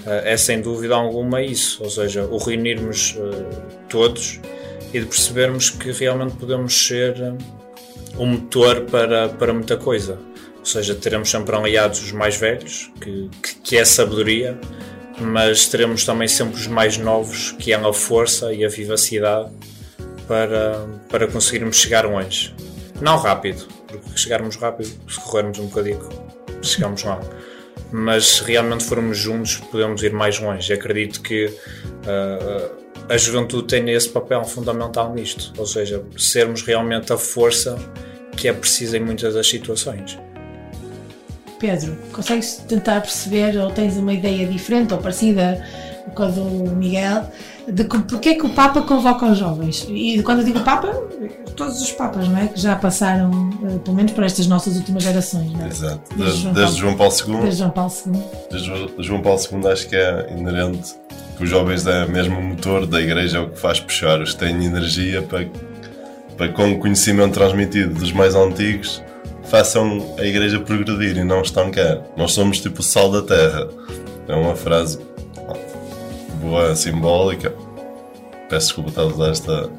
eh, 0.07 0.33
é 0.33 0.37
sem 0.39 0.63
dúvida 0.63 0.95
alguma 0.95 1.43
isso, 1.43 1.83
ou 1.85 1.91
seja, 1.91 2.25
o 2.25 2.39
reunirmos 2.39 3.15
eh, 3.19 3.77
todos 3.91 4.41
e 4.93 5.01
de 5.01 5.07
percebermos 5.07 5.69
que 5.69 5.93
realmente 5.93 6.35
podemos 6.37 6.87
ser 6.87 7.15
um 8.19 8.27
motor 8.27 8.83
para, 8.83 9.29
para 9.29 9.53
muita 9.53 9.77
coisa. 9.77 10.19
Ou 10.61 10.65
seja, 10.65 10.95
teremos 10.95 11.31
sempre 11.31 11.55
aliados 11.55 12.03
os 12.03 12.13
mais 12.13 12.37
velhos, 12.37 12.91
que, 12.99 13.29
que, 13.43 13.55
que 13.57 13.77
é 13.77 13.85
sabedoria, 13.85 14.59
mas 15.21 15.67
teremos 15.67 16.05
também 16.05 16.29
sempre 16.29 16.57
os 16.57 16.67
mais 16.67 16.97
novos, 16.97 17.53
que 17.53 17.73
é 17.73 17.77
a 17.77 17.93
força 17.93 18.53
e 18.53 18.65
a 18.65 18.69
vivacidade 18.69 19.51
para, 20.27 20.87
para 21.09 21.27
conseguirmos 21.27 21.77
chegar 21.77 22.05
longe. 22.05 22.55
não 23.01 23.17
rápido, 23.19 23.67
porque 23.87 24.17
chegarmos 24.17 24.57
rápido, 24.57 24.91
se 25.09 25.21
corrermos 25.21 25.59
um 25.59 25.67
bocadinho, 25.67 26.09
chegamos 26.63 27.03
lá. 27.03 27.21
Mas 27.93 28.27
se 28.27 28.45
realmente 28.45 28.85
formos 28.85 29.17
juntos, 29.17 29.57
podemos 29.57 30.03
ir 30.03 30.13
mais 30.13 30.39
longe. 30.41 30.73
E 30.73 30.75
acredito 30.75 31.21
que 31.23 31.53
ah, 32.07 32.71
a 33.09 33.17
juventude 33.17 33.69
tem 33.69 33.91
esse 33.91 34.09
papel 34.09 34.45
fundamental 34.45 35.13
nisto, 35.15 35.53
ou 35.59 35.67
seja, 35.67 36.03
sermos 36.17 36.63
realmente 36.63 37.13
a 37.13 37.19
força 37.19 37.77
que 38.37 38.49
é 38.49 38.53
precisa 38.53 38.97
em 38.97 39.01
muitas 39.01 39.35
das 39.35 39.47
situações. 39.47 40.19
Pedro, 41.59 41.97
consegues 42.13 42.57
tentar 42.69 43.01
perceber 43.01 43.57
ou 43.59 43.71
tens 43.71 43.97
uma 43.97 44.13
ideia 44.13 44.47
diferente 44.47 44.93
ou 44.93 44.99
parecida 45.01 45.65
com 46.15 46.23
a 46.23 46.27
do 46.29 46.43
Miguel 46.77 47.25
de 47.67 47.83
que, 47.85 47.99
porque 48.01 48.29
é 48.31 48.35
que 48.35 48.45
o 48.45 48.51
Papa 48.51 48.83
convoca 48.83 49.25
os 49.27 49.39
jovens? 49.39 49.87
E 49.89 50.23
quando 50.23 50.41
eu 50.41 50.45
digo 50.45 50.61
Papa, 50.61 50.89
todos 51.57 51.81
os 51.81 51.91
Papas, 51.93 52.29
não 52.29 52.37
é? 52.39 52.49
Que 52.49 52.61
já 52.61 52.77
passaram, 52.77 53.31
eh, 53.65 53.79
pelo 53.83 53.97
menos 53.97 54.13
por 54.13 54.23
estas 54.23 54.47
nossas 54.47 54.77
últimas 54.77 55.03
gerações, 55.03 55.51
não 55.53 55.65
é? 55.65 55.69
Exato. 55.69 56.01
Desde 56.15 56.43
Desde, 56.43 56.51
desde 56.61 56.77
João 56.81 56.95
Paulo 56.97 57.15
II. 57.27 57.37
Desde 57.41 57.59
João 57.61 57.71
Paulo 57.71 57.93
II. 58.07 58.23
Desde 58.51 58.69
Jo- 58.69 58.91
João 58.99 59.23
Paulo 59.23 59.41
II 59.51 59.67
acho 59.73 59.89
que 59.89 59.97
é 59.97 60.35
inerente 60.37 60.95
que 61.39 61.45
os 61.45 61.49
jovens 61.51 61.87
é 61.87 62.07
mesmo 62.07 62.39
o 62.39 62.43
motor 62.43 62.87
da 62.87 63.01
igreja, 63.01 63.39
é 63.39 63.41
o 63.41 63.49
que 63.49 63.59
faz 63.59 63.81
puxar, 63.81 64.21
os 64.21 64.35
que 64.35 64.41
têm 64.41 64.63
energia 64.65 65.23
para, 65.23 65.47
para 66.37 66.49
com 66.51 66.71
o 66.73 66.79
conhecimento 66.79 67.33
transmitido 67.33 67.95
dos 67.95 68.13
mais 68.13 68.35
antigos 68.35 69.03
façam 69.47 70.15
a 70.19 70.25
igreja 70.25 70.59
progredir 70.61 71.17
e 71.17 71.25
não 71.25 71.43
estancar. 71.43 72.01
Nós 72.17 72.33
somos 72.33 72.61
tipo 72.61 72.81
o 72.81 72.83
sal 72.83 73.11
da 73.11 73.23
terra. 73.23 73.69
É 74.29 74.35
uma 74.35 74.55
frase 74.55 74.99
boa, 76.41 76.75
simbólica. 76.75 77.53
Peço 78.49 78.67
desculpa 78.67 78.91
estar 78.91 79.03
a 79.03 79.07
usar 79.07 79.31
esta. 79.31 79.71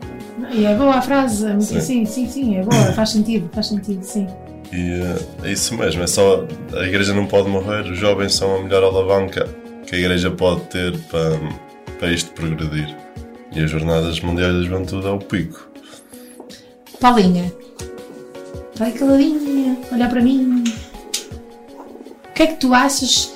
E 0.51 0.65
é 0.65 0.75
boa 0.75 0.95
a 0.95 1.01
frase, 1.01 1.45
muito- 1.47 1.63
Sim. 1.65 1.79
sim, 1.79 2.05
sim, 2.05 2.27
sim, 2.29 2.57
é 2.57 2.63
boa, 2.63 2.91
faz 2.93 3.09
sentido, 3.11 3.49
faz 3.53 3.67
sentido, 3.67 4.03
sim. 4.03 4.27
E 4.71 5.01
eh, 5.01 5.17
é 5.47 5.51
isso 5.51 5.75
mesmo, 5.75 6.03
é 6.03 6.07
só. 6.07 6.45
A 6.73 6.83
igreja 6.83 7.13
não 7.13 7.25
pode 7.25 7.47
morrer, 7.49 7.81
os 7.89 7.97
jovens 7.97 8.33
são 8.35 8.55
a 8.57 8.61
melhor 8.61 8.83
alavanca 8.83 9.47
que 9.87 9.95
a 9.95 9.99
igreja 9.99 10.29
pode 10.31 10.61
ter 10.61 10.97
para, 11.09 11.39
para 11.99 12.11
isto 12.11 12.31
progredir. 12.31 12.95
E 13.53 13.63
as 13.63 13.71
Jornadas 13.71 14.19
Mundiais 14.19 14.53
da 14.53 14.61
Juventude 14.63 15.07
é 15.07 15.11
o 15.11 15.19
pico. 15.19 15.69
Paulinha, 16.99 17.51
vai 18.77 18.91
caladinha, 18.91 19.77
olhar 19.91 20.09
para 20.09 20.21
mim. 20.21 20.63
O 22.29 22.33
que 22.33 22.43
é 22.43 22.47
que 22.47 22.55
tu 22.55 22.73
achas? 22.73 23.33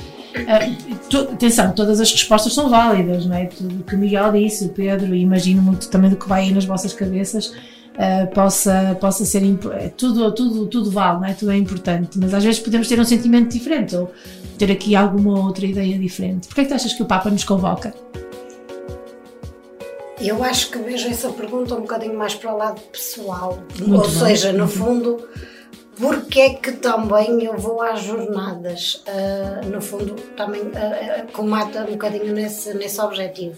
ah, 0.47 0.97
tu- 1.09 1.29
atenção, 1.31 1.71
todas 1.71 1.99
as 1.99 2.11
respostas 2.11 2.53
são 2.53 2.69
válidas, 2.69 3.25
não 3.25 3.35
é? 3.35 3.45
Tudo 3.45 3.79
o 3.79 3.83
que 3.83 3.95
o 3.95 3.97
Miguel 3.97 4.31
disse, 4.33 4.65
o 4.65 4.69
Pedro, 4.69 5.15
e 5.15 5.21
imagino 5.21 5.61
muito 5.61 5.89
também 5.89 6.09
do 6.09 6.17
que 6.17 6.27
vai 6.27 6.43
aí 6.43 6.53
nas 6.53 6.65
vossas 6.65 6.93
cabeças. 6.93 7.53
ah, 7.97 8.27
possa, 8.33 8.97
possa 8.99 9.25
ser 9.25 9.41
é, 9.73 9.89
tudo, 9.89 10.31
tudo, 10.33 10.65
tudo 10.67 10.91
vale, 10.91 11.19
não 11.19 11.25
é? 11.25 11.33
tudo 11.33 11.51
é 11.51 11.57
importante, 11.57 12.17
mas 12.19 12.33
às 12.33 12.43
vezes 12.43 12.59
podemos 12.59 12.87
ter 12.87 12.99
um 12.99 13.03
sentimento 13.05 13.51
diferente 13.51 13.95
ou 13.95 14.13
ter 14.57 14.71
aqui 14.71 14.95
alguma 14.95 15.39
outra 15.45 15.65
ideia 15.65 15.97
diferente. 15.97 16.47
Porquê 16.47 16.61
é 16.61 16.63
que 16.65 16.69
tu 16.69 16.75
achas 16.75 16.93
que 16.93 17.01
o 17.01 17.05
Papa 17.05 17.29
nos 17.29 17.43
convoca? 17.43 17.93
Eu 20.19 20.43
acho 20.43 20.69
que 20.71 20.77
vejo 20.79 21.07
essa 21.07 21.29
pergunta 21.29 21.75
um 21.75 21.81
bocadinho 21.81 22.13
mais 22.17 22.35
para 22.35 22.53
o 22.53 22.57
lado 22.57 22.81
pessoal. 22.91 23.59
Muito 23.79 23.95
Ou 23.95 24.01
bem. 24.01 24.09
seja, 24.11 24.51
no 24.51 24.63
Uhum. 24.63 24.67
fundo, 24.69 25.27
porque 25.97 26.39
é 26.41 26.49
que 26.55 26.73
também 26.73 27.43
eu 27.43 27.57
vou 27.57 27.81
às 27.81 28.01
jornadas? 28.03 29.03
Ah, 29.07 29.61
no 29.65 29.81
fundo, 29.81 30.15
também 30.35 30.61
ah, 30.75 31.21
ah, 31.21 31.31
comata 31.31 31.81
um 31.83 31.91
bocadinho 31.91 32.33
nesse, 32.33 32.73
nesse 32.73 32.99
objetivo. 32.99 33.57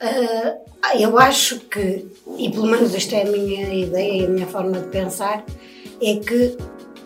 Ah, 0.00 0.96
eu 0.98 1.18
acho 1.18 1.60
que, 1.60 2.06
e 2.38 2.50
pelo 2.50 2.66
menos 2.66 2.94
isto 2.94 3.14
é 3.14 3.22
a 3.22 3.26
minha 3.30 3.72
ideia 3.72 4.22
e 4.22 4.26
a 4.26 4.28
minha 4.28 4.46
forma 4.46 4.78
de 4.80 4.88
pensar, 4.88 5.44
é 6.02 6.16
que 6.16 6.56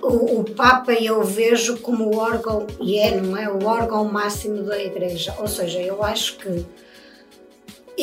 o, 0.02 0.40
o 0.40 0.44
Papa 0.44 0.92
eu 0.92 1.22
vejo 1.22 1.78
como 1.78 2.05
o 2.14 2.18
órgão, 2.18 2.66
e 2.80 2.98
é, 2.98 3.20
não 3.20 3.36
é? 3.36 3.48
O 3.48 3.64
órgão 3.66 4.05
máximo 4.05 4.62
da 4.62 4.78
Igreja. 4.82 5.34
Ou 5.38 5.46
seja, 5.48 5.80
eu 5.80 6.02
acho 6.02 6.38
que 6.38 6.64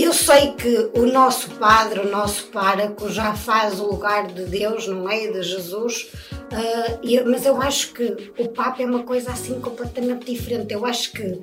eu 0.04 0.14
sei 0.14 0.52
que 0.52 0.92
o 0.94 1.06
nosso 1.06 1.52
padre, 1.52 2.00
o 2.02 2.10
nosso 2.10 2.48
pároco, 2.48 3.10
já 3.10 3.34
faz 3.34 3.80
o 3.80 3.88
lugar 3.88 4.28
de 4.28 4.44
Deus, 4.44 4.88
não 4.88 5.10
é? 5.10 5.28
De 5.28 5.42
Jesus, 5.42 6.08
ah, 6.52 6.98
e- 7.04 7.22
mas 7.24 7.46
eu 7.46 7.62
acho 7.62 7.94
que 7.94 8.32
o 8.38 8.48
Papa 8.50 8.82
é 8.82 8.86
uma 8.86 9.04
coisa 9.04 9.32
assim 9.32 9.60
completamente 9.60 10.26
diferente. 10.32 10.74
Eu 10.74 10.86
acho 10.86 11.12
que 11.12 11.40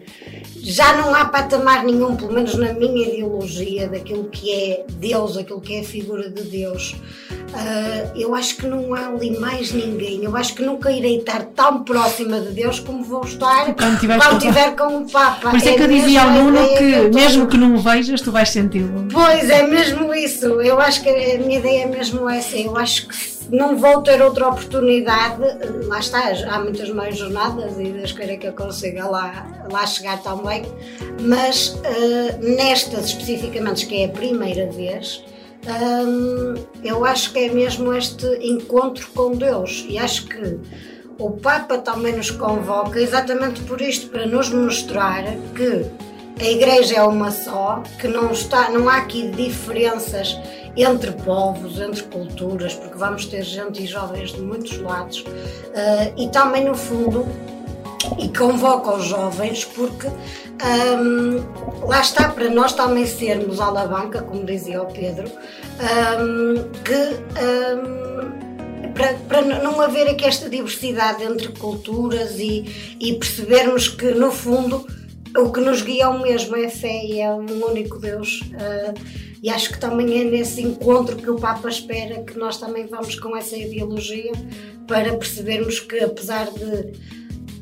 já 0.57 0.97
não 0.97 1.15
há 1.15 1.25
patamar 1.27 1.85
nenhum, 1.85 2.15
pelo 2.17 2.33
menos 2.33 2.55
na 2.55 2.73
minha 2.73 3.09
ideologia, 3.09 3.89
daquilo 3.89 4.25
que 4.25 4.53
é 4.53 4.85
Deus, 4.93 5.37
aquilo 5.37 5.61
que 5.61 5.75
é 5.77 5.81
a 5.81 5.85
figura 5.85 6.29
de 6.31 6.43
Deus. 6.43 6.95
Ah, 7.55 8.13
eu 8.17 8.35
acho 8.35 8.57
que 8.57 8.67
não 8.67 8.95
há 8.95 9.09
ali 9.09 9.39
mais 9.39 9.73
ninguém. 9.73 10.25
Eu 10.25 10.35
acho 10.37 10.55
que 10.55 10.63
nunca 10.63 10.91
irei 10.91 11.19
estar 11.19 11.45
tão 11.55 11.83
próxima 11.85 12.41
de 12.41 12.51
Deus 12.53 12.81
como 12.81 13.05
vou 13.05 13.25
estar 13.25 13.75
Quando 13.75 13.99
tiveres 13.99 14.75
com- 14.77 14.97
o 15.03 15.11
Papa. 15.11 15.51
Por 15.51 15.57
isso 15.59 15.69
é 15.69 15.75
que 15.75 15.83
eu 15.83 15.89
dizia 15.89 16.23
ao 16.23 16.31
Nuno 16.31 16.69
que, 16.79 16.85
eu 16.93 17.11
tô- 17.11 17.19
mesmo 17.19 17.47
que 17.47 17.57
não 17.59 17.75
o 17.75 17.79
vejas, 17.79 18.21
tu 18.21 18.33
vais 18.33 18.49
senti-lo. 18.49 19.07
Pois 19.13 19.51
é, 19.51 19.67
mesmo 19.67 20.15
isso. 20.15 20.47
Eu 20.63 20.79
acho 20.81 21.03
que 21.03 21.09
a 21.09 21.39
minha 21.39 21.59
ideia 21.59 21.83
é 21.83 21.87
mesmo 21.87 22.29
essa. 22.29 22.57
Eu 22.57 22.77
acho 22.77 23.09
que 23.09 23.32
não 23.53 23.77
vou 23.77 24.03
ter 24.03 24.21
outra 24.23 24.49
oportunidade. 24.49 25.43
Lá 25.87 26.01
está, 26.01 26.33
há 26.49 26.59
muitas 26.59 26.89
mais 26.89 27.19
jornadas 27.19 27.79
e 27.79 27.85
Deus 27.85 28.11
queira 28.11 28.37
que 28.39 28.49
eu 28.49 28.55
consiga 28.55 29.07
lá, 29.07 29.47
lá 29.71 29.87
chegar 29.87 30.23
também. 30.23 30.65
Mas 31.21 31.79
eh, 31.85 32.39
nestas 32.41 33.07
especificamente, 33.07 33.87
que 33.87 34.03
é 34.03 34.07
a 34.07 34.09
primeira 34.09 34.73
vez, 34.73 35.23
hum, 35.67 36.55
eu 36.83 37.05
acho 37.05 37.31
que 37.33 37.41
é 37.41 37.53
mesmo 37.53 37.93
este 37.93 38.27
encontro 38.41 39.07
com 39.15 39.33
Deus. 39.33 39.85
E 39.87 39.99
acho 39.99 40.27
que 40.27 40.59
o 41.19 41.33
Papa 41.33 41.77
também 41.77 42.17
nos 42.17 42.31
convoca 42.31 42.99
exatamente 42.99 43.61
por 43.65 43.83
isto, 43.83 44.09
para 44.09 44.27
nos 44.27 44.49
mostrar 44.49 45.25
que 45.55 45.85
a 46.41 46.51
igreja 46.51 46.97
é 46.97 47.03
uma 47.03 47.31
só, 47.31 47.83
que 48.01 48.09
não, 48.09 48.33
está, 48.33 48.71
não 48.71 48.89
há 48.89 48.97
aqui 48.97 49.29
diferenças 49.29 50.37
entre 50.77 51.13
povos, 51.13 51.81
entre 51.81 52.03
culturas, 52.05 52.75
porque 52.75 52.97
vamos 52.97 53.27
ter 53.27 53.43
gente 53.43 53.83
e 53.83 53.87
jovens 53.87 54.33
de 54.33 54.41
muitos 54.41 54.79
lados, 54.79 55.25
ah, 55.75 56.13
e 56.17 56.29
também 56.29 56.65
no 56.65 56.75
fundo, 56.75 57.27
e 58.19 58.29
convoca 58.37 58.97
os 58.97 59.05
jovens 59.05 59.65
porque 59.65 60.09
ahm, 60.09 61.87
lá 61.87 62.01
está 62.01 62.29
para 62.29 62.51
nós 62.51 62.73
também 62.73 63.07
sermos 63.07 63.61
alavanca, 63.61 64.23
como 64.23 64.45
dizia 64.45 64.83
o 64.83 64.87
Pedro, 64.87 65.31
ahm, 65.79 66.69
que 66.85 66.95
ahm, 67.41 68.93
para, 68.95 69.15
para 69.29 69.43
não 69.43 69.81
haver 69.81 70.09
aqui 70.09 70.25
esta 70.25 70.51
diversidade 70.51 71.23
entre 71.23 71.49
culturas 71.49 72.39
e, 72.39 72.97
e 73.01 73.15
percebermos 73.15 73.89
que 73.89 74.11
no 74.13 74.31
fundo 74.31 74.87
o 75.37 75.51
que 75.51 75.61
nos 75.61 75.81
guia 75.81 76.05
é 76.05 76.09
o 76.09 76.21
mesmo, 76.21 76.57
é 76.57 76.67
a 76.67 76.71
fé 76.71 77.05
e 77.05 77.21
é 77.21 77.31
um 77.33 77.65
único 77.65 77.99
Deus. 77.99 78.43
ah, 78.59 79.32
e 79.43 79.51
acho 79.51 79.73
que 79.73 79.79
também 79.79 80.21
é 80.21 80.25
nesse 80.25 80.63
encontro 80.63 81.17
que 81.17 81.29
o 81.29 81.35
Papa 81.35 81.69
espera 81.69 82.23
que 82.23 82.39
nós 82.39 82.59
também 82.59 82.87
vamos 82.87 83.19
com 83.19 83.37
essa 83.37 83.57
ideologia 83.57 84.31
para 84.87 85.17
percebermos 85.17 85.81
que 85.81 85.99
apesar 85.99 86.49
de 86.53 86.93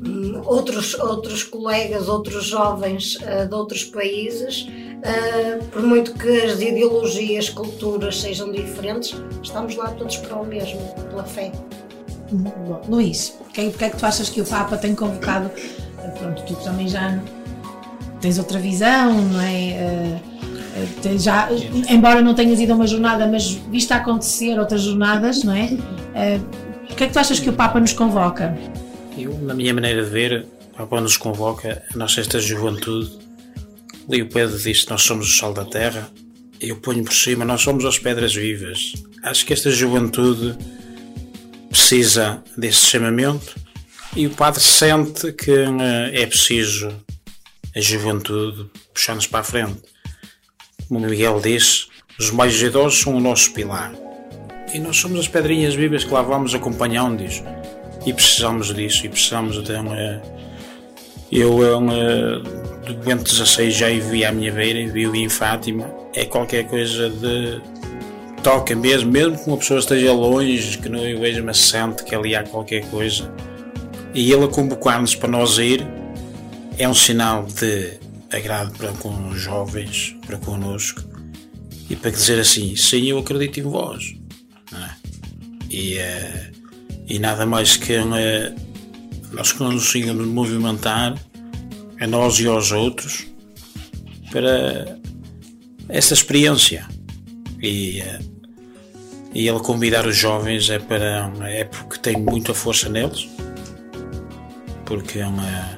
hum, 0.06 0.42
outros, 0.44 0.92
outros 0.94 1.42
colegas, 1.42 2.06
outros 2.06 2.44
jovens 2.44 3.16
ah, 3.24 3.46
de 3.46 3.54
outros 3.54 3.84
países, 3.84 4.66
ah, 5.02 5.64
por 5.72 5.82
muito 5.82 6.12
que 6.12 6.42
as 6.42 6.60
ideologias, 6.60 7.48
culturas 7.48 8.20
sejam 8.20 8.52
diferentes, 8.52 9.14
estamos 9.42 9.74
lá 9.74 9.90
todos 9.92 10.18
para 10.18 10.36
o 10.36 10.44
mesmo, 10.44 10.80
pela 11.08 11.24
fé. 11.24 11.50
Bom, 12.30 12.82
Luís, 12.88 13.30
porque 13.38 13.60
é, 13.62 13.70
porque 13.70 13.84
é 13.86 13.90
que 13.90 13.96
tu 13.96 14.04
achas 14.04 14.28
que 14.28 14.42
o 14.42 14.44
Papa 14.44 14.76
tem 14.76 14.94
convocado? 14.94 15.50
eh, 15.56 16.08
Pronto, 16.18 16.44
tu 16.46 16.54
também 16.62 16.86
já 16.86 17.18
tens 18.20 18.38
outra 18.38 18.58
visão, 18.58 19.14
não 19.14 19.40
é? 19.40 20.20
Eh, 21.04 21.18
já, 21.18 21.48
embora 21.88 22.22
não 22.22 22.34
tenhas 22.34 22.58
ido 22.60 22.72
a 22.72 22.76
uma 22.76 22.86
jornada, 22.86 23.26
mas 23.26 23.50
viste 23.70 23.92
acontecer 23.92 24.58
outras 24.58 24.82
jornadas, 24.82 25.42
não 25.44 25.52
é? 25.54 25.76
Eh, 26.14 26.40
Porque 26.88 27.04
é 27.04 27.06
que 27.06 27.12
tu 27.12 27.18
achas 27.18 27.38
que 27.38 27.48
o 27.48 27.52
Papa 27.52 27.78
nos 27.80 27.92
convoca? 27.92 28.56
Eu, 29.16 29.36
na 29.38 29.54
minha 29.54 29.72
maneira 29.74 30.04
de 30.04 30.10
ver, 30.10 30.46
o 30.72 30.76
Papa 30.76 31.00
nos 31.00 31.16
convoca 31.16 31.82
a 31.92 31.96
nossa 31.96 32.20
esta 32.20 32.38
juventude. 32.40 33.18
Ali 34.08 34.22
o 34.22 34.28
Pedro 34.28 34.58
diz 34.58 34.84
que 34.84 34.90
nós 34.90 35.02
somos 35.02 35.28
o 35.28 35.36
sal 35.38 35.52
da 35.52 35.64
terra. 35.64 36.08
Eu 36.60 36.76
ponho 36.76 37.04
por 37.04 37.14
cima, 37.14 37.44
nós 37.44 37.60
somos 37.62 37.84
as 37.84 37.98
pedras 37.98 38.34
vivas. 38.34 38.94
Acho 39.22 39.46
que 39.46 39.52
esta 39.52 39.70
juventude 39.70 40.56
precisa 41.70 42.42
deste 42.56 42.86
chamamento 42.86 43.54
e 44.16 44.26
o 44.26 44.30
Padre 44.30 44.60
sente 44.60 45.32
que 45.32 45.50
eh, 45.52 46.22
é 46.22 46.26
preciso 46.26 46.88
a 47.76 47.80
juventude 47.80 48.68
puxar-nos 48.92 49.26
para 49.26 49.40
a 49.40 49.44
frente. 49.44 49.80
Como 50.90 51.06
Miguel 51.06 51.40
disse, 51.40 51.86
os 52.18 52.32
mais 52.32 52.60
idosos 52.60 52.98
são 52.98 53.14
o 53.14 53.20
nosso 53.20 53.52
pilar. 53.52 53.92
E 54.74 54.78
nós 54.80 54.96
somos 54.96 55.20
as 55.20 55.28
pedrinhas 55.28 55.72
vivas 55.72 56.02
que 56.02 56.12
lá 56.12 56.20
vamos 56.20 56.52
acompanhando-os. 56.52 57.44
E 58.04 58.12
precisamos 58.12 58.74
disso, 58.74 59.06
e 59.06 59.08
precisamos 59.08 59.62
de 59.62 59.72
um. 59.72 59.94
eh, 59.94 60.20
Eu, 61.30 61.60
eh, 61.62 62.40
do 62.86 62.94
Bento 63.04 63.30
XVI, 63.32 63.70
já 63.70 63.88
o 63.88 64.00
vi 64.00 64.24
à 64.24 64.32
minha 64.32 64.50
beira, 64.50 64.92
vi-o 64.92 65.14
em 65.14 65.28
Fátima. 65.28 65.88
É 66.12 66.24
qualquer 66.24 66.66
coisa 66.66 67.08
de 67.08 67.60
toca 68.42 68.74
mesmo, 68.74 69.12
mesmo 69.12 69.38
que 69.38 69.46
uma 69.46 69.58
pessoa 69.58 69.78
esteja 69.78 70.12
longe, 70.12 70.76
que 70.76 70.88
não 70.88 70.98
o 70.98 71.20
veja, 71.20 71.40
mas 71.40 71.58
sente 71.58 72.02
que 72.02 72.16
ali 72.16 72.34
há 72.34 72.42
qualquer 72.42 72.84
coisa. 72.90 73.32
E 74.12 74.32
ele 74.32 74.44
a 74.44 74.48
convocar-nos 74.48 75.14
para 75.14 75.28
nós 75.28 75.56
ir 75.58 75.86
é 76.76 76.88
um 76.88 76.94
sinal 76.94 77.44
de 77.44 77.92
agrado 78.32 78.76
para 78.76 78.92
com 78.94 79.28
os 79.28 79.40
jovens, 79.40 80.16
para 80.26 80.38
connosco, 80.38 81.02
e 81.88 81.96
para 81.96 82.10
dizer 82.10 82.38
assim: 82.40 82.76
sim, 82.76 83.06
eu 83.06 83.18
acredito 83.18 83.60
em 83.60 83.62
vós. 83.62 84.14
é? 84.72 84.94
E, 85.70 85.98
eh, 85.98 86.50
e 87.06 87.18
nada 87.18 87.46
mais 87.46 87.76
que 87.76 87.92
eh, 87.92 88.54
nós 89.32 89.52
que 89.52 89.62
nos 89.62 89.94
movimentar, 90.26 91.14
a 92.00 92.06
nós 92.06 92.38
e 92.40 92.46
aos 92.46 92.72
outros, 92.72 93.26
para 94.30 94.98
essa 95.88 96.14
experiência. 96.14 96.86
E, 97.62 98.00
eh, 98.00 98.20
e 99.32 99.46
ele 99.46 99.60
convidar 99.60 100.06
os 100.06 100.16
jovens 100.16 100.70
é 100.70 100.78
para 100.78 101.32
é 101.42 101.64
porque 101.64 101.98
tem 101.98 102.16
muita 102.16 102.52
força 102.52 102.88
neles 102.88 103.28
porque 104.90 105.20
é 105.20 105.26
uma 105.26 105.76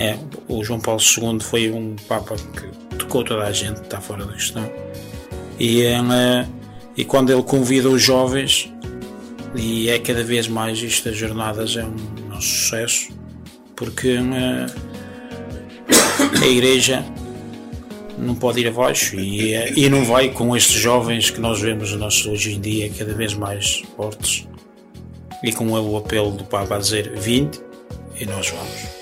é, 0.00 0.16
o 0.48 0.64
João 0.64 0.80
Paulo 0.80 0.98
II 1.00 1.38
foi 1.40 1.70
um 1.70 1.94
Papa 2.08 2.34
que 2.34 2.96
tocou 2.96 3.22
toda 3.22 3.44
a 3.44 3.52
gente, 3.52 3.82
está 3.82 4.00
fora 4.00 4.24
da 4.24 4.32
questão 4.32 4.68
e, 5.58 5.82
é 5.82 6.00
uma- 6.00 6.48
e 6.96 7.04
quando 7.04 7.30
ele 7.30 7.42
convida 7.42 7.88
os 7.90 8.00
jovens 8.02 8.72
e 9.54 9.90
é 9.90 9.98
cada 9.98 10.24
vez 10.24 10.48
mais 10.48 10.78
isto 10.82 11.08
das 11.10 11.18
jornadas 11.18 11.76
é 11.76 11.84
um, 11.84 11.96
um 12.34 12.40
sucesso 12.40 13.08
porque 13.76 14.08
é 14.08 14.20
uma- 14.22 14.66
a 16.42 16.46
igreja 16.46 17.04
não 18.18 18.34
pode 18.34 18.60
ir 18.60 18.68
abaixo 18.68 19.16
e, 19.20 19.52
é- 19.52 19.72
e 19.78 19.88
não 19.90 20.04
vai 20.04 20.30
com 20.30 20.56
estes 20.56 20.80
jovens 20.80 21.28
que 21.28 21.40
nós 21.40 21.60
vemos 21.60 21.92
nós 21.92 22.24
hoje 22.24 22.54
em 22.54 22.60
dia 22.60 22.90
cada 22.96 23.12
vez 23.12 23.34
mais 23.34 23.82
fortes 23.96 24.46
e 25.44 25.52
com 25.52 25.68
o 25.70 25.96
apelo 25.98 26.30
do 26.30 26.44
Papa 26.44 26.76
a 26.76 26.78
dizer 26.78 27.12
20 27.18 27.60
e 28.18 28.24
nós 28.26 28.48
vamos. 28.50 28.99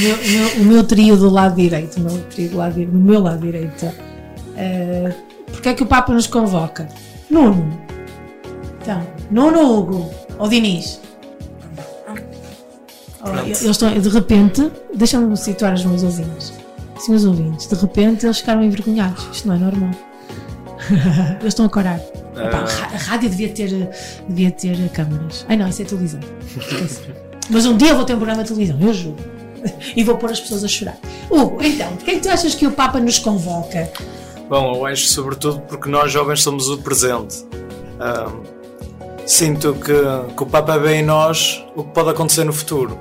Meu, 0.00 0.16
o 0.16 0.28
meu- 0.28 0.62
o 0.62 0.64
meu 0.64 0.84
trio 0.84 1.16
do 1.16 1.28
lado 1.30 1.56
direito, 1.56 1.96
o 1.98 2.00
meu 2.00 2.18
trio 2.24 2.48
do 2.50 2.56
lado, 2.56 2.78
meu 2.78 3.20
lado 3.22 3.40
direito, 3.40 3.86
eh, 4.56 5.12
porque 5.52 5.68
é 5.68 5.74
que 5.74 5.82
o 5.82 5.86
Papa 5.86 6.12
nos 6.12 6.26
convoca? 6.26 6.88
Nuno. 7.30 7.78
Então, 8.82 9.06
Nuno 9.30 9.60
Hugo 9.78 10.10
ou 10.38 10.48
Diniz? 10.48 11.00
Olha, 13.22 13.40
eles 13.42 13.62
estão, 13.62 13.92
de 13.98 14.08
repente, 14.08 14.70
deixa-me 14.94 15.36
situar 15.36 15.74
os 15.74 15.84
meus 15.84 16.02
ouvintes. 16.02 16.52
Senhores 16.98 17.24
ouvintes, 17.24 17.66
de 17.66 17.74
repente 17.74 18.26
eles 18.26 18.38
ficaram 18.38 18.62
envergonhados. 18.62 19.26
Isto 19.32 19.48
não 19.48 19.54
é 19.54 19.58
normal. 19.58 19.90
eles 21.40 21.48
estão 21.48 21.66
a 21.66 21.68
corar. 21.68 21.98
Epá, 22.36 22.58
a 22.58 22.64
ra- 22.64 22.90
a 22.94 22.96
rádio 22.98 23.28
devia 23.28 23.48
ter, 23.50 23.90
devia 24.28 24.50
ter 24.50 24.88
câmaras. 24.90 25.44
Ai 25.48 25.56
não, 25.56 25.68
isso 25.68 25.82
é 25.82 25.84
televisão. 25.84 26.20
Mas 27.50 27.66
um 27.66 27.76
dia 27.76 27.90
eu 27.90 27.96
vou 27.96 28.04
ter 28.04 28.14
um 28.14 28.18
programa 28.18 28.42
de 28.42 28.48
televisão, 28.52 28.78
eu 28.80 28.94
juro. 28.94 29.16
E 29.96 30.04
vou 30.04 30.16
pôr 30.16 30.30
as 30.30 30.40
pessoas 30.40 30.64
a 30.64 30.68
chorar. 30.68 30.98
Hugo, 31.30 31.62
então, 31.62 31.94
de 31.96 32.04
quem 32.04 32.20
tu 32.20 32.28
achas 32.28 32.54
que 32.54 32.66
o 32.66 32.72
Papa 32.72 33.00
nos 33.00 33.18
convoca? 33.18 33.90
Bom, 34.48 34.74
eu 34.74 34.86
acho 34.86 35.06
sobretudo 35.06 35.60
porque 35.60 35.88
nós 35.88 36.10
jovens 36.10 36.42
somos 36.42 36.68
o 36.68 36.78
presente. 36.78 37.44
Ahm, 38.00 38.42
sinto 39.26 39.74
que, 39.74 40.34
que 40.34 40.42
o 40.42 40.46
Papa 40.46 40.76
vê 40.76 40.96
em 40.96 41.04
nós 41.04 41.64
o 41.76 41.84
que 41.84 41.92
pode 41.92 42.10
acontecer 42.10 42.44
no 42.44 42.52
futuro. 42.52 42.98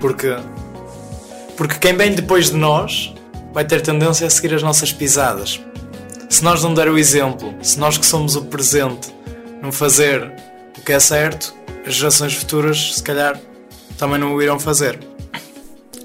Porque, 0.00 0.36
porque 1.56 1.74
quem 1.78 1.96
vem 1.96 2.14
depois 2.14 2.50
de 2.50 2.56
nós 2.56 3.14
vai 3.52 3.64
ter 3.64 3.80
tendência 3.82 4.26
a 4.26 4.30
seguir 4.30 4.54
as 4.54 4.62
nossas 4.62 4.92
pisadas. 4.92 5.60
Se 6.28 6.44
nós 6.44 6.62
não 6.62 6.72
der 6.72 6.88
o 6.88 6.98
exemplo, 6.98 7.54
se 7.62 7.78
nós 7.78 7.98
que 7.98 8.06
somos 8.06 8.36
o 8.36 8.44
presente 8.44 9.14
não 9.60 9.72
fazer 9.72 10.32
o 10.78 10.80
que 10.80 10.92
é 10.92 11.00
certo, 11.00 11.54
as 11.86 11.94
gerações 11.94 12.34
futuras 12.34 12.94
se 12.94 13.02
calhar 13.02 13.40
também 13.98 14.18
não 14.18 14.34
o 14.34 14.42
irão 14.42 14.58
fazer. 14.58 14.98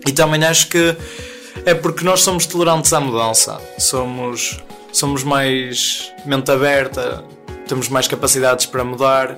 E 0.08 0.12
também 0.12 0.44
acho 0.44 0.68
que 0.68 0.96
é 1.66 1.74
porque 1.74 2.04
nós 2.04 2.22
somos 2.22 2.46
tolerantes 2.46 2.92
à 2.94 3.00
mudança, 3.00 3.60
somos, 3.78 4.60
somos 4.92 5.24
mais 5.24 6.12
mente 6.26 6.52
aberta, 6.52 7.24
temos 7.68 7.90
mais 7.90 8.08
capacidades 8.08 8.66
para 8.66 8.84
mudar 8.84 9.38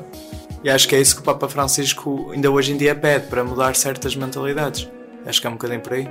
e 0.66 0.70
acho 0.70 0.88
que 0.88 0.96
é 0.96 1.00
isso 1.00 1.14
que 1.14 1.22
o 1.22 1.24
Papa 1.24 1.48
Francisco 1.48 2.32
ainda 2.34 2.50
hoje 2.50 2.72
em 2.72 2.78
dia 2.78 2.96
pede, 2.96 3.28
para 3.28 3.44
mudar 3.44 3.76
certas 3.76 4.16
mentalidades. 4.16 4.90
Acho 5.24 5.40
que 5.40 5.46
é 5.46 5.50
um 5.50 5.54
bocadinho 5.54 5.80
por 5.80 5.94
aí. 5.94 6.08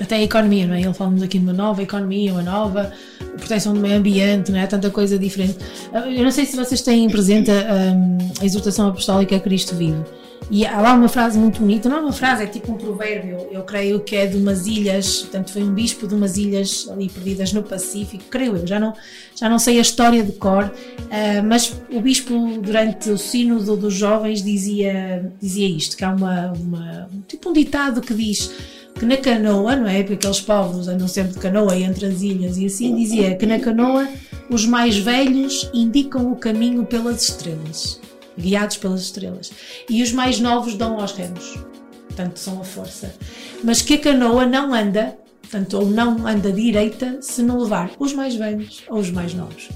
Até 0.00 0.14
a 0.14 0.22
economia, 0.22 0.64
não 0.64 0.74
é? 0.74 0.82
Ele 0.82 0.94
fala-nos 0.94 1.22
aqui 1.22 1.40
de 1.40 1.44
uma 1.44 1.52
nova 1.52 1.82
economia, 1.82 2.32
uma 2.32 2.42
nova 2.42 2.92
proteção 3.36 3.74
do 3.74 3.80
meio 3.80 3.96
ambiente, 3.96 4.52
não 4.52 4.60
é? 4.60 4.66
Tanta 4.68 4.90
coisa 4.90 5.18
diferente. 5.18 5.58
Eu 5.92 6.22
não 6.22 6.30
sei 6.30 6.46
se 6.46 6.56
vocês 6.56 6.82
têm 6.82 7.08
presente 7.10 7.50
a, 7.50 7.94
a 8.40 8.44
exortação 8.44 8.88
apostólica 8.88 9.40
Cristo 9.40 9.74
vive. 9.74 10.04
E 10.50 10.66
há 10.66 10.80
lá 10.80 10.94
uma 10.94 11.08
frase 11.08 11.38
muito 11.38 11.60
bonita, 11.60 11.88
não 11.88 11.98
é 11.98 12.00
uma 12.00 12.12
frase, 12.12 12.42
é 12.42 12.46
tipo 12.46 12.72
um 12.72 12.76
provérbio, 12.76 13.46
eu 13.52 13.62
creio 13.62 14.00
que 14.00 14.16
é 14.16 14.26
de 14.26 14.36
umas 14.36 14.66
ilhas, 14.66 15.18
portanto 15.18 15.52
foi 15.52 15.62
um 15.62 15.72
bispo 15.72 16.08
de 16.08 16.14
umas 16.14 16.36
ilhas 16.36 16.88
ali 16.90 17.08
perdidas 17.08 17.52
no 17.52 17.62
Pacífico, 17.62 18.24
creio 18.28 18.56
eu, 18.56 18.66
já 18.66 18.80
não, 18.80 18.92
já 19.36 19.48
não 19.48 19.60
sei 19.60 19.78
a 19.78 19.82
história 19.82 20.24
de 20.24 20.32
cor, 20.32 20.72
ah, 21.10 21.42
mas 21.44 21.72
o 21.92 22.00
bispo 22.00 22.58
durante 22.60 23.10
o 23.10 23.18
sínodo 23.18 23.76
dos 23.76 23.94
jovens 23.94 24.42
dizia, 24.42 25.32
dizia 25.40 25.68
isto, 25.68 25.96
que 25.96 26.04
há 26.04 26.10
uma, 26.10 26.52
uma 26.52 27.08
tipo 27.28 27.50
um 27.50 27.52
ditado 27.52 28.00
que 28.00 28.12
diz 28.12 28.50
que 28.98 29.06
na 29.06 29.16
canoa, 29.16 29.76
não 29.76 29.86
é? 29.86 30.02
Porque 30.02 30.14
aqueles 30.14 30.40
povos 30.40 30.88
andam 30.88 31.08
sempre 31.08 31.32
de 31.32 31.38
canoa 31.38 31.76
entre 31.76 32.06
as 32.06 32.22
ilhas 32.22 32.58
e 32.58 32.66
assim, 32.66 32.94
dizia 32.96 33.36
que 33.36 33.46
na 33.46 33.58
canoa 33.58 34.08
os 34.50 34.66
mais 34.66 34.98
velhos 34.98 35.70
indicam 35.72 36.30
o 36.30 36.36
caminho 36.36 36.84
pelas 36.84 37.22
estrelas, 37.22 38.00
guiados 38.38 38.76
pelas 38.76 39.02
estrelas, 39.02 39.50
e 39.88 40.02
os 40.02 40.12
mais 40.12 40.40
novos 40.40 40.74
dão 40.74 41.00
aos 41.00 41.12
remos, 41.12 41.58
portanto 42.06 42.38
são 42.38 42.60
a 42.60 42.64
força. 42.64 43.14
Mas 43.62 43.82
que 43.82 43.94
a 43.94 43.98
canoa 43.98 44.46
não 44.46 44.74
anda, 44.74 45.18
portanto, 45.40 45.78
ou 45.78 45.86
não 45.86 46.26
anda 46.26 46.52
direita 46.52 47.18
se 47.20 47.42
não 47.42 47.58
levar 47.58 47.90
os 47.98 48.12
mais 48.12 48.34
velhos 48.34 48.82
ou 48.88 48.98
os 48.98 49.10
mais 49.10 49.34
novos. 49.34 49.68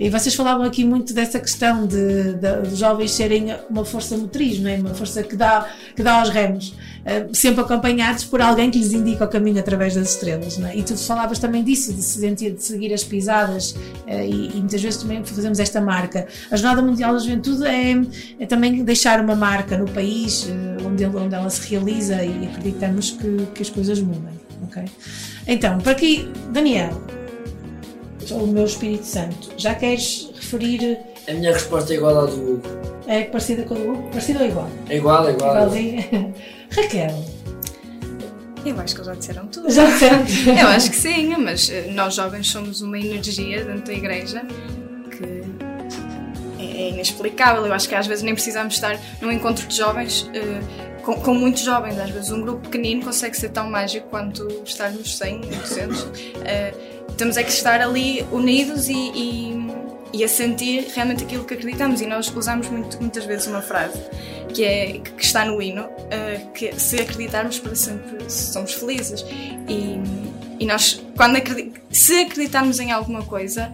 E 0.00 0.08
vocês 0.08 0.34
falavam 0.34 0.64
aqui 0.64 0.82
muito 0.82 1.12
dessa 1.12 1.38
questão 1.38 1.86
de, 1.86 2.32
de- 2.32 2.68
dos 2.70 2.78
jovens 2.78 3.10
serem 3.12 3.54
uma 3.68 3.84
força 3.84 4.16
motriz, 4.16 4.58
não 4.58 4.70
é? 4.70 4.76
Uma 4.76 4.94
força 4.94 5.22
que 5.22 5.36
dá, 5.36 5.68
que 5.94 6.02
dá 6.02 6.20
aos 6.20 6.30
remos, 6.30 6.74
eh, 7.04 7.26
sempre 7.34 7.60
acompanhados 7.60 8.24
por 8.24 8.40
alguém 8.40 8.70
que 8.70 8.78
lhes 8.78 8.94
indica 8.94 9.26
o 9.26 9.28
caminho 9.28 9.60
através 9.60 9.94
das 9.94 10.14
estrelas, 10.14 10.56
não 10.56 10.68
é? 10.68 10.76
E 10.78 10.82
tu 10.82 10.96
falavas 10.96 11.38
também 11.38 11.62
disso, 11.62 11.92
de, 11.92 12.00
se 12.02 12.18
de 12.30 12.62
seguir 12.62 12.94
as 12.94 13.04
pisadas, 13.04 13.76
eh, 14.06 14.26
e, 14.26 14.48
e 14.54 14.56
muitas 14.56 14.80
vezes 14.80 15.02
também 15.02 15.22
fazemos 15.22 15.58
esta 15.60 15.82
marca. 15.82 16.26
A 16.50 16.56
Jornada 16.56 16.80
Mundial 16.80 17.12
da 17.12 17.18
Juventude 17.18 17.66
é, 17.66 18.00
é 18.42 18.46
também 18.46 18.82
deixar 18.82 19.20
uma 19.20 19.36
marca 19.36 19.76
no 19.76 19.84
país 19.84 20.48
eh, 20.48 20.82
onde, 20.82 21.04
onde 21.04 21.34
ela 21.34 21.50
se 21.50 21.68
realiza 21.68 22.24
e 22.24 22.46
acreditamos 22.46 23.10
que, 23.10 23.46
que 23.54 23.60
as 23.62 23.68
coisas 23.68 24.00
mudem, 24.00 24.40
ok? 24.62 24.82
Então, 25.46 25.78
para 25.78 25.92
aqui, 25.92 26.26
Daniel, 26.50 26.98
o 28.30 28.46
meu 28.46 28.64
Espírito 28.64 29.04
Santo, 29.04 29.50
já 29.56 29.74
queres 29.74 30.30
referir. 30.34 30.98
A 31.28 31.32
minha 31.32 31.52
resposta 31.52 31.92
é 31.92 31.96
igual 31.96 32.18
à 32.20 32.26
do 32.26 32.54
Hugo. 32.54 32.62
É 33.06 33.24
parecida 33.24 33.62
com 33.64 33.74
a 33.74 33.78
do 33.78 33.90
Hugo? 33.92 34.08
Parecida 34.10 34.40
ou 34.40 34.46
igual? 34.46 34.70
É 34.88 34.96
igual, 34.96 35.28
é 35.28 35.32
igual. 35.32 35.52
Igualzinha. 35.54 36.08
Raquel, 36.70 37.24
Eu 38.64 38.78
acho 38.80 38.94
que 38.94 39.00
eles 39.00 39.06
já 39.06 39.14
disseram 39.14 39.46
tudo. 39.48 39.70
Já 39.70 39.84
disseram 39.86 40.18
tudo. 40.24 40.50
Eu 40.58 40.68
acho 40.68 40.90
que 40.90 40.96
sim, 40.96 41.36
mas 41.36 41.70
eh, 41.70 41.90
nós 41.92 42.14
jovens 42.14 42.48
somos 42.50 42.80
uma 42.80 42.98
energia 42.98 43.64
dentro 43.64 43.86
da 43.86 43.92
igreja 43.92 44.42
que 45.10 45.42
é 46.62 46.90
inexplicável. 46.90 47.66
Eu 47.66 47.72
acho 47.72 47.88
que 47.88 47.94
às 47.94 48.06
vezes 48.06 48.22
nem 48.22 48.34
precisamos 48.34 48.74
estar 48.74 48.98
num 49.20 49.30
encontro 49.32 49.66
de 49.66 49.76
jovens 49.76 50.30
eh, 50.34 50.89
com, 51.04 51.14
com 51.20 51.34
muitos 51.34 51.62
jovens. 51.62 51.98
Às 51.98 52.10
vezes 52.10 52.30
um 52.30 52.40
grupo 52.42 52.60
pequenino 52.68 53.04
consegue 53.04 53.36
ser 53.36 53.50
tão 53.50 53.68
mágico 53.70 54.08
quanto 54.08 54.46
estarmos 54.64 55.16
100, 55.16 55.40
200. 55.40 56.08
Eh, 56.44 56.74
temos 57.16 57.36
é 57.36 57.42
que 57.42 57.50
estar 57.50 57.80
ali 57.80 58.24
unidos 58.32 58.88
e, 58.88 58.92
e, 58.94 59.66
e 60.12 60.24
a 60.24 60.28
sentir 60.28 60.86
realmente 60.94 61.24
aquilo 61.24 61.44
que 61.44 61.54
acreditamos. 61.54 62.00
E 62.00 62.06
nós 62.06 62.32
usamos 62.34 62.68
muito- 62.68 62.98
muitas 63.00 63.24
vezes 63.24 63.46
uma 63.46 63.62
frase 63.62 63.98
que, 64.54 64.64
é, 64.64 64.98
que 64.98 65.24
está 65.24 65.44
no 65.44 65.60
hino, 65.60 65.88
eh, 66.10 66.40
que 66.54 66.72
se 66.78 66.96
acreditarmos 67.00 67.58
para 67.58 67.74
sempre 67.74 68.30
somos 68.30 68.74
felizes. 68.74 69.24
E, 69.68 70.00
e 70.58 70.66
nós, 70.66 71.02
quando 71.16 71.36
acredi- 71.36 71.72
se 71.90 72.20
acreditarmos 72.22 72.78
em 72.80 72.90
alguma 72.92 73.22
coisa, 73.22 73.72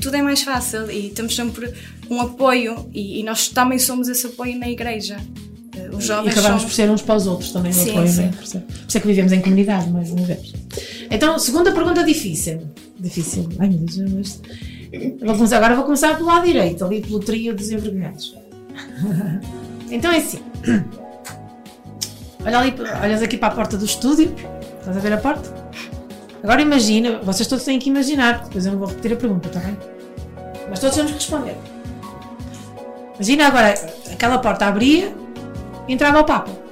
tudo 0.00 0.16
é 0.16 0.22
mais 0.22 0.42
fácil 0.42 0.90
e 0.90 1.10
temos 1.10 1.34
sempre 1.34 1.72
um 2.10 2.20
apoio 2.20 2.88
e, 2.94 3.20
e 3.20 3.22
nós 3.24 3.48
também 3.48 3.78
somos 3.78 4.08
esse 4.08 4.26
apoio 4.26 4.58
na 4.58 4.68
igreja. 4.68 5.16
Os 5.92 6.04
e 6.04 6.06
jovens 6.06 6.32
acabamos 6.32 6.62
somos- 6.62 6.64
por 6.64 6.72
ser 6.72 6.90
uns 6.90 7.02
para 7.02 7.14
os 7.16 7.26
outros 7.26 7.52
também, 7.52 7.72
no 7.72 7.78
Sim, 7.78 7.90
apoio, 7.90 8.08
sim. 8.08 8.16
não 8.22 8.28
é? 8.28 8.32
Por 8.32 8.42
isso 8.44 8.60
por 8.60 8.74
isso 8.88 8.96
é 8.96 9.00
que 9.00 9.06
vivemos 9.06 9.32
em 9.32 9.40
comunidade, 9.40 9.90
mais 9.90 10.10
uma 10.10 10.22
vez. 10.22 10.52
Então, 11.10 11.38
segunda 11.38 11.72
pergunta 11.72 12.02
difícil. 12.04 12.62
Difícil. 12.98 13.48
Ai 13.58 13.68
meu 13.68 13.78
Deus, 13.78 14.12
mas... 14.12 14.40
Vou 15.20 15.34
começar, 15.36 15.56
agora 15.58 15.74
vou 15.74 15.84
começar 15.84 16.16
pelo 16.16 16.28
lado 16.28 16.46
direito, 16.46 16.84
ali 16.84 17.00
pelo 17.00 17.20
trio 17.20 17.54
dos 17.54 17.70
envergonhados. 17.70 18.34
então 19.90 20.10
é 20.12 20.16
assim. 20.18 20.38
Olha 22.44 22.58
ali, 22.60 22.74
olhas 23.02 23.22
aqui 23.22 23.36
para 23.36 23.48
a 23.48 23.50
porta 23.56 23.76
do 23.76 23.84
estúdio, 23.84 24.34
Estás 24.78 24.96
a 24.96 25.00
ver 25.00 25.12
a 25.12 25.18
porta? 25.18 25.52
Agora 26.42 26.62
imagina, 26.62 27.18
vocês 27.22 27.46
todos 27.46 27.62
têm 27.64 27.78
que 27.78 27.90
imaginar, 27.90 28.34
porque 28.34 28.46
depois 28.48 28.64
eu 28.66 28.72
não 28.72 28.78
vou 28.78 28.88
repetir 28.88 29.12
a 29.12 29.16
pergunta, 29.16 29.48
está 29.48 29.60
bem? 29.60 29.76
Mas 30.70 30.78
todos 30.80 30.94
temos 30.96 31.10
que 31.10 31.18
responder. 31.18 31.56
Imagina 33.16 33.48
agora, 33.48 33.74
aquela 34.10 34.38
porta 34.38 34.66
abria 34.66 35.12
entrava 35.88 36.20
o 36.20 36.24
Papa. 36.24 36.68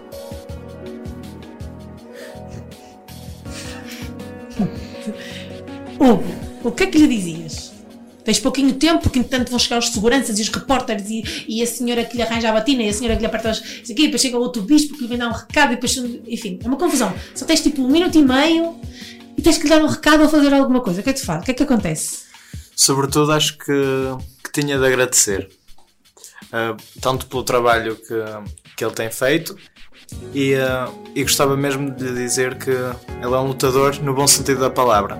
Hugo, 5.99 6.25
o 6.63 6.73
que 6.73 6.85
é 6.85 6.87
que 6.87 6.99
lhe 6.99 7.09
dizias? 7.09 7.73
Tens 8.25 8.41
pouquinho 8.41 8.75
tempo, 8.75 9.03
porque 9.03 9.21
entretanto 9.21 9.51
vão 9.51 9.59
chegar 9.59 9.79
os 9.79 9.89
seguranças 9.89 10.39
e 10.39 10.43
os 10.43 10.49
repórteres 10.49 11.09
e, 11.09 11.45
e 11.47 11.63
a 11.63 11.67
senhora 11.67 12.05
que 12.05 12.17
lhe 12.17 12.23
arranja 12.23 12.49
a 12.49 12.53
batina 12.53 12.83
e 12.83 12.89
a 12.89 12.93
senhora 12.93 13.15
que 13.15 13.21
lhe 13.21 13.27
aperta 13.27 13.53
os, 13.53 13.59
isso 13.59 13.93
aqui, 13.93 14.03
e 14.03 14.07
depois 14.07 14.21
chega 14.21 14.37
o 14.37 14.41
outro 14.41 14.63
bispo 14.63 14.95
que 14.95 15.03
lhe 15.03 15.09
vem 15.09 15.17
dar 15.17 15.29
um 15.29 15.33
recado 15.33 15.73
e 15.73 15.77
depois, 15.77 15.97
enfim, 15.97 16.59
é 16.63 16.67
uma 16.67 16.77
confusão. 16.77 17.15
Só 17.35 17.45
tens 17.45 17.61
tipo 17.61 17.83
um 17.83 17.89
minuto 17.89 18.19
e 18.19 18.23
meio 18.23 18.81
e 19.37 19.43
tens 19.43 19.59
que 19.59 19.65
lhe 19.65 19.71
dar 19.71 19.83
um 19.83 19.87
recado 19.87 20.25
ou 20.25 20.29
fazer 20.29 20.53
alguma 20.53 20.81
coisa. 20.81 21.01
O 21.01 21.05
que 21.05 21.11
é 21.11 21.13
que 21.13 21.21
tu 21.21 21.27
fazes? 21.27 21.43
O 21.43 21.45
que 21.45 21.53
é 21.53 21.55
que 21.55 21.63
acontece? 21.63 22.27
Sobretudo 22.75 23.31
acho 23.31 23.57
que, 23.59 23.73
que 24.43 24.61
tinha 24.61 24.77
de 24.77 24.85
agradecer. 24.85 25.49
Ah, 26.53 26.77
tanto 27.01 27.27
pelo 27.27 27.45
trabalho 27.45 27.97
que, 27.97 28.15
que 28.77 28.85
ele 28.85 28.93
tem 28.95 29.11
feito 29.11 29.57
e, 30.35 30.55
ah, 30.55 30.89
e 31.15 31.23
gostava 31.23 31.57
mesmo 31.57 31.91
de 31.91 32.05
lhe 32.05 32.25
dizer 32.25 32.57
que 32.57 32.71
ele 32.71 32.95
é 33.23 33.27
um 33.39 33.49
lutador 33.49 33.99
no 34.03 34.15
bom 34.15 34.27
sentido 34.27 34.61
da 34.61 34.71
palavra. 34.71 35.17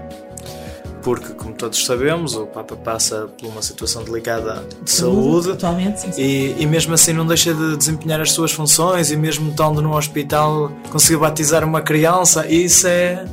Porque, 1.03 1.33
como 1.35 1.55
todos 1.55 1.87
sabemos, 1.87 2.35
o 2.35 2.47
Papa 2.47 2.75
passa 2.75 3.29
por 3.41 3.47
uma 3.49 3.63
situação 3.63 4.03
delicada 4.03 4.65
de 4.83 4.91
saúde 4.91 5.53
Atualmente, 5.53 6.01
sim, 6.01 6.11
sim. 6.13 6.21
e, 6.21 6.57
e 6.59 6.67
mesmo 6.67 6.95
assim 6.95 7.13
não 7.13 7.25
deixa 7.25 7.55
de 7.55 7.77
desempenhar 7.77 8.21
as 8.21 8.33
suas 8.33 8.51
funções 8.51 9.13
e 9.13 9.17
mesmo 9.17 9.51
estando 9.51 9.81
no 9.81 9.97
hospital 9.97 10.73
conseguiu 10.91 11.21
batizar 11.21 11.63
uma 11.63 11.81
criança 11.81 12.45
e 12.49 12.65
isso 12.65 12.89
é 12.89 13.25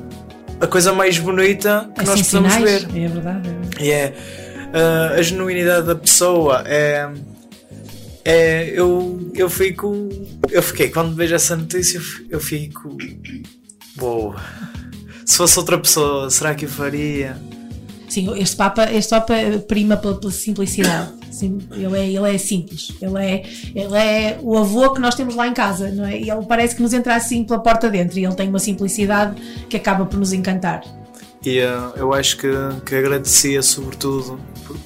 a 0.61 0.67
coisa 0.67 0.93
mais 0.93 1.17
bonita 1.17 1.89
que 1.95 2.01
É 2.01 2.05
nós 2.05 2.21
podemos 2.21 2.53
sinais, 2.53 2.83
ver. 2.83 3.03
É 3.03 3.07
verdade. 3.07 3.49
é. 3.79 3.83
E 3.83 3.91
é 3.91 4.13
ah, 4.71 5.15
a 5.17 5.21
genuinidade 5.23 5.87
da 5.87 5.95
pessoa, 5.95 6.61
é. 6.67 7.09
É, 8.25 8.69
eu, 8.69 9.31
eu 9.35 9.49
fico. 9.49 10.09
Eu 10.49 10.63
fiquei, 10.63 10.89
quando 10.89 11.15
vejo 11.15 11.35
essa 11.35 11.55
notícia, 11.55 11.99
eu 12.29 12.39
fico. 12.39 12.97
Uou. 13.99 14.35
Se 15.25 15.37
fosse 15.37 15.57
outra 15.59 15.77
pessoa, 15.77 16.29
será 16.29 16.55
que 16.55 16.65
eu 16.65 16.69
faria? 16.69 17.37
Sim, 18.07 18.31
este 18.37 18.55
Papa, 18.55 18.91
este 18.91 19.09
Papa 19.09 19.33
prima 19.67 19.97
pela, 19.97 20.15
pela 20.15 20.31
simplicidade. 20.31 21.11
Sim, 21.31 21.57
ele, 21.71 21.97
é, 21.97 22.07
ele 22.11 22.35
é 22.35 22.37
simples. 22.37 22.93
Ele 23.01 23.17
é, 23.17 23.43
ele 23.73 23.97
é 23.97 24.39
o 24.41 24.55
avô 24.57 24.93
que 24.93 25.01
nós 25.01 25.15
temos 25.15 25.33
lá 25.35 25.47
em 25.47 25.53
casa, 25.53 25.89
não 25.91 26.05
é? 26.05 26.19
E 26.19 26.29
ele 26.29 26.45
parece 26.47 26.75
que 26.75 26.81
nos 26.81 26.93
entra 26.93 27.15
assim 27.15 27.43
pela 27.43 27.59
porta 27.59 27.89
dentro. 27.89 28.19
E 28.19 28.25
ele 28.25 28.35
tem 28.35 28.47
uma 28.47 28.59
simplicidade 28.59 29.41
que 29.67 29.75
acaba 29.75 30.05
por 30.05 30.19
nos 30.19 30.31
encantar. 30.31 30.83
E 31.45 31.61
ah, 31.61 31.91
eu 31.95 32.13
acho 32.13 32.37
que, 32.37 32.49
que 32.85 32.95
agradecia, 32.95 33.61
sobretudo, 33.61 34.39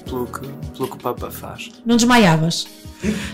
pelo 0.06 0.26
que, 0.26 0.48
pelo 0.76 0.88
que 0.88 0.96
o 0.96 0.98
Papa 0.98 1.30
faz. 1.30 1.70
Não 1.86 1.96
desmaiavas? 1.96 2.68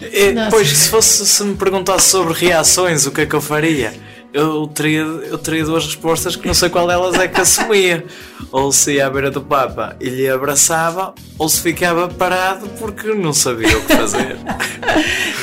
E, 0.01 0.33
pois, 0.49 0.67
se, 0.69 0.89
fosse, 0.89 1.25
se 1.25 1.43
me 1.43 1.55
perguntasse 1.55 2.09
sobre 2.09 2.33
reações, 2.33 3.05
o 3.05 3.11
que 3.11 3.21
é 3.21 3.25
que 3.25 3.33
eu 3.33 3.41
faria? 3.41 3.93
Eu 4.33 4.67
teria, 4.67 5.01
eu 5.01 5.37
teria 5.37 5.63
duas 5.63 5.85
respostas 5.85 6.35
que 6.35 6.45
não 6.47 6.55
sei 6.55 6.67
qual 6.67 6.87
delas 6.87 7.13
é 7.15 7.27
que 7.27 7.39
assumia. 7.39 8.03
Ou 8.51 8.71
se 8.71 8.93
ia 8.93 9.07
à 9.07 9.09
beira 9.09 9.31
do 9.31 9.41
Papa 9.41 9.95
e 9.99 10.09
lhe 10.09 10.29
abraçava, 10.29 11.15
ou 11.39 11.49
se 11.49 11.59
ficava 11.59 12.07
parado 12.07 12.69
porque 12.77 13.07
não 13.07 13.33
sabia 13.33 13.75
o 13.75 13.81
que 13.81 13.95
fazer. 13.95 14.37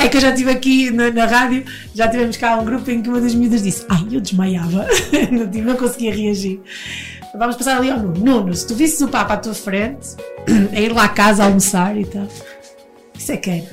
É 0.01 0.09
que 0.09 0.16
eu 0.16 0.20
já 0.20 0.31
estive 0.31 0.51
aqui 0.51 0.90
na, 0.90 1.11
na 1.11 1.27
rádio, 1.27 1.65
já 1.94 2.09
tivemos 2.09 2.36
cá 2.36 2.57
um 2.57 2.65
grupo 2.65 2.90
em 2.90 3.02
que 3.02 3.09
uma 3.09 3.20
das 3.20 3.35
miúdas 3.35 3.62
disse: 3.62 3.85
Ai, 3.89 4.07
eu 4.12 4.20
desmaiava, 4.20 4.86
não, 5.31 5.65
não 5.65 5.77
conseguia 5.77 6.15
reagir. 6.15 6.61
Vamos 7.36 7.57
passar 7.57 7.77
ali 7.78 7.90
ao 7.90 7.98
Nuno. 7.98 8.19
Nuno, 8.24 8.55
se 8.55 8.66
tu 8.66 8.74
visses 8.74 9.01
o 9.01 9.09
Papa 9.09 9.35
à 9.35 9.36
tua 9.36 9.55
frente, 9.55 10.16
a 10.74 10.81
ir 10.81 10.93
lá 10.93 11.05
à 11.05 11.09
casa 11.09 11.44
almoçar 11.44 11.97
e 11.97 12.05
tal, 12.05 12.27
isso 13.16 13.32
é 13.32 13.36
que 13.36 13.51
era. 13.51 13.66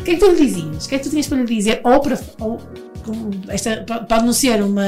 O 0.00 0.02
que 0.04 0.10
é 0.10 0.14
que 0.14 0.20
tu 0.20 0.30
lhe 0.30 0.36
dizias? 0.46 0.84
O 0.84 0.88
que 0.88 0.94
é 0.94 0.98
que 0.98 1.04
tu 1.04 1.10
tinhas 1.10 1.26
para 1.26 1.38
lhe 1.38 1.44
dizer? 1.56 1.80
Ou, 1.82 2.00
para, 2.00 2.18
ou 2.40 2.60
esta, 3.48 3.84
po- 3.86 4.04
pode 4.04 4.24
não 4.26 4.32
ser 4.32 4.62
uma. 4.62 4.84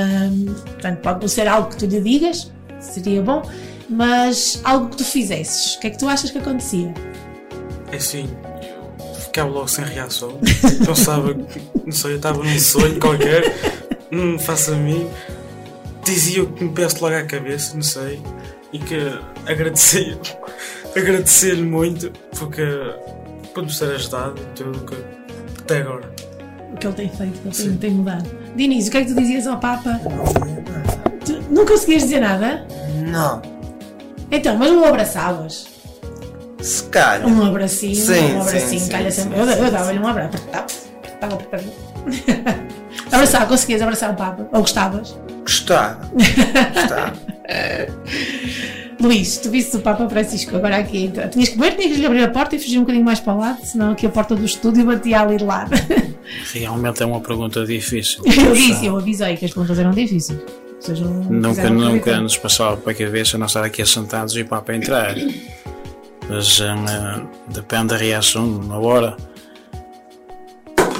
Portanto, 0.64 1.00
pode 1.00 1.20
não 1.20 1.28
ser 1.28 1.48
algo 1.48 1.70
que 1.70 1.76
tu 1.76 1.86
lhe 1.86 2.00
digas, 2.00 2.50
seria 2.80 3.22
bom, 3.22 3.42
mas 3.88 4.60
algo 4.64 4.90
que 4.90 4.96
tu 4.98 5.04
fizesses. 5.04 5.76
O 5.76 5.80
que 5.80 5.86
é 5.86 5.90
que 5.90 5.98
tu 5.98 6.06
achas 6.08 6.30
que 6.30 6.36
acontecia? 6.38 6.92
É 7.92 7.96
eu 7.96 9.14
ficava 9.14 9.48
logo 9.48 9.68
sem 9.68 9.84
reação. 9.84 10.38
Pensava 10.84 11.32
que, 11.34 11.62
não 11.84 11.92
sei, 11.92 12.12
eu 12.12 12.16
estava 12.16 12.42
num 12.42 12.58
sonho 12.58 12.98
qualquer, 13.00 13.54
não 14.10 14.24
me 14.24 14.38
faça 14.38 14.72
a 14.72 14.76
mim. 14.76 15.08
Dizia 16.06 16.42
o 16.44 16.46
que 16.52 16.64
me 16.64 16.70
peço 16.72 17.02
logo 17.04 17.16
à 17.16 17.22
cabeça, 17.24 17.74
não 17.74 17.82
sei. 17.82 18.22
E 18.72 18.78
que 18.78 18.96
agradecia, 19.46 20.18
agradecer-lhe 20.96 21.62
muito 21.62 22.10
porque 22.38 22.62
por 23.52 23.62
nos 23.64 23.78
ter 23.78 23.90
ajudado 23.90 24.34
tudo 24.54 24.78
que 24.86 24.96
até 25.60 25.78
agora. 25.78 26.08
o 26.72 26.76
que 26.76 26.86
ele 26.86 26.94
tem 26.94 27.08
feito, 27.08 27.40
que 27.40 27.48
ele 27.48 27.54
tem, 27.70 27.76
tem 27.78 27.90
mudado. 27.90 28.30
Diniz, 28.54 28.86
o 28.86 28.90
que 28.90 28.96
é 28.98 29.04
que 29.04 29.12
tu 29.14 29.20
dizias 29.20 29.46
ao 29.46 29.58
Papa? 29.58 30.00
Tu 31.24 31.42
não 31.50 31.66
conseguias 31.66 32.02
dizer 32.04 32.20
nada? 32.20 32.66
Não. 33.08 33.42
Então, 34.30 34.56
mas 34.56 34.70
não 34.70 34.82
o 34.82 34.84
abraçavas? 34.86 35.66
Se 36.60 36.84
calhar. 36.84 37.26
Um 37.28 37.44
abracinho, 37.44 37.94
Sim, 37.94 38.34
um 38.34 38.40
abracinho, 38.42 38.80
sim, 38.80 38.88
calha 38.90 39.10
sim, 39.10 39.22
sempre. 39.22 39.38
sim, 39.44 39.50
eu, 39.52 39.64
eu 39.64 39.70
dava-lhe 39.70 39.98
um 39.98 40.06
abraço, 40.06 40.36
apertava, 40.36 40.66
apertava, 41.04 41.34
apertadinho. 41.34 42.75
Abraçar, 43.06 43.46
conseguias 43.46 43.82
abraçar 43.82 44.10
o 44.10 44.14
Papa? 44.14 44.48
Ou 44.52 44.60
gostavas? 44.60 45.16
Gostava. 45.42 46.10
Gostava. 46.74 47.12
Luís, 49.00 49.36
tu 49.36 49.50
visses 49.50 49.74
o 49.74 49.80
Papa 49.80 50.08
Francisco 50.08 50.56
agora 50.56 50.76
aqui, 50.78 51.04
então, 51.04 51.28
tinhas 51.28 51.50
que 51.50 51.58
ver, 51.58 51.76
tinhas 51.76 51.92
que 51.92 51.98
lhe 51.98 52.06
abrir 52.06 52.22
a 52.24 52.28
porta 52.28 52.56
e 52.56 52.58
fugir 52.58 52.78
um 52.78 52.80
bocadinho 52.80 53.04
mais 53.04 53.20
para 53.20 53.34
o 53.34 53.38
lado, 53.38 53.58
senão 53.62 53.92
aqui 53.92 54.06
a 54.06 54.08
porta 54.08 54.34
do 54.34 54.44
estúdio 54.44 54.86
batia 54.86 55.20
ali 55.20 55.36
de 55.36 55.44
lado. 55.44 55.70
Realmente 56.52 57.02
é 57.02 57.06
uma 57.06 57.20
pergunta 57.20 57.64
difícil. 57.64 58.22
Eu 58.24 58.54
disse, 58.54 58.86
eu 58.86 58.96
avisei 58.96 59.36
que 59.36 59.44
as 59.44 59.52
perguntas 59.52 59.78
eram 59.78 59.90
difíceis. 59.90 60.40
Não 60.88 61.50
Nunca, 61.50 61.70
nunca 61.70 62.20
nos 62.20 62.36
passava 62.36 62.76
para 62.76 62.92
a 62.92 62.94
cabeça 62.94 63.36
nós 63.38 63.50
estar 63.50 63.64
aqui 63.64 63.82
assentados 63.82 64.34
e 64.34 64.42
o 64.42 64.46
Papa 64.46 64.74
entrar. 64.74 65.14
Mas 66.28 66.60
eh, 66.60 67.22
depende 67.48 67.88
da 67.88 67.96
reação, 67.96 68.46
na 68.46 68.78
hora. 68.78 69.16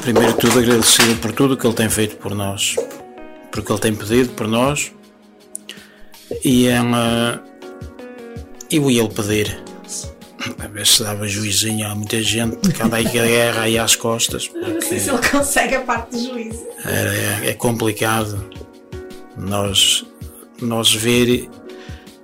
Primeiro 0.06 0.34
de 0.34 0.38
tudo, 0.38 0.60
agradecer 0.60 1.16
por 1.20 1.32
tudo 1.32 1.56
que 1.56 1.66
ele 1.66 1.74
tem 1.74 1.90
feito 1.90 2.14
por 2.18 2.32
nós, 2.32 2.76
por 3.50 3.60
que 3.60 3.72
ele 3.72 3.80
tem 3.80 3.92
pedido 3.92 4.28
por 4.34 4.46
nós. 4.46 4.92
E 6.44 6.68
eh, 6.68 6.78
eu 8.70 8.88
ia-lhe 8.88 9.08
pedir 9.08 9.60
a 10.60 10.66
ver 10.68 10.86
se 10.86 11.02
dava 11.02 11.26
juizinho 11.26 11.88
a 11.88 11.94
muita 11.96 12.22
gente 12.22 12.56
que 12.72 12.80
anda 12.80 12.98
aí 12.98 13.06
a 13.08 13.10
guerra 13.10 13.62
aí 13.62 13.76
às 13.76 13.96
costas. 13.96 14.48
Não 14.54 14.62
sei 14.62 14.74
porque- 14.74 15.00
se 15.00 15.10
ele 15.10 15.28
consegue 15.28 15.74
a 15.74 15.80
parte 15.80 16.10
do 16.12 16.24
juízo. 16.24 16.64
é, 16.84 17.50
é 17.50 17.54
complicado 17.54 18.48
nós, 19.36 20.06
nós 20.62 20.94
ver 20.94 21.50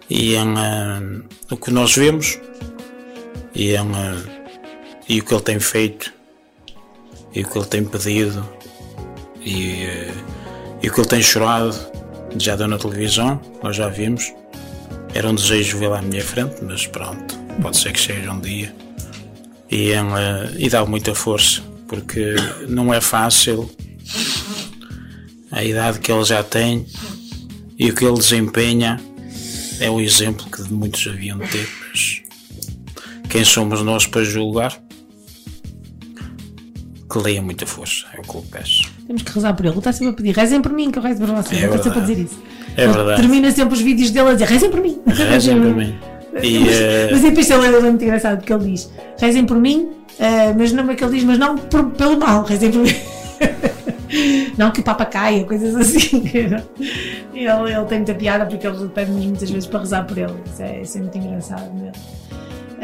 e 0.09 0.37
em, 0.37 0.55
eh, 0.57 1.21
o 1.51 1.57
que 1.57 1.73
nós 1.73 1.97
vemos 1.97 2.39
e, 3.53 3.75
em, 3.75 3.75
eh, 3.77 4.53
e 5.09 5.19
o 5.19 5.25
que 5.25 5.35
ele 5.35 5.43
tem 5.43 5.59
feito 5.59 6.22
e 7.35 7.43
o 7.43 7.49
que 7.49 7.59
ele 7.59 7.67
tem 7.67 7.85
pedido 7.85 8.47
e, 9.45 9.85
eh, 9.85 10.15
e 10.83 10.89
o 10.89 10.93
que 10.93 11.01
ele 11.01 11.09
tem 11.09 11.23
chorado 11.23 11.75
já 12.39 12.57
deu 12.57 12.69
na 12.69 12.79
televisão, 12.79 13.41
nós 13.63 13.77
já 13.77 13.89
vimos. 13.89 14.33
Era 15.15 15.29
um 15.29 15.35
desejo 15.35 15.79
vê-lo 15.79 15.95
à 15.95 16.03
minha 16.03 16.23
frente, 16.23 16.63
mas 16.63 16.87
pronto, 16.87 17.37
pode 17.61 17.77
ser 17.77 17.93
que 17.93 18.01
seja 18.01 18.31
um 18.33 18.41
dia. 18.41 18.75
E, 19.71 19.93
em, 19.93 20.17
eh, 20.17 20.53
e 20.59 20.69
dá 20.69 20.85
muita 20.85 21.15
força, 21.15 21.63
porque 21.87 22.35
não 22.69 22.93
é 22.93 23.01
fácil 23.01 23.71
a 25.51 25.63
idade 25.63 26.01
que 26.01 26.11
ele 26.11 26.25
já 26.25 26.43
tem 26.43 26.87
e 27.79 27.91
o 27.91 27.95
que 27.95 28.05
ele 28.05 28.17
desempenha 28.17 29.01
é 29.81 29.91
o 29.91 30.01
exemplo 30.01 30.47
que 30.51 30.63
muitos 30.73 31.07
haviam 31.07 31.39
de 31.39 31.49
ter. 31.49 31.69
Mas 31.91 32.23
quem 33.29 33.45
somos 33.45 33.83
nós 33.83 34.07
para 34.07 34.25
julgar? 34.25 34.81
Que 37.13 37.19
leia 37.19 37.43
muita 37.43 37.67
força, 37.67 38.07
é 38.17 38.21
o 38.21 38.23
que 38.23 38.35
eu 38.35 38.45
peço. 38.51 38.91
Temos 39.07 39.23
que 39.23 39.33
rezar 39.33 39.53
por 39.53 39.67
ele. 39.67 39.75
Ele 39.75 39.79
está 39.81 39.93
sempre 39.93 40.15
a 40.15 40.17
pedir, 40.17 40.35
rezem 40.35 40.63
por 40.63 40.73
mim, 40.73 40.91
que 40.91 40.99
eu 40.99 41.03
rezo 41.03 41.21
por 41.21 41.29
vocês. 41.29 41.61
É 41.61 41.65
ele 41.67 41.75
está 41.75 41.83
sempre 41.83 41.99
a 41.99 42.03
dizer 42.03 42.23
isso. 42.23 42.43
É 42.75 42.85
Ele 42.85 42.93
verdade. 42.95 43.21
Termina 43.21 43.51
sempre 43.51 43.75
os 43.75 43.81
vídeos 43.83 44.11
dele 44.11 44.31
a 44.31 44.33
dizer, 44.33 44.49
rezem 44.49 44.71
por 44.71 44.81
mim. 44.81 44.99
Rezem 45.07 45.61
por 45.61 45.77
mim. 45.77 45.95
E, 46.43 46.59
mas, 46.61 46.81
eh, 46.81 47.09
mas 47.13 47.21
depois 47.21 47.51
é 47.51 47.81
muito 47.81 48.03
engraçado 48.03 48.39
porque 48.39 48.53
ele 48.55 48.71
diz: 48.73 48.91
rezem 49.21 49.45
por 49.45 49.59
mim, 49.59 49.91
eh, 50.19 50.55
mas 50.57 50.73
não 50.73 50.91
é 50.91 50.95
que 50.95 51.05
ele 51.05 51.13
diz, 51.13 51.25
mas 51.25 51.37
não 51.39 51.59
por- 51.59 51.91
pelo 51.91 52.19
mal, 52.19 52.45
rezem 52.45 52.71
por 52.71 52.81
mim. 52.81 52.95
não 54.57 54.71
que 54.71 54.81
o 54.81 54.83
Papa 54.83 55.05
caia, 55.05 55.45
coisas 55.45 55.77
assim. 55.77 56.23
ele, 56.33 56.57
ele 57.35 57.85
tem 57.89 57.99
muita 57.99 58.15
piada 58.15 58.47
porque 58.47 58.67
ele 58.67 58.89
pede-nos 58.89 59.27
muitas 59.27 59.51
vezes 59.51 59.69
para 59.69 59.81
rezar 59.81 60.05
por 60.07 60.17
ele. 60.17 60.33
Isso 60.51 60.63
é, 60.63 60.81
isso 60.81 60.97
é 60.97 61.01
muito 61.03 61.19
engraçado 61.19 61.75
mesmo. 61.75 61.93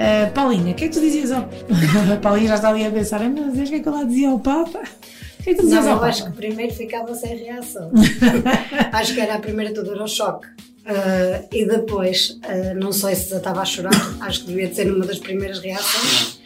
Eh, 0.00 0.26
Paulinha, 0.26 0.70
o 0.70 0.74
que 0.76 0.84
é 0.84 0.88
que 0.88 0.94
tu 0.94 1.00
dizias 1.00 1.32
ao. 1.32 1.48
Paulinha 2.22 2.46
já 2.50 2.54
está 2.54 2.68
ali 2.68 2.86
a 2.86 2.90
pensar: 2.90 3.20
"Ai, 3.20 3.28
meu 3.28 3.50
Deus, 3.50 3.68
o 3.68 3.72
que 3.72 3.76
é 3.76 3.80
que 3.80 3.88
eu 3.88 3.92
lá 3.92 4.04
dizia 4.04 4.28
ao 4.28 4.38
Papa? 4.38 4.78
O 4.78 5.42
que 5.42 5.50
é 5.50 5.54
que 5.54 5.60
tu 5.60 5.62
dizias 5.62 5.84
Não, 5.84 5.92
ao 5.94 5.98
eu 5.98 6.04
acho 6.04 6.20
Papa? 6.22 6.30
que 6.30 6.36
primeiro 6.36 6.72
ficava 6.72 7.12
sem 7.16 7.36
reação. 7.36 7.90
acho 8.92 9.14
que 9.14 9.20
era 9.20 9.34
a 9.34 9.38
primeira 9.40 9.74
tudo 9.74 9.92
era 9.92 10.04
o 10.04 10.06
choque. 10.06 10.46
Ah, 10.86 11.42
e 11.52 11.64
depois, 11.66 12.38
ah, 12.44 12.74
não 12.74 12.92
sei 12.92 13.16
se 13.16 13.28
já 13.30 13.38
estava 13.38 13.60
a 13.60 13.64
chorar, 13.64 13.90
acho 14.20 14.42
que 14.42 14.46
devia 14.46 14.68
de 14.68 14.76
ser 14.76 14.88
uma 14.92 15.04
das 15.04 15.18
primeiras 15.18 15.58
reações. 15.58 16.38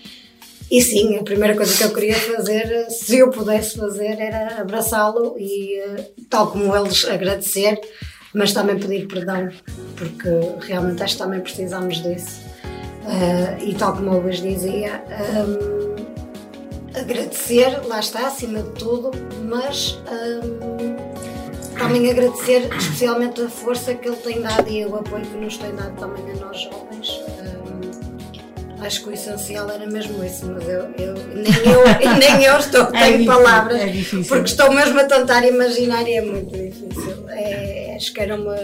E 0.70 0.80
sim, 0.80 1.18
a 1.18 1.22
primeira 1.22 1.54
coisa 1.54 1.76
que 1.76 1.84
eu 1.84 1.92
queria 1.92 2.14
fazer, 2.14 2.86
se 2.88 3.18
eu 3.18 3.30
pudesse 3.30 3.76
fazer, 3.76 4.18
era 4.18 4.62
abraçá-lo 4.62 5.36
e, 5.38 5.78
tal 6.30 6.50
como 6.50 6.74
eles, 6.74 7.04
agradecer, 7.04 7.78
mas 8.32 8.54
também 8.54 8.78
pedir 8.78 9.06
perdão, 9.06 9.50
porque 9.94 10.66
realmente 10.66 11.02
acho 11.02 11.18
que 11.18 11.22
também 11.22 11.40
precisamos 11.40 12.02
disso. 12.02 12.40
Ah, 13.04 13.56
e 13.60 13.74
tal 13.74 13.94
como 13.94 14.10
o 14.12 14.20
Luís 14.20 14.40
dizia, 14.40 15.02
hum, 15.10 15.96
agradecer, 16.94 17.80
lá 17.86 18.00
está, 18.00 18.26
acima 18.28 18.62
de 18.62 18.70
tudo, 18.72 19.10
mas 19.48 19.98
hum, 20.10 20.96
também 21.78 22.10
agradecer 22.10 22.68
especialmente 22.76 23.40
a 23.42 23.48
força 23.48 23.94
que 23.94 24.06
ele 24.08 24.16
tem 24.18 24.40
dado 24.40 24.68
e 24.68 24.84
o 24.86 24.96
apoio 24.96 25.24
que 25.24 25.36
nos 25.36 25.56
tem 25.58 25.74
dado 25.74 25.96
também 25.98 26.22
a 26.32 26.36
nós 26.46 26.60
jovens. 26.60 27.20
Hum, 27.42 27.80
acho 28.84 29.02
que 29.02 29.08
o 29.08 29.12
essencial 29.12 29.68
era 29.70 29.86
mesmo 29.86 30.22
isso, 30.24 30.46
mas 30.46 30.68
eu, 30.68 30.82
eu- 30.98 31.14
nem, 31.34 31.72
eu 31.72 31.82
nem 32.18 32.44
eu 32.44 32.56
estou, 32.58 32.82
É 32.82 32.86
tenho 32.86 33.18
difícil, 33.18 33.26
palavras, 33.26 33.80
é 33.80 33.92
porque 34.28 34.44
estou 34.50 34.72
mesmo 34.72 35.00
a 35.00 35.04
tentar 35.04 35.44
imaginar 35.46 36.06
e 36.08 36.14
é 36.14 36.20
muito 36.22 36.50
difícil. 36.56 37.28
É, 37.30 37.94
acho 37.96 38.12
que 38.12 38.20
era 38.20 38.36
uma. 38.36 38.54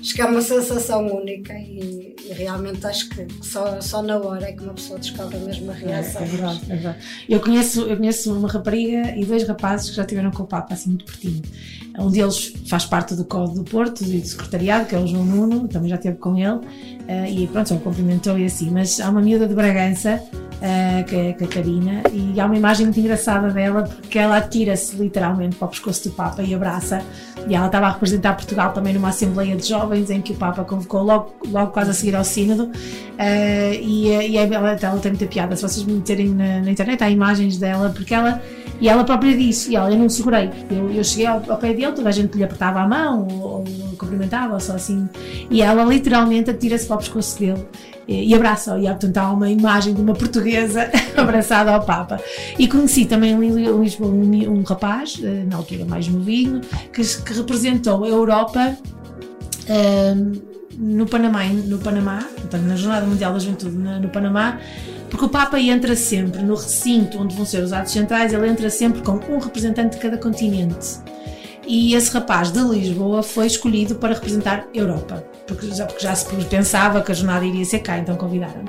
Acho 0.00 0.14
que 0.14 0.22
é 0.22 0.24
uma 0.24 0.40
sensação 0.40 1.06
única 1.14 1.52
e, 1.52 2.16
e 2.24 2.32
realmente 2.32 2.86
acho 2.86 3.08
que 3.10 3.26
só, 3.42 3.80
só 3.80 4.02
na 4.02 4.18
hora 4.18 4.48
é 4.48 4.52
que 4.52 4.62
uma 4.62 4.72
pessoa 4.72 4.98
descobre 4.98 5.36
a 5.36 5.40
mesma 5.40 5.72
reação. 5.72 6.22
É, 6.22 6.24
é 6.24 6.28
verdade, 6.28 6.60
é 6.64 6.74
verdade. 6.74 6.98
Eu 7.28 7.40
conheço, 7.40 7.82
eu 7.82 7.96
conheço 7.96 8.34
uma 8.34 8.48
rapariga 8.48 9.14
e 9.16 9.24
dois 9.24 9.46
rapazes 9.46 9.90
que 9.90 9.96
já 9.96 10.04
tiveram 10.04 10.30
com 10.30 10.42
o 10.42 10.46
Papa, 10.46 10.72
assim, 10.72 10.90
muito 10.90 11.04
pertinho. 11.04 11.42
Um 12.00 12.10
deles 12.10 12.54
faz 12.66 12.86
parte 12.86 13.14
do 13.14 13.24
Código 13.24 13.62
do 13.62 13.64
Porto 13.64 14.02
e 14.02 14.18
do 14.20 14.26
secretariado, 14.26 14.86
que 14.86 14.94
é 14.94 14.98
o 14.98 15.06
João 15.06 15.24
Nuno, 15.24 15.68
também 15.68 15.90
já 15.90 15.96
esteve 15.96 16.16
com 16.16 16.36
ele, 16.36 16.60
eh, 17.06 17.30
e 17.30 17.46
pronto, 17.46 17.68
já 17.68 17.74
o 17.74 17.80
cumprimentou 17.80 18.38
e 18.38 18.46
assim. 18.46 18.70
Mas 18.70 18.98
há 19.00 19.10
uma 19.10 19.20
miúda 19.20 19.46
de 19.46 19.54
Bragança, 19.54 20.22
eh, 20.62 21.02
que 21.06 21.14
é 21.16 21.30
a 21.30 21.34
Catarina, 21.34 22.02
e 22.12 22.40
há 22.40 22.46
uma 22.46 22.56
imagem 22.56 22.86
muito 22.86 22.98
engraçada 23.00 23.50
dela, 23.50 23.82
porque 23.82 24.18
ela 24.18 24.38
atira-se 24.38 24.96
literalmente 24.96 25.56
para 25.56 25.66
o 25.66 25.68
pescoço 25.68 26.08
do 26.08 26.14
Papa 26.14 26.42
e 26.42 26.54
abraça. 26.54 27.02
E 27.48 27.54
ela 27.54 27.66
estava 27.66 27.86
a 27.86 27.90
representar 27.92 28.34
Portugal 28.34 28.72
também 28.72 28.92
numa 28.92 29.08
Assembleia 29.08 29.56
de 29.56 29.66
Jovens, 29.66 30.10
em 30.10 30.20
que 30.20 30.32
o 30.32 30.36
Papa 30.36 30.62
convocou 30.64 31.02
logo, 31.02 31.34
logo 31.48 31.72
quase 31.72 31.90
a 31.90 31.94
seguir 31.94 32.14
ao 32.14 32.24
Sínodo. 32.24 32.70
eh, 33.18 33.74
e 33.80 34.08
e 34.30 34.36
ela, 34.36 34.78
ela 34.80 34.98
tem 34.98 35.10
muita 35.10 35.26
piada. 35.26 35.56
Se 35.56 35.62
vocês 35.62 35.84
meterem 35.84 36.28
na, 36.30 36.60
na 36.60 36.70
internet, 36.70 37.02
há 37.02 37.10
imagens 37.10 37.58
dela, 37.58 37.90
porque 37.90 38.14
ela. 38.14 38.40
E 38.80 38.88
ela 38.88 39.04
própria 39.04 39.36
disse: 39.36 39.70
e 39.72 39.76
ela, 39.76 39.90
Eu 39.90 39.98
não 39.98 40.08
segurei. 40.08 40.50
Eu, 40.70 40.90
eu 40.90 41.04
cheguei 41.04 41.26
ao, 41.26 41.42
ao 41.50 41.58
pé 41.58 41.72
dele, 41.74 41.89
toda 41.92 42.08
a 42.08 42.12
gente 42.12 42.36
lhe 42.36 42.44
apertava 42.44 42.80
a 42.80 42.88
mão, 42.88 43.26
ou, 43.28 43.44
ou 43.58 43.64
cumprimentava, 43.98 44.54
ou 44.54 44.60
só 44.60 44.74
assim. 44.74 45.08
E 45.50 45.62
ela 45.62 45.84
literalmente 45.84 46.50
atira-se 46.50 46.86
para 46.86 46.96
o 46.96 46.98
pescoço 46.98 47.38
dele 47.38 47.64
e, 48.08 48.34
abraça-o. 48.34 48.78
E 48.78 48.86
portanto 48.86 49.16
há 49.18 49.30
uma 49.30 49.50
imagem 49.50 49.94
de 49.94 50.00
uma 50.00 50.14
portuguesa 50.14 50.90
abraçada 51.16 51.72
ao 51.72 51.82
Papa. 51.84 52.18
E 52.58 52.66
conheci 52.66 53.04
também 53.04 53.32
em 53.32 53.38
Li- 53.50 53.66
em 53.68 53.80
Lisboa 53.80 54.10
um, 54.10 54.58
um 54.58 54.62
rapaz, 54.62 55.20
eh, 55.22 55.44
na 55.48 55.56
altura 55.56 55.84
mais 55.84 56.08
novinho, 56.08 56.60
que, 56.92 57.02
que 57.02 57.32
representou 57.32 58.04
a 58.04 58.08
Europa 58.08 58.76
Ahm, 59.68 60.32
no 60.76 61.06
Panamá, 61.06 61.44
no 61.44 61.78
Panamá, 61.78 62.24
portanto, 62.36 62.62
na 62.62 62.74
Jornada 62.74 63.06
Mundial 63.06 63.32
da 63.34 63.38
Juventude 63.38 63.76
no 63.76 64.08
Panamá, 64.08 64.58
porque 65.10 65.24
o 65.24 65.28
Papa 65.28 65.60
entra 65.60 65.94
sempre 65.94 66.42
no 66.42 66.54
recinto 66.54 67.18
onde 67.18 67.36
vão 67.36 67.44
ser 67.44 67.62
os 67.62 67.72
atos 67.72 67.92
centrais, 67.92 68.32
ele 68.32 68.48
entra 68.48 68.70
sempre 68.70 69.02
com 69.02 69.12
um 69.28 69.38
representante 69.38 69.96
de 69.96 70.02
cada 70.02 70.16
continente. 70.16 70.98
E 71.72 71.94
esse 71.94 72.10
rapaz 72.10 72.50
de 72.50 72.58
Lisboa 72.58 73.22
foi 73.22 73.46
escolhido 73.46 73.94
para 73.94 74.14
representar 74.14 74.66
Europa, 74.74 75.22
porque 75.46 75.72
já, 75.72 75.86
porque 75.86 76.02
já 76.02 76.16
se 76.16 76.26
pensava 76.46 77.00
que 77.00 77.12
a 77.12 77.14
jornada 77.14 77.44
iria 77.44 77.64
ser 77.64 77.78
cá, 77.78 77.96
então 77.96 78.16
convidaram 78.16 78.64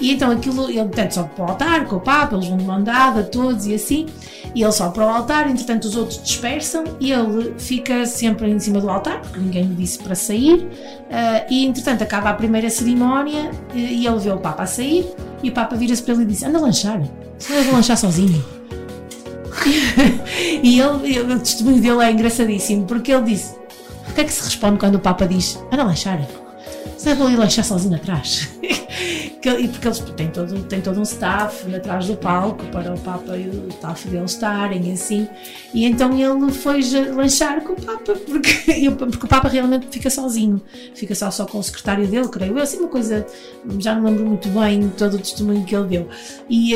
E 0.00 0.12
então 0.12 0.30
aquilo, 0.30 0.70
ele 0.70 0.88
tanto 0.88 1.12
sobe 1.12 1.28
para 1.36 1.44
o 1.44 1.48
altar 1.50 1.84
com 1.84 1.96
o 1.96 2.00
Papa, 2.00 2.34
eles 2.34 2.48
vão 2.48 2.56
de 2.56 2.64
mão 2.64 2.82
dada, 2.82 3.22
todos 3.22 3.66
e 3.66 3.74
assim, 3.74 4.06
e 4.54 4.62
ele 4.62 4.72
sobe 4.72 4.94
para 4.94 5.04
o 5.04 5.08
altar, 5.10 5.50
entretanto 5.50 5.84
os 5.84 5.94
outros 5.94 6.22
dispersam 6.22 6.84
e 6.98 7.12
ele 7.12 7.52
fica 7.58 8.06
sempre 8.06 8.50
em 8.50 8.58
cima 8.58 8.80
do 8.80 8.88
altar, 8.88 9.20
porque 9.20 9.40
ninguém 9.40 9.64
lhe 9.64 9.74
disse 9.74 9.98
para 9.98 10.14
sair, 10.14 10.66
ah, 11.10 11.44
e 11.50 11.66
entretanto 11.66 12.00
acaba 12.00 12.30
a 12.30 12.34
primeira 12.34 12.70
cerimónia 12.70 13.50
e, 13.74 13.80
e 13.80 14.06
ele 14.06 14.18
vê 14.20 14.30
o 14.30 14.38
Papa 14.38 14.62
a 14.62 14.66
sair, 14.66 15.06
e 15.42 15.50
o 15.50 15.52
Papa 15.52 15.76
vira-se 15.76 16.02
para 16.02 16.14
ele 16.14 16.22
e 16.22 16.26
diz: 16.26 16.42
Anda 16.42 16.56
a 16.56 16.62
lanchar, 16.62 17.02
se 17.38 17.52
eu 17.52 17.62
vou 17.64 17.74
lanchar 17.74 17.98
sozinho. 17.98 18.57
e 20.62 20.80
ele, 20.80 21.16
ele- 21.16 21.34
o 21.34 21.38
testemunho 21.38 21.80
dele 21.80 22.02
é 22.02 22.10
engraçadíssimo, 22.10 22.86
porque 22.86 23.12
ele 23.12 23.24
disse: 23.24 23.54
O 24.10 24.14
que 24.14 24.20
é 24.20 24.24
que 24.24 24.32
se 24.32 24.44
responde 24.44 24.78
quando 24.78 24.96
o 24.96 25.00
Papa 25.00 25.26
diz: 25.26 25.58
Anda 25.72 25.84
lanchar? 25.84 26.20
Você 26.96 27.14
vai 27.14 27.36
lanchar 27.36 27.64
sozinho 27.64 27.96
atrás? 27.96 28.48
E 29.40 29.68
porque 29.68 29.86
eles 29.86 29.98
têm 30.00 30.28
todo, 30.28 30.62
têm 30.64 30.80
todo 30.80 30.98
um 30.98 31.04
staff 31.04 31.74
atrás 31.74 32.06
do 32.06 32.16
palco 32.16 32.64
para 32.66 32.92
o 32.92 32.98
Papa 32.98 33.36
e 33.36 33.48
o 33.48 33.68
staff 33.68 34.08
dele 34.08 34.24
estarem 34.24 34.92
assim. 34.92 35.28
E 35.72 35.86
então 35.86 36.10
ele 36.12 36.52
foi 36.52 36.80
lanchar 37.14 37.62
com 37.62 37.72
o 37.72 37.76
Papa, 37.80 38.14
porque, 38.26 38.90
porque 38.90 39.24
o 39.24 39.28
Papa 39.28 39.48
realmente 39.48 39.86
fica 39.90 40.10
sozinho, 40.10 40.60
fica 40.94 41.14
só, 41.14 41.30
só 41.30 41.46
com 41.46 41.58
o 41.58 41.62
secretário 41.62 42.06
dele, 42.06 42.28
creio 42.28 42.58
eu, 42.58 42.62
assim 42.62 42.78
uma 42.78 42.88
coisa, 42.88 43.24
já 43.78 43.94
não 43.94 44.04
lembro 44.04 44.26
muito 44.26 44.48
bem 44.48 44.92
todo 44.98 45.14
o 45.14 45.18
testemunho 45.18 45.64
que 45.64 45.74
ele 45.74 45.86
deu. 45.86 46.08
E. 46.50 46.74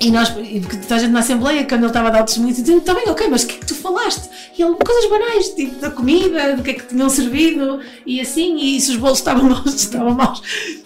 e 0.00 0.10
nós, 0.10 0.30
e 0.30 0.60
porque 0.60 0.78
toda 0.78 0.94
a 0.94 0.98
gente 0.98 1.10
na 1.10 1.20
Assembleia, 1.20 1.66
quando 1.66 1.82
ele 1.82 1.88
estava 1.88 2.08
a 2.08 2.10
dar 2.10 2.22
o 2.22 2.24
testemunho, 2.24 2.54
dizia: 2.54 2.74
Está 2.74 2.94
bem, 2.94 3.04
ok, 3.08 3.28
mas 3.28 3.42
o 3.42 3.46
que 3.46 3.56
é 3.56 3.58
que 3.58 3.66
tu 3.66 3.74
falaste? 3.74 4.30
E 4.56 4.62
ele, 4.62 4.74
coisas 4.74 5.10
banais, 5.10 5.50
tipo 5.50 5.78
da 5.78 5.90
comida, 5.90 6.56
do 6.56 6.62
que 6.62 6.70
é 6.70 6.74
que 6.74 6.86
tinham 6.86 7.10
servido, 7.10 7.80
e 8.06 8.18
assim, 8.18 8.56
e 8.56 8.80
se 8.80 8.92
os 8.92 8.96
bolos 8.96 9.18
estavam 9.18 9.50
maus, 9.50 9.66
estavam 9.74 10.14
maus. 10.14 10.40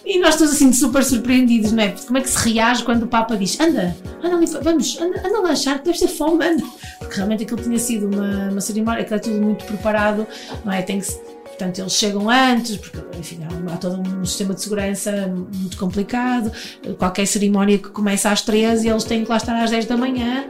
E 0.05 0.19
nós 0.19 0.35
todos 0.35 0.55
assim, 0.55 0.73
super 0.73 1.05
surpreendidos, 1.05 1.71
não 1.71 1.85
é? 1.85 1.89
Porque 1.91 2.07
Como 2.07 2.19
é 2.19 2.23
que 2.23 2.29
se 2.29 2.39
reage 2.49 2.83
quando 2.83 3.05
o 3.05 3.07
Papa 3.07 3.37
diz: 3.37 3.59
Anda, 3.61 3.97
anda 4.21 4.35
ali, 4.35 4.47
vamos, 4.47 5.01
anda, 5.01 5.21
anda 5.25 5.41
lanchar, 5.43 5.79
que 5.79 5.85
deve 5.85 5.99
ter 5.99 6.09
fome, 6.09 6.45
anda. 6.45 6.65
Porque 6.99 7.15
realmente 7.15 7.45
aquilo 7.45 7.63
tinha 7.63 7.79
sido 7.79 8.09
uma, 8.09 8.51
uma 8.51 8.61
cerimónia, 8.61 9.03
aquilo 9.03 9.17
é 9.17 9.21
tudo 9.21 9.41
muito 9.41 9.65
preparado, 9.65 10.27
não 10.65 10.73
é? 10.73 10.83
Tem 10.83 10.99
que 10.99 11.07
Portanto, 11.55 11.79
eles 11.79 11.93
chegam 11.93 12.29
antes, 12.29 12.77
porque 12.77 12.99
enfim, 13.17 13.39
há, 13.45 13.75
há 13.75 13.77
todo 13.77 14.01
um 14.01 14.25
sistema 14.25 14.55
de 14.55 14.61
segurança 14.61 15.29
muito 15.29 15.77
complicado. 15.77 16.51
Qualquer 16.99 17.27
cerimónia 17.27 17.79
que 17.79 17.91
começa 17.91 18.31
às 18.31 18.43
13 18.43 18.89
eles 18.89 19.05
têm 19.05 19.25
que 19.25 19.31
lá 19.31 19.37
estar 19.37 19.55
às 19.63 19.71
10 19.71 19.87
da 19.87 19.97
manhã. 19.97 20.47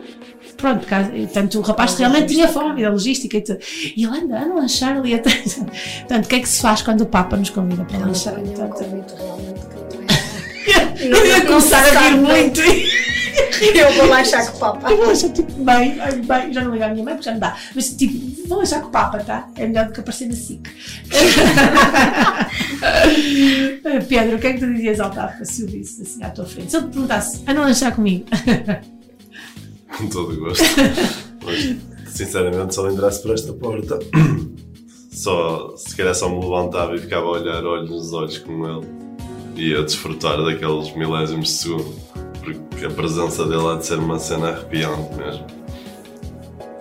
Pronto, 0.56 0.86
portanto, 0.86 1.58
o 1.58 1.60
rapaz 1.60 1.94
realmente 1.96 2.32
tinha 2.32 2.48
fome, 2.48 2.82
da 2.82 2.88
logística 2.88 3.36
e 3.36 3.40
tudo. 3.42 3.58
E 3.94 4.04
ele 4.04 4.18
anda, 4.18 4.40
a 4.40 4.46
lanchar 4.46 4.96
ali 4.96 5.14
atrás. 5.14 5.60
Portanto, 6.00 6.24
o 6.24 6.28
que 6.28 6.36
é 6.36 6.40
que 6.40 6.48
se 6.48 6.62
faz 6.62 6.80
quando 6.80 7.02
o 7.02 7.06
Papa 7.06 7.36
nos 7.36 7.50
convida 7.50 7.84
para 7.84 7.98
lanchar? 7.98 8.34
Portanto, 8.34 8.84
eu 11.00 11.26
ia 11.26 11.44
começar 11.44 11.84
a 11.84 12.08
rir 12.08 12.16
muito. 12.16 12.60
Eu 13.74 13.92
vou 13.92 14.06
lanchar 14.06 14.50
com 14.50 14.56
o 14.56 14.60
Papa. 14.60 14.90
Eu 14.90 14.96
vou 14.96 15.06
lanchar 15.06 15.30
tipo 15.30 15.52
bem, 15.52 15.98
bem, 16.24 16.52
já 16.52 16.62
não 16.62 16.72
ligo 16.72 16.84
à 16.84 16.88
minha 16.88 17.04
mãe 17.04 17.14
porque 17.14 17.24
já 17.24 17.32
não 17.32 17.40
dá. 17.40 17.56
Mas 17.74 17.90
tipo, 17.90 18.33
vou 18.46 18.58
lanchar 18.58 18.80
com 18.80 18.88
o 18.88 18.90
Papa, 18.90 19.18
tá? 19.18 19.48
É 19.56 19.66
melhor 19.66 19.86
do 19.86 19.92
que 19.92 20.00
aparecer 20.00 20.28
na 20.28 20.34
SIC. 20.34 20.68
Pedro, 24.08 24.36
o 24.36 24.38
que 24.38 24.46
é 24.46 24.52
que 24.52 24.58
tu 24.58 24.72
dizias 24.72 25.00
ao 25.00 25.10
Papa 25.10 25.44
se 25.44 25.62
eu 25.62 25.68
visse 25.68 26.02
assim 26.02 26.22
à 26.22 26.30
tua 26.30 26.44
frente? 26.44 26.70
Se 26.70 26.76
ele 26.76 26.86
te 26.86 26.92
perguntasse, 26.92 27.42
anda 27.46 27.60
a 27.60 27.64
lanchar 27.64 27.94
comigo. 27.94 28.26
Com 29.96 30.08
todo 30.08 30.32
o 30.32 30.40
gosto. 30.40 30.64
Mas, 31.44 31.76
sinceramente, 32.12 32.74
se 32.74 32.80
ele 32.80 32.94
entrasse 32.94 33.22
por 33.22 33.32
esta 33.32 33.52
porta, 33.52 33.98
só, 35.10 35.74
se 35.76 35.94
calhar 35.96 36.14
só 36.14 36.28
me 36.28 36.40
levantava 36.40 36.94
e 36.96 36.98
ficava 36.98 37.26
a 37.26 37.30
olhar 37.30 37.64
olhos 37.64 37.90
nos 37.90 38.12
olhos 38.12 38.38
com 38.38 38.66
ele 38.66 38.86
e 39.56 39.74
a 39.74 39.82
desfrutar 39.82 40.42
daqueles 40.42 40.94
milésimos 40.96 41.48
de 41.48 41.54
segundo, 41.54 41.94
porque 42.40 42.84
a 42.84 42.90
presença 42.90 43.46
dele 43.46 43.68
há 43.68 43.76
de 43.76 43.86
ser 43.86 43.98
uma 43.98 44.18
cena 44.18 44.48
arrepiante 44.48 45.14
mesmo. 45.14 45.63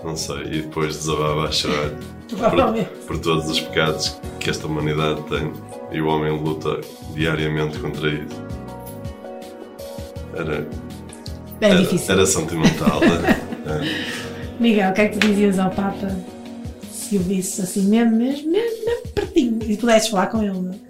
Não 0.04 0.16
sei, 0.18 0.42
e 0.44 0.62
depois 0.64 0.98
desabava 0.98 1.48
a 1.48 1.52
chorar 1.52 1.92
por, 2.30 3.06
por 3.08 3.20
todos 3.20 3.50
os 3.50 3.60
pecados 3.60 4.18
que 4.40 4.50
esta 4.50 4.68
humanidade 4.68 5.22
tem 5.24 5.52
e 5.92 6.02
o 6.02 6.08
homem 6.08 6.38
luta 6.42 6.82
diariamente 7.14 7.80
contra 7.80 8.10
isso. 8.10 8.44
Era, 10.36 10.68
É 11.62 11.66
era, 11.70 11.76
difícil. 11.82 12.14
era 12.14 12.26
sentimental, 12.26 13.00
né? 13.00 13.40
É. 13.66 14.62
Miguel, 14.62 14.92
o 14.92 14.94
que 14.94 15.00
é 15.02 15.08
que 15.08 15.18
tu 15.18 15.26
dizias 15.28 15.58
ao 15.58 15.72
Papa 15.72 16.14
se 16.92 17.16
o 17.16 17.22
visse 17.22 17.62
assim 17.62 17.84
mesmo, 17.84 18.18
mesmo, 18.18 18.52
mesmo, 18.52 18.86
mesmo 18.86 19.08
pertinho 19.16 19.60
e 19.66 19.78
pudesses 19.78 20.10
falar 20.10 20.28
com 20.28 20.44
ele? 20.44 20.82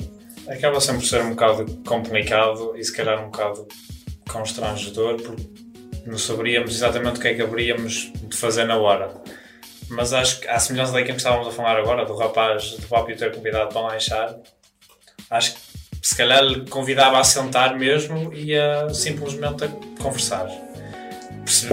É? 0.48 0.54
Acaba 0.56 0.82
sempre 0.82 1.02
por 1.02 1.08
ser 1.08 1.22
um 1.24 1.30
bocado 1.30 1.66
complicado 1.88 2.74
e 2.76 2.84
se 2.84 2.92
calhar 2.92 3.20
um 3.22 3.26
bocado 3.26 3.68
constrangedor 4.28 5.22
porque 5.22 5.44
não 6.06 6.18
saberíamos 6.18 6.74
exatamente 6.76 7.18
o 7.18 7.22
que 7.22 7.28
é 7.30 7.34
que 7.34 7.42
haveríamos 7.42 8.12
de 8.14 8.36
fazer 8.36 8.66
na 8.66 8.78
hora. 8.78 9.10
Mas 9.90 10.14
acho 10.14 10.40
que, 10.40 10.48
à 10.48 10.60
semelhança 10.60 10.92
daquilo 10.94 11.14
que 11.16 11.18
estávamos 11.22 11.48
a 11.48 11.52
falar 11.52 11.78
agora, 11.78 12.06
do 12.06 12.16
rapaz 12.16 12.72
do 12.72 12.88
Papi 12.88 13.16
ter 13.16 13.34
convidado 13.34 13.72
para 13.74 13.82
lanchar, 13.94 14.36
acho 15.30 15.54
que 15.54 15.60
se 16.02 16.16
calhar 16.16 16.44
lhe 16.44 16.68
convidava 16.70 17.20
a 17.20 17.24
sentar 17.24 17.78
mesmo 17.78 18.34
e 18.34 18.56
a 18.58 18.90
simplesmente 18.94 19.64
a 19.66 19.68
conversar. 20.02 20.48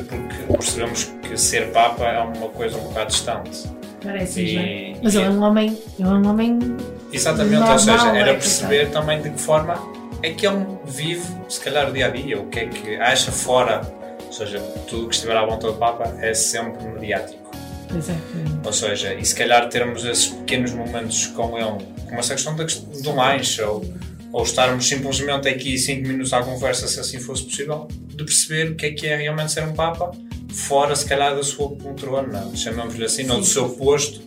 porque 0.09 0.53
percebemos 0.53 1.05
que 1.23 1.37
ser 1.39 1.71
Papa 1.73 2.05
é 2.05 2.19
uma 2.21 2.49
coisa 2.49 2.77
um 2.77 2.83
bocado 2.89 3.11
distante. 3.11 3.69
Parece, 4.03 4.41
E- 4.43 4.57
é? 4.57 4.97
Mas 5.03 5.15
ele 5.15 5.25
é 5.25 5.31
um 5.31 5.43
homem. 5.43 5.79
Ele 5.99 6.09
é 6.09 6.13
um 6.13 6.27
homem. 6.29 6.59
Exatamente, 7.13 7.55
normal, 7.55 7.73
ou 7.73 7.79
seja, 7.79 7.97
não 8.05 8.15
é? 8.15 8.21
era 8.21 8.33
perceber 8.33 8.91
também 8.91 9.21
de 9.23 9.31
que 9.31 9.41
forma 9.41 9.75
é 10.23 10.31
que 10.31 10.47
ele 10.47 10.65
vive, 10.85 11.27
se 11.49 11.61
calhar, 11.61 11.89
o 11.89 11.93
dia 11.93 12.07
a 12.07 12.09
dia, 12.11 12.41
o 12.41 12.47
que 12.49 12.61
é 12.61 12.67
que 12.67 12.97
acha 12.97 13.33
fora. 13.33 13.81
Ou 14.31 14.33
seja, 14.33 14.61
tudo 14.89 15.09
que 15.09 15.15
estiver 15.17 15.37
à 15.37 15.45
volta 15.45 15.67
do 15.67 15.75
Papa 15.75 16.15
é 16.21 16.33
sempre 16.33 16.87
mediático. 16.87 17.51
É. 17.93 18.67
Ou 18.67 18.73
seja, 18.73 19.13
e 19.15 19.25
se 19.25 19.35
calhar 19.35 19.69
termos 19.69 20.05
esses 20.05 20.27
pequenos 20.29 20.73
momentos 20.73 21.27
com 21.27 21.59
ele, 21.59 21.85
como 22.07 22.21
essa 22.21 22.35
questão 22.35 22.55
da 22.55 22.63
do 22.65 23.13
lanche, 23.13 23.61
ou, 23.63 23.85
ou 24.33 24.45
estarmos 24.45 24.87
simplesmente 24.87 25.49
aqui 25.49 25.77
5 25.77 26.07
minutos 26.07 26.33
à 26.33 26.41
conversa, 26.45 26.87
se 26.87 27.01
assim 27.01 27.19
fosse 27.19 27.43
possível, 27.43 27.89
de 27.91 28.23
perceber 28.25 28.71
o 28.71 28.77
que 28.77 28.87
é 28.87 28.91
que 28.93 29.07
é 29.09 29.17
realmente 29.17 29.51
ser 29.51 29.65
um 29.65 29.73
Papa, 29.73 30.13
fora 30.53 30.95
se 30.95 31.05
calhar 31.05 31.35
da 31.35 31.43
sua 31.43 31.69
poltrona, 31.71 32.49
chamamos-lhe 32.55 33.05
assim, 33.05 33.29
ou 33.29 33.39
do 33.39 33.45
Sim. 33.45 33.53
seu 33.55 33.69
posto. 33.71 34.21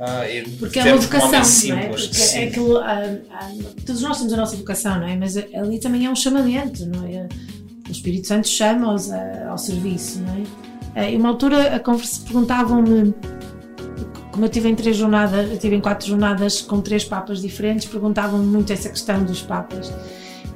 ah, 0.00 0.22
Porque 0.58 0.78
é 0.78 0.84
uma 0.84 0.94
um 0.94 0.98
vocação, 1.00 1.28
homem 1.28 1.40
não 1.40 1.40
é? 1.40 1.44
simples, 1.44 2.06
Porque 2.06 2.14
sim. 2.22 2.38
é 2.38 2.44
aquilo, 2.48 2.78
ah, 2.78 3.16
ah, 3.30 3.50
todos 3.84 4.00
nós 4.00 4.16
temos 4.16 4.32
a 4.32 4.36
nossa 4.38 4.56
vocação, 4.56 4.98
não 4.98 5.06
é? 5.06 5.14
Mas 5.14 5.36
ali 5.36 5.78
também 5.78 6.06
é 6.06 6.10
um 6.10 6.16
chamamento, 6.16 6.86
não 6.86 7.06
é? 7.06 7.28
O 7.88 7.90
Espírito 7.90 8.26
Santo 8.26 8.48
chama-os 8.48 9.10
ao 9.12 9.58
serviço, 9.58 10.20
não 10.20 10.34
é? 10.34 10.42
Ah, 10.94 11.10
E 11.10 11.16
uma 11.16 11.30
altura 11.30 11.82
perguntavam-me, 12.24 13.14
como 14.32 14.44
eu 14.44 14.48
tive 14.48 14.68
em 14.68 14.74
três 14.74 14.96
jornadas, 14.96 15.50
eu 15.50 15.58
tive 15.58 15.76
em 15.76 15.80
quatro 15.80 16.06
jornadas 16.08 16.62
com 16.62 16.80
três 16.80 17.04
papas 17.04 17.40
diferentes, 17.42 17.86
perguntavam-me 17.86 18.46
muito 18.46 18.72
essa 18.72 18.88
questão 18.88 19.22
dos 19.24 19.42
papas. 19.42 19.92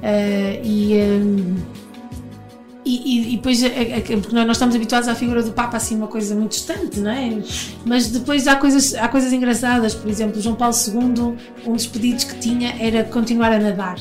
Ah, 0.01 0.59
e, 0.63 0.99
ah, 0.99 1.79
e, 2.85 2.95
e, 2.95 3.33
e 3.33 3.35
depois, 3.37 3.61
porque 4.21 4.33
nós 4.33 4.49
estamos 4.51 4.75
habituados 4.75 5.07
à 5.07 5.13
figura 5.13 5.43
do 5.43 5.51
Papa 5.51 5.77
assim, 5.77 5.95
uma 5.95 6.07
coisa 6.07 6.33
muito 6.33 6.51
distante, 6.51 6.99
não 6.99 7.11
é? 7.11 7.37
Mas 7.85 8.07
depois 8.09 8.47
há 8.47 8.55
coisas, 8.55 8.95
há 8.95 9.07
coisas 9.07 9.31
engraçadas, 9.31 9.93
por 9.93 10.09
exemplo, 10.09 10.41
João 10.41 10.55
Paulo 10.55 10.73
II, 10.73 11.35
um 11.67 11.73
dos 11.73 11.85
pedidos 11.85 12.23
que 12.23 12.39
tinha 12.39 12.75
era 12.79 13.03
continuar 13.03 13.51
a 13.51 13.59
nadar. 13.59 13.99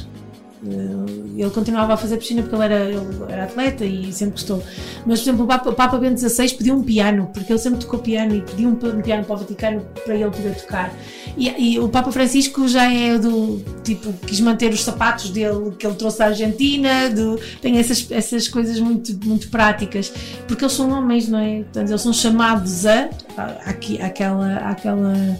Eh, 0.67 1.41
Ele 1.41 1.51
continuava 1.51 1.95
a 1.95 1.97
fazer 1.97 2.17
piscina 2.17 2.43
porque 2.43 2.57
ele 2.57 2.65
era, 2.65 2.85
ele 2.85 3.01
era 3.29 3.45
atleta 3.45 3.85
e 3.85 4.13
sempre 4.13 4.33
gostou. 4.33 4.63
Mas, 5.07 5.21
por 5.21 5.25
exemplo, 5.29 5.45
o 5.45 5.49
Papa, 5.49 5.71
o 5.71 5.75
Papa 5.75 5.99
Bento 5.99 6.21
XVI 6.21 6.55
pediu 6.55 6.75
um 6.75 6.83
piano, 6.83 7.31
porque 7.33 7.53
ele 7.53 7.59
sempre 7.59 7.81
tocou 7.81 8.01
piano 8.01 8.35
e 8.35 8.43
pediu 8.43 8.69
um, 8.71 8.75
piano 8.75 9.25
para 9.25 9.35
o 9.35 9.39
Vaticano 9.39 9.87
para 10.05 10.15
ele 10.15 10.25
poder 10.31 10.57
tocar. 10.57 10.93
E, 11.37 11.75
e 11.75 11.79
o 11.79 11.89
Papa 11.89 12.11
Francisco 12.11 12.67
já 12.67 12.93
é 12.93 13.17
do 13.19 13.63
tipo, 13.85 14.13
quis 14.27 14.41
manter 14.41 14.73
os 14.73 14.83
sapatos 14.83 15.31
dele 15.31 15.73
que 15.79 15.87
ele 15.87 15.95
trouxe 15.95 16.19
da 16.19 16.27
Argentina, 16.27 17.09
do, 17.11 17.39
tem 17.63 17.79
essas, 17.79 18.11
essas 18.11 18.49
coisas 18.49 18.81
muito, 18.81 19.17
muito 19.25 19.49
práticas, 19.49 20.13
porque 20.49 20.65
eles 20.65 20.75
são 20.75 20.91
homens, 20.91 21.29
não 21.29 21.39
é? 21.39 21.63
Portanto, 21.63 21.91
eles 21.91 22.01
são 22.03 22.13
chamados 22.13 22.85
a, 22.85 23.09
a, 23.37 23.45
aqui, 23.71 24.01
àquela, 24.03 24.57
àquela, 24.57 25.39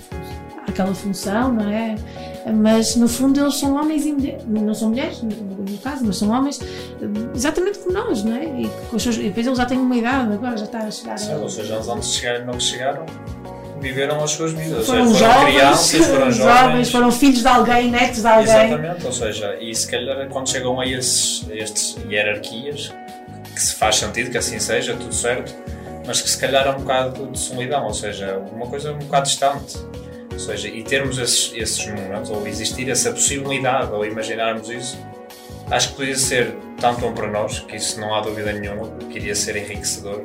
àquela 0.67 0.95
função, 0.95 1.53
não 1.53 1.69
é? 1.69 1.97
Mas 2.53 2.97
no 2.97 3.09
fundo 3.09 3.41
eles 3.41 3.55
são 3.55 3.75
homens 3.75 4.07
e 4.07 4.13
mulheres, 4.13 4.45
não 4.47 4.75
são 4.75 4.89
mulheres 4.91 5.23
no, 5.23 5.79
caso, 5.79 6.05
mas 6.05 6.17
são 6.17 6.31
homens 6.31 6.61
exatamente 7.35 7.79
como 7.79 7.93
nós, 7.93 8.25
não 8.25 8.37
é? 8.37 8.45
E, 8.45 9.01
seus, 9.01 9.17
e 9.17 9.25
depois 9.25 9.47
eles 9.47 9.59
já 9.59 9.67
têm 9.67 9.79
uma 9.79 9.97
idade, 9.97 10.33
agora 10.33 10.57
já 10.57 10.65
está 10.65 10.79
a 10.79 10.91
chegar 10.91 11.19
Sim, 11.19 11.33
a. 11.33 11.37
ou 11.37 11.49
seja, 11.49 11.75
eles 11.75 11.89
antes 11.89 12.09
de 12.09 12.15
chegarem 12.17 12.45
no 12.45 12.53
que 12.53 12.63
chegaram, 12.63 13.07
viveram 13.81 14.23
as 14.23 14.31
suas 14.33 14.53
vidas. 14.53 14.87
Foram 14.87 15.07
seja, 15.09 15.19
foram 15.19 15.35
jovens, 15.35 15.55
crianças, 15.55 16.07
foram 16.07 16.33
jovens, 16.33 16.37
jovens. 16.37 16.91
foram 16.91 17.13
filhos 17.13 17.41
de 17.41 17.49
alguém, 17.49 17.91
netos 17.91 18.21
de 18.21 18.27
alguém. 18.27 18.45
Exatamente, 18.45 19.07
ou 19.07 19.13
seja, 19.13 19.57
e 19.61 19.75
se 19.75 19.91
calhar 19.91 20.29
quando 20.29 20.49
chegam 20.49 20.81
a 20.81 20.87
esses, 20.87 21.47
a 21.51 21.55
estes 21.55 21.97
hierarquias, 22.09 22.93
que 23.55 23.63
se 23.63 23.75
faz 23.75 23.97
sentido 23.97 24.31
que 24.31 24.39
assim 24.39 24.59
seja, 24.59 24.95
tudo 24.95 25.15
certo, 25.15 25.55
mas 26.07 26.21
que 26.21 26.31
se 26.31 26.39
calhar 26.39 26.67
é 26.67 26.71
um 26.71 26.81
bocado 26.81 27.27
de 27.27 27.39
solidão, 27.39 27.85
ou 27.85 27.95
seja, 27.95 28.41
uma 28.53 28.67
coisa 28.67 28.93
um 28.93 28.99
bocado 28.99 29.27
distante. 29.27 29.79
Ou 30.39 30.45
seja, 30.45 30.69
e 30.69 30.85
termos 30.85 31.19
esses, 31.19 31.53
esses 31.53 31.85
momentos, 31.87 32.31
ou 32.31 32.47
existir 32.47 32.89
essa 32.89 33.11
possibilidade, 33.11 33.93
ou 33.93 34.07
imaginarmos 34.07 34.71
isso, 34.71 34.97
acho 35.69 35.89
que 35.89 35.95
podia 35.97 36.17
ser 36.17 36.57
tanto 36.81 37.01
bom 37.01 37.13
para 37.13 37.29
nós, 37.29 37.59
que 37.59 37.75
isso 37.75 38.01
não 38.01 38.15
há 38.15 38.21
dúvida 38.21 38.53
nenhuma, 38.53 38.89
que 39.11 39.19
iria 39.19 39.35
ser 39.35 39.57
enriquecedor, 39.57 40.23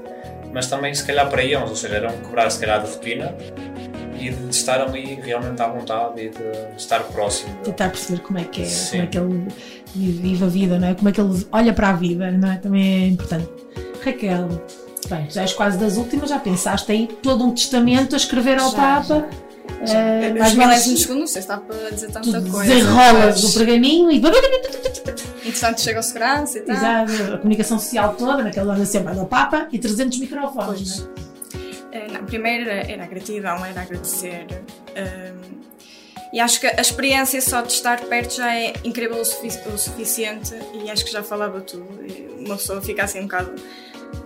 mas 0.54 0.68
também 0.68 0.94
se 0.94 1.04
calhar 1.04 1.28
para 1.30 1.44
eles, 1.44 1.68
ou 1.68 1.76
seja, 1.76 1.96
eram 1.96 2.16
quebrar 2.20 2.48
se 2.52 2.60
calhar 2.60 2.84
de 2.84 2.92
rotina 2.92 3.36
e 4.20 4.30
de 4.30 4.50
estar 4.52 4.80
ali 4.80 5.16
realmente 5.16 5.60
à 5.64 5.68
vontade 5.68 6.22
e 6.22 6.30
de 6.30 6.78
estar 6.78 7.00
próximo. 7.06 7.52
tentar 7.64 7.90
perceber 7.90 8.22
como 8.22 8.38
é 8.38 8.44
que 8.44 8.62
é, 8.62 8.66
Sim. 8.66 8.90
como 8.92 9.04
é 9.04 9.08
que 9.08 9.18
ele 9.18 9.48
vive 9.96 10.44
a 10.44 10.48
vida, 10.48 10.80
não 10.80 10.88
é? 10.90 10.94
Como 10.94 11.10
é 11.10 11.12
que 11.12 11.20
ele 11.20 11.48
olha 11.52 11.74
para 11.74 11.90
a 11.90 11.94
vida, 11.94 12.32
não 12.32 12.52
é? 12.52 12.58
Também 12.58 13.04
é 13.04 13.08
importante. 13.08 13.50
Raquel, 14.06 14.48
bem, 15.10 15.28
já 15.30 15.42
és 15.42 15.54
quase 15.54 15.80
das 15.80 15.98
últimas, 15.98 16.30
já 16.30 16.38
pensaste 16.38 16.92
aí 16.92 17.08
todo 17.24 17.44
um 17.44 17.52
testamento 17.52 18.14
a 18.14 18.18
escrever 18.18 18.60
ao 18.60 18.70
Já, 18.72 18.78
Papa. 19.02 19.28
eh, 19.32 19.53
Milésimos 20.34 20.56
menos 20.56 20.82
segundos, 21.02 21.08
não 21.20 21.28
sei 21.28 21.42
se 21.42 21.48
dá 21.48 21.58
para 21.58 21.90
dizer 21.92 22.12
tanta 22.12 22.42
coisa. 22.42 22.74
desenrolas 22.74 23.42
mas- 23.42 23.44
o 23.44 23.54
pergaminho 23.58 24.12
e 24.12 24.22
Entretanto, 25.46 25.82
chega 25.82 26.00
o 26.00 26.04
segurança 26.04 26.58
e 26.58 26.62
tal. 26.62 26.76
Exato, 26.76 27.34
a 27.34 27.38
comunicação 27.38 27.78
social 27.80 28.16
toda, 28.18 28.44
naquela 28.44 28.74
hora 28.74 28.86
sempre 28.86 29.14
do 29.14 29.26
Papa 29.26 29.68
e 29.72 29.78
300 29.80 30.20
microfones, 30.20 31.00
não 31.00 31.06
é? 31.06 31.98
Eh, 31.98 32.08
Não, 32.12 32.26
primeiro 32.26 32.70
era, 32.70 33.04
a 33.04 33.08
gratidão, 33.08 33.66
era 33.66 33.82
agradecer. 33.82 34.48
ehm, 34.96 35.54
e 36.32 36.40
acho 36.40 36.60
que 36.60 36.66
a 36.66 36.82
experiência 36.82 37.40
só 37.42 37.62
de 37.62 37.72
estar 37.74 38.00
perto 38.06 38.36
já 38.38 38.56
é 38.56 38.74
incrível 38.84 39.18
o, 39.18 39.22
o 39.22 39.78
suficiente 39.78 40.56
e 40.74 40.90
acho 40.90 41.06
que 41.06 41.12
já 41.12 41.22
falava 41.22 41.62
tudo. 41.62 41.86
E 42.04 42.44
uma 42.46 42.56
pessoa 42.56 42.82
fica 42.82 43.04
assim 43.04 43.20
um 43.20 43.24
bocado. 43.24 43.54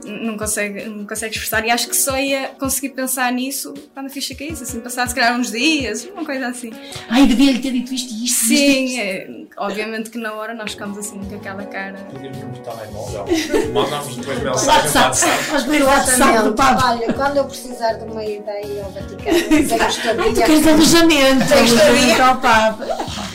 Não 0.05 0.37
consegue, 0.37 0.85
não 0.85 1.05
consegue 1.05 1.35
expressar 1.35 1.65
e 1.65 1.71
acho 1.71 1.87
que 1.87 1.95
só 1.95 2.17
ia 2.17 2.49
conseguir 2.59 2.89
pensar 2.89 3.31
nisso 3.31 3.73
quando 3.93 4.07
a 4.07 4.09
ficha 4.09 4.33
caísse, 4.35 4.63
assim, 4.63 4.79
passado 4.79 5.09
se 5.09 5.15
calhar 5.15 5.37
uns 5.37 5.51
dias, 5.51 6.05
uma 6.05 6.25
coisa 6.25 6.47
assim. 6.47 6.71
Ai, 7.09 7.25
devia-lhe 7.27 7.59
ter 7.59 7.71
dito 7.71 7.93
isto 7.93 8.13
e 8.13 8.25
isto. 8.25 8.45
Sim, 8.45 8.85
isto. 8.85 8.99
é, 8.99 9.27
obviamente 9.57 10.09
que 10.09 10.17
na 10.17 10.33
hora 10.33 10.53
nós 10.53 10.71
ficamos 10.71 10.97
assim 10.97 11.19
com 11.19 11.35
aquela 11.35 11.63
cara. 11.65 11.97
No 12.13 12.59
telemóvel, 12.63 13.25
mandamos 13.73 14.15
depois 14.15 14.39
mensagem 14.41 14.91
para 14.91 15.05
WhatsApp. 15.05 15.87
WhatsApp 15.87 16.43
do 16.43 16.53
Papa. 16.53 16.91
Olha, 16.91 17.13
quando 17.13 17.37
eu 17.37 17.45
precisar 17.45 17.93
de 17.93 18.03
uma 18.05 18.23
ideia 18.23 18.83
ao 18.85 18.91
Vaticano, 18.91 20.33
tu 20.33 20.41
queres 20.41 20.67
alojamento, 20.67 21.53
alojamento 21.53 22.21
ao 22.21 22.37
Papa. 22.37 22.87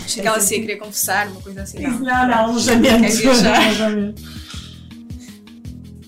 Acho 0.04 0.20
que 0.20 0.26
ela 0.26 0.40
se 0.40 0.60
queria 0.60 0.78
confessar, 0.78 1.28
uma 1.28 1.40
coisa 1.40 1.62
assim. 1.62 1.80
Não, 1.80 2.28
não, 2.28 2.34
alojamento. 2.34 3.06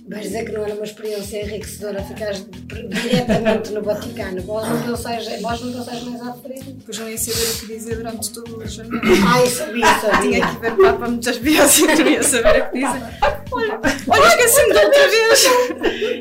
Vais 0.07 0.23
dizer 0.23 0.45
que 0.45 0.53
não 0.53 0.65
era 0.65 0.75
uma 0.75 0.85
experiência 0.85 1.43
enriquecedora 1.43 2.03
ficar 2.03 2.33
diretamente 2.35 3.73
no 3.73 3.83
Vaticano. 3.83 4.43
Vós 4.43 4.69
não 4.69 4.83
pensais, 4.83 5.41
vós 5.41 5.61
não 5.63 5.73
pensais 5.73 6.03
mais 6.03 6.21
à 6.21 6.33
frente. 6.35 6.77
Pois 6.85 6.99
não 6.99 7.09
ia 7.09 7.17
saber 7.17 7.51
o 7.51 7.59
que 7.61 7.67
dizer 7.67 7.97
durante 7.97 8.31
todo 8.33 8.53
o 8.53 8.55
alojamento. 8.57 9.07
Ai, 9.27 9.47
sabia, 9.47 9.87
sabia. 10.01 10.31
Tinha 10.31 10.55
que 10.55 10.61
ver 10.61 10.73
o 10.73 10.77
Papa 10.77 11.09
muitas 11.09 11.37
vezes 11.39 11.79
e 11.79 11.87
não 11.87 12.07
ia 12.07 12.23
saber 12.23 12.63
o 12.63 12.71
que 12.71 12.79
dizer. 12.81 13.03
Olha, 13.51 13.81
olha 14.09 14.27
esqueci-me 14.27 14.75
da 14.75 14.83
outra 14.83 15.09
vez. 15.09 15.45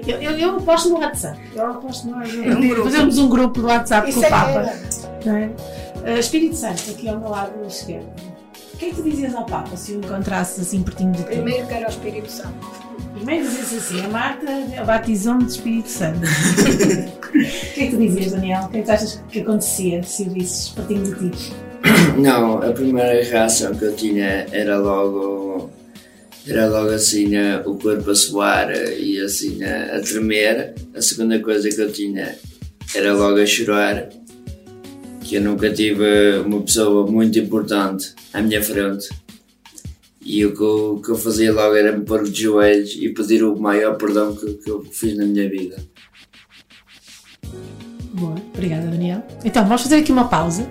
Eu, 0.07 0.21
eu, 0.21 0.31
eu 0.37 0.57
aposto 0.57 0.89
no 0.89 0.99
WhatsApp. 0.99 1.39
Eu 1.53 1.71
aposto 1.71 2.07
no 2.07 2.15
WhatsApp. 2.17 2.47
É 2.49 2.55
um. 2.55 2.83
Fazemos 2.85 3.17
um 3.17 3.27
grupo 3.27 3.59
do 3.59 3.67
WhatsApp 3.67 4.09
Isso 4.09 4.19
com 4.19 4.25
é 4.25 4.29
o 4.29 4.31
que 4.31 4.35
Papa. 4.37 5.29
é? 5.29 6.13
Uh, 6.15 6.19
Espírito 6.19 6.55
Santo, 6.55 6.89
aqui 6.89 7.09
ao 7.09 7.19
meu 7.19 7.29
lado 7.29 7.51
esquerdo. 7.67 8.32
O 8.83 8.85
que 8.85 8.89
é 8.89 8.95
que 8.95 9.01
tu 9.01 9.09
dizias 9.09 9.33
ao 9.33 9.45
Papa 9.45 9.77
se 9.77 9.93
o 9.93 9.99
encontrasses 9.99 10.59
assim 10.59 10.83
pertinho 10.83 11.13
de 11.13 11.19
ti? 11.19 11.29
Primeiro 11.29 11.65
quero 11.67 11.85
ao 11.85 11.89
Espírito 11.89 12.29
Santo. 12.29 12.67
Primeiro 13.15 13.47
dizias 13.47 13.73
assim: 13.75 14.01
a 14.01 14.09
Marta 14.09 14.45
batizou-me 14.85 15.45
de 15.45 15.51
Espírito 15.51 15.87
Santo. 15.87 16.19
o 16.19 17.31
que 17.31 17.81
é 17.81 17.85
que 17.85 17.91
tu 17.91 17.97
dizias, 17.97 18.33
Daniel? 18.33 18.63
O 18.63 18.67
que 18.67 18.79
é 18.79 18.81
que 18.81 18.85
tu 18.85 18.91
achas 18.91 19.23
que 19.29 19.39
acontecia 19.39 20.03
se 20.03 20.23
o 20.23 20.31
visses 20.31 20.67
pertinho 20.67 21.15
de 21.15 21.29
ti? 21.29 21.53
Não, 22.17 22.57
a 22.57 22.73
primeira 22.73 23.23
reação 23.23 23.73
que 23.73 23.85
eu 23.85 23.95
tinha 23.95 24.47
era 24.51 24.77
logo. 24.77 25.71
Era 26.45 26.67
logo 26.67 26.89
assim 26.89 27.29
né, 27.29 27.63
o 27.65 27.75
corpo 27.75 28.11
a 28.11 28.15
suar 28.15 28.69
e 28.99 29.17
assim 29.21 29.59
né, 29.59 29.93
a 29.95 30.01
tremer. 30.01 30.75
A 30.93 31.01
segunda 31.01 31.39
coisa 31.39 31.69
que 31.69 31.79
eu 31.79 31.89
tinha 31.89 32.35
era 32.93 33.13
logo 33.13 33.39
a 33.39 33.45
chorar. 33.45 34.09
Que 35.33 35.37
eu 35.37 35.41
nunca 35.41 35.73
tive 35.73 36.37
uma 36.45 36.61
pessoa 36.61 37.09
muito 37.09 37.39
importante 37.39 38.13
à 38.31 38.39
minha 38.39 38.61
frente. 38.63 39.09
E 40.23 40.45
o 40.45 40.55
que 40.55 40.61
eu, 40.61 41.01
que 41.03 41.09
eu 41.09 41.15
fazia 41.17 41.51
logo 41.51 41.73
era 41.75 41.91
me 41.97 42.05
pôr 42.05 42.23
de 42.23 42.43
joelhos 42.43 42.95
e 42.99 43.09
pedir 43.09 43.43
o 43.43 43.59
maior 43.59 43.97
perdão 43.97 44.35
que, 44.35 44.53
que 44.53 44.69
eu 44.69 44.85
fiz 44.91 45.17
na 45.17 45.25
minha 45.25 45.49
vida. 45.49 45.83
Boa, 48.13 48.35
obrigada, 48.53 48.85
Daniel. 48.91 49.25
Então, 49.43 49.63
vamos 49.65 49.81
fazer 49.81 49.95
aqui 49.95 50.11
uma 50.11 50.27
pausa, 50.27 50.69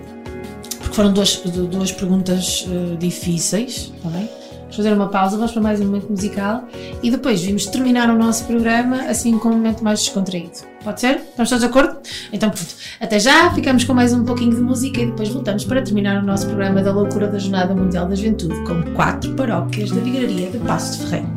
porque 0.79 0.95
foram 0.95 1.11
duas, 1.11 1.35
du- 1.39 1.67
duas 1.67 1.91
perguntas 1.91 2.65
eh, 2.65 2.95
difíceis, 2.95 3.91
está 3.97 4.07
bem? 4.11 4.29
Vamos 4.73 4.87
fazer 4.87 4.93
uma 4.95 5.07
pausa, 5.07 5.37
vamos 5.37 5.51
para 5.51 5.61
mais 5.61 5.79
um 5.79 5.85
momento 5.85 6.09
musical 6.09 6.67
e 7.03 7.11
depois 7.11 7.43
vimos 7.43 7.67
terminar 7.67 8.09
o 8.09 8.17
nosso 8.17 8.43
programa 8.45 9.03
assim 9.03 9.37
com 9.37 9.49
um 9.49 9.51
momento 9.51 9.83
mais 9.83 9.99
descontraído. 9.99 10.49
Pode 10.83 10.99
ser? 10.99 11.17
Estamos 11.17 11.47
todos 11.47 11.59
de 11.59 11.65
acordo? 11.69 11.97
Então 12.31 12.49
pronto, 12.49 12.73
até 12.99 13.19
já, 13.19 13.51
ficamos 13.51 13.83
com 13.83 13.93
mais 13.93 14.13
um 14.13 14.23
pouquinho 14.23 14.55
de 14.55 14.61
música 14.61 14.99
e 14.99 15.05
depois 15.05 15.29
voltamos 15.29 15.63
para 15.63 15.79
terminar 15.83 16.23
o 16.23 16.25
nosso 16.25 16.47
programa 16.47 16.81
da 16.81 16.91
loucura 16.91 17.27
da 17.27 17.37
Jornada 17.37 17.75
Mundial 17.75 18.07
da 18.07 18.15
Juventude 18.15 18.55
com 18.63 18.81
quatro 18.95 19.35
paróquias 19.35 19.91
da 19.91 20.01
Vigaria 20.01 20.49
de 20.49 20.57
Passo 20.57 20.97
de 20.97 21.05
Ferreiro. 21.07 21.29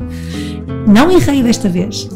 Não 0.86 1.10
errei 1.10 1.42
desta 1.42 1.68
vez. 1.68 2.08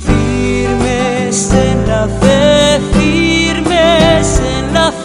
Firmes 0.00 1.52
en 1.52 1.88
la 1.88 2.08
fe, 2.08 2.80
firmes 2.92 4.40
en 4.40 4.74
la 4.74 4.90
fe. 4.90 5.03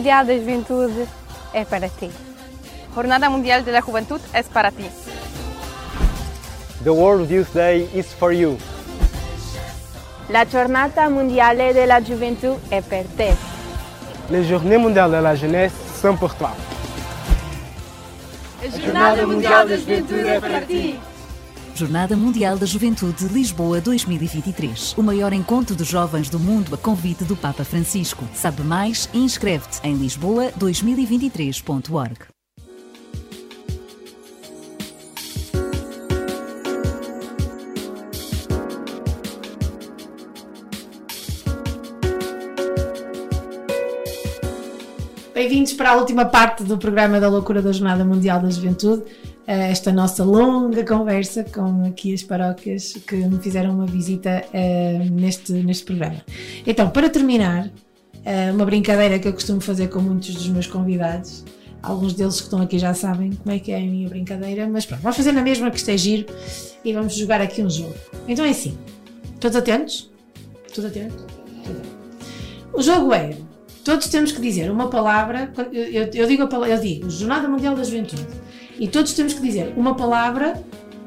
Mundial 0.00 0.24
da 0.24 0.34
Juventude 0.34 1.06
é 1.52 1.62
para 1.62 1.86
ti. 1.90 2.10
Jornada 2.94 3.28
Mundial 3.28 3.62
de 3.62 3.70
la 3.70 3.82
Juventud 3.82 4.18
es 4.32 4.48
para 4.48 4.70
ti. 4.70 4.90
The 6.82 6.88
World 6.88 7.30
Youth 7.30 7.52
Day 7.52 7.86
is 7.92 8.06
for 8.14 8.32
you. 8.32 8.56
La 10.30 10.46
Giornata 10.46 11.10
Mondiale 11.10 11.74
della 11.74 12.00
Gioventù 12.00 12.58
è 12.70 12.80
per 12.80 13.04
te. 13.14 13.36
Les 14.30 14.46
Journées 14.48 14.78
mondiales 14.78 15.12
de 15.12 15.20
la 15.20 15.34
jeunesse 15.34 15.74
sont 16.00 16.16
pour 16.18 16.34
toi. 16.34 16.52
A 18.62 18.68
Jornada 18.70 19.26
Mundial 19.26 19.68
da 19.68 19.76
Juventude 19.76 20.28
é 20.28 20.40
para 20.40 20.62
ti. 20.62 20.98
Jornada 21.80 22.14
Mundial 22.14 22.58
da 22.58 22.66
Juventude 22.66 23.26
Lisboa 23.28 23.80
2023. 23.80 24.98
O 24.98 25.02
maior 25.02 25.32
encontro 25.32 25.74
de 25.74 25.82
jovens 25.82 26.28
do 26.28 26.38
mundo 26.38 26.74
a 26.74 26.78
convite 26.78 27.24
do 27.24 27.34
Papa 27.34 27.64
Francisco. 27.64 28.28
Sabe 28.34 28.60
mais 28.60 29.08
inscreve-te 29.14 29.80
em 29.82 29.96
lisboa2023.org. 29.96 32.18
Bem-vindos 45.32 45.72
para 45.72 45.92
a 45.92 45.94
última 45.94 46.26
parte 46.26 46.62
do 46.62 46.76
programa 46.76 47.18
da 47.18 47.30
Loucura 47.30 47.62
da 47.62 47.72
Jornada 47.72 48.04
Mundial 48.04 48.42
da 48.42 48.50
Juventude. 48.50 49.02
Esta 49.46 49.90
nossa 49.92 50.22
longa 50.22 50.84
conversa 50.86 51.42
com 51.44 51.84
aqui 51.84 52.14
as 52.14 52.22
paróquias 52.22 52.92
que 53.06 53.16
me 53.16 53.38
fizeram 53.40 53.74
uma 53.74 53.86
visita 53.86 54.44
eh, 54.52 54.98
neste, 55.10 55.52
neste 55.52 55.84
programa. 55.84 56.20
Então, 56.64 56.88
para 56.90 57.08
terminar, 57.10 57.68
eh, 58.24 58.52
uma 58.52 58.64
brincadeira 58.64 59.18
que 59.18 59.26
eu 59.26 59.32
costumo 59.32 59.60
fazer 59.60 59.88
com 59.88 60.00
muitos 60.00 60.34
dos 60.34 60.48
meus 60.48 60.66
convidados. 60.68 61.44
Alguns 61.82 62.12
deles 62.12 62.36
que 62.36 62.42
estão 62.44 62.60
aqui 62.60 62.78
já 62.78 62.94
sabem 62.94 63.32
como 63.32 63.54
é 63.54 63.58
que 63.58 63.72
é 63.72 63.78
a 63.78 63.80
minha 63.80 64.08
brincadeira, 64.08 64.68
mas 64.68 64.84
pronto, 64.86 65.00
vamos 65.02 65.16
fazer 65.16 65.32
na 65.32 65.42
mesma 65.42 65.70
que 65.70 65.90
é 65.90 65.96
giro 65.96 66.26
e 66.84 66.92
vamos 66.92 67.16
jogar 67.16 67.40
aqui 67.40 67.62
um 67.62 67.70
jogo. 67.70 67.94
Então 68.28 68.44
é 68.44 68.50
assim, 68.50 68.76
todos 69.40 69.56
atentos? 69.56 70.10
Todos 70.74 70.90
atentos? 70.90 71.24
O 72.72 72.82
jogo 72.82 73.12
é 73.14 73.34
Todos 73.82 74.08
temos 74.08 74.30
que 74.30 74.40
dizer 74.42 74.70
uma 74.70 74.88
palavra. 74.90 75.50
Eu- 75.72 76.10
eu 76.12 76.26
digo 76.28 76.42
a 76.42 76.46
palavra, 76.46 76.76
eu 76.76 76.80
digo 76.80 77.08
Jornada 77.08 77.48
Mundial 77.48 77.74
da 77.74 77.82
Juventude. 77.82 78.26
E 78.80 78.88
todos 78.88 79.12
temos 79.12 79.34
que 79.34 79.42
dizer 79.42 79.74
uma 79.76 79.94
palavra 79.94 80.60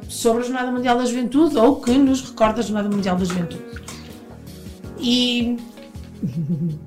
sobre 0.08 0.44
a 0.44 0.46
Jornada 0.46 0.72
Mundial 0.72 0.96
da 0.96 1.06
Juventude 1.06 1.58
ou 1.58 1.82
que 1.82 1.92
nos 1.92 2.22
recorda 2.22 2.60
a 2.60 2.64
Jornada 2.64 2.88
Mundial 2.88 3.16
da 3.18 3.26
Juventude. 3.26 3.64
E 5.00 5.58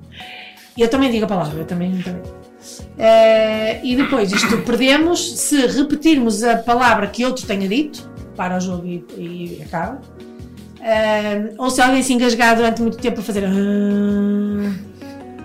eu 0.77 0.89
também 0.89 1.11
digo 1.11 1.25
a 1.25 1.27
palavra, 1.27 1.59
eu 1.59 1.65
também. 1.65 2.01
também. 2.01 2.21
Eh, 2.97 3.81
e 3.83 3.95
depois 3.97 4.31
isto 4.31 4.57
perdemos 4.59 5.39
se 5.39 5.67
repetirmos 5.67 6.41
a 6.43 6.57
palavra 6.57 7.07
que 7.07 7.25
outro 7.25 7.45
tenha 7.45 7.67
dito 7.67 8.09
para 8.35 8.57
o 8.57 8.59
jogo 8.61 8.87
e, 8.87 9.05
e 9.17 9.61
acaba. 9.63 10.01
Eh, 10.81 11.53
ou 11.57 11.69
se 11.69 11.81
alguém 11.81 12.01
se 12.01 12.13
engasgar 12.13 12.55
durante 12.55 12.81
muito 12.81 12.97
tempo 12.97 13.19
a 13.19 13.23
fazer. 13.23 13.43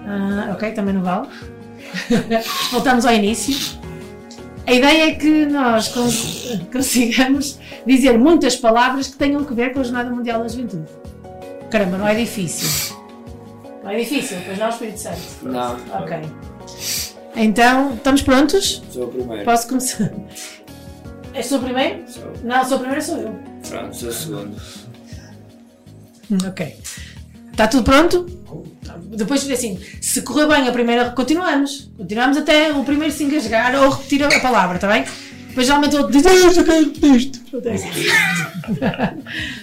Ah, 0.07 0.53
ok, 0.53 0.71
também 0.71 0.95
não 0.95 1.03
vale. 1.03 1.27
Voltamos 2.71 3.05
ao 3.05 3.13
início. 3.13 3.83
A 4.67 4.73
ideia 4.73 5.11
é 5.11 5.15
que 5.15 5.47
nós 5.47 5.89
cons- 5.89 6.59
consigamos 6.73 7.59
dizer 7.87 8.19
muitas 8.19 8.57
palavras 8.57 9.09
que 9.09 9.17
tenham 9.17 9.45
que 9.45 9.53
ver 9.55 9.73
com 9.73 9.81
a 9.81 9.83
Jornada 9.83 10.11
Mundial 10.11 10.41
da 10.43 10.49
Juventude. 10.49 10.87
Caramba, 11.71 11.99
não 11.99 12.07
é 12.07 12.15
difícil. 12.15 12.97
Não 13.83 13.91
é 13.91 13.99
difícil, 13.99 14.39
pois 14.47 14.59
não, 14.59 14.69
Espírito 14.69 14.99
Santo? 15.01 15.21
Não. 15.43 15.75
Ok. 16.01 16.17
Então, 17.35 17.95
estamos 17.95 18.23
prontos? 18.23 18.83
Sou 18.91 19.05
o 19.07 19.09
primeiro. 19.09 19.45
Posso 19.45 19.69
começar? 19.69 20.13
És 21.35 21.49
tu 21.49 21.57
o 21.57 21.61
primeiro? 21.61 22.05
Não, 22.45 22.65
sou 22.65 22.77
o 22.77 22.81
primeiro, 22.81 23.03
sou 23.05 23.17
eu. 23.19 23.35
Pronto, 23.69 23.97
sou 23.97 24.09
o 24.11 24.13
segundo. 24.13 24.57
Ok. 26.47 26.77
Está 27.53 27.69
tudo 27.69 27.85
pronto? 27.85 28.27
Depois, 29.17 29.49
assim, 29.51 29.79
se 30.01 30.23
correr 30.23 30.47
bem 30.49 30.69
a 30.69 30.73
primeira, 30.73 31.11
continuamos. 31.11 31.91
Continuamos 31.97 32.37
até 32.39 32.73
o 32.73 32.83
primeiro 32.83 33.13
se 33.13 33.23
engasgar 33.25 33.75
ou 33.75 33.91
repetir 33.91 34.25
a, 34.25 34.41
palavra, 34.41 34.77
está 34.77 34.89
bem? 34.89 35.05
Depois 35.49 35.67
geralmente 35.67 35.95
o 35.95 35.99
outro 35.99 36.13
diz, 36.13 36.25
"Ah, 36.27 36.35
eu 36.35 36.53
já 36.53 36.65
quero 36.65 36.85
repetir 36.87 37.15
isto. 37.15 37.41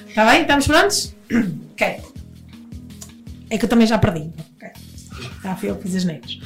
Está 0.07 0.25
bem? 0.31 0.41
Estamos 0.41 0.67
prontos? 0.67 1.15
Ok. 1.79 2.01
É 3.49 3.57
que 3.57 3.63
eu 3.63 3.69
também 3.69 3.87
já 3.87 3.97
perdi. 3.97 4.29
Ok. 4.57 4.69
Já 5.41 5.55
fui 5.55 5.69
eu 5.69 5.77
que 5.77 5.83
fiz 5.83 5.95
as 5.95 6.03
negras. 6.03 6.37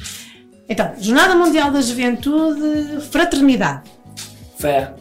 Então, 0.68 0.94
Jornada 1.00 1.34
Mundial 1.34 1.72
da 1.72 1.80
Juventude, 1.80 3.00
Fraternidade. 3.10 3.82
Fé. 4.56 4.94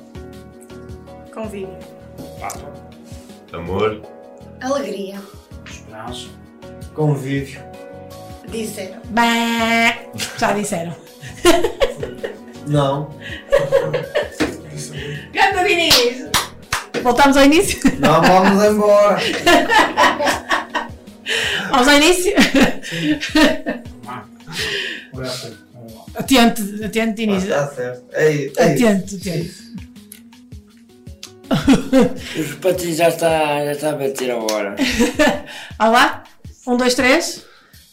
Convívio. 1.32 1.78
Amor. 3.54 4.02
Alegria. 4.60 5.22
Esperança. 5.94 6.28
Convívio. 6.96 7.62
Disseram. 8.50 9.00
Bah, 9.10 9.96
já 10.40 10.54
disseram. 10.54 10.96
Não. 12.68 13.16
Ganda 15.32 15.64
Diniz! 15.68 16.30
Voltamos 17.04 17.38
ao 17.38 17.44
início? 17.44 17.80
Não 18.00 18.22
vamos 18.24 18.64
embora. 18.64 19.20
Vamos 21.70 21.88
ao 21.88 21.96
início? 21.96 22.34
Atento, 26.16 26.62
atento, 26.84 27.16
Diniz. 27.16 27.44
Está 27.44 27.68
certo. 27.68 28.04
Ei, 28.16 28.52
ei. 28.58 28.74
Atento, 28.74 29.16
atento. 29.16 29.54
Os 32.40 32.56
patins 32.56 32.98
já 32.98 33.10
está, 33.10 33.64
já 33.66 33.72
está 33.72 33.90
a 33.92 33.96
bater 33.96 34.32
a 34.32 34.38
hora. 34.38 34.76
Olá, 35.80 36.24
um, 36.66 36.78
dois, 36.78 36.96
três. 36.96 37.46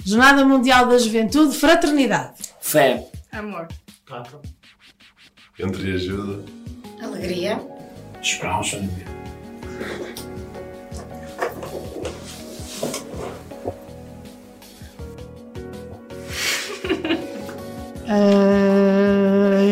Jornada 0.04 0.44
Mundial 0.44 0.88
da 0.88 0.96
Juventude, 0.98 1.56
Fraternidade. 1.56 2.34
Fé. 2.60 3.06
Amor. 3.32 3.68
Entre 5.58 5.94
ajuda. 5.94 6.44
Alegria. 7.02 7.60
Esperança. 8.22 8.80
Ai... 18.08 19.70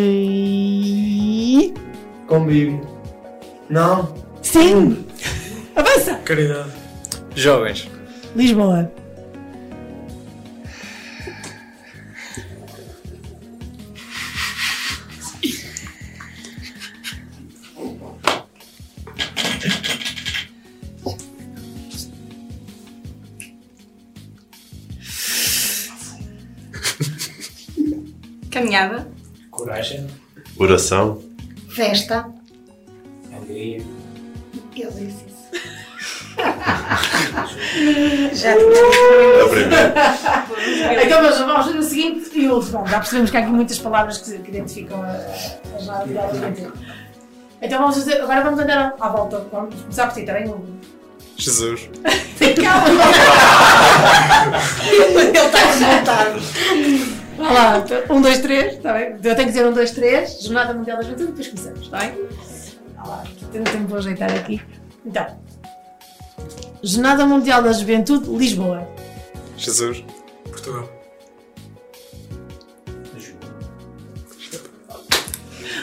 Convívio. 2.27 2.98
Não. 3.69 4.15
Sim! 4.43 5.07
Avança! 5.77 6.15
Caridade. 6.25 6.71
Jovens. 7.35 7.89
Lisboa. 8.35 8.91
Caminhada. 28.51 29.07
Coragem. 29.51 30.07
Oração. 30.57 31.23
Festa. 31.69 32.38
Alegria. 33.39 33.83
Eu 34.77 34.91
disse 34.91 35.25
isso. 35.27 35.39
A 38.47 39.47
primeira. 40.49 41.05
Então 41.05 41.23
vamos, 41.23 41.39
vamos 41.39 41.67
fazer 41.67 41.79
o 41.79 41.83
seguinte 41.83 42.31
e 42.35 42.49
o 42.49 42.55
último. 42.55 42.79
Bom, 42.79 42.87
já 42.87 42.99
percebemos 42.99 43.31
que 43.31 43.37
há 43.37 43.41
aqui 43.41 43.51
muitas 43.51 43.79
palavras 43.79 44.19
que, 44.19 44.39
que 44.39 44.51
identificam 44.51 45.03
a, 45.03 45.07
a, 45.07 45.77
a 45.77 45.79
jornada 45.79 46.07
mundial 46.07 46.29
da 46.29 46.35
juventude. 46.35 46.73
Então 47.61 47.79
vamos 47.81 47.97
fazer, 47.97 48.21
agora 48.21 48.43
vamos 48.43 48.61
andar 48.61 48.95
à 49.01 49.09
volta. 49.09 49.47
Vamos 49.51 49.75
começar 49.83 50.07
por 50.07 50.15
ti, 50.15 50.21
está 50.21 50.35
bem? 50.35 50.55
Jesus. 51.37 51.89
Calma! 52.63 53.05
Ele 54.93 55.39
está 55.39 55.59
revoltado. 55.59 56.41
Vá 57.37 57.53
lá, 57.53 57.85
um, 58.11 58.21
dois, 58.21 58.39
três, 58.41 58.75
está 58.75 58.93
bem? 58.95 59.13
Eu 59.13 59.21
tenho 59.21 59.37
que 59.37 59.45
dizer 59.45 59.67
um, 59.67 59.73
dois, 59.73 59.93
três, 59.93 60.43
Jornada 60.43 60.75
Mundial 60.75 60.97
da 60.97 61.05
Juventude, 61.05 61.29
depois 61.29 61.49
começamos, 61.49 61.81
está 61.83 61.99
bem? 61.99 62.15
Tenho 63.53 63.65
tempo 63.65 63.89
para 63.89 63.99
ajeitar 63.99 64.31
aqui. 64.31 64.61
Então, 65.05 65.27
Jornada 66.83 67.27
Mundial 67.27 67.63
da 67.63 67.73
Juventude, 67.73 68.29
Lisboa. 68.31 68.87
Jesus. 69.57 70.05
Portugal. 70.45 70.89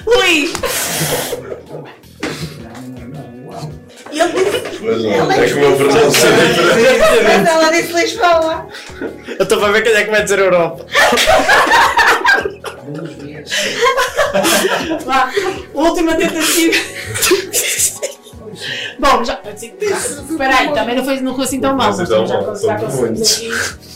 Luís! 0.05 0.53
Pois 4.79 5.03
não, 5.03 5.31
é 5.31 5.47
que 5.47 5.53
o 5.53 5.59
meu 5.59 5.71
é. 5.71 5.77
Mas 7.23 7.47
ela 7.47 7.71
disse 7.71 7.91
Lisboa. 7.91 8.67
Eu 9.27 9.43
estou 9.43 9.59
para 9.59 9.71
ver 9.71 9.81
quem 9.81 9.93
é 9.93 10.03
que 10.03 10.11
vai 10.11 10.23
dizer 10.23 10.39
Europa. 10.39 10.85
Vá, 15.05 15.31
última 15.73 16.15
tentativa. 16.15 16.75
Bom, 18.99 19.23
já. 19.23 19.39
Espera 19.53 20.55
aí, 20.57 20.73
também 20.73 20.95
não 20.95 21.03
foi, 21.03 21.19
não 21.21 21.35
foi 21.35 21.45
assim 21.45 21.59
tão 21.59 21.75
mal. 21.75 21.87
Mas 21.87 21.95
foi 21.97 22.05
tão 22.07 22.25
já, 22.27 22.41
já 22.55 22.77
conseguimos 22.79 23.21
aqui, 23.21 23.49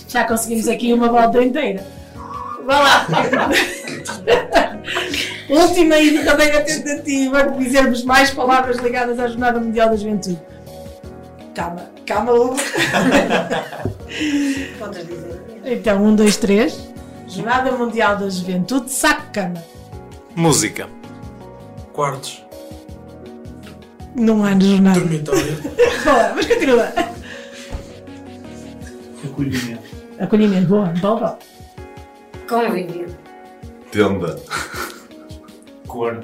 já 0.07 0.24
conseguimos 0.26 0.68
aqui 0.68 0.94
uma 0.94 1.10
volta 1.10 1.41
inteira. 1.44 1.86
Vá 2.66 2.80
lá. 2.80 3.07
Última 5.49 5.98
e 5.98 6.11
verdadeira 6.11 6.61
tentativa 6.61 7.44
de 7.44 7.64
dizermos 7.64 8.03
mais 8.03 8.30
palavras 8.30 8.78
ligadas 8.78 9.20
à 9.20 9.28
Jornada 9.28 9.60
Mundial 9.60 9.90
da 9.90 9.95
Juventude. 9.95 10.40
Calma, 11.56 11.90
calma, 12.06 12.32
Hugo. 12.34 12.57
Podes 14.78 15.07
dizer. 15.07 15.41
Então, 15.66 16.03
um, 16.03 16.16
dois, 16.16 16.38
três. 16.38 16.89
Jornada 17.30 17.72
Mundial 17.72 18.18
da 18.18 18.27
Juventude, 18.27 18.91
saco-cama. 18.91 19.64
Música. 20.35 20.89
Quartos. 21.93 22.43
Não 24.15 24.43
há 24.43 24.60
jornada. 24.60 24.99
Dormitório. 24.99 25.61
Boa, 26.03 26.34
mas 26.35 26.45
continua. 26.47 26.93
Acolhimento. 29.23 29.84
Acolhimento, 30.19 30.68
boa, 30.68 30.88
boa, 30.99 31.15
boa. 31.15 31.39
Convívio. 32.49 33.15
Tenda. 33.91 34.39
Cor. 35.88 36.23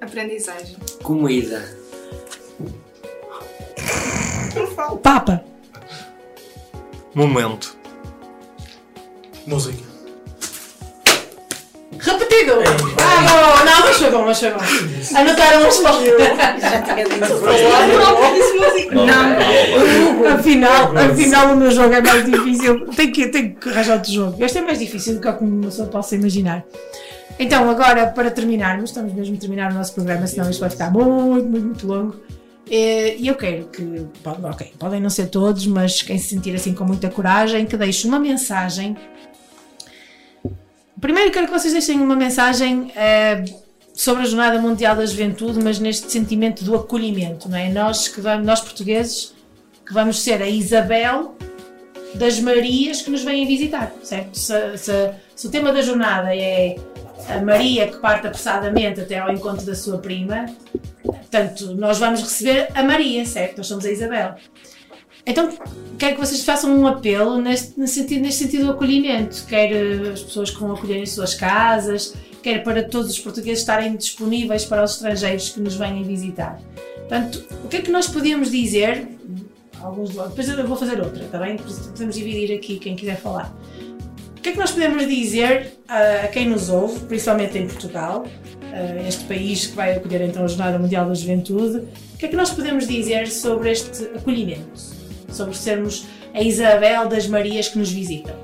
Aprendizagem. 0.00 0.76
Comida. 1.02 1.62
Papa. 5.02 5.44
Momento. 7.14 7.76
Música. 9.46 9.89
Repetido! 12.00 12.54
Bravo! 12.94 13.64
Não, 13.64 13.80
mas 13.80 13.96
foi 13.96 14.10
bom, 14.10 14.24
mas 14.24 14.40
foi 14.40 14.50
bom. 14.50 14.60
Anotaram 15.16 15.66
as 15.66 15.78
palavras. 15.78 16.60
Já 16.60 16.82
tinha 16.82 17.04
dito. 17.04 18.94
Não, 18.94 19.04
não. 19.06 20.28
Afinal, 20.34 20.96
afinal 20.96 21.52
o 21.52 21.56
meu 21.56 21.70
jogo 21.70 21.94
é 21.94 22.00
mais 22.00 22.24
difícil. 22.24 22.86
Tenho 22.96 23.12
que, 23.12 23.26
tenho 23.28 23.54
que 23.54 23.68
arranjar 23.68 23.94
outro 23.94 24.12
jogo. 24.12 24.42
Este 24.44 24.58
é 24.58 24.62
mais 24.62 24.78
difícil 24.78 25.14
do 25.14 25.20
que 25.20 25.28
uma 25.44 25.66
pessoa 25.66 25.88
possa 25.88 26.14
imaginar. 26.14 26.64
Então, 27.38 27.68
agora, 27.70 28.06
para 28.06 28.30
terminarmos, 28.30 28.90
estamos 28.90 29.12
mesmo 29.14 29.36
a 29.36 29.38
terminar 29.38 29.70
o 29.70 29.74
nosso 29.74 29.94
programa, 29.94 30.26
senão 30.26 30.50
isto 30.50 30.60
vai 30.60 30.68
ficar 30.70 30.90
muito, 30.90 31.08
muito, 31.10 31.48
muito 31.48 31.86
longo. 31.86 32.16
Eh, 32.70 33.16
E 33.18 33.28
eu 33.28 33.34
quero 33.34 33.64
que, 33.66 34.06
ok, 34.24 34.72
podem 34.78 35.00
não 35.00 35.08
ser 35.10 35.26
todos, 35.28 35.66
mas 35.66 36.02
quem 36.02 36.18
se 36.18 36.28
sentir 36.28 36.54
assim 36.54 36.74
com 36.74 36.84
muita 36.84 37.08
coragem, 37.08 37.64
que 37.66 37.76
deixe 37.76 38.06
uma 38.06 38.18
mensagem. 38.18 38.96
Primeiro 41.00 41.30
quero 41.30 41.46
que 41.46 41.52
vocês 41.52 41.72
deixem 41.72 42.00
uma 42.00 42.14
mensagem 42.16 42.92
eh, 42.94 43.44
sobre 43.94 44.22
a 44.22 44.26
Jornada 44.26 44.60
Mundial 44.60 44.94
da 44.96 45.06
Juventude, 45.06 45.58
mas 45.62 45.78
neste 45.78 46.10
sentimento 46.10 46.62
do 46.64 46.74
acolhimento, 46.74 47.48
não 47.48 47.56
é? 47.56 47.68
Nós, 47.70 48.08
que 48.08 48.20
vamos, 48.20 48.46
nós 48.46 48.60
portugueses, 48.60 49.34
que 49.86 49.92
vamos 49.94 50.20
ser 50.22 50.42
a 50.42 50.48
Isabel 50.48 51.34
das 52.14 52.38
Marias 52.40 53.02
que 53.02 53.10
nos 53.10 53.22
vêm 53.22 53.46
visitar, 53.46 53.92
certo? 54.02 54.36
Se, 54.36 54.76
se- 54.76 55.10
se 55.34 55.46
o 55.46 55.50
tema 55.50 55.72
da 55.72 55.80
jornada 55.80 56.34
é 56.34 56.76
a 57.28 57.40
Maria 57.40 57.86
que 57.88 57.98
parte 57.98 58.26
apressadamente 58.26 59.00
até 59.00 59.18
ao 59.18 59.32
encontro 59.32 59.64
da 59.64 59.74
sua 59.74 59.98
prima, 59.98 60.46
portanto, 61.02 61.74
nós 61.76 61.98
vamos 61.98 62.20
receber 62.20 62.68
a 62.74 62.82
Maria, 62.82 63.24
certo? 63.24 63.58
Nós 63.58 63.66
somos 63.68 63.84
a 63.86 63.90
Isabel. 63.90 64.34
Então, 65.30 65.48
quero 65.96 66.16
que 66.16 66.20
vocês 66.20 66.44
façam 66.44 66.76
um 66.76 66.88
apelo 66.88 67.40
neste, 67.40 67.78
nesse 67.78 68.00
sentido, 68.00 68.22
neste 68.22 68.42
sentido 68.42 68.64
do 68.64 68.72
acolhimento, 68.72 69.46
quer 69.46 69.70
eh, 69.70 70.10
as 70.12 70.24
pessoas 70.24 70.50
que 70.50 70.58
vão 70.58 70.72
acolher 70.72 70.96
em 70.96 71.06
suas 71.06 71.34
casas, 71.34 72.16
quer 72.42 72.64
para 72.64 72.82
todos 72.82 73.12
os 73.12 73.18
portugueses 73.20 73.60
estarem 73.60 73.94
disponíveis 73.94 74.64
para 74.64 74.82
os 74.82 74.94
estrangeiros 74.94 75.50
que 75.50 75.60
nos 75.60 75.76
venham 75.76 76.02
visitar. 76.02 76.60
Portanto, 76.96 77.44
o 77.64 77.68
que 77.68 77.76
é 77.76 77.80
que 77.80 77.92
nós 77.92 78.08
podíamos 78.08 78.50
dizer? 78.50 79.06
Alguns 79.80 80.10
depois 80.10 80.48
eu 80.48 80.66
vou 80.66 80.76
fazer 80.76 81.00
outra, 81.00 81.22
está 81.22 81.38
bem? 81.38 81.56
Podemos 81.56 82.16
dividir 82.16 82.56
aqui 82.56 82.80
quem 82.80 82.96
quiser 82.96 83.16
falar. 83.16 83.54
O 84.36 84.40
que 84.40 84.48
é 84.48 84.52
que 84.52 84.58
nós 84.58 84.72
podemos 84.72 85.06
dizer 85.06 85.78
a 85.86 86.26
quem 86.26 86.48
nos 86.48 86.68
ouve, 86.70 86.98
principalmente 87.00 87.56
em 87.56 87.68
Portugal, 87.68 88.26
eh, 88.72 89.04
este 89.06 89.24
país 89.24 89.66
que 89.66 89.76
vai 89.76 89.94
acolher 89.96 90.22
então 90.22 90.44
a 90.44 90.48
Jornada 90.48 90.76
Mundial 90.76 91.06
da 91.06 91.14
Juventude, 91.14 91.84
o 92.14 92.18
que 92.18 92.26
é 92.26 92.28
que 92.28 92.36
nós 92.36 92.50
podemos 92.50 92.88
dizer 92.88 93.28
sobre 93.28 93.70
este 93.70 94.04
acolhimento? 94.16 94.99
Sobre 95.30 95.56
sermos 95.56 96.06
a 96.34 96.42
Isabel 96.42 97.08
das 97.08 97.26
Marias 97.26 97.68
que 97.68 97.78
nos 97.78 97.90
visitam. 97.90 98.34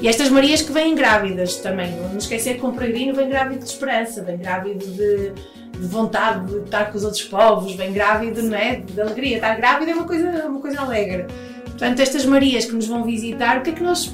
E 0.00 0.08
estas 0.08 0.30
Marias 0.30 0.62
que 0.62 0.72
vêm 0.72 0.94
grávidas 0.94 1.56
também, 1.56 1.92
não 1.92 2.14
nos 2.14 2.24
esquecer 2.24 2.58
que 2.58 2.64
um 2.64 2.72
peregrino 2.72 3.14
vem 3.14 3.28
grávido 3.28 3.64
de 3.64 3.70
esperança, 3.70 4.22
vem 4.22 4.38
grávido 4.38 4.86
de, 4.86 5.32
de 5.78 5.86
vontade 5.86 6.46
de 6.46 6.60
estar 6.60 6.90
com 6.90 6.96
os 6.96 7.04
outros 7.04 7.22
povos, 7.24 7.74
vem 7.74 7.92
grávido 7.92 8.42
não 8.42 8.56
é? 8.56 8.76
de 8.76 8.98
alegria. 8.98 9.36
Estar 9.36 9.54
grávida 9.56 9.90
é 9.90 9.94
uma 9.94 10.06
coisa, 10.06 10.46
uma 10.46 10.60
coisa 10.60 10.80
alegre. 10.80 11.26
Portanto, 11.66 12.00
estas 12.00 12.24
Marias 12.24 12.64
que 12.64 12.72
nos 12.72 12.86
vão 12.86 13.04
visitar, 13.04 13.58
o 13.58 13.62
que 13.62 13.70
é 13.70 13.72
que 13.74 13.82
nós 13.82 14.10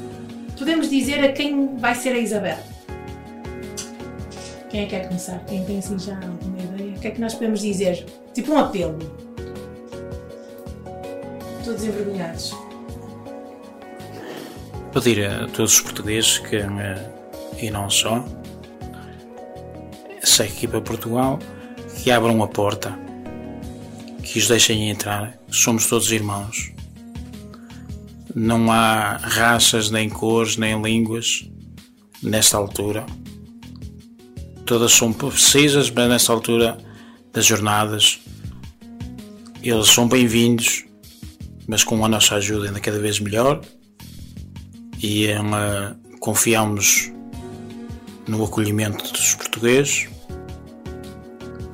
podemos 0.59 0.91
dizer 0.91 1.25
a 1.25 1.33
quem 1.33 1.77
vai 1.77 1.95
ser 1.95 2.11
a 2.11 2.19
Isabel? 2.19 2.59
Quem 4.69 4.83
é 4.83 4.85
que 4.85 4.91
quer 4.91 5.07
começar? 5.07 5.39
Quem 5.47 5.65
tem 5.65 5.79
assim 5.79 5.99
já 5.99 6.15
alguma 6.15 6.59
ideia? 6.59 6.97
O 6.97 7.01
que 7.01 7.09
é 7.09 7.11
que 7.13 7.21
nós 7.21 7.35
podemos 7.35 7.61
dizer? 7.61 8.05
Tipo 8.35 8.53
um 8.53 8.59
apelo. 8.59 9.26
Todos 11.67 11.83
envergonhados. 11.83 12.55
pedir 14.93 15.27
a 15.27 15.49
todos 15.49 15.75
os 15.75 15.81
portugueses 15.81 16.39
que, 16.39 16.55
eh, 16.55 17.11
e 17.61 17.71
não 17.73 17.91
só, 17.91 18.25
essa 20.23 20.47
equipa 20.47 20.81
Portugal, 20.81 21.41
que 21.97 22.13
abram 22.13 22.41
a 22.41 22.47
porta, 22.47 22.97
que 24.23 24.39
os 24.39 24.47
deixem 24.47 24.91
entrar. 24.91 25.37
Somos 25.51 25.89
todos 25.89 26.13
irmãos. 26.13 26.73
Não 28.33 28.71
há 28.71 29.17
raças, 29.17 29.91
nem 29.91 30.09
cores, 30.09 30.57
nem 30.57 30.81
línguas 30.81 31.51
nesta 32.23 32.57
altura. 32.57 33.05
Todas 34.65 34.93
são 34.93 35.13
precisas, 35.13 35.91
mas 35.91 36.09
nesta 36.09 36.33
altura 36.33 36.79
das 37.33 37.45
jornadas. 37.45 38.21
Eles 39.61 39.89
são 39.89 40.07
bem-vindos, 40.07 40.86
mas 41.67 41.83
com 41.85 42.05
a 42.05 42.09
nossa 42.09 42.37
ajuda 42.37 42.67
ainda 42.67 42.81
cada 42.81 42.99
vez 42.99 43.19
melhor 43.21 43.61
e 45.03 45.27
eh, 45.27 45.39
confiamos 46.21 47.13
no 48.27 48.45
acolhimento 48.45 49.13
dos 49.13 49.35
portugueses 49.35 50.09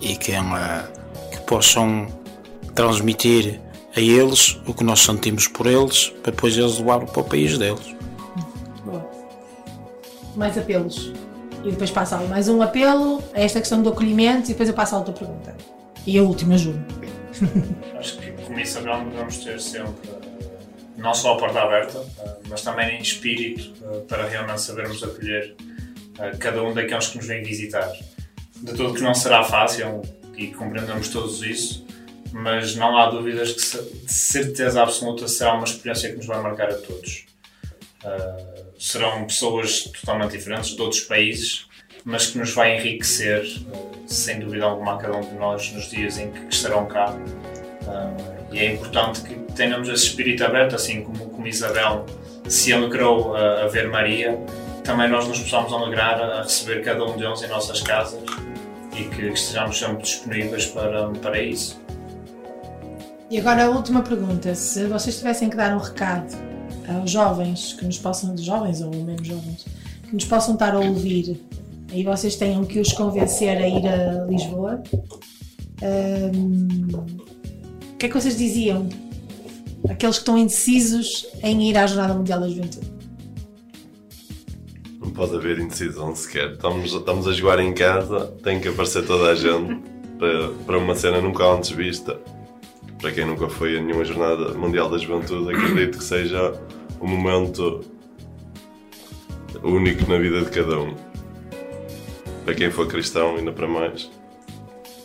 e 0.01 0.17
que, 0.17 0.33
eh, 0.33 0.41
que 1.31 1.41
possam 1.43 2.07
transmitir 2.75 3.61
a 3.95 4.01
eles 4.01 4.59
o 4.67 4.75
que 4.75 4.83
nós 4.83 5.01
sentimos 5.01 5.47
por 5.47 5.67
eles 5.67 6.09
para 6.23 6.33
depois 6.33 6.57
eles 6.57 6.79
levar 6.79 7.05
para 7.05 7.21
o 7.21 7.25
país 7.25 7.59
deles. 7.59 7.95
Boa. 8.85 9.09
Mais 10.35 10.57
apelos. 10.57 11.13
E 11.63 11.71
depois 11.71 11.91
passa 11.91 12.17
mais 12.19 12.49
um 12.49 12.61
apelo 12.61 13.23
a 13.35 13.41
esta 13.41 13.61
questão 13.61 13.83
do 13.83 13.91
acolhimento 13.91 14.47
e 14.47 14.53
depois 14.53 14.69
eu 14.69 14.75
passo 14.75 14.97
a 14.97 14.99
outra 14.99 15.13
pergunta. 15.13 15.55
E 16.07 16.19
a 16.19 16.23
última, 16.23 16.59
juro. 16.59 16.85
Acho 17.99 18.19
como 18.53 18.61
Isabel 18.61 19.05
devemos 19.07 19.39
ter 19.39 19.59
sempre 19.59 20.11
eh, 20.11 20.19
não 20.99 21.15
só 21.15 21.35
a 21.35 21.39
porta 21.39 21.61
aberta, 21.61 21.99
eh, 22.19 22.37
mas 22.51 22.61
também 22.61 22.99
em 22.99 23.01
espírito 23.01 23.73
eh, 23.83 24.01
para 24.07 24.29
realmente 24.29 24.61
sabermos 24.61 25.03
acolher 25.03 25.57
cada 26.39 26.63
um 26.63 26.75
daqueles 26.75 27.09
que 27.09 27.17
nos 27.17 27.27
vem 27.27 27.43
visitar. 27.43 27.91
De 28.57 28.75
tudo 28.75 28.93
que 28.93 29.01
não 29.01 29.15
será 29.15 29.43
fácil 29.43 30.03
e 30.37 30.49
compreendemos 30.49 31.09
todos 31.09 31.43
isso, 31.43 31.87
mas 32.33 32.77
não 32.77 32.97
há 32.99 33.11
dúvidas 33.11 33.53
que 33.53 34.05
de 34.05 34.13
certeza 34.13 34.83
absoluta 34.83 35.27
será 35.27 35.55
uma 35.55 35.65
experiência 35.65 36.11
que 36.11 36.17
nos 36.17 36.27
vai 36.27 36.41
marcar 36.43 36.69
a 36.69 36.75
todos. 36.75 37.25
Serão 38.79 39.25
pessoas 39.25 39.85
totalmente 39.85 40.33
diferentes 40.33 40.77
de 40.77 40.83
outros 40.83 41.01
países, 41.01 41.67
mas 42.05 42.27
que 42.27 42.39
nos 42.39 42.53
vai 42.53 42.77
enriquecer, 42.77 43.45
sem 44.07 44.39
dúvida 44.39 44.67
alguma, 44.67 44.97
a 44.97 44.99
cada 44.99 45.17
um 45.17 45.23
de 45.23 45.35
nós 45.35 45.73
nos 45.73 45.89
dias 45.91 46.19
em 46.19 46.31
que 46.31 46.55
estarão 46.55 46.87
cá. 46.87 47.17
E 48.53 48.59
é 48.59 48.73
importante 48.73 49.23
que 49.23 49.35
tenhamos 49.55 49.89
esse 49.89 50.07
espírito 50.07 50.45
aberto, 50.45 50.75
assim 50.75 51.03
como, 51.03 51.27
como 51.31 51.47
Isabel 51.47 52.07
se 52.49 52.73
alegrou 52.73 53.35
a, 53.35 53.63
a 53.63 53.69
ver 53.69 53.89
Maria, 53.89 54.39
também 54.85 55.09
nós 55.09 55.27
nos 55.27 55.41
possamos 55.41 55.73
alegrar 55.73 56.21
a 56.21 56.43
receber 56.43 56.83
cada 56.83 57.05
um 57.05 57.17
deles 57.17 57.43
em 57.43 57.49
nossas 57.49 57.81
casas 57.81 58.21
e 58.97 59.05
que 59.05 59.27
estejamos 59.29 59.79
sempre 59.79 60.03
disponíveis 60.03 60.67
para, 60.67 61.09
para 61.11 61.41
isso. 61.41 61.81
E 63.31 63.39
agora 63.39 63.65
a 63.65 63.71
última 63.71 64.03
pergunta: 64.03 64.55
se 64.55 64.87
vocês 64.87 65.17
tivessem 65.17 65.49
que 65.49 65.57
dar 65.57 65.75
um 65.75 65.79
recado 65.79 66.37
aos 66.89 67.11
jovens 67.11 67.73
que 67.73 67.85
nos 67.85 67.99
possam, 67.99 68.37
jovens 68.37 68.83
ou 68.83 68.91
menos 68.91 69.27
jovens, 69.27 69.65
que 70.07 70.15
nos 70.15 70.25
possam 70.25 70.55
estar 70.55 70.75
a 70.75 70.79
ouvir, 70.79 71.41
e 71.93 72.05
vocês 72.05 72.37
tenham 72.37 72.65
que 72.65 72.81
os 72.81 72.93
convencer 72.93 73.57
a 73.57 73.69
ir 73.69 73.87
a 73.87 74.25
Lisboa, 74.25 74.83
hum, 75.83 76.89
que 78.03 78.07
é 78.07 78.09
que 78.09 78.21
vocês 78.21 78.37
diziam? 78.37 78.89
Aqueles 79.89 80.17
que 80.17 80.23
estão 80.23 80.37
indecisos 80.37 81.25
em 81.41 81.71
ir 81.71 81.79
à 81.79 81.87
Jornada 81.87 82.15
Mundial 82.15 82.41
da 82.41 82.49
Juventude. 82.49 82.93
Não 85.01 85.11
pode 85.11 85.37
haver 85.37 85.61
indecisão 85.61 86.13
sequer. 86.13 86.55
Estamos, 86.55 86.93
estamos 86.93 87.29
a 87.29 87.33
jogar 87.33 87.61
em 87.61 87.73
casa, 87.73 88.27
tem 88.43 88.59
que 88.59 88.67
aparecer 88.67 89.07
toda 89.07 89.31
a 89.31 89.37
gente 89.37 89.81
para, 90.19 90.49
para 90.67 90.79
uma 90.79 90.97
cena 90.97 91.21
nunca 91.21 91.45
antes 91.45 91.71
vista. 91.71 92.19
Para 93.01 93.13
quem 93.13 93.25
nunca 93.25 93.49
foi 93.49 93.79
a 93.79 93.81
nenhuma 93.81 94.05
Jornada 94.05 94.53
Mundial 94.55 94.91
da 94.91 94.99
Juventude, 94.99 95.55
acredito 95.55 95.99
que 95.99 96.05
seja 96.05 96.61
um 97.01 97.07
momento 97.07 97.83
único 99.63 100.11
na 100.11 100.19
vida 100.19 100.41
de 100.41 100.51
cada 100.51 100.81
um. 100.81 100.97
Para 102.45 102.55
quem 102.57 102.69
for 102.69 102.89
cristão, 102.89 103.37
ainda 103.37 103.53
para 103.53 103.69
mais. 103.69 104.11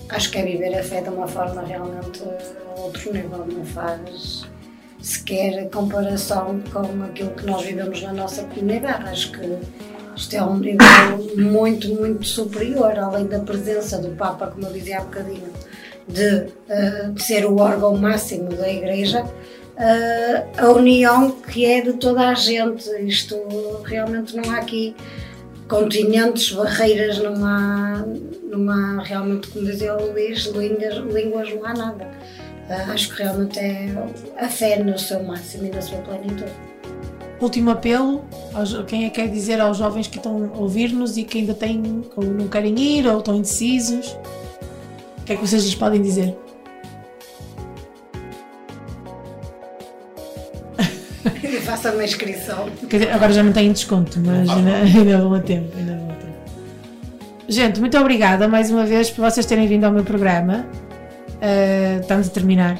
Acho 0.09 0.31
que 0.31 0.39
é 0.39 0.43
viver 0.43 0.75
a 0.75 0.83
fé 0.83 1.01
de 1.01 1.09
uma 1.09 1.27
forma 1.27 1.61
realmente 1.61 2.23
outro 2.87 3.13
nível, 3.13 3.45
não 3.45 3.65
faz 3.65 4.45
sequer 5.01 5.69
comparação 5.69 6.61
com 6.71 7.03
aquilo 7.03 7.31
que 7.31 7.45
nós 7.45 7.63
vivemos 7.63 8.01
na 8.01 8.13
nossa 8.13 8.43
comunidade. 8.43 9.07
Acho 9.09 9.31
que 9.31 9.57
isto 10.15 10.35
é 10.35 10.43
um 10.43 10.57
nível 10.57 11.35
muito, 11.37 11.87
muito 11.89 12.25
superior, 12.25 12.97
além 12.97 13.27
da 13.27 13.39
presença 13.39 13.99
do 13.99 14.09
Papa, 14.15 14.47
como 14.47 14.65
eu 14.65 14.73
dizia 14.73 14.97
há 14.97 15.01
bocadinho, 15.01 15.53
de, 16.07 16.47
eh, 16.67 17.09
de 17.13 17.23
ser 17.23 17.45
o 17.45 17.57
órgão 17.57 17.95
máximo 17.95 18.49
da 18.49 18.67
Igreja, 18.67 19.23
eh, 19.77 20.45
a 20.57 20.71
união 20.71 21.31
que 21.31 21.65
é 21.65 21.81
de 21.81 21.93
toda 21.93 22.29
a 22.29 22.33
gente. 22.33 22.89
Isto 23.05 23.37
realmente 23.85 24.35
não 24.35 24.51
há 24.51 24.57
aqui 24.57 24.95
continentes, 25.67 26.51
barreiras, 26.51 27.19
não 27.19 27.45
há, 27.45 28.03
não 28.43 28.71
há 28.71 29.03
realmente, 29.03 29.49
como 29.49 29.65
dizia 29.65 29.95
o 29.95 30.11
Luís, 30.11 30.45
línguas, 30.45 30.95
línguas 31.13 31.53
não 31.53 31.65
há 31.65 31.73
nada. 31.73 32.09
Ah, 32.69 32.91
acho 32.91 33.15
que 33.15 33.23
realmente 33.23 33.57
é 33.59 33.89
a 34.37 34.49
fé 34.49 34.83
no 34.83 34.99
seu 34.99 35.23
máximo 35.23 35.67
e 35.67 35.69
na 35.69 35.81
sua 35.81 35.99
plenitude. 35.99 36.51
Último 37.39 37.71
apelo: 37.71 38.25
aos, 38.53 38.73
quem 38.87 39.05
é 39.05 39.09
que 39.09 39.21
quer 39.21 39.29
dizer 39.29 39.61
aos 39.61 39.77
jovens 39.77 40.07
que 40.07 40.17
estão 40.17 40.51
a 40.53 40.57
ouvir-nos 40.57 41.17
e 41.17 41.23
que 41.23 41.37
ainda 41.39 41.53
têm, 41.53 42.03
ou 42.15 42.23
não 42.23 42.47
querem 42.47 42.77
ir, 42.77 43.07
ou 43.07 43.19
estão 43.19 43.35
indecisos? 43.35 44.17
O 45.19 45.23
que 45.23 45.33
é 45.33 45.35
que 45.35 45.41
vocês 45.47 45.63
lhes 45.63 45.75
podem 45.75 46.01
dizer? 46.01 46.35
Faça 51.63 51.91
uma 51.91 52.03
inscrição. 52.03 52.69
Quer 52.89 52.99
dizer, 52.99 53.13
agora 53.13 53.31
já 53.31 53.43
não 53.43 53.53
têm 53.53 53.71
desconto, 53.71 54.19
mas 54.19 54.49
ainda, 54.49 54.75
ainda 54.77 55.17
vão 55.19 55.33
a 55.33 55.39
tempo. 55.39 55.77
Ainda 55.77 55.95
vão 55.95 56.11
a 56.11 56.13
tempo. 56.15 56.33
Gente, 57.47 57.79
muito 57.79 57.97
obrigada 57.97 58.47
mais 58.47 58.71
uma 58.71 58.85
vez 58.85 59.09
por 59.09 59.21
vocês 59.21 59.45
terem 59.45 59.67
vindo 59.67 59.85
ao 59.85 59.91
meu 59.91 60.03
programa. 60.03 60.65
Uh, 61.37 62.01
estamos 62.01 62.27
a 62.27 62.29
terminar. 62.31 62.79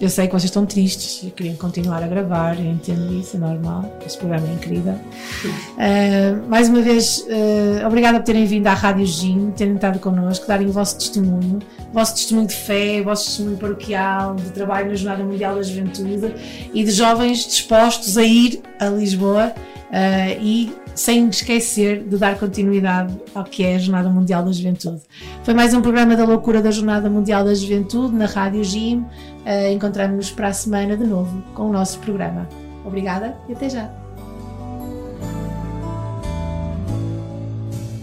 Eu 0.00 0.08
sei 0.08 0.26
que 0.26 0.32
vocês 0.32 0.44
estão 0.44 0.64
tristes 0.64 1.22
e 1.22 1.30
queriam 1.30 1.56
continuar 1.56 2.02
a 2.02 2.06
gravar, 2.06 2.58
eu 2.58 2.64
entendo 2.64 3.12
isso, 3.12 3.36
é 3.36 3.40
normal. 3.40 3.98
Este 4.04 4.18
programa 4.18 4.48
é 4.48 4.52
incrível. 4.54 4.94
Uh, 4.94 6.48
mais 6.48 6.70
uma 6.70 6.80
vez, 6.80 7.18
uh, 7.18 7.86
obrigada 7.86 8.18
por 8.18 8.24
terem 8.24 8.46
vindo 8.46 8.66
à 8.66 8.72
Rádio 8.72 9.04
Gin, 9.04 9.50
terem 9.50 9.74
estado 9.74 9.98
connosco, 9.98 10.46
darem 10.46 10.68
o 10.68 10.72
vosso 10.72 10.96
testemunho, 10.96 11.58
o 11.90 11.92
vosso 11.92 12.14
testemunho 12.14 12.46
de 12.46 12.54
fé, 12.54 13.02
o 13.02 13.04
vosso 13.04 13.26
testemunho 13.26 13.58
paroquial, 13.58 14.36
de 14.36 14.50
trabalho 14.52 14.88
na 14.88 14.94
Jornada 14.94 15.22
Mundial 15.22 15.56
da 15.56 15.62
Juventude 15.62 16.34
e 16.72 16.82
de 16.82 16.90
jovens 16.90 17.46
dispostos 17.46 18.16
a 18.16 18.22
ir 18.22 18.62
a 18.78 18.86
Lisboa 18.86 19.52
uh, 19.90 20.42
e 20.42 20.72
sem 20.94 21.28
esquecer 21.28 22.02
de 22.04 22.16
dar 22.16 22.38
continuidade 22.38 23.14
ao 23.34 23.44
que 23.44 23.64
é 23.64 23.76
a 23.76 23.78
Jornada 23.78 24.08
Mundial 24.08 24.44
da 24.44 24.52
Juventude. 24.52 25.00
Foi 25.44 25.54
mais 25.54 25.74
um 25.74 25.82
programa 25.82 26.16
da 26.16 26.24
loucura 26.24 26.62
da 26.62 26.70
Jornada 26.70 27.08
Mundial 27.10 27.44
da 27.44 27.54
Juventude 27.54 28.14
na 28.14 28.26
Rádio 28.26 28.62
Gim. 28.64 28.98
Uh, 29.44 29.72
Encontramos-nos 29.72 30.30
para 30.30 30.48
a 30.48 30.52
semana 30.52 30.96
de 30.96 31.04
novo 31.04 31.42
com 31.54 31.68
o 31.68 31.72
nosso 31.72 31.98
programa. 31.98 32.48
Obrigada 32.84 33.36
e 33.48 33.52
até 33.52 33.68
já. 33.68 33.90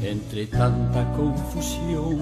Entre 0.03 0.45
tanta 0.45 1.03
confusión, 1.18 2.18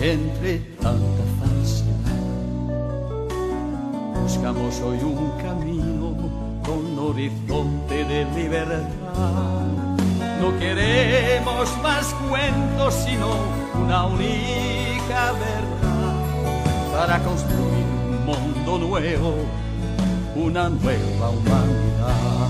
entre 0.00 0.60
tanta 0.80 1.24
falsedad, 1.40 2.22
buscamos 4.22 4.80
hoy 4.80 4.98
un 5.02 5.30
camino 5.42 5.62
con 5.62 5.71
horizonte 7.02 8.04
de 8.04 8.24
libertad. 8.36 8.86
No 10.40 10.58
queremos 10.58 11.68
más 11.82 12.06
cuentos, 12.28 12.94
sino 12.94 13.28
una 13.74 14.06
única 14.06 15.32
verdad 15.32 15.82
para 16.92 17.18
construir 17.20 17.86
un 18.10 18.26
mundo 18.26 18.78
nuevo, 18.78 19.34
una 20.34 20.68
nueva 20.68 21.30
humanidad. 21.30 22.48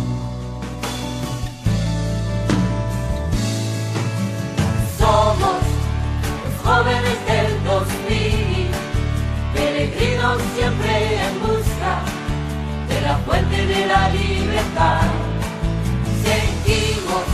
Somos 4.98 5.60
los 6.44 6.54
jóvenes 6.62 7.18
del 7.26 7.64
2000, 7.64 8.68
peregrinos 9.54 10.38
siempre 10.54 11.26
en 11.26 11.51
la 13.02 13.16
fuente 13.18 13.66
de 13.66 13.86
la 13.86 14.08
libertad. 14.10 15.02
Seguimos 16.24 17.24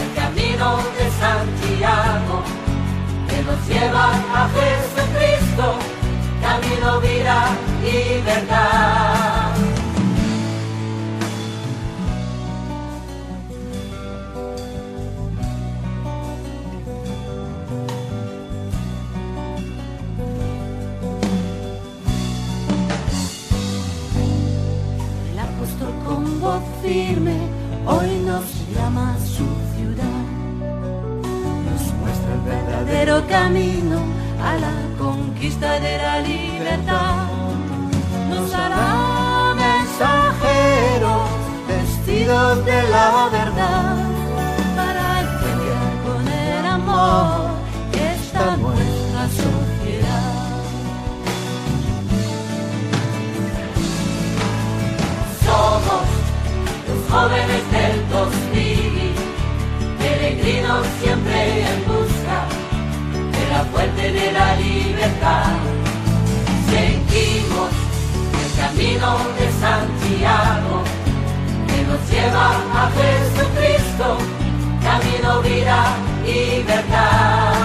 el 0.00 0.08
camino 0.14 0.78
de 0.98 1.10
Santiago 1.22 2.42
que 3.28 3.42
nos 3.42 3.68
lleva 3.68 4.12
a 4.34 4.48
Jesucristo, 4.56 5.78
camino, 6.42 7.00
vida 7.00 7.48
y 7.82 8.20
verdad. 8.22 9.35
Firme 26.82 27.36
hoy 27.86 28.10
nos 28.24 28.44
llama 28.74 29.16
su 29.18 29.46
ciudad. 29.74 30.22
Nos 31.66 31.82
muestra 32.00 32.34
el 32.34 32.40
verdadero 32.40 33.26
camino 33.26 33.98
a 34.42 34.56
la 34.64 34.74
conquista 34.98 35.80
de 35.80 35.98
la 35.98 36.20
libertad. 36.20 37.26
Nos 38.30 38.52
hará 38.54 39.54
mensajeros 39.66 41.30
vestidos 41.68 42.64
de 42.64 42.82
la 42.94 43.28
verdad 43.32 43.96
para 44.76 45.20
enviar 45.20 45.92
con 46.06 46.28
el 46.28 46.66
amor 46.66 47.50
que 47.92 48.04
está 48.14 48.56
nuestra 48.56 49.28
jóvenes 57.16 57.62
del 57.72 58.08
2000, 58.10 59.14
peregrinos 59.98 60.86
siempre 61.00 61.62
en 61.62 61.78
busca 61.88 62.38
de 63.34 63.42
la 63.52 63.64
fuente 63.72 64.12
de 64.12 64.32
la 64.32 64.56
libertad. 64.56 65.56
Seguimos 66.70 67.70
el 68.42 68.50
camino 68.60 69.10
de 69.38 69.46
Santiago 69.62 70.82
que 71.68 71.78
nos 71.88 72.00
lleva 72.10 72.48
a 72.80 72.90
Jesucristo, 72.98 74.18
camino, 74.82 75.40
vida 75.40 75.96
y 76.26 76.62
verdad. 76.64 77.55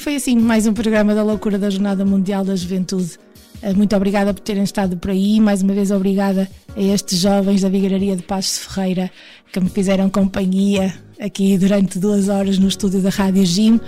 Foi 0.00 0.16
assim 0.16 0.34
mais 0.34 0.66
um 0.66 0.72
programa 0.72 1.14
da 1.14 1.22
loucura 1.22 1.58
da 1.58 1.68
Jornada 1.68 2.06
Mundial 2.06 2.42
da 2.42 2.56
Juventude. 2.56 3.18
Eh, 3.60 3.74
Muito 3.74 3.94
obrigada 3.94 4.32
por 4.32 4.40
terem 4.40 4.62
estado 4.62 4.96
por 4.96 5.10
aí. 5.10 5.38
Mais 5.38 5.60
uma 5.60 5.74
vez, 5.74 5.90
obrigada 5.90 6.48
a 6.74 6.80
estes 6.80 7.18
jovens 7.18 7.60
da 7.60 7.68
Vigararia 7.68 8.16
de 8.16 8.22
Passos 8.22 8.60
Ferreira 8.60 9.10
que 9.52 9.60
me 9.60 9.68
fizeram 9.68 10.08
companhia 10.08 10.94
aqui 11.20 11.58
durante 11.58 11.98
duas 11.98 12.30
horas 12.30 12.58
no 12.58 12.66
estúdio 12.66 13.02
da 13.02 13.10
Rádio 13.10 13.44
Jim. 13.44 13.78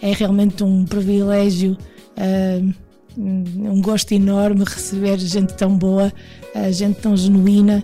É 0.00 0.12
realmente 0.12 0.62
um 0.62 0.84
privilégio, 0.84 1.76
eh, 2.16 2.62
um 3.18 3.80
gosto 3.82 4.12
enorme 4.12 4.62
receber 4.64 5.18
gente 5.18 5.52
tão 5.54 5.76
boa, 5.76 6.12
eh, 6.54 6.70
gente 6.70 7.00
tão 7.00 7.16
genuína. 7.16 7.82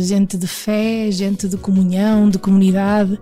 Gente 0.00 0.36
de 0.36 0.48
fé, 0.48 1.08
gente 1.12 1.46
de 1.46 1.56
comunhão, 1.56 2.28
de 2.28 2.40
comunidade, 2.40 3.16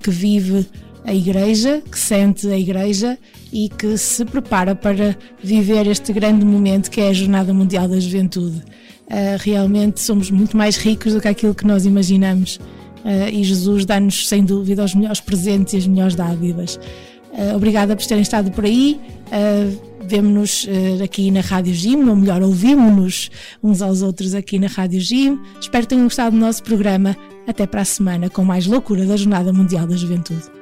que 0.00 0.10
vive 0.10 0.66
a 1.04 1.14
igreja, 1.14 1.82
que 1.90 1.98
sente 1.98 2.46
a 2.48 2.58
igreja 2.58 3.18
e 3.52 3.68
que 3.68 3.96
se 3.96 4.24
prepara 4.24 4.74
para 4.74 5.16
viver 5.42 5.86
este 5.86 6.12
grande 6.12 6.44
momento 6.44 6.90
que 6.90 7.00
é 7.00 7.08
a 7.08 7.12
Jornada 7.12 7.52
Mundial 7.52 7.88
da 7.88 7.98
Juventude. 7.98 8.62
Uh, 9.08 9.36
realmente 9.40 10.00
somos 10.00 10.30
muito 10.30 10.56
mais 10.56 10.76
ricos 10.76 11.12
do 11.12 11.20
que 11.20 11.28
aquilo 11.28 11.54
que 11.54 11.66
nós 11.66 11.84
imaginamos 11.84 12.58
uh, 13.04 13.28
e 13.30 13.44
Jesus 13.44 13.84
dá-nos, 13.84 14.28
sem 14.28 14.44
dúvida, 14.44 14.84
os 14.84 14.94
melhores 14.94 15.20
presentes 15.20 15.74
e 15.74 15.76
as 15.78 15.86
melhores 15.86 16.14
dádivas. 16.14 16.76
Uh, 17.32 17.56
obrigada 17.56 17.96
por 17.96 18.06
terem 18.06 18.22
estado 18.22 18.50
por 18.50 18.64
aí. 18.64 19.00
Uh, 19.26 19.92
Vemo-nos 20.04 20.66
aqui 21.02 21.30
na 21.30 21.40
Rádio 21.40 21.72
Gym, 21.72 22.08
ou 22.08 22.16
melhor, 22.16 22.42
ouvimos-nos 22.42 23.30
uns 23.62 23.80
aos 23.80 24.02
outros 24.02 24.34
aqui 24.34 24.58
na 24.58 24.66
Rádio 24.66 25.00
Gym. 25.00 25.38
Espero 25.60 25.84
que 25.84 25.90
tenham 25.90 26.04
gostado 26.04 26.36
do 26.36 26.40
nosso 26.40 26.60
programa. 26.64 27.16
Até 27.46 27.66
para 27.68 27.82
a 27.82 27.84
semana 27.84 28.28
com 28.28 28.44
mais 28.44 28.66
loucura 28.66 29.06
da 29.06 29.16
Jornada 29.16 29.52
Mundial 29.52 29.86
da 29.86 29.96
Juventude. 29.96 30.61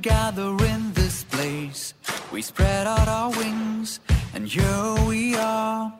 Gather 0.00 0.56
in 0.64 0.92
this 0.94 1.24
place, 1.24 1.94
we 2.32 2.42
spread 2.42 2.86
out 2.86 3.08
our 3.08 3.30
wings, 3.30 4.00
and 4.34 4.48
here 4.48 4.94
we 5.06 5.36
are. 5.36 5.92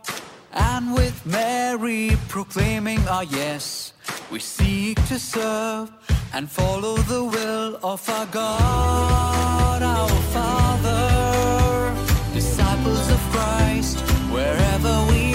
And 0.53 0.95
with 0.95 1.25
Mary 1.27 2.17
proclaiming 2.29 3.07
our 3.09 3.25
yes, 3.25 3.93
we 4.31 4.39
seek 4.39 4.97
to 5.07 5.19
serve 5.19 5.93
and 6.33 6.51
follow 6.51 6.97
the 6.97 7.25
will 7.25 7.79
of 7.83 8.09
our 8.09 8.27
God, 8.27 9.83
our 9.83 10.09
Father. 10.35 11.95
Disciples 12.33 13.11
of 13.11 13.21
Christ, 13.33 14.01
wherever 14.33 15.07
we 15.11 15.30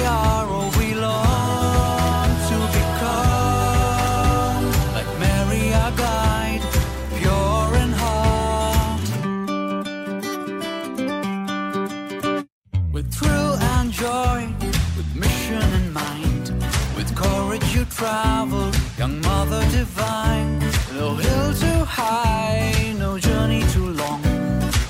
Travel, 17.98 18.72
young 18.98 19.22
mother 19.22 19.62
divine. 19.72 20.60
No 20.96 21.16
hill 21.16 21.54
too 21.54 21.86
high, 21.86 22.94
no 23.00 23.18
journey 23.18 23.64
too 23.72 23.88
long. 23.92 24.22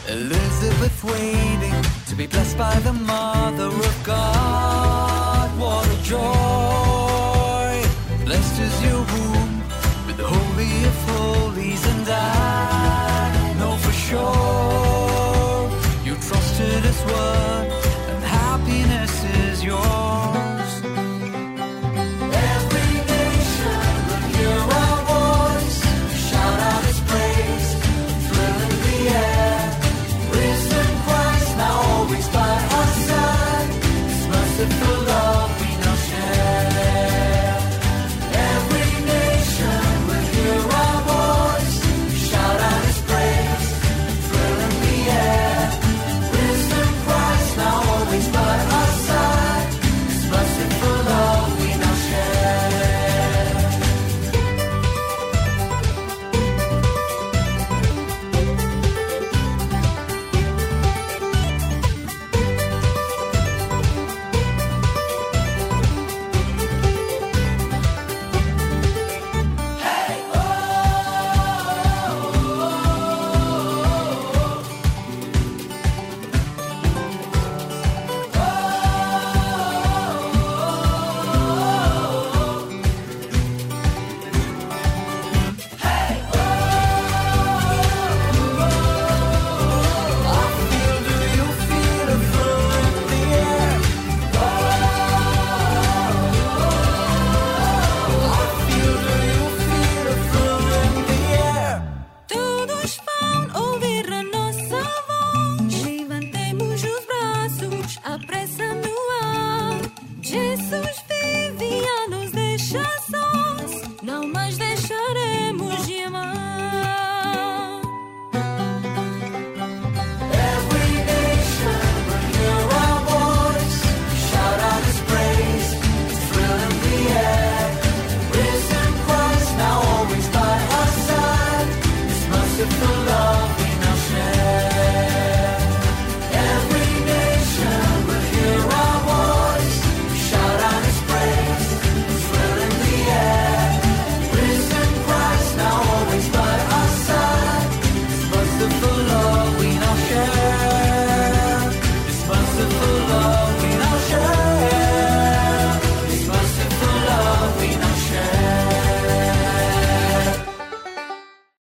Elizabeth 0.10 1.04
waiting 1.04 1.84
to 2.08 2.16
be 2.16 2.26
blessed 2.26 2.58
by 2.58 2.80
the 2.80 2.94
mother 2.94 3.68
of 3.68 4.04
God. 4.04 5.52
What 5.60 5.88
a 5.88 6.02
joy! 6.02 7.74
Blessed 8.26 8.60
is 8.60 8.84
your 8.84 9.02
womb 9.14 9.62
with 10.08 10.18
the 10.18 10.28
holy 10.28 10.74
of 10.92 10.98
holies, 11.10 11.86
and 11.86 12.08
I 12.10 13.54
know 13.60 13.78
for 13.78 13.94
sure 14.08 15.70
you 16.04 16.16
trusted 16.28 16.84
His 16.84 17.02
word, 17.06 17.68
and 18.10 18.24
happiness 18.24 19.24
is 19.26 19.64
yours. 19.64 20.45